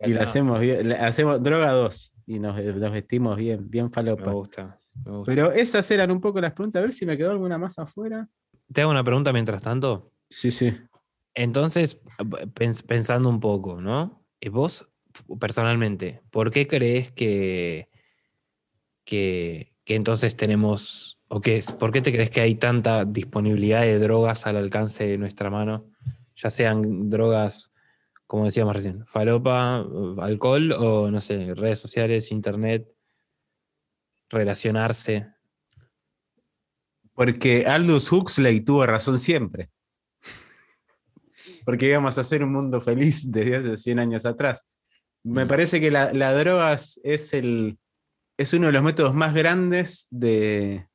Y 0.00 0.08
le 0.08 0.14
está. 0.14 0.24
hacemos, 0.24 0.60
bien- 0.60 0.86
le 0.88 0.96
hacemos 0.96 1.42
droga 1.42 1.70
2 1.70 2.12
y 2.26 2.38
nos, 2.38 2.62
nos 2.62 2.92
vestimos 2.92 3.36
bien, 3.38 3.70
bien 3.70 3.86
Me 3.86 3.90
falopa. 3.90 4.32
gusta. 4.32 4.78
me 5.02 5.12
gusta. 5.12 5.32
Pero 5.32 5.52
esas 5.52 5.90
eran 5.90 6.10
un 6.10 6.20
poco 6.20 6.40
las 6.42 6.52
preguntas. 6.52 6.80
A 6.80 6.82
ver 6.82 6.92
si 6.92 7.06
me 7.06 7.16
quedó 7.16 7.30
alguna 7.30 7.56
más 7.56 7.78
afuera. 7.78 8.28
Te 8.70 8.82
hago 8.82 8.90
una 8.90 9.02
pregunta 9.04 9.32
mientras 9.32 9.62
tanto. 9.62 10.10
Sí, 10.28 10.50
sí. 10.50 10.76
Entonces, 11.34 12.00
pens- 12.54 12.86
pensando 12.86 13.28
un 13.28 13.40
poco, 13.40 13.80
¿no? 13.80 14.24
Eh, 14.40 14.48
Vos, 14.50 14.88
personalmente, 15.40 16.22
¿por 16.30 16.50
qué 16.50 16.66
crees 16.66 17.10
que, 17.12 17.88
que, 19.04 19.72
entonces 19.86 20.36
tenemos, 20.36 21.18
o 21.28 21.40
es, 21.44 21.72
por 21.72 21.92
qué 21.92 22.00
te 22.02 22.12
crees 22.12 22.30
que 22.30 22.40
hay 22.40 22.54
tanta 22.54 23.04
disponibilidad 23.04 23.82
de 23.82 23.98
drogas 23.98 24.46
al 24.46 24.56
alcance 24.56 25.06
de 25.06 25.18
nuestra 25.18 25.50
mano? 25.50 25.90
Ya 26.36 26.50
sean 26.50 27.10
drogas, 27.10 27.72
como 28.26 28.44
decíamos 28.46 28.74
recién, 28.74 29.06
falopa, 29.06 29.80
eh, 29.80 30.14
alcohol 30.20 30.72
o, 30.72 31.10
no 31.10 31.20
sé, 31.20 31.54
redes 31.54 31.80
sociales, 31.80 32.30
internet, 32.32 32.88
relacionarse. 34.28 35.28
Porque 37.12 37.66
Aldous 37.66 38.10
Huxley 38.10 38.60
tuvo 38.60 38.84
razón 38.86 39.18
siempre. 39.18 39.70
Porque 41.64 41.86
íbamos 41.88 42.16
a 42.18 42.20
hacer 42.22 42.42
un 42.44 42.52
mundo 42.52 42.80
feliz 42.80 43.24
desde 43.30 43.56
hace 43.56 43.76
100 43.76 43.98
años 43.98 44.26
atrás. 44.26 44.66
Me 45.24 45.44
Mm. 45.44 45.48
parece 45.48 45.80
que 45.80 45.90
la, 45.90 46.12
la 46.12 46.32
droga 46.34 46.74
es- 46.74 47.32
el, 47.32 47.78
es 48.38 48.52
uno 48.52 48.66
de 48.66 48.72
los 48.72 48.82
métodos 48.82 49.14
más 49.14 49.32
grandes 49.34 50.06
de. 50.10 50.86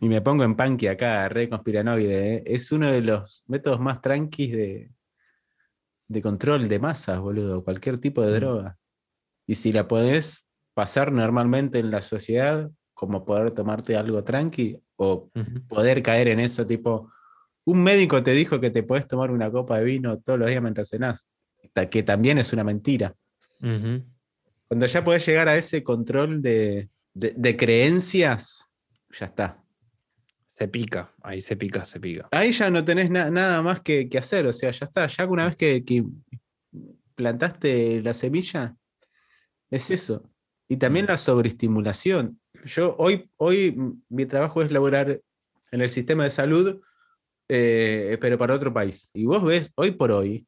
Y 0.00 0.08
me 0.08 0.20
pongo 0.20 0.44
en 0.44 0.54
punky 0.56 0.86
acá, 0.86 1.28
re 1.28 1.48
conspiranoide. 1.48 2.34
¿eh? 2.36 2.42
Es 2.46 2.70
uno 2.72 2.90
de 2.90 3.00
los 3.00 3.42
métodos 3.48 3.80
más 3.80 4.00
tranquis 4.00 4.52
de, 4.52 4.90
de 6.08 6.22
control 6.22 6.68
de 6.68 6.78
masas, 6.78 7.18
boludo. 7.20 7.62
Cualquier 7.64 7.98
tipo 7.98 8.22
de 8.22 8.30
Mm. 8.36 8.40
droga. 8.40 8.78
Y 9.46 9.54
si 9.56 9.72
la 9.72 9.88
podés 9.88 10.46
pasar 10.74 11.10
normalmente 11.12 11.78
en 11.78 11.90
la 11.90 12.02
sociedad, 12.02 12.70
como 12.94 13.24
poder 13.24 13.50
tomarte 13.52 13.96
algo 13.96 14.22
tranqui 14.24 14.80
o 14.96 15.30
Ujú. 15.34 15.66
poder 15.68 16.02
caer 16.02 16.28
en 16.28 16.40
eso, 16.40 16.66
tipo, 16.66 17.10
un 17.70 17.82
médico 17.82 18.22
te 18.22 18.32
dijo 18.32 18.60
que 18.60 18.70
te 18.70 18.82
podés 18.82 19.06
tomar 19.06 19.30
una 19.30 19.50
copa 19.50 19.78
de 19.78 19.84
vino 19.84 20.18
todos 20.20 20.38
los 20.38 20.48
días 20.48 20.62
mientras 20.62 20.88
cenás, 20.88 21.28
que 21.90 22.02
también 22.02 22.38
es 22.38 22.52
una 22.52 22.64
mentira. 22.64 23.14
Cuando 24.68 24.86
ya 24.86 25.04
podés 25.04 25.26
llegar 25.26 25.48
a 25.48 25.56
ese 25.56 25.82
control 25.82 26.40
de, 26.40 26.88
de- 27.14 27.34
de 27.36 27.56
creencias, 27.56 28.72
ya 29.10 29.26
está. 29.26 29.62
Se 30.46 30.66
pica, 30.66 31.12
ahí 31.22 31.40
se 31.40 31.56
pica, 31.56 31.84
se 31.84 32.00
pica. 32.00 32.28
Ahí 32.32 32.52
ya 32.52 32.70
no 32.70 32.84
tenés 32.84 33.10
na- 33.10 33.30
nada 33.30 33.60
más 33.62 33.80
que, 33.80 34.08
que 34.08 34.18
hacer, 34.18 34.46
o 34.46 34.52
sea, 34.52 34.70
ya 34.70 34.86
está. 34.86 35.06
Ya 35.06 35.26
una 35.26 35.46
vez 35.46 35.56
que, 35.56 35.84
que 35.84 36.04
plantaste 37.14 38.02
la 38.02 38.14
semilla, 38.14 38.76
es 39.70 39.90
eso. 39.90 40.22
Y 40.68 40.76
también 40.76 41.06
la 41.06 41.16
sobreestimulación. 41.18 42.40
Yo 42.64 42.96
hoy, 42.98 43.30
hoy 43.36 43.72
mm, 43.72 44.02
mi 44.08 44.26
trabajo 44.26 44.62
es 44.62 44.70
laborar 44.70 45.20
en 45.70 45.80
el 45.80 45.90
sistema 45.90 46.24
de 46.24 46.30
salud, 46.30 46.80
eh, 47.48 48.18
pero 48.20 48.38
para 48.38 48.54
otro 48.54 48.72
país. 48.72 49.10
Y 49.14 49.24
vos 49.24 49.42
ves, 49.42 49.72
hoy 49.74 49.92
por 49.92 50.12
hoy, 50.12 50.46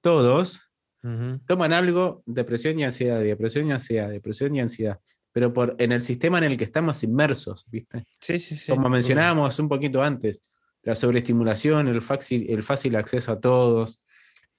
todos 0.00 0.62
Ujú. 1.02 1.40
toman 1.46 1.72
algo, 1.72 2.22
depresión 2.26 2.78
y 2.78 2.84
ansiedad, 2.84 3.20
depresión 3.20 3.66
y 3.68 3.72
ansiedad, 3.72 4.08
depresión 4.08 4.54
y 4.54 4.60
ansiedad, 4.60 5.00
pero 5.32 5.52
por, 5.52 5.74
en 5.78 5.92
el 5.92 6.00
sistema 6.00 6.38
en 6.38 6.44
el 6.44 6.56
que 6.56 6.64
estamos 6.64 7.02
inmersos, 7.02 7.66
¿viste? 7.70 8.04
Sí, 8.20 8.38
sí, 8.38 8.56
sí. 8.56 8.72
Como 8.72 8.88
mencionábamos 8.88 9.58
un 9.58 9.68
poquito 9.68 10.02
antes, 10.02 10.42
la 10.82 10.94
sobreestimulación, 10.94 11.88
el 11.88 12.00
fácil, 12.00 12.46
el 12.48 12.62
fácil 12.62 12.96
acceso 12.96 13.32
a 13.32 13.40
todos. 13.40 14.00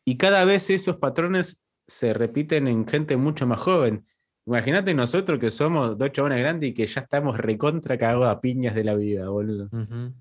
Y 0.03 0.17
cada 0.17 0.43
vez 0.45 0.69
esos 0.69 0.97
patrones 0.97 1.63
se 1.87 2.13
repiten 2.13 2.67
en 2.67 2.85
gente 2.85 3.15
mucho 3.15 3.47
más 3.47 3.59
joven. 3.59 4.03
Imagínate 4.45 4.93
nosotros 4.93 5.39
que 5.39 5.51
somos 5.51 5.97
dos 5.97 6.11
chabones 6.11 6.39
grandes 6.39 6.69
y 6.69 6.73
que 6.73 6.85
ya 6.85 7.01
estamos 7.01 7.37
recontra 7.37 7.97
cagados 7.97 8.27
a 8.27 8.41
piñas 8.41 8.75
de 8.75 8.83
la 8.83 8.95
vida, 8.95 9.29
boludo. 9.29 9.69
Ujú. 9.71 10.13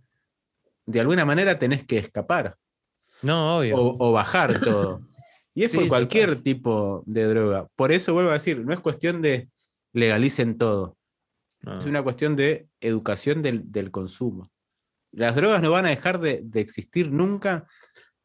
De 0.87 1.01
alguna 1.01 1.25
manera 1.25 1.59
tenés 1.59 1.85
que 1.85 1.99
escapar 1.99 2.57
No, 3.23 3.59
obvio. 3.59 3.77
o, 3.77 4.09
o 4.09 4.13
bajar 4.13 4.61
todo. 4.61 5.03
Y 5.55 5.65
es 5.65 5.71
Sí, 5.73 5.79
por 5.79 5.89
cualquier 5.89 6.37
tipo 6.43 7.03
de 7.07 7.25
droga. 7.25 7.67
Por 7.77 7.91
eso 7.93 8.13
vuelvo 8.15 8.31
a 8.31 8.35
decir, 8.35 8.65
no 8.65 8.73
es 8.73 8.81
cuestión 8.81 9.23
de 9.23 9.49
legalicen 9.93 10.59
todo. 10.59 10.97
No. 11.63 11.79
Es 11.79 11.87
una 11.87 12.03
cuestión 12.03 12.37
de 12.37 12.69
educación 12.81 13.43
del, 13.43 13.73
del 13.73 13.91
consumo. 13.91 14.51
Las 15.13 15.35
drogas 15.35 15.63
no 15.63 15.71
van 15.71 15.87
a 15.87 15.91
dejar 15.91 16.21
de, 16.21 16.41
de 16.45 16.61
existir 16.61 17.11
nunca, 17.11 17.67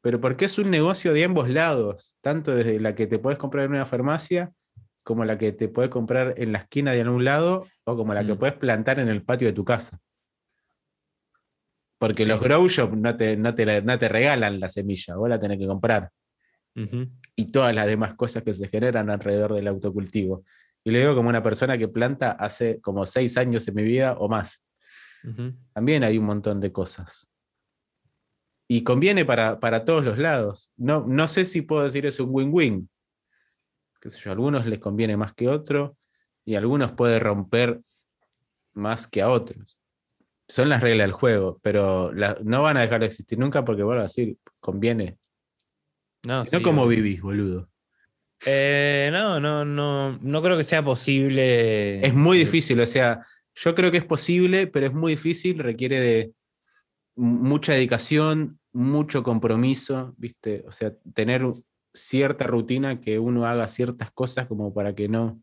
pero 0.02 0.20
porque 0.20 0.46
es 0.46 0.58
un 0.60 0.70
negocio 0.70 1.14
de 1.14 1.24
ambos 1.24 1.48
lados, 1.50 2.18
tanto 2.22 2.54
desde 2.54 2.80
la 2.80 2.94
que 2.96 3.08
te 3.08 3.18
puedes 3.20 3.40
comprar 3.40 3.66
en 3.66 3.72
una 3.72 3.86
farmacia, 3.86 4.52
como 5.04 5.24
la 5.24 5.38
que 5.38 5.54
te 5.54 5.70
puedes 5.70 5.90
comprar 5.90 6.34
en 6.38 6.52
la 6.52 6.60
esquina 6.60 6.92
de 6.92 7.02
algún 7.02 7.24
lado, 7.24 7.66
o 7.86 7.96
como 7.96 8.14
la 8.14 8.26
que 8.26 8.34
Mm. 8.34 8.38
puedes 8.38 8.56
plantar 8.56 9.00
en 9.00 9.08
el 9.08 9.24
patio 9.24 9.48
de 9.48 9.54
tu 9.54 9.64
casa. 9.64 10.00
Porque 12.02 12.24
Sí. 12.24 12.30
los 12.30 12.42
grow 12.42 12.68
shop 12.68 12.96
no 12.96 13.16
te, 13.16 13.38
no, 13.38 13.54
te, 13.54 13.82
no 13.84 13.98
te 14.00 14.10
regalan 14.10 14.60
la 14.60 14.68
semilla, 14.70 15.16
vos 15.16 15.30
la 15.30 15.40
tenés 15.40 15.60
que 15.60 15.68
comprar. 15.68 16.10
Ujú. 16.76 17.08
Y 17.36 17.52
todas 17.52 17.76
las 17.76 17.86
demás 17.86 18.16
cosas 18.16 18.42
que 18.42 18.54
se 18.54 18.68
generan 18.68 19.12
alrededor 19.12 19.54
del 19.54 19.68
autocultivo. 19.68 20.44
Y 20.84 20.90
lo 20.90 20.98
digo 20.98 21.16
como 21.16 21.30
una 21.30 21.44
persona 21.44 21.78
que 21.78 21.88
planta 21.88 22.32
hace 22.32 22.82
como 22.82 23.06
seis 23.06 23.38
años 23.38 23.68
en 23.68 23.76
mi 23.76 23.84
vida 23.84 24.16
o 24.18 24.28
más 24.28 24.62
también 25.74 26.04
hay 26.04 26.18
un 26.18 26.26
montón 26.26 26.60
de 26.60 26.72
cosas. 26.72 27.30
Y 28.68 28.84
conviene 28.84 29.24
para, 29.24 29.60
para 29.60 29.86
todos 29.86 30.04
los 30.04 30.18
lados. 30.18 30.72
No, 30.78 31.06
no 31.08 31.28
sé 31.28 31.46
si 31.46 31.62
puedo 31.62 31.84
decir 31.84 32.06
es 32.08 32.20
un 32.20 32.30
win-win. 32.32 32.90
Sé 34.02 34.18
yo, 34.20 34.32
a 34.32 34.34
algunos 34.34 34.66
les 34.66 34.80
conviene 34.80 35.16
más 35.16 35.34
que 35.36 35.48
otro 35.48 35.96
y 36.44 36.56
a 36.56 36.58
algunos 36.58 36.94
puede 36.94 37.20
romper 37.20 37.82
más 38.74 39.08
que 39.08 39.22
a 39.22 39.30
otros. 39.30 39.78
Son 40.52 40.68
las 40.68 40.82
reglas 40.82 41.06
del 41.06 41.14
juego, 41.14 41.60
pero 41.62 42.12
la- 42.12 42.38
no 42.44 42.62
van 42.62 42.76
a 42.76 42.82
dejar 42.82 43.00
de 43.00 43.06
existir 43.06 43.40
nunca 43.40 43.64
porque, 43.64 43.84
vuelvo 43.84 44.02
a 44.02 44.04
decir, 44.08 44.36
conviene. 44.60 45.18
No, 46.28 46.46
si 46.46 46.52
no, 46.52 46.58
sí, 46.58 46.62
¿cómo 46.62 46.84
obvio. 46.84 46.98
vivís, 46.98 47.22
boludo? 47.22 47.70
Eh, 48.46 49.10
no, 49.14 49.40
no, 49.40 49.64
no, 49.64 50.18
no 50.18 50.42
creo 50.42 50.58
que 50.58 50.66
sea 50.66 50.84
posible. 50.84 52.06
Es 52.06 52.14
muy 52.14 52.36
eh, 52.38 52.40
difícil, 52.42 52.82
o 52.82 52.86
sea, 52.86 53.22
yo 53.56 53.74
creo 53.76 53.92
que 53.92 53.98
es 54.00 54.06
posible, 54.06 54.68
pero 54.68 54.88
es 54.88 54.94
muy 54.94 55.14
difícil, 55.14 55.58
requiere 55.60 56.00
de 56.02 56.32
mucha 57.16 57.72
dedicación, 57.74 58.60
mucho 58.74 59.24
compromiso, 59.24 60.14
¿viste? 60.18 60.64
O 60.68 60.74
sea, 60.74 60.92
tener 61.14 61.44
cierta 61.94 62.46
rutina 62.46 63.00
que 63.00 63.20
uno 63.20 63.46
haga 63.46 63.70
ciertas 63.70 64.12
cosas 64.12 64.48
como 64.48 64.74
para 64.74 64.96
que 64.96 65.08
no. 65.08 65.42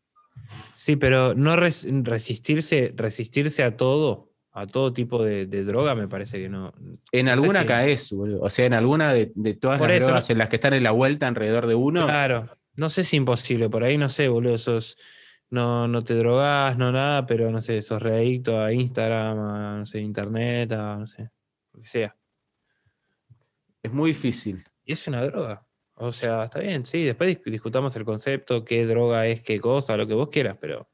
Sí, 0.76 0.96
pero 0.96 1.34
no 1.34 1.56
res- 1.56 1.86
resistirse, 2.04 2.92
resistirse 2.94 3.62
a 3.62 3.76
todo, 3.76 4.27
a 4.60 4.66
todo 4.66 4.92
tipo 4.92 5.22
de, 5.22 5.46
de 5.46 5.64
droga, 5.64 5.94
me 5.94 6.08
parece 6.08 6.38
que 6.38 6.48
no. 6.48 6.72
En 7.12 7.26
No 7.26 7.32
alguna 7.32 7.60
si- 7.62 7.66
caes, 7.66 8.12
boludo. 8.12 8.40
O 8.42 8.50
sea, 8.50 8.66
en 8.66 8.74
alguna 8.74 9.12
de, 9.12 9.32
de 9.34 9.54
todas 9.54 9.78
Por 9.78 9.88
las 9.88 9.98
eso, 9.98 10.06
drogas 10.06 10.28
no- 10.28 10.32
en 10.32 10.38
las 10.38 10.48
que 10.48 10.56
están 10.56 10.74
en 10.74 10.82
la 10.82 10.90
vuelta 10.90 11.28
alrededor 11.28 11.66
de 11.66 11.74
uno, 11.74 12.04
Claro, 12.06 12.48
no 12.76 12.90
sé 12.90 13.04
si 13.04 13.16
imposible, 13.16 13.68
por 13.70 13.84
ahí 13.84 13.98
no 13.98 14.08
sé, 14.08 14.28
boludo, 14.28 14.58
sos, 14.58 14.96
no, 15.50 15.88
no 15.88 16.02
te 16.02 16.14
drogás, 16.14 16.76
no 16.78 16.92
nada, 16.92 17.26
pero 17.26 17.50
no 17.50 17.60
sé, 17.62 17.80
sos 17.82 18.00
readicto 18.02 18.60
a 18.60 18.72
Instagram, 18.72 19.38
a, 19.38 19.78
no 19.78 19.86
sé, 19.86 20.00
internet, 20.00 20.72
a, 20.72 20.96
no 20.96 21.06
sé, 21.06 21.30
lo 21.72 21.80
que 21.80 21.88
sea. 21.88 22.16
es 23.82 23.92
muy 23.92 24.10
difícil. 24.10 24.64
Y 24.84 24.92
es 24.92 25.06
una 25.08 25.22
droga. 25.24 25.64
O 26.00 26.12
sea, 26.12 26.44
está 26.44 26.60
bien, 26.60 26.86
sí, 26.86 27.04
después 27.04 27.28
dis- 27.38 27.50
discutamos 27.50 27.94
el 27.96 28.04
concepto, 28.04 28.64
qué 28.64 28.86
droga 28.86 29.26
es, 29.26 29.40
qué 29.42 29.60
cosa, 29.60 29.96
lo 29.96 30.06
que 30.06 30.14
vos 30.14 30.28
quieras, 30.28 30.56
pero 30.60 30.88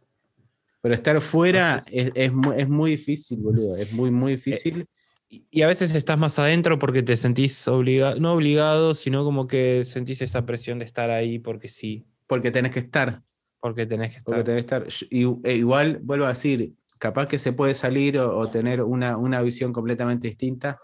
Pero 0.85 0.95
estar 0.95 1.19
fuera 1.23 1.79
Entonces- 1.79 1.95
es, 1.95 2.13
es 2.15 2.33
mu- 2.35 2.53
es 2.53 2.69
muy 2.69 2.91
difícil, 2.91 3.39
boludo. 3.41 3.75
Es 3.75 3.91
muy, 3.91 4.11
muy 4.11 4.33
difícil. 4.33 4.87
Y 5.31 5.47
y 5.51 5.63
a 5.63 5.67
veces 5.67 5.95
estás 5.95 6.19
más 6.19 6.39
adentro 6.39 6.79
porque 6.79 7.03
te 7.03 7.17
sentís 7.17 7.67
obligado, 7.69 8.21
no 8.21 8.35
obligado, 8.35 8.95
sino 8.95 9.25
como 9.25 9.47
que 9.47 9.83
sentís 9.85 10.21
esa 10.21 10.45
presión 10.45 10.79
de 10.79 10.85
estar 10.85 11.09
ahí 11.09 11.39
porque 11.39 11.71
sí, 11.71 12.05
porque 12.27 12.51
tenés 12.51 12.73
que 12.73 12.81
estar. 12.81 13.23
porque 13.61 13.87
tenés 13.87 14.15
que 14.15 14.21
Porque 14.23 14.41
estar. 14.41 14.45
tenés 14.45 14.65
que 14.67 14.75
estar. 15.01 15.09
Y- 15.11 15.49
e 15.49 15.55
igual, 15.57 16.01
vuelvo 16.03 16.27
a 16.27 16.29
decir, 16.29 16.75
capaz 16.99 17.29
que 17.29 17.39
se 17.39 17.53
puede 17.55 17.73
salir 17.73 18.19
o, 18.19 18.37
o 18.39 18.49
tener 18.51 18.83
una, 18.83 19.17
una 19.17 19.41
visión 19.41 19.73
completamente 19.73 20.29
distinta, 20.29 20.79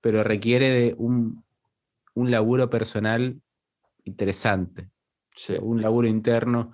pero 0.00 0.22
requiere 0.22 0.70
de 0.70 0.94
un, 0.96 1.44
un 2.14 2.30
laburo 2.30 2.70
personal 2.70 3.40
interesante. 4.04 4.88
Sí. 5.34 5.54
Un 5.60 5.82
laburo 5.82 6.06
interno. 6.08 6.72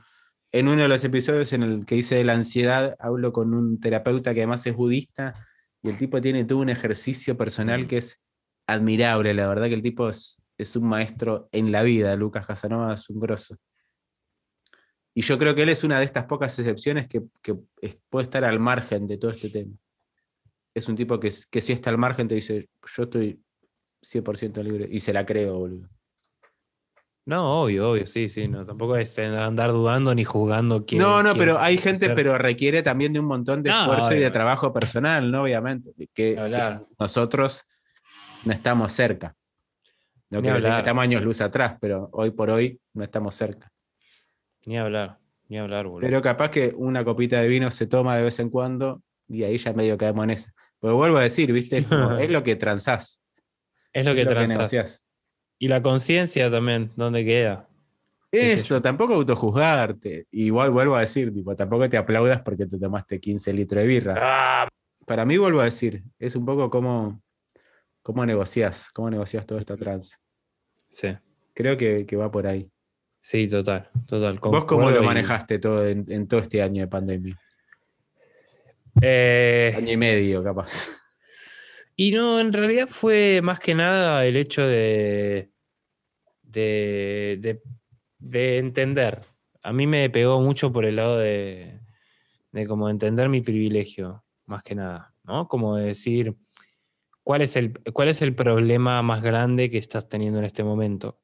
En 0.53 0.69
uno 0.69 0.83
de 0.83 0.89
los 0.89 1.05
episodios 1.05 1.53
en 1.53 1.63
el 1.63 1.87
que 1.87 1.97
hice 1.97 2.17
de 2.17 2.25
la 2.25 2.35
ansiedad, 2.35 2.97
hablo 2.99 3.33
con 3.33 3.53
un 3.55 3.81
terapeuta 3.81 4.33
que 4.33 4.41
además 4.41 4.67
es 4.67 4.75
budista 4.75 5.47
y 5.83 5.89
el 5.89 5.99
tipo 5.99 6.21
tiene 6.21 6.45
todo 6.45 6.61
un 6.61 6.69
ejercicio 6.69 7.37
personal 7.37 7.87
que 7.87 7.99
es 7.99 8.21
admirable. 8.67 9.35
La 9.35 9.49
verdad 9.49 9.67
que 9.69 9.75
el 9.75 9.83
tipo 9.83 10.09
es, 10.09 10.43
es 10.59 10.77
un 10.77 10.89
maestro 10.89 11.49
en 11.53 11.73
la 11.73 11.83
vida. 11.83 12.17
Lucas 12.17 12.47
Casanova 12.47 12.95
es 12.95 13.09
un 13.11 13.21
grosso. 13.21 13.57
Y 15.15 15.23
yo 15.23 15.39
creo 15.39 15.55
que 15.55 15.63
él 15.63 15.71
es 15.71 15.83
una 15.83 15.99
de 15.99 16.05
estas 16.05 16.27
pocas 16.27 16.59
excepciones 16.59 17.09
que, 17.09 17.23
puede 18.09 18.23
estar 18.23 18.45
al 18.45 18.61
margen 18.61 19.07
de 19.07 19.17
todo 19.17 19.31
este 19.31 19.49
tema. 19.49 19.75
Es 20.75 20.89
un 20.89 20.97
tipo 20.97 21.19
que, 21.19 21.33
que 21.51 21.63
si 21.63 21.73
está 21.73 21.89
al 21.91 21.99
margen 21.99 22.29
te 22.29 22.35
dice, 22.35 22.69
yo 22.95 23.03
estoy 23.05 23.43
100% 24.03 24.63
libre. 24.63 24.89
Y 24.91 25.01
se 25.01 25.13
la 25.13 25.25
creo, 25.25 25.59
boludo. 25.59 25.89
No, 27.27 27.63
obvio, 27.63 27.91
obvio, 27.91 28.07
sí, 28.07 28.29
sí. 28.29 28.47
No, 28.47 28.65
tampoco 28.65 28.97
es 28.97 29.19
andar 29.19 29.73
dudando 29.73 30.15
ni 30.15 30.23
juzgando 30.23 30.87
quién. 30.87 31.03
no, 31.03 31.25
no, 31.25 31.31
quién 31.33 31.39
pero 31.39 31.59
hay 31.59 31.77
que 31.77 31.83
gente, 31.83 32.11
pero 32.11 32.39
requiere 32.39 32.83
también 32.85 33.13
de 33.13 33.19
un 33.19 33.27
montón 33.27 33.65
de 33.65 33.71
No, 33.71 33.81
esfuerzo 33.81 34.15
y 34.15 34.21
de 34.21 34.31
trabajo 34.31 34.73
personal, 34.73 35.31
¿no? 35.31 35.43
Obviamente. 35.43 35.91
Que, 36.15 36.37
que 36.37 36.79
nosotros 37.01 37.65
no 38.45 38.53
estamos 38.53 38.93
cerca. 38.93 39.35
No 40.31 40.41
quiero 40.41 40.57
decir 40.57 40.71
que 40.73 40.79
estamos 40.79 41.03
años 41.03 41.23
luz 41.23 41.41
atrás, 41.41 41.77
pero 41.81 42.09
hoy 42.13 42.31
por 42.31 42.49
hoy 42.51 42.81
no 42.95 43.03
estamos 43.03 43.35
cerca. 43.35 43.73
Ni 44.65 44.79
hablar, 44.79 45.19
ni 45.49 45.59
hablar, 45.59 45.87
boludo. 45.87 46.09
Pero 46.09 46.23
capaz 46.23 46.51
que 46.51 46.75
una 46.77 47.05
copita 47.05 47.41
de 47.41 47.49
vino 47.49 47.71
se 47.73 47.87
toma 47.87 48.17
de 48.17 48.23
vez 48.23 48.39
en 48.39 48.51
cuando 48.51 49.03
y 49.29 49.43
ahí 49.43 49.59
ya 49.59 49.73
medio 49.73 49.99
caemos 49.99 50.25
en 50.25 50.31
esa. 50.31 50.53
Pero 50.81 50.97
vuelvo 50.97 51.19
a 51.19 51.23
decir, 51.23 51.53
¿viste? 51.53 51.79
Es, 51.79 51.87
como- 51.87 52.13
es 52.19 52.31
lo 52.31 52.43
que 52.45 52.55
transás. 52.57 53.21
es 53.93 54.05
lo 54.07 54.15
que 54.15 54.23
es 54.23 54.29
transas. 54.29 54.57
negociás. 54.57 55.03
Y 55.59 55.69
la 55.69 55.83
conciencia 55.83 56.51
también, 56.51 56.93
¿dónde 56.97 57.25
queda? 57.25 57.69
Eso, 58.31 58.83
tampoco 58.83 59.15
autojuzgarte. 59.15 60.27
Igual 60.33 60.71
vuelvo 60.71 60.97
a 60.97 61.01
decir, 61.01 61.33
tipo, 61.33 61.57
tampoco 61.57 61.89
te 61.89 61.97
aplaudas 61.97 62.43
porque 62.43 62.67
te 62.67 62.79
tomaste 62.79 63.19
15 63.21 63.53
litros 63.53 63.81
de 63.83 63.89
birra. 63.89 64.15
Ah, 64.19 64.69
Para 65.07 65.25
mí, 65.25 65.39
vuelvo 65.39 65.61
a 65.61 65.65
decir, 65.65 66.03
es 66.19 66.37
un 66.37 66.45
poco 66.45 66.69
como 66.69 67.23
cómo 68.03 68.27
negociás, 68.27 68.91
cómo 68.93 69.09
negociás 69.11 69.47
toda 69.47 69.61
esta 69.61 69.77
trance. 69.77 70.17
sí, 70.91 71.17
Creo 71.55 71.77
que, 71.79 72.05
que 72.05 72.17
va 72.17 72.31
por 72.31 72.47
ahí. 72.47 72.71
sí, 73.23 73.49
total, 73.49 73.89
total. 74.07 74.39
¿Vos 74.41 74.67
cómo 74.67 74.91
lo 74.91 75.03
y- 75.03 75.07
manejaste 75.07 75.59
todo 75.59 75.87
en, 75.89 76.05
en 76.09 76.29
todo 76.29 76.41
este 76.41 76.61
año 76.61 76.83
de 76.83 76.89
pandemia? 76.89 77.41
Eh, 79.01 79.73
Año 79.77 79.93
y 79.93 79.97
medio, 79.97 80.43
capaz. 80.43 80.89
Y 81.97 82.13
no, 82.13 82.39
en 82.41 82.53
realidad 82.53 82.89
fue 82.89 83.41
más 83.43 83.59
que 83.61 83.75
nada 83.75 84.25
el 84.27 84.37
hecho 84.37 84.63
de, 84.67 85.51
de, 86.43 87.39
de- 87.41 87.63
de 88.19 88.59
entender. 88.59 89.23
A 89.63 89.73
mí 89.73 89.87
me 89.87 90.11
pegó 90.11 90.41
mucho 90.41 90.73
por 90.73 90.85
el 90.87 90.97
lado 90.97 91.19
de, 91.19 91.81
de 92.53 92.67
como 92.69 92.91
entender 92.91 93.29
mi 93.31 93.43
privilegio, 93.43 94.25
más 94.47 94.63
que 94.63 94.75
nada, 94.77 95.15
¿no? 95.25 95.49
Como 95.49 95.77
decir, 95.77 96.37
¿cuál 97.25 97.43
es, 97.43 97.57
el, 97.57 97.75
¿cuál 97.95 98.09
es 98.11 98.23
el 98.23 98.35
problema 98.37 99.03
más 99.03 99.23
grande 99.23 99.71
que 99.71 99.79
estás 99.79 100.09
teniendo 100.09 100.41
en 100.41 100.47
este 100.47 100.65
momento? 100.65 101.21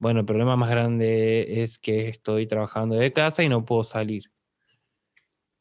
Bueno, 0.00 0.20
el 0.22 0.26
problema 0.26 0.56
más 0.56 0.70
grande 0.70 1.62
es 1.64 1.78
que 1.78 2.08
estoy 2.10 2.46
trabajando 2.48 2.96
de 2.96 3.12
casa 3.14 3.44
y 3.44 3.50
no 3.50 3.64
puedo 3.66 3.84
salir. 3.84 4.32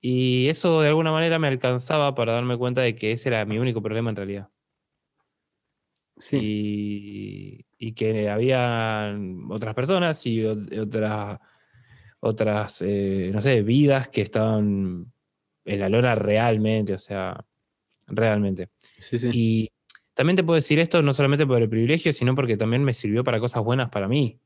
Y 0.05 0.49
eso 0.49 0.81
de 0.81 0.89
alguna 0.89 1.13
manera 1.13 1.39
me 1.39 1.47
alcanzaba 1.47 2.13
para 2.13 2.33
darme 2.33 2.57
cuenta 2.57 2.81
de 2.81 2.93
que 2.93 3.13
ese 3.13 3.29
era 3.29 3.45
mi 3.45 3.57
único 3.57 3.81
problema 3.81 4.09
en 4.09 4.17
realidad. 4.17 4.49
Sí. 6.17 6.37
Y, 6.41 7.65
y 7.77 7.93
que 7.93 8.29
había 8.29 9.17
otras 9.49 9.73
personas 9.73 10.25
y 10.25 10.43
otras, 10.43 11.39
otras 12.19 12.81
eh, 12.81 13.31
no 13.33 13.41
sé, 13.41 13.61
vidas 13.61 14.09
que 14.09 14.19
estaban 14.23 15.09
en 15.63 15.79
la 15.79 15.87
lona 15.87 16.15
realmente, 16.15 16.93
o 16.95 16.99
sea, 16.99 17.41
realmente. 18.07 18.71
Sí, 18.99 19.17
sí. 19.17 19.29
Y 19.31 19.71
también 20.13 20.35
te 20.35 20.43
puedo 20.43 20.55
decir 20.55 20.79
esto 20.79 21.01
no 21.01 21.13
solamente 21.13 21.47
por 21.47 21.61
el 21.61 21.69
privilegio, 21.69 22.11
sino 22.11 22.35
porque 22.35 22.57
también 22.57 22.83
me 22.83 22.93
sirvió 22.93 23.23
para 23.23 23.39
cosas 23.39 23.63
buenas 23.63 23.89
para 23.89 24.09
mí. 24.09 24.37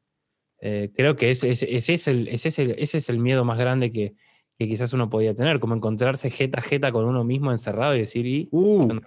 Eh, 0.61 0.91
creo 0.95 1.15
que 1.15 1.31
ese, 1.31 1.49
ese- 1.49 1.75
ese 1.75 1.95
es 1.95 2.07
el, 2.07 2.27
ese, 2.27 2.49
es 2.49 2.59
el, 2.59 2.75
ese 2.77 2.99
es 2.99 3.09
el 3.09 3.17
miedo 3.17 3.43
más 3.43 3.57
grande 3.57 3.91
que, 3.91 4.13
que 4.57 4.67
quizás 4.67 4.91
uno 4.93 5.09
podía 5.09 5.35
tener, 5.35 5.59
como 5.59 5.75
encontrarse 5.75 6.29
jeta 6.29 6.59
a 6.59 6.63
jeta 6.63 6.91
con 6.91 7.05
uno 7.05 7.23
mismo 7.23 7.51
encerrado 7.51 7.95
y 7.95 7.99
decir, 7.99 8.25
¿y 8.25 8.49
Uh, 8.51 8.99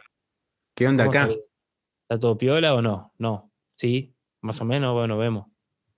¿Qué 0.75 0.87
onda 0.87 1.05
acá? 1.05 1.29
¿Está 2.03 2.19
todo 2.21 2.39
piola 2.39 2.75
o 2.75 2.83
no? 2.83 3.13
No. 3.19 3.53
Sí, 3.77 4.15
más 4.41 4.61
o 4.61 4.65
menos, 4.65 4.95
bueno, 4.95 5.19
vemos. 5.19 5.47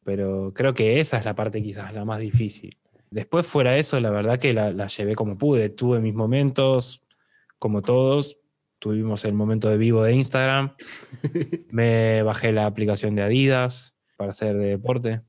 Pero 0.05 0.53
creo 0.55 0.75
que 0.75 1.01
esa 1.01 1.19
es 1.19 1.25
la 1.25 1.35
parte 1.35 1.63
quizás 1.63 1.93
la 1.93 2.05
más 2.05 2.19
difícil. 2.19 2.77
Después, 3.11 3.47
fuera 3.47 3.73
de 3.73 3.81
eso, 3.81 4.01
la 4.01 4.11
verdad 4.11 4.39
que 4.39 4.55
la, 4.55 4.73
la 4.73 4.87
llevé 4.87 5.15
como 5.15 5.37
pude. 5.37 5.69
Tuve 5.69 6.01
mis 6.01 6.15
momentos, 6.15 7.03
como 7.59 7.83
todos. 7.83 8.39
Tuvimos 8.79 9.25
el 9.25 9.35
momento 9.35 9.69
de 9.69 9.77
vivo 9.77 10.03
de 10.03 10.15
Instagram. 10.15 10.75
Me 11.71 12.23
bajé 12.23 12.53
la 12.53 12.67
aplicación 12.67 13.15
de 13.15 13.23
Adidas 13.23 13.95
para 14.17 14.31
hacer 14.31 14.57
deporte. 14.57 15.21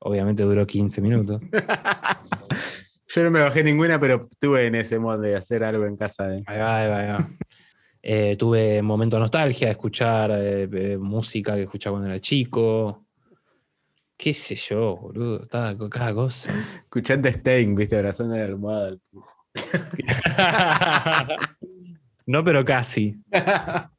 Obviamente 0.00 0.42
duró 0.42 0.66
15 0.66 1.00
minutos. 1.00 1.40
Yo 3.10 3.24
no 3.24 3.30
me 3.30 3.40
bajé 3.40 3.64
ninguna, 3.64 3.98
pero 3.98 4.28
estuve 4.30 4.66
en 4.66 4.74
ese 4.74 4.98
modo 4.98 5.18
de 5.18 5.34
hacer 5.34 5.64
algo 5.64 5.86
en 5.86 5.96
casa 5.96 6.26
de. 6.26 6.42
Ahí 6.46 6.58
va, 6.58 6.78
ahí 6.78 6.88
va, 6.88 6.98
ahí 6.98 7.08
va. 7.08 7.30
Eh, 8.02 8.36
tuve 8.38 8.82
momento 8.82 9.16
de 9.16 9.20
nostalgia, 9.20 9.70
escuchar 9.70 10.30
eh, 10.32 10.68
eh, 10.72 10.98
música 10.98 11.54
que 11.54 11.62
escuchaba 11.62 11.94
cuando 11.94 12.10
era 12.10 12.20
chico. 12.20 13.06
Qué 14.16 14.34
sé 14.34 14.56
yo, 14.56 14.96
boludo. 14.96 15.42
Estaba 15.42 15.76
con 15.76 15.88
cada 15.88 16.12
cosa. 16.12 16.52
Escuchando 16.82 17.30
Stein, 17.30 17.74
viste, 17.74 17.96
abrazando 17.96 18.36
la 18.36 18.44
almohada. 18.44 18.96
no, 22.26 22.44
pero 22.44 22.64
casi. 22.64 23.16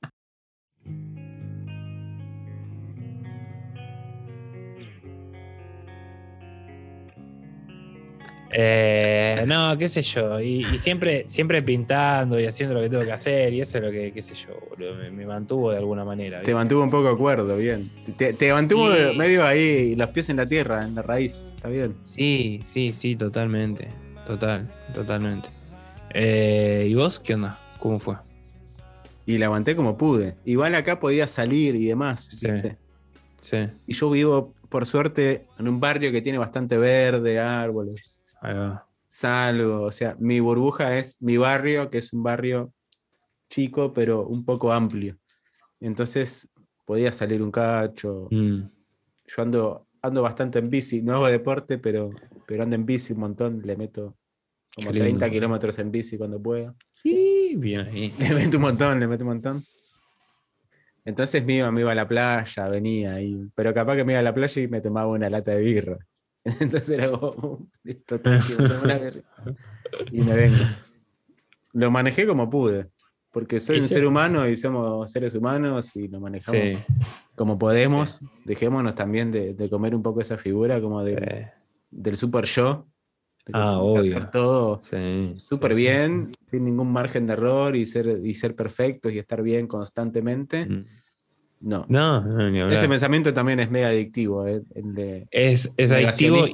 Eh, 8.52 9.44
no, 9.48 9.78
qué 9.78 9.88
sé 9.90 10.02
yo. 10.02 10.40
Y, 10.40 10.66
y 10.74 10.80
siempre, 10.80 11.28
siempre 11.28 11.62
pintando 11.62 12.40
y 12.40 12.46
haciendo 12.46 12.76
lo 12.76 12.82
que 12.82 12.90
tengo 12.90 13.04
que 13.04 13.12
hacer. 13.12 13.54
Y 13.54 13.62
eso 13.62 13.78
es 13.78 13.84
lo 13.84 13.92
que, 13.92 14.12
qué 14.12 14.22
sé 14.22 14.36
yo, 14.36 14.60
boludo, 14.70 14.96
me, 14.96 15.12
me 15.12 15.26
mantuvo 15.26 15.72
de 15.72 15.78
alguna 15.78 16.04
manera. 16.04 16.42
Te 16.42 16.54
mantuvo 16.54 16.84
un 16.84 16.90
poco 16.90 17.10
acuerdo, 17.10 17.56
bien. 17.58 17.90
Te, 18.18 18.34
te 18.34 18.52
mantuvo 18.54 18.90
Sí. 18.94 19.18
medio 19.18 19.46
ahí, 19.46 19.96
los 19.96 20.10
pies 20.10 20.30
en 20.30 20.38
la 20.38 20.46
tierra, 20.46 20.84
en 20.84 20.96
la 20.96 21.02
raíz. 21.02 21.46
Está 21.56 21.70
bien. 21.70 21.96
Sí, 22.04 22.60
sí, 22.64 22.94
sí, 22.94 23.16
totalmente. 23.16 23.88
Total, 24.26 24.68
totalmente. 24.94 25.50
Eh, 26.14 26.88
¿Y 26.90 26.94
vos 26.96 27.20
qué 27.20 27.36
onda? 27.36 27.60
¿Cómo 27.80 28.00
fue? 28.00 28.16
Y 29.26 29.38
la 29.38 29.46
aguanté 29.46 29.76
como 29.76 29.96
pude. 29.98 30.36
Igual 30.44 30.74
acá 30.76 31.00
podía 31.00 31.28
salir 31.28 31.76
y 31.76 31.86
demás. 31.86 32.26
Sí. 32.34 32.50
¿viste? 32.52 32.78
Sí, 33.42 33.58
Y 33.88 33.94
yo 33.94 34.10
vivo, 34.10 34.54
por 34.70 34.86
suerte, 34.86 35.46
en 35.60 35.68
un 35.68 35.80
barrio 35.80 36.12
que 36.12 36.22
tiene 36.22 36.38
bastante 36.40 36.78
verde, 36.78 37.40
árboles. 37.40 38.19
Salgo, 39.08 39.84
o 39.84 39.92
sea, 39.92 40.16
mi 40.20 40.40
burbuja 40.40 40.98
es 40.98 41.22
mi 41.22 41.38
barrio, 41.38 41.90
que 41.90 41.98
es 41.98 42.14
un 42.14 42.24
barrio 42.24 42.74
chico, 43.50 43.92
pero 43.94 44.28
un 44.28 44.46
poco 44.46 44.72
amplio. 44.72 45.18
Entonces 45.80 46.48
podía 46.86 47.12
salir 47.12 47.42
un 47.42 47.52
cacho. 47.52 48.28
Mm, 48.32 48.62
Yo 49.28 49.42
ando, 49.42 49.88
ando 50.02 50.22
bastante 50.22 50.60
en 50.60 50.70
bici, 50.70 51.02
no 51.02 51.16
hago 51.16 51.28
deporte, 51.28 51.78
pero, 51.78 52.12
pero 52.48 52.64
ando 52.64 52.76
en 52.76 52.86
bici 52.86 53.14
un 53.14 53.20
montón, 53.20 53.62
le 53.64 53.76
meto 53.76 54.16
como 54.76 54.92
Qué 54.92 55.00
lindo. 55.00 55.20
30 55.20 55.30
kilómetros 55.32 55.80
en 55.80 55.92
bici 55.92 56.18
cuando 56.18 56.42
pueda. 56.42 56.76
Sí, 56.94 57.56
bien 57.58 57.82
ahí. 57.82 58.14
Le 58.20 58.36
meto 58.36 58.58
un 58.58 58.64
montón, 58.64 59.00
le 59.00 59.08
meto 59.08 59.24
un 59.24 59.30
montón. 59.30 59.66
Entonces 61.06 61.44
me 61.44 61.54
iba, 61.54 61.72
me 61.72 61.82
iba 61.82 61.92
a 61.92 61.96
la 61.96 62.08
playa, 62.08 62.68
venía 62.68 63.16
ahí, 63.16 63.50
pero 63.56 63.74
capaz 63.74 63.96
que 63.96 64.04
me 64.04 64.14
iba 64.14 64.20
a 64.20 64.24
la 64.24 64.34
playa 64.34 64.62
y 64.62 64.68
me 64.68 64.82
tomaba 64.82 65.08
una 65.08 65.30
lata 65.30 65.52
de 65.52 65.60
birra. 65.60 65.98
Entonces 66.60 66.90
era 66.90 67.12
como, 67.12 67.68
listo, 67.84 68.20
una 68.84 68.98
birra 68.98 69.22
y 70.12 70.22
me 70.22 70.36
vengo. 70.36 70.66
Lo 71.74 71.92
manejé 71.92 72.26
como 72.26 72.50
pude, 72.50 72.90
porque 73.32 73.60
soy 73.60 73.78
un 73.78 73.84
sí. 73.84 73.90
ser 73.96 74.06
humano 74.06 74.48
y 74.48 74.56
somos 74.56 75.12
seres 75.12 75.36
humanos 75.36 75.96
y 75.96 76.08
lo 76.08 76.20
manejamos 76.20 76.78
Sí, 76.78 76.84
como 77.36 77.58
podemos. 77.58 78.22
Dejémonos 78.46 78.96
también 78.96 79.32
de, 79.32 79.54
de 79.54 79.70
comer 79.70 79.94
un 79.96 80.02
poco 80.02 80.22
esa 80.22 80.38
figura 80.38 80.82
como 80.82 81.02
sí, 81.02 81.12
del, 81.92 82.18
super 82.18 82.46
yo. 82.46 82.88
de 83.46 83.54
Ah, 83.54 83.80
que 83.94 84.00
hacer 84.00 84.18
obvio. 84.18 84.30
todo 84.32 84.82
sí, 84.84 85.34
súper 85.36 85.76
sí, 85.76 85.78
sí, 85.78 85.82
bien, 85.82 86.32
sin 86.48 86.64
ningún 86.66 86.92
margen 86.92 87.28
de 87.28 87.34
error 87.34 87.76
y 87.76 87.86
ser, 87.86 88.22
y 88.26 88.34
ser 88.34 88.56
perfectos 88.56 89.12
y 89.12 89.20
estar 89.20 89.42
bien 89.44 89.68
constantemente. 89.68 90.66
sí. 90.66 90.72
Mm. 90.72 90.86
No. 91.60 91.86
No, 91.90 92.22
no. 92.22 92.70
Ese 92.70 92.88
pensamiento 92.88 93.34
también 93.34 93.60
es 93.60 93.70
mega 93.70 93.90
adictivo, 93.90 94.48
¿eh? 94.48 94.62
el 94.76 94.96
de 94.96 95.28
Es, 95.32 95.74
es 95.78 95.92
adictivo 95.92 96.46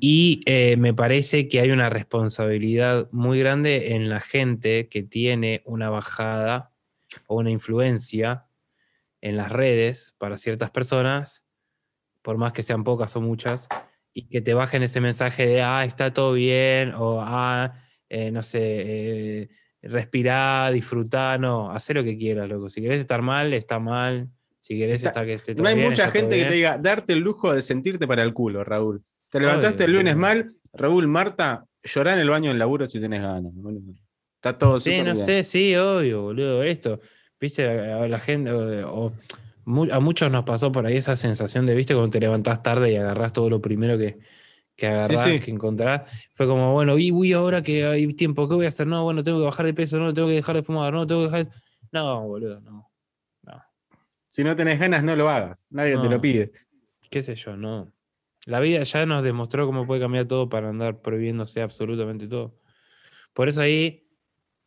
y 0.00 0.40
eh, 0.46 0.76
me 0.78 0.94
parece 0.94 1.46
que 1.48 1.60
hay 1.60 1.70
una 1.70 1.90
responsabilidad 1.90 3.08
muy 3.12 3.38
grande 3.38 3.94
en 3.94 4.08
la 4.08 4.20
gente 4.20 4.88
que 4.88 5.02
tiene 5.02 5.62
una 5.66 5.90
bajada 5.90 6.72
o 7.26 7.36
una 7.36 7.50
influencia 7.50 8.46
en 9.20 9.36
las 9.36 9.52
redes 9.52 10.14
para 10.18 10.38
ciertas 10.38 10.70
personas 10.70 11.44
por 12.24 12.38
más 12.38 12.54
que 12.54 12.62
sean 12.62 12.84
pocas 12.84 13.14
o 13.16 13.20
muchas, 13.20 13.68
y 14.14 14.22
que 14.28 14.40
te 14.40 14.54
bajen 14.54 14.82
ese 14.82 15.02
mensaje 15.02 15.46
de, 15.46 15.62
ah, 15.62 15.84
está 15.84 16.14
todo 16.14 16.32
bien, 16.32 16.94
o, 16.94 17.20
ah, 17.20 17.74
eh, 18.08 18.30
no 18.30 18.42
sé, 18.42 18.60
eh, 18.62 19.48
respirá, 19.88 20.70
disfrutá, 20.72 21.38
no, 21.38 21.70
haz 21.70 21.88
lo 21.90 22.02
que 22.04 22.16
quieras, 22.16 22.48
loco. 22.48 22.68
Si 22.70 22.80
querés 22.80 23.00
estar 23.00 23.22
mal, 23.22 23.52
está 23.54 23.78
mal. 23.78 24.28
Si 24.58 24.78
querés 24.78 24.96
Está- 24.98 25.08
estar 25.10 25.26
que 25.26 25.32
esté 25.34 25.54
todo 25.54 25.62
No 25.62 25.68
hay 25.68 25.74
bien, 25.74 25.90
mucha 25.90 26.10
gente 26.10 26.38
que 26.38 26.46
te 26.46 26.54
diga, 26.54 26.78
darte 26.78 27.12
el 27.12 27.20
lujo 27.20 27.54
de 27.54 27.60
sentirte 27.60 28.06
para 28.06 28.22
el 28.22 28.32
culo, 28.32 28.64
Raúl. 28.64 29.02
Te 29.28 29.40
levantaste 29.40 29.84
el 29.84 29.92
lunes 29.92 30.16
mal, 30.16 30.54
Raúl, 30.72 31.06
Marta, 31.06 31.66
llorá 31.82 32.14
en 32.14 32.20
el 32.20 32.30
baño 32.30 32.48
del 32.48 32.58
laburo 32.58 32.88
si 32.88 32.98
tenés 33.00 33.20
ganas. 33.20 33.52
Está 34.36 34.56
todo 34.56 34.80
Sí, 34.80 34.98
no 34.98 35.04
bien. 35.04 35.16
sé, 35.16 35.44
sí, 35.44 35.74
obvio, 35.76 36.22
boludo. 36.22 36.62
Esto, 36.62 37.00
viste, 37.40 37.68
a 37.68 38.08
la 38.08 38.18
gente, 38.18 38.50
o, 38.52 39.12
a 39.90 40.00
muchos 40.00 40.30
nos 40.30 40.44
pasó 40.44 40.72
por 40.72 40.86
ahí 40.86 40.96
esa 40.96 41.16
sensación 41.16 41.66
de, 41.66 41.74
viste, 41.74 41.94
cuando 41.94 42.10
te 42.10 42.20
levantás 42.20 42.62
tarde 42.62 42.92
y 42.92 42.96
agarrás 42.96 43.32
todo 43.32 43.50
lo 43.50 43.60
primero 43.60 43.98
que, 43.98 44.18
que 44.76 44.86
agarrás, 44.88 45.24
sí. 45.24 45.40
que 45.40 45.50
encontrás. 45.50 46.08
Fue 46.34 46.46
como, 46.46 46.72
bueno, 46.72 46.98
y 46.98 47.12
uy, 47.12 47.32
ahora 47.32 47.62
que 47.62 47.84
hay 47.86 48.12
tiempo, 48.14 48.48
¿qué 48.48 48.54
voy 48.54 48.64
a 48.64 48.68
hacer? 48.68 48.86
No, 48.86 49.04
bueno, 49.04 49.22
tengo 49.22 49.38
que 49.38 49.44
bajar 49.44 49.66
de 49.66 49.74
peso, 49.74 49.98
no, 49.98 50.12
tengo 50.12 50.28
que 50.28 50.34
dejar 50.34 50.56
de 50.56 50.62
fumar, 50.62 50.92
no, 50.92 51.06
tengo 51.06 51.20
que 51.22 51.36
dejar. 51.36 51.46
de- 51.46 51.52
No, 51.92 52.26
boludo, 52.26 52.60
no. 52.60 52.90
Si 54.28 54.42
no 54.42 54.56
tenés 54.56 54.80
ganas, 54.80 55.04
no 55.04 55.14
lo 55.14 55.28
hagas. 55.28 55.68
Nadie 55.70 55.96
te 55.96 56.08
lo 56.08 56.20
pide. 56.20 56.50
qué 57.08 57.22
sé 57.22 57.36
yo, 57.36 57.56
no. 57.56 57.92
La 58.46 58.58
vida 58.58 58.82
ya 58.82 59.06
nos 59.06 59.22
demostró 59.22 59.64
cómo 59.64 59.86
puede 59.86 60.00
cambiar 60.00 60.26
todo 60.26 60.48
para 60.48 60.70
andar 60.70 61.00
prohibiéndose 61.00 61.62
absolutamente 61.62 62.26
todo. 62.26 62.58
Por 63.32 63.48
eso 63.48 63.60
ahí 63.60 64.08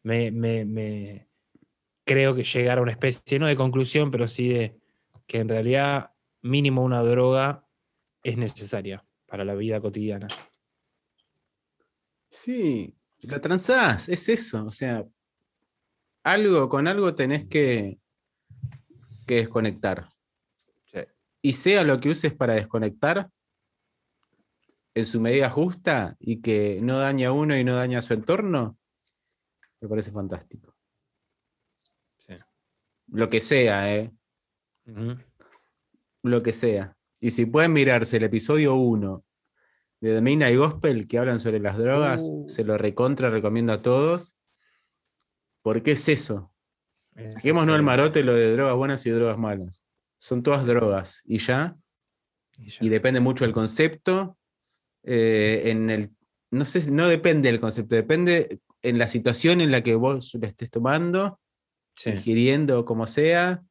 me, 0.04 0.32
me- 0.32 0.64
me 0.64 1.28
creo 2.06 2.34
que 2.34 2.46
llegar 2.46 2.78
a 2.78 2.82
una 2.82 2.92
especie, 2.92 3.40
no 3.40 3.46
de 3.48 3.58
conclusión, 3.58 4.10
pero 4.10 4.30
sí 4.30 4.48
de 4.48 4.80
que 5.26 5.40
en 5.40 5.50
realidad 5.50 6.12
mínimo 6.42 6.82
una 6.82 7.04
droga 7.04 7.68
es 8.24 8.38
necesaria 8.38 9.04
para 9.28 9.46
la 9.46 9.54
vida 9.54 9.80
cotidiana. 9.80 10.28
Sí, 12.30 12.96
lo 13.22 13.40
transás, 13.40 14.10
es 14.10 14.28
eso. 14.30 14.66
O 14.66 14.72
sea, 14.72 15.06
algo 16.24 16.68
con 16.70 16.88
algo 16.88 17.14
tenés 17.14 17.46
que, 17.46 18.00
que 19.26 19.36
desconectar. 19.36 20.08
Sí. 20.92 21.00
Y 21.42 21.54
sea 21.54 21.84
lo 21.84 22.00
que 22.00 22.10
uses 22.10 22.34
para 22.34 22.56
desconectar, 22.56 23.30
en 24.98 25.06
su 25.06 25.22
medida 25.22 25.48
justa 25.48 26.16
y 26.20 26.42
que 26.42 26.80
no 26.82 26.98
daña 26.98 27.28
a 27.28 27.32
uno 27.32 27.56
y 27.56 27.64
no 27.64 27.76
daña 27.76 28.00
a 28.00 28.02
su 28.02 28.16
entorno, 28.16 28.80
me 29.80 29.88
parece 29.88 30.12
fantástico. 30.12 30.76
Sí. 32.18 32.34
Lo 33.10 33.30
que 33.30 33.40
sea, 33.40 33.94
¿eh? 33.96 34.12
Lo 36.24 36.42
que 36.42 36.52
sea. 36.52 36.97
Y 37.20 37.32
si 37.32 37.46
pueden 37.46 37.74
mirarse 37.74 38.18
el 38.18 38.24
episodio 38.24 38.76
1 38.76 39.24
de 40.02 40.14
The 40.16 40.22
Midnight 40.22 40.58
Gospel 40.58 41.08
que 41.08 41.18
hablan 41.18 41.40
sobre 41.40 41.60
las 41.60 41.78
drogas, 41.78 42.22
Uh. 42.32 42.48
se 42.48 42.64
lo 42.64 42.78
recontra 42.78 43.30
recomiendo 43.30 43.74
a 43.74 43.82
todos. 43.82 44.36
Porque 45.64 45.92
es 45.94 46.08
eso. 46.08 46.54
Es 47.16 47.34
Saquémonos 47.34 47.70
el 47.70 47.82
excelente. 47.82 47.84
marote 47.86 48.24
lo 48.24 48.34
de 48.36 48.54
drogas 48.56 48.76
buenas 48.76 49.06
y 49.06 49.10
drogas 49.10 49.38
malas. 49.38 49.84
Son 50.20 50.44
todas 50.44 50.66
drogas. 50.66 51.22
Y 51.26 51.40
ya. 51.40 51.76
Y 52.58 52.70
ya. 52.70 52.78
Y 52.82 52.90
depende 52.90 53.20
mucho 53.20 53.44
del 53.46 53.54
concepto. 53.54 54.38
eh, 55.10 55.70
en 55.72 55.90
el, 55.90 56.12
no 56.52 56.66
sé, 56.66 56.92
no 56.92 57.08
depende 57.08 57.50
del 57.50 57.62
concepto, 57.62 57.96
depende 57.96 58.60
en 58.82 58.98
la 58.98 59.08
situación 59.08 59.62
en 59.62 59.72
la 59.72 59.82
que 59.82 59.96
vos 59.96 60.34
lo 60.34 60.46
estés 60.48 60.70
tomando, 60.70 61.40
Sí. 61.96 62.10
ingiriendo, 62.10 62.84
como 62.84 63.08
sea, 63.08 63.64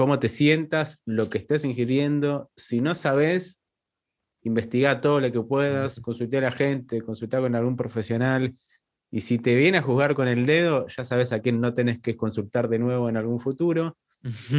cómo 0.00 0.18
te 0.18 0.30
sientas, 0.30 1.02
lo 1.04 1.28
que 1.28 1.36
estés 1.36 1.62
ingiriendo. 1.62 2.50
Si 2.56 2.80
no 2.80 2.94
sabes, 2.94 3.60
investiga 4.42 5.02
todo 5.02 5.20
lo 5.20 5.30
que 5.30 5.42
puedas, 5.42 6.00
consulta 6.00 6.38
a 6.38 6.40
la 6.40 6.50
gente, 6.50 7.02
consulta 7.02 7.38
con 7.38 7.54
algún 7.54 7.76
profesional. 7.76 8.56
Y 9.10 9.20
si 9.20 9.38
te 9.38 9.54
viene 9.54 9.76
a 9.76 9.82
juzgar 9.82 10.14
con 10.14 10.26
el 10.26 10.46
dedo, 10.46 10.86
ya 10.86 11.04
sabes 11.04 11.32
a 11.32 11.40
quién 11.42 11.60
no 11.60 11.74
tenés 11.74 11.98
que 12.00 12.16
consultar 12.16 12.70
de 12.70 12.78
nuevo 12.78 13.10
en 13.10 13.18
algún 13.18 13.40
futuro. 13.40 13.98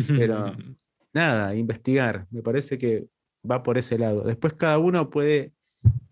Pero- 0.07 0.55
Nada, 1.11 1.55
investigar. 1.55 2.27
Me 2.29 2.43
parece 2.43 2.77
que 2.77 3.07
va 3.43 3.63
por 3.63 3.79
ese 3.79 3.97
lado. 3.97 4.21
Después 4.21 4.53
cada 4.53 4.77
uno 4.77 5.09
puede 5.09 5.53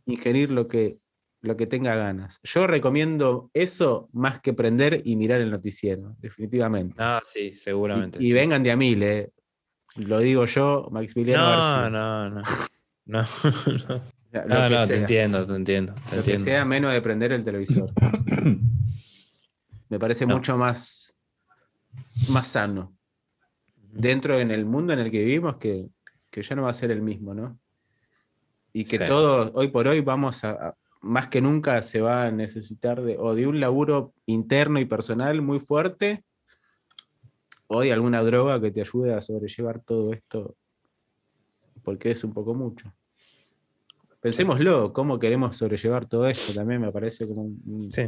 ingerir 0.07 0.49
lo 0.49 0.67
que, 0.67 0.97
lo 1.41 1.55
que 1.55 1.65
tenga 1.67 1.95
ganas. 1.95 2.39
Yo 2.43 2.67
recomiendo 2.67 3.49
eso 3.53 4.09
más 4.13 4.41
que 4.41 4.53
prender 4.53 5.01
y 5.05 5.15
mirar 5.15 5.39
el 5.41 5.49
noticiero, 5.51 6.15
definitivamente. 6.19 6.95
Ah, 6.99 7.21
sí, 7.25 7.53
seguramente. 7.55 8.19
Y, 8.21 8.25
y 8.25 8.27
sí. 8.27 8.33
vengan 8.33 8.61
de 8.63 8.71
a 8.71 8.75
mil, 8.75 9.01
eh. 9.03 9.31
Lo 9.95 10.19
digo 10.19 10.45
yo, 10.45 10.87
Maximiliano 10.91 11.43
No, 11.45 11.49
García. 11.51 11.89
no, 11.89 12.29
no. 12.29 12.41
No, 13.05 13.21
no. 13.87 14.03
No, 14.69 14.85
te 14.87 14.97
entiendo, 14.97 15.47
te 15.47 15.55
entiendo. 15.55 15.95
te 16.11 16.17
Lo 16.17 16.23
que 16.23 16.37
sea 16.37 16.63
menos 16.63 16.93
de 16.93 17.01
prender 17.01 17.31
el 17.31 17.43
televisor. 17.43 17.91
Me 19.89 19.97
parece 19.97 20.27
No. 20.27 20.35
mucho 20.35 20.55
más, 20.57 21.15
más 22.27 22.45
sano. 22.47 22.95
Dentro 23.91 24.37
en 24.37 24.51
el 24.51 24.65
mundo 24.65 24.93
en 24.93 24.99
el 24.99 25.09
que 25.09 25.23
vivimos, 25.23 25.55
que, 25.57 25.87
que 26.29 26.43
ya 26.43 26.55
no 26.55 26.61
va 26.63 26.69
a 26.69 26.73
ser 26.73 26.91
el 26.91 27.01
mismo, 27.01 27.33
¿no? 27.33 27.59
Y 28.71 28.83
que 28.83 28.97
Sí. 28.97 29.03
todos, 29.07 29.49
hoy 29.55 29.69
por 29.69 29.87
hoy, 29.87 30.01
vamos 30.01 30.43
a- 30.43 30.75
más 31.01 31.27
que 31.29 31.41
nunca 31.41 31.81
se 31.81 32.01
va 32.01 32.25
a 32.25 32.31
necesitar 32.31 33.01
de, 33.01 33.17
o 33.17 33.33
de 33.35 33.47
un 33.47 33.59
laburo 33.59 34.13
interno 34.25 34.79
y 34.79 34.85
personal 34.85 35.41
muy 35.41 35.59
fuerte, 35.59 36.23
o 37.67 37.81
de 37.81 37.93
alguna 37.93 38.23
droga 38.23 38.59
que 38.59 38.71
te 38.71 38.81
ayude 38.81 39.13
a 39.13 39.21
sobrellevar 39.21 39.81
todo 39.81 40.11
esto, 40.13 40.55
porque 41.83 42.11
es 42.11 42.23
un 42.23 42.33
poco 42.33 42.53
mucho. 42.53 42.93
Pensémoslo, 44.21 44.91
cómo 44.91 45.17
queremos 45.17 45.55
sobrellevar 45.55 46.05
todo 46.05 46.27
esto, 46.27 46.53
también 46.53 46.81
me 46.81 46.91
parece 46.91 47.25
como 47.27 47.43
un, 47.43 47.61
un- 47.65 47.91
Sí, 47.91 48.03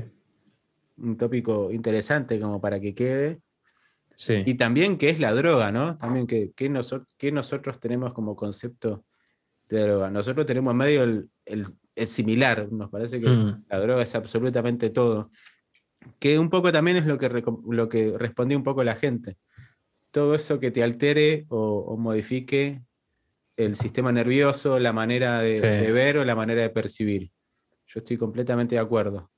un 0.98 1.18
tópico 1.18 1.72
interesante 1.72 2.40
como 2.40 2.60
para 2.60 2.80
que 2.80 2.94
quede. 2.94 3.40
sí. 4.16 4.44
Y 4.46 4.56
también 4.56 4.98
qué 4.98 5.10
es 5.10 5.20
la 5.20 5.32
droga, 5.34 5.72
¿no? 5.72 5.98
También 5.98 6.28
que, 6.28 6.52
que, 6.54 6.70
noso- 6.70 7.08
que 7.18 7.32
nosotros 7.32 7.80
tenemos 7.80 8.14
como 8.14 8.36
concepto 8.36 9.06
de 9.70 9.80
droga. 9.82 10.10
Nosotros 10.12 10.46
tenemos 10.46 10.76
medio 10.76 11.04
el, 11.04 11.30
el- 11.46 11.66
el 12.02 12.08
similar, 12.08 12.72
nos 12.72 12.90
parece 12.90 13.20
que 13.22 13.28
Mm. 13.30 13.66
la 13.70 13.80
droga 13.80 14.02
es 14.04 14.16
absolutamente 14.16 14.90
todo. 14.90 15.32
Que 16.20 16.40
un 16.40 16.50
poco 16.50 16.72
también 16.72 16.98
es 16.98 17.06
lo 17.06 17.18
que, 17.18 17.30
lo 17.70 17.90
que 17.90 18.18
respondió 18.18 18.58
un 18.58 18.64
poco 18.64 18.84
la 18.84 18.96
gente. 18.96 19.38
Todo 20.12 20.34
eso 20.36 20.60
que 20.60 20.72
te 20.72 20.84
altere 20.84 21.46
o, 21.50 21.80
o 21.88 21.98
modifique 21.98 22.82
el 23.56 23.76
sistema 23.76 24.12
nervioso, 24.12 24.80
la 24.80 24.94
manera 24.94 25.40
de, 25.42 25.56
Sí. 25.58 25.62
de 25.62 25.92
ver 25.92 26.18
o 26.18 26.26
la 26.26 26.36
manera 26.36 26.62
de 26.62 26.70
percibir. 26.70 27.32
Yo 27.88 28.00
estoy 28.00 28.18
completamente 28.18 28.76
de 28.76 28.82
acuerdo 28.82 29.30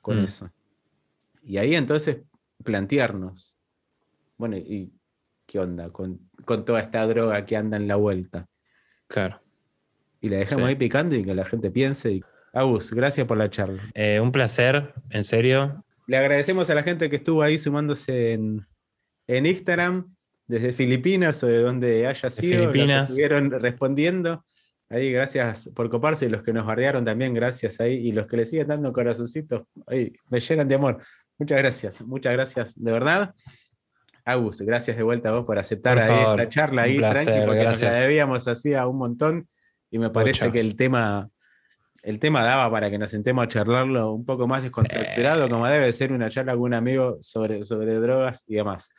con 0.00 0.20
Mm. 0.20 0.24
eso. 0.24 0.50
Y 1.42 1.58
ahí 1.58 1.74
entonces 1.74 2.22
plantearnos, 2.62 3.58
bueno, 4.36 4.56
¿y 4.56 4.92
qué 5.46 5.58
onda 5.58 5.90
con, 5.90 6.20
con 6.44 6.64
toda 6.64 6.80
esta 6.80 7.06
droga 7.06 7.44
que 7.46 7.56
anda 7.56 7.76
en 7.76 7.88
la 7.88 7.96
vuelta? 7.96 8.46
Claro. 9.08 9.40
Y 10.20 10.28
la 10.28 10.38
dejamos 10.38 10.64
Sí. 10.64 10.68
ahí 10.70 10.74
picando 10.76 11.14
y 11.14 11.24
que 11.24 11.34
la 11.34 11.44
gente 11.44 11.70
piense. 11.70 12.12
Y... 12.12 12.24
Agus, 12.52 12.92
gracias 12.92 13.26
por 13.26 13.36
la 13.36 13.50
charla. 13.50 13.82
Eh, 13.94 14.18
un 14.20 14.32
placer, 14.32 14.94
en 15.10 15.22
serio. 15.24 15.84
Le 16.06 16.16
agradecemos 16.16 16.70
a 16.70 16.74
la 16.74 16.82
gente 16.82 17.10
que 17.10 17.16
estuvo 17.16 17.42
ahí 17.42 17.58
sumándose 17.58 18.32
en, 18.32 18.66
en 19.26 19.46
Instagram, 19.46 20.14
desde 20.46 20.72
Filipinas 20.72 21.42
o 21.42 21.48
de 21.48 21.58
donde 21.60 22.06
haya 22.06 22.30
sido. 22.30 22.64
los 22.64 22.66
que 22.68 22.72
Filipinas. 22.72 23.10
estuvieron 23.10 23.50
respondiendo. 23.50 24.44
Ahí, 24.88 25.10
gracias 25.12 25.68
por 25.74 25.90
coparse. 25.90 26.26
Y 26.26 26.28
los 26.28 26.42
que 26.42 26.52
nos 26.52 26.64
bardearon 26.64 27.04
también, 27.04 27.34
gracias 27.34 27.80
ahí. 27.80 27.94
Y 27.94 28.12
los 28.12 28.26
que 28.28 28.36
le 28.36 28.46
siguen 28.46 28.68
dando 28.68 28.92
corazoncitos, 28.92 29.62
ahí, 29.88 30.12
me 30.30 30.38
llenan 30.40 30.68
de 30.68 30.76
amor. 30.76 30.98
Muchas 31.38 31.58
gracias, 31.58 32.00
muchas 32.02 32.32
gracias, 32.32 32.74
de 32.82 32.92
verdad. 32.92 33.34
Agus, 34.24 34.60
gracias 34.62 34.96
de 34.96 35.02
vuelta 35.02 35.28
a 35.28 35.32
vos 35.32 35.44
por 35.44 35.58
aceptar 35.58 35.98
Por 35.98 36.02
ahí 36.10 36.22
favor, 36.24 36.38
la 36.38 36.48
charla 36.48 36.82
ahí, 36.82 36.98
placer, 36.98 37.24
tranqui, 37.24 37.46
porque 37.46 37.64
nos 37.64 37.80
la 37.82 37.88
gracias. 37.88 38.00
debíamos 38.06 38.48
hacía 38.48 38.86
un 38.86 38.98
montón. 38.98 39.48
Y 39.90 39.98
me 39.98 40.10
parece 40.10 40.50
que 40.52 40.60
el 40.60 40.76
tema, 40.76 41.28
el 42.02 42.18
tema 42.18 42.42
daba 42.44 42.70
para 42.70 42.90
que 42.90 42.98
nos 42.98 43.10
sentemos 43.10 43.44
a 43.44 43.48
charlarlo 43.48 44.12
un 44.12 44.24
poco 44.24 44.46
más 44.46 44.62
descontracturado, 44.62 45.48
como 45.48 45.66
debe 45.66 45.92
ser 45.92 46.12
una 46.12 46.28
charla 46.30 46.52
con 46.52 46.62
un 46.62 46.74
amigo 46.74 47.18
sobre, 47.20 47.62
sobre 47.62 47.94
drogas 47.96 48.44
y 48.46 48.56
demás. 48.56 48.90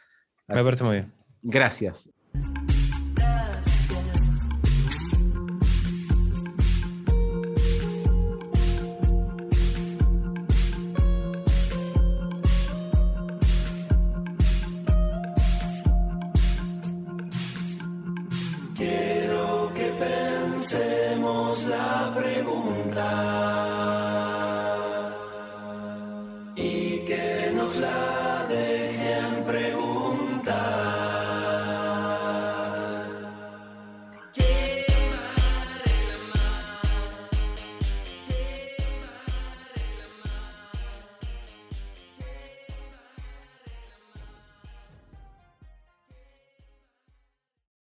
Me 0.48 0.56
Así- 0.56 0.64
parece 0.64 0.84
muy 0.84 0.96
bien. 0.96 1.14
Gracias. 1.42 2.10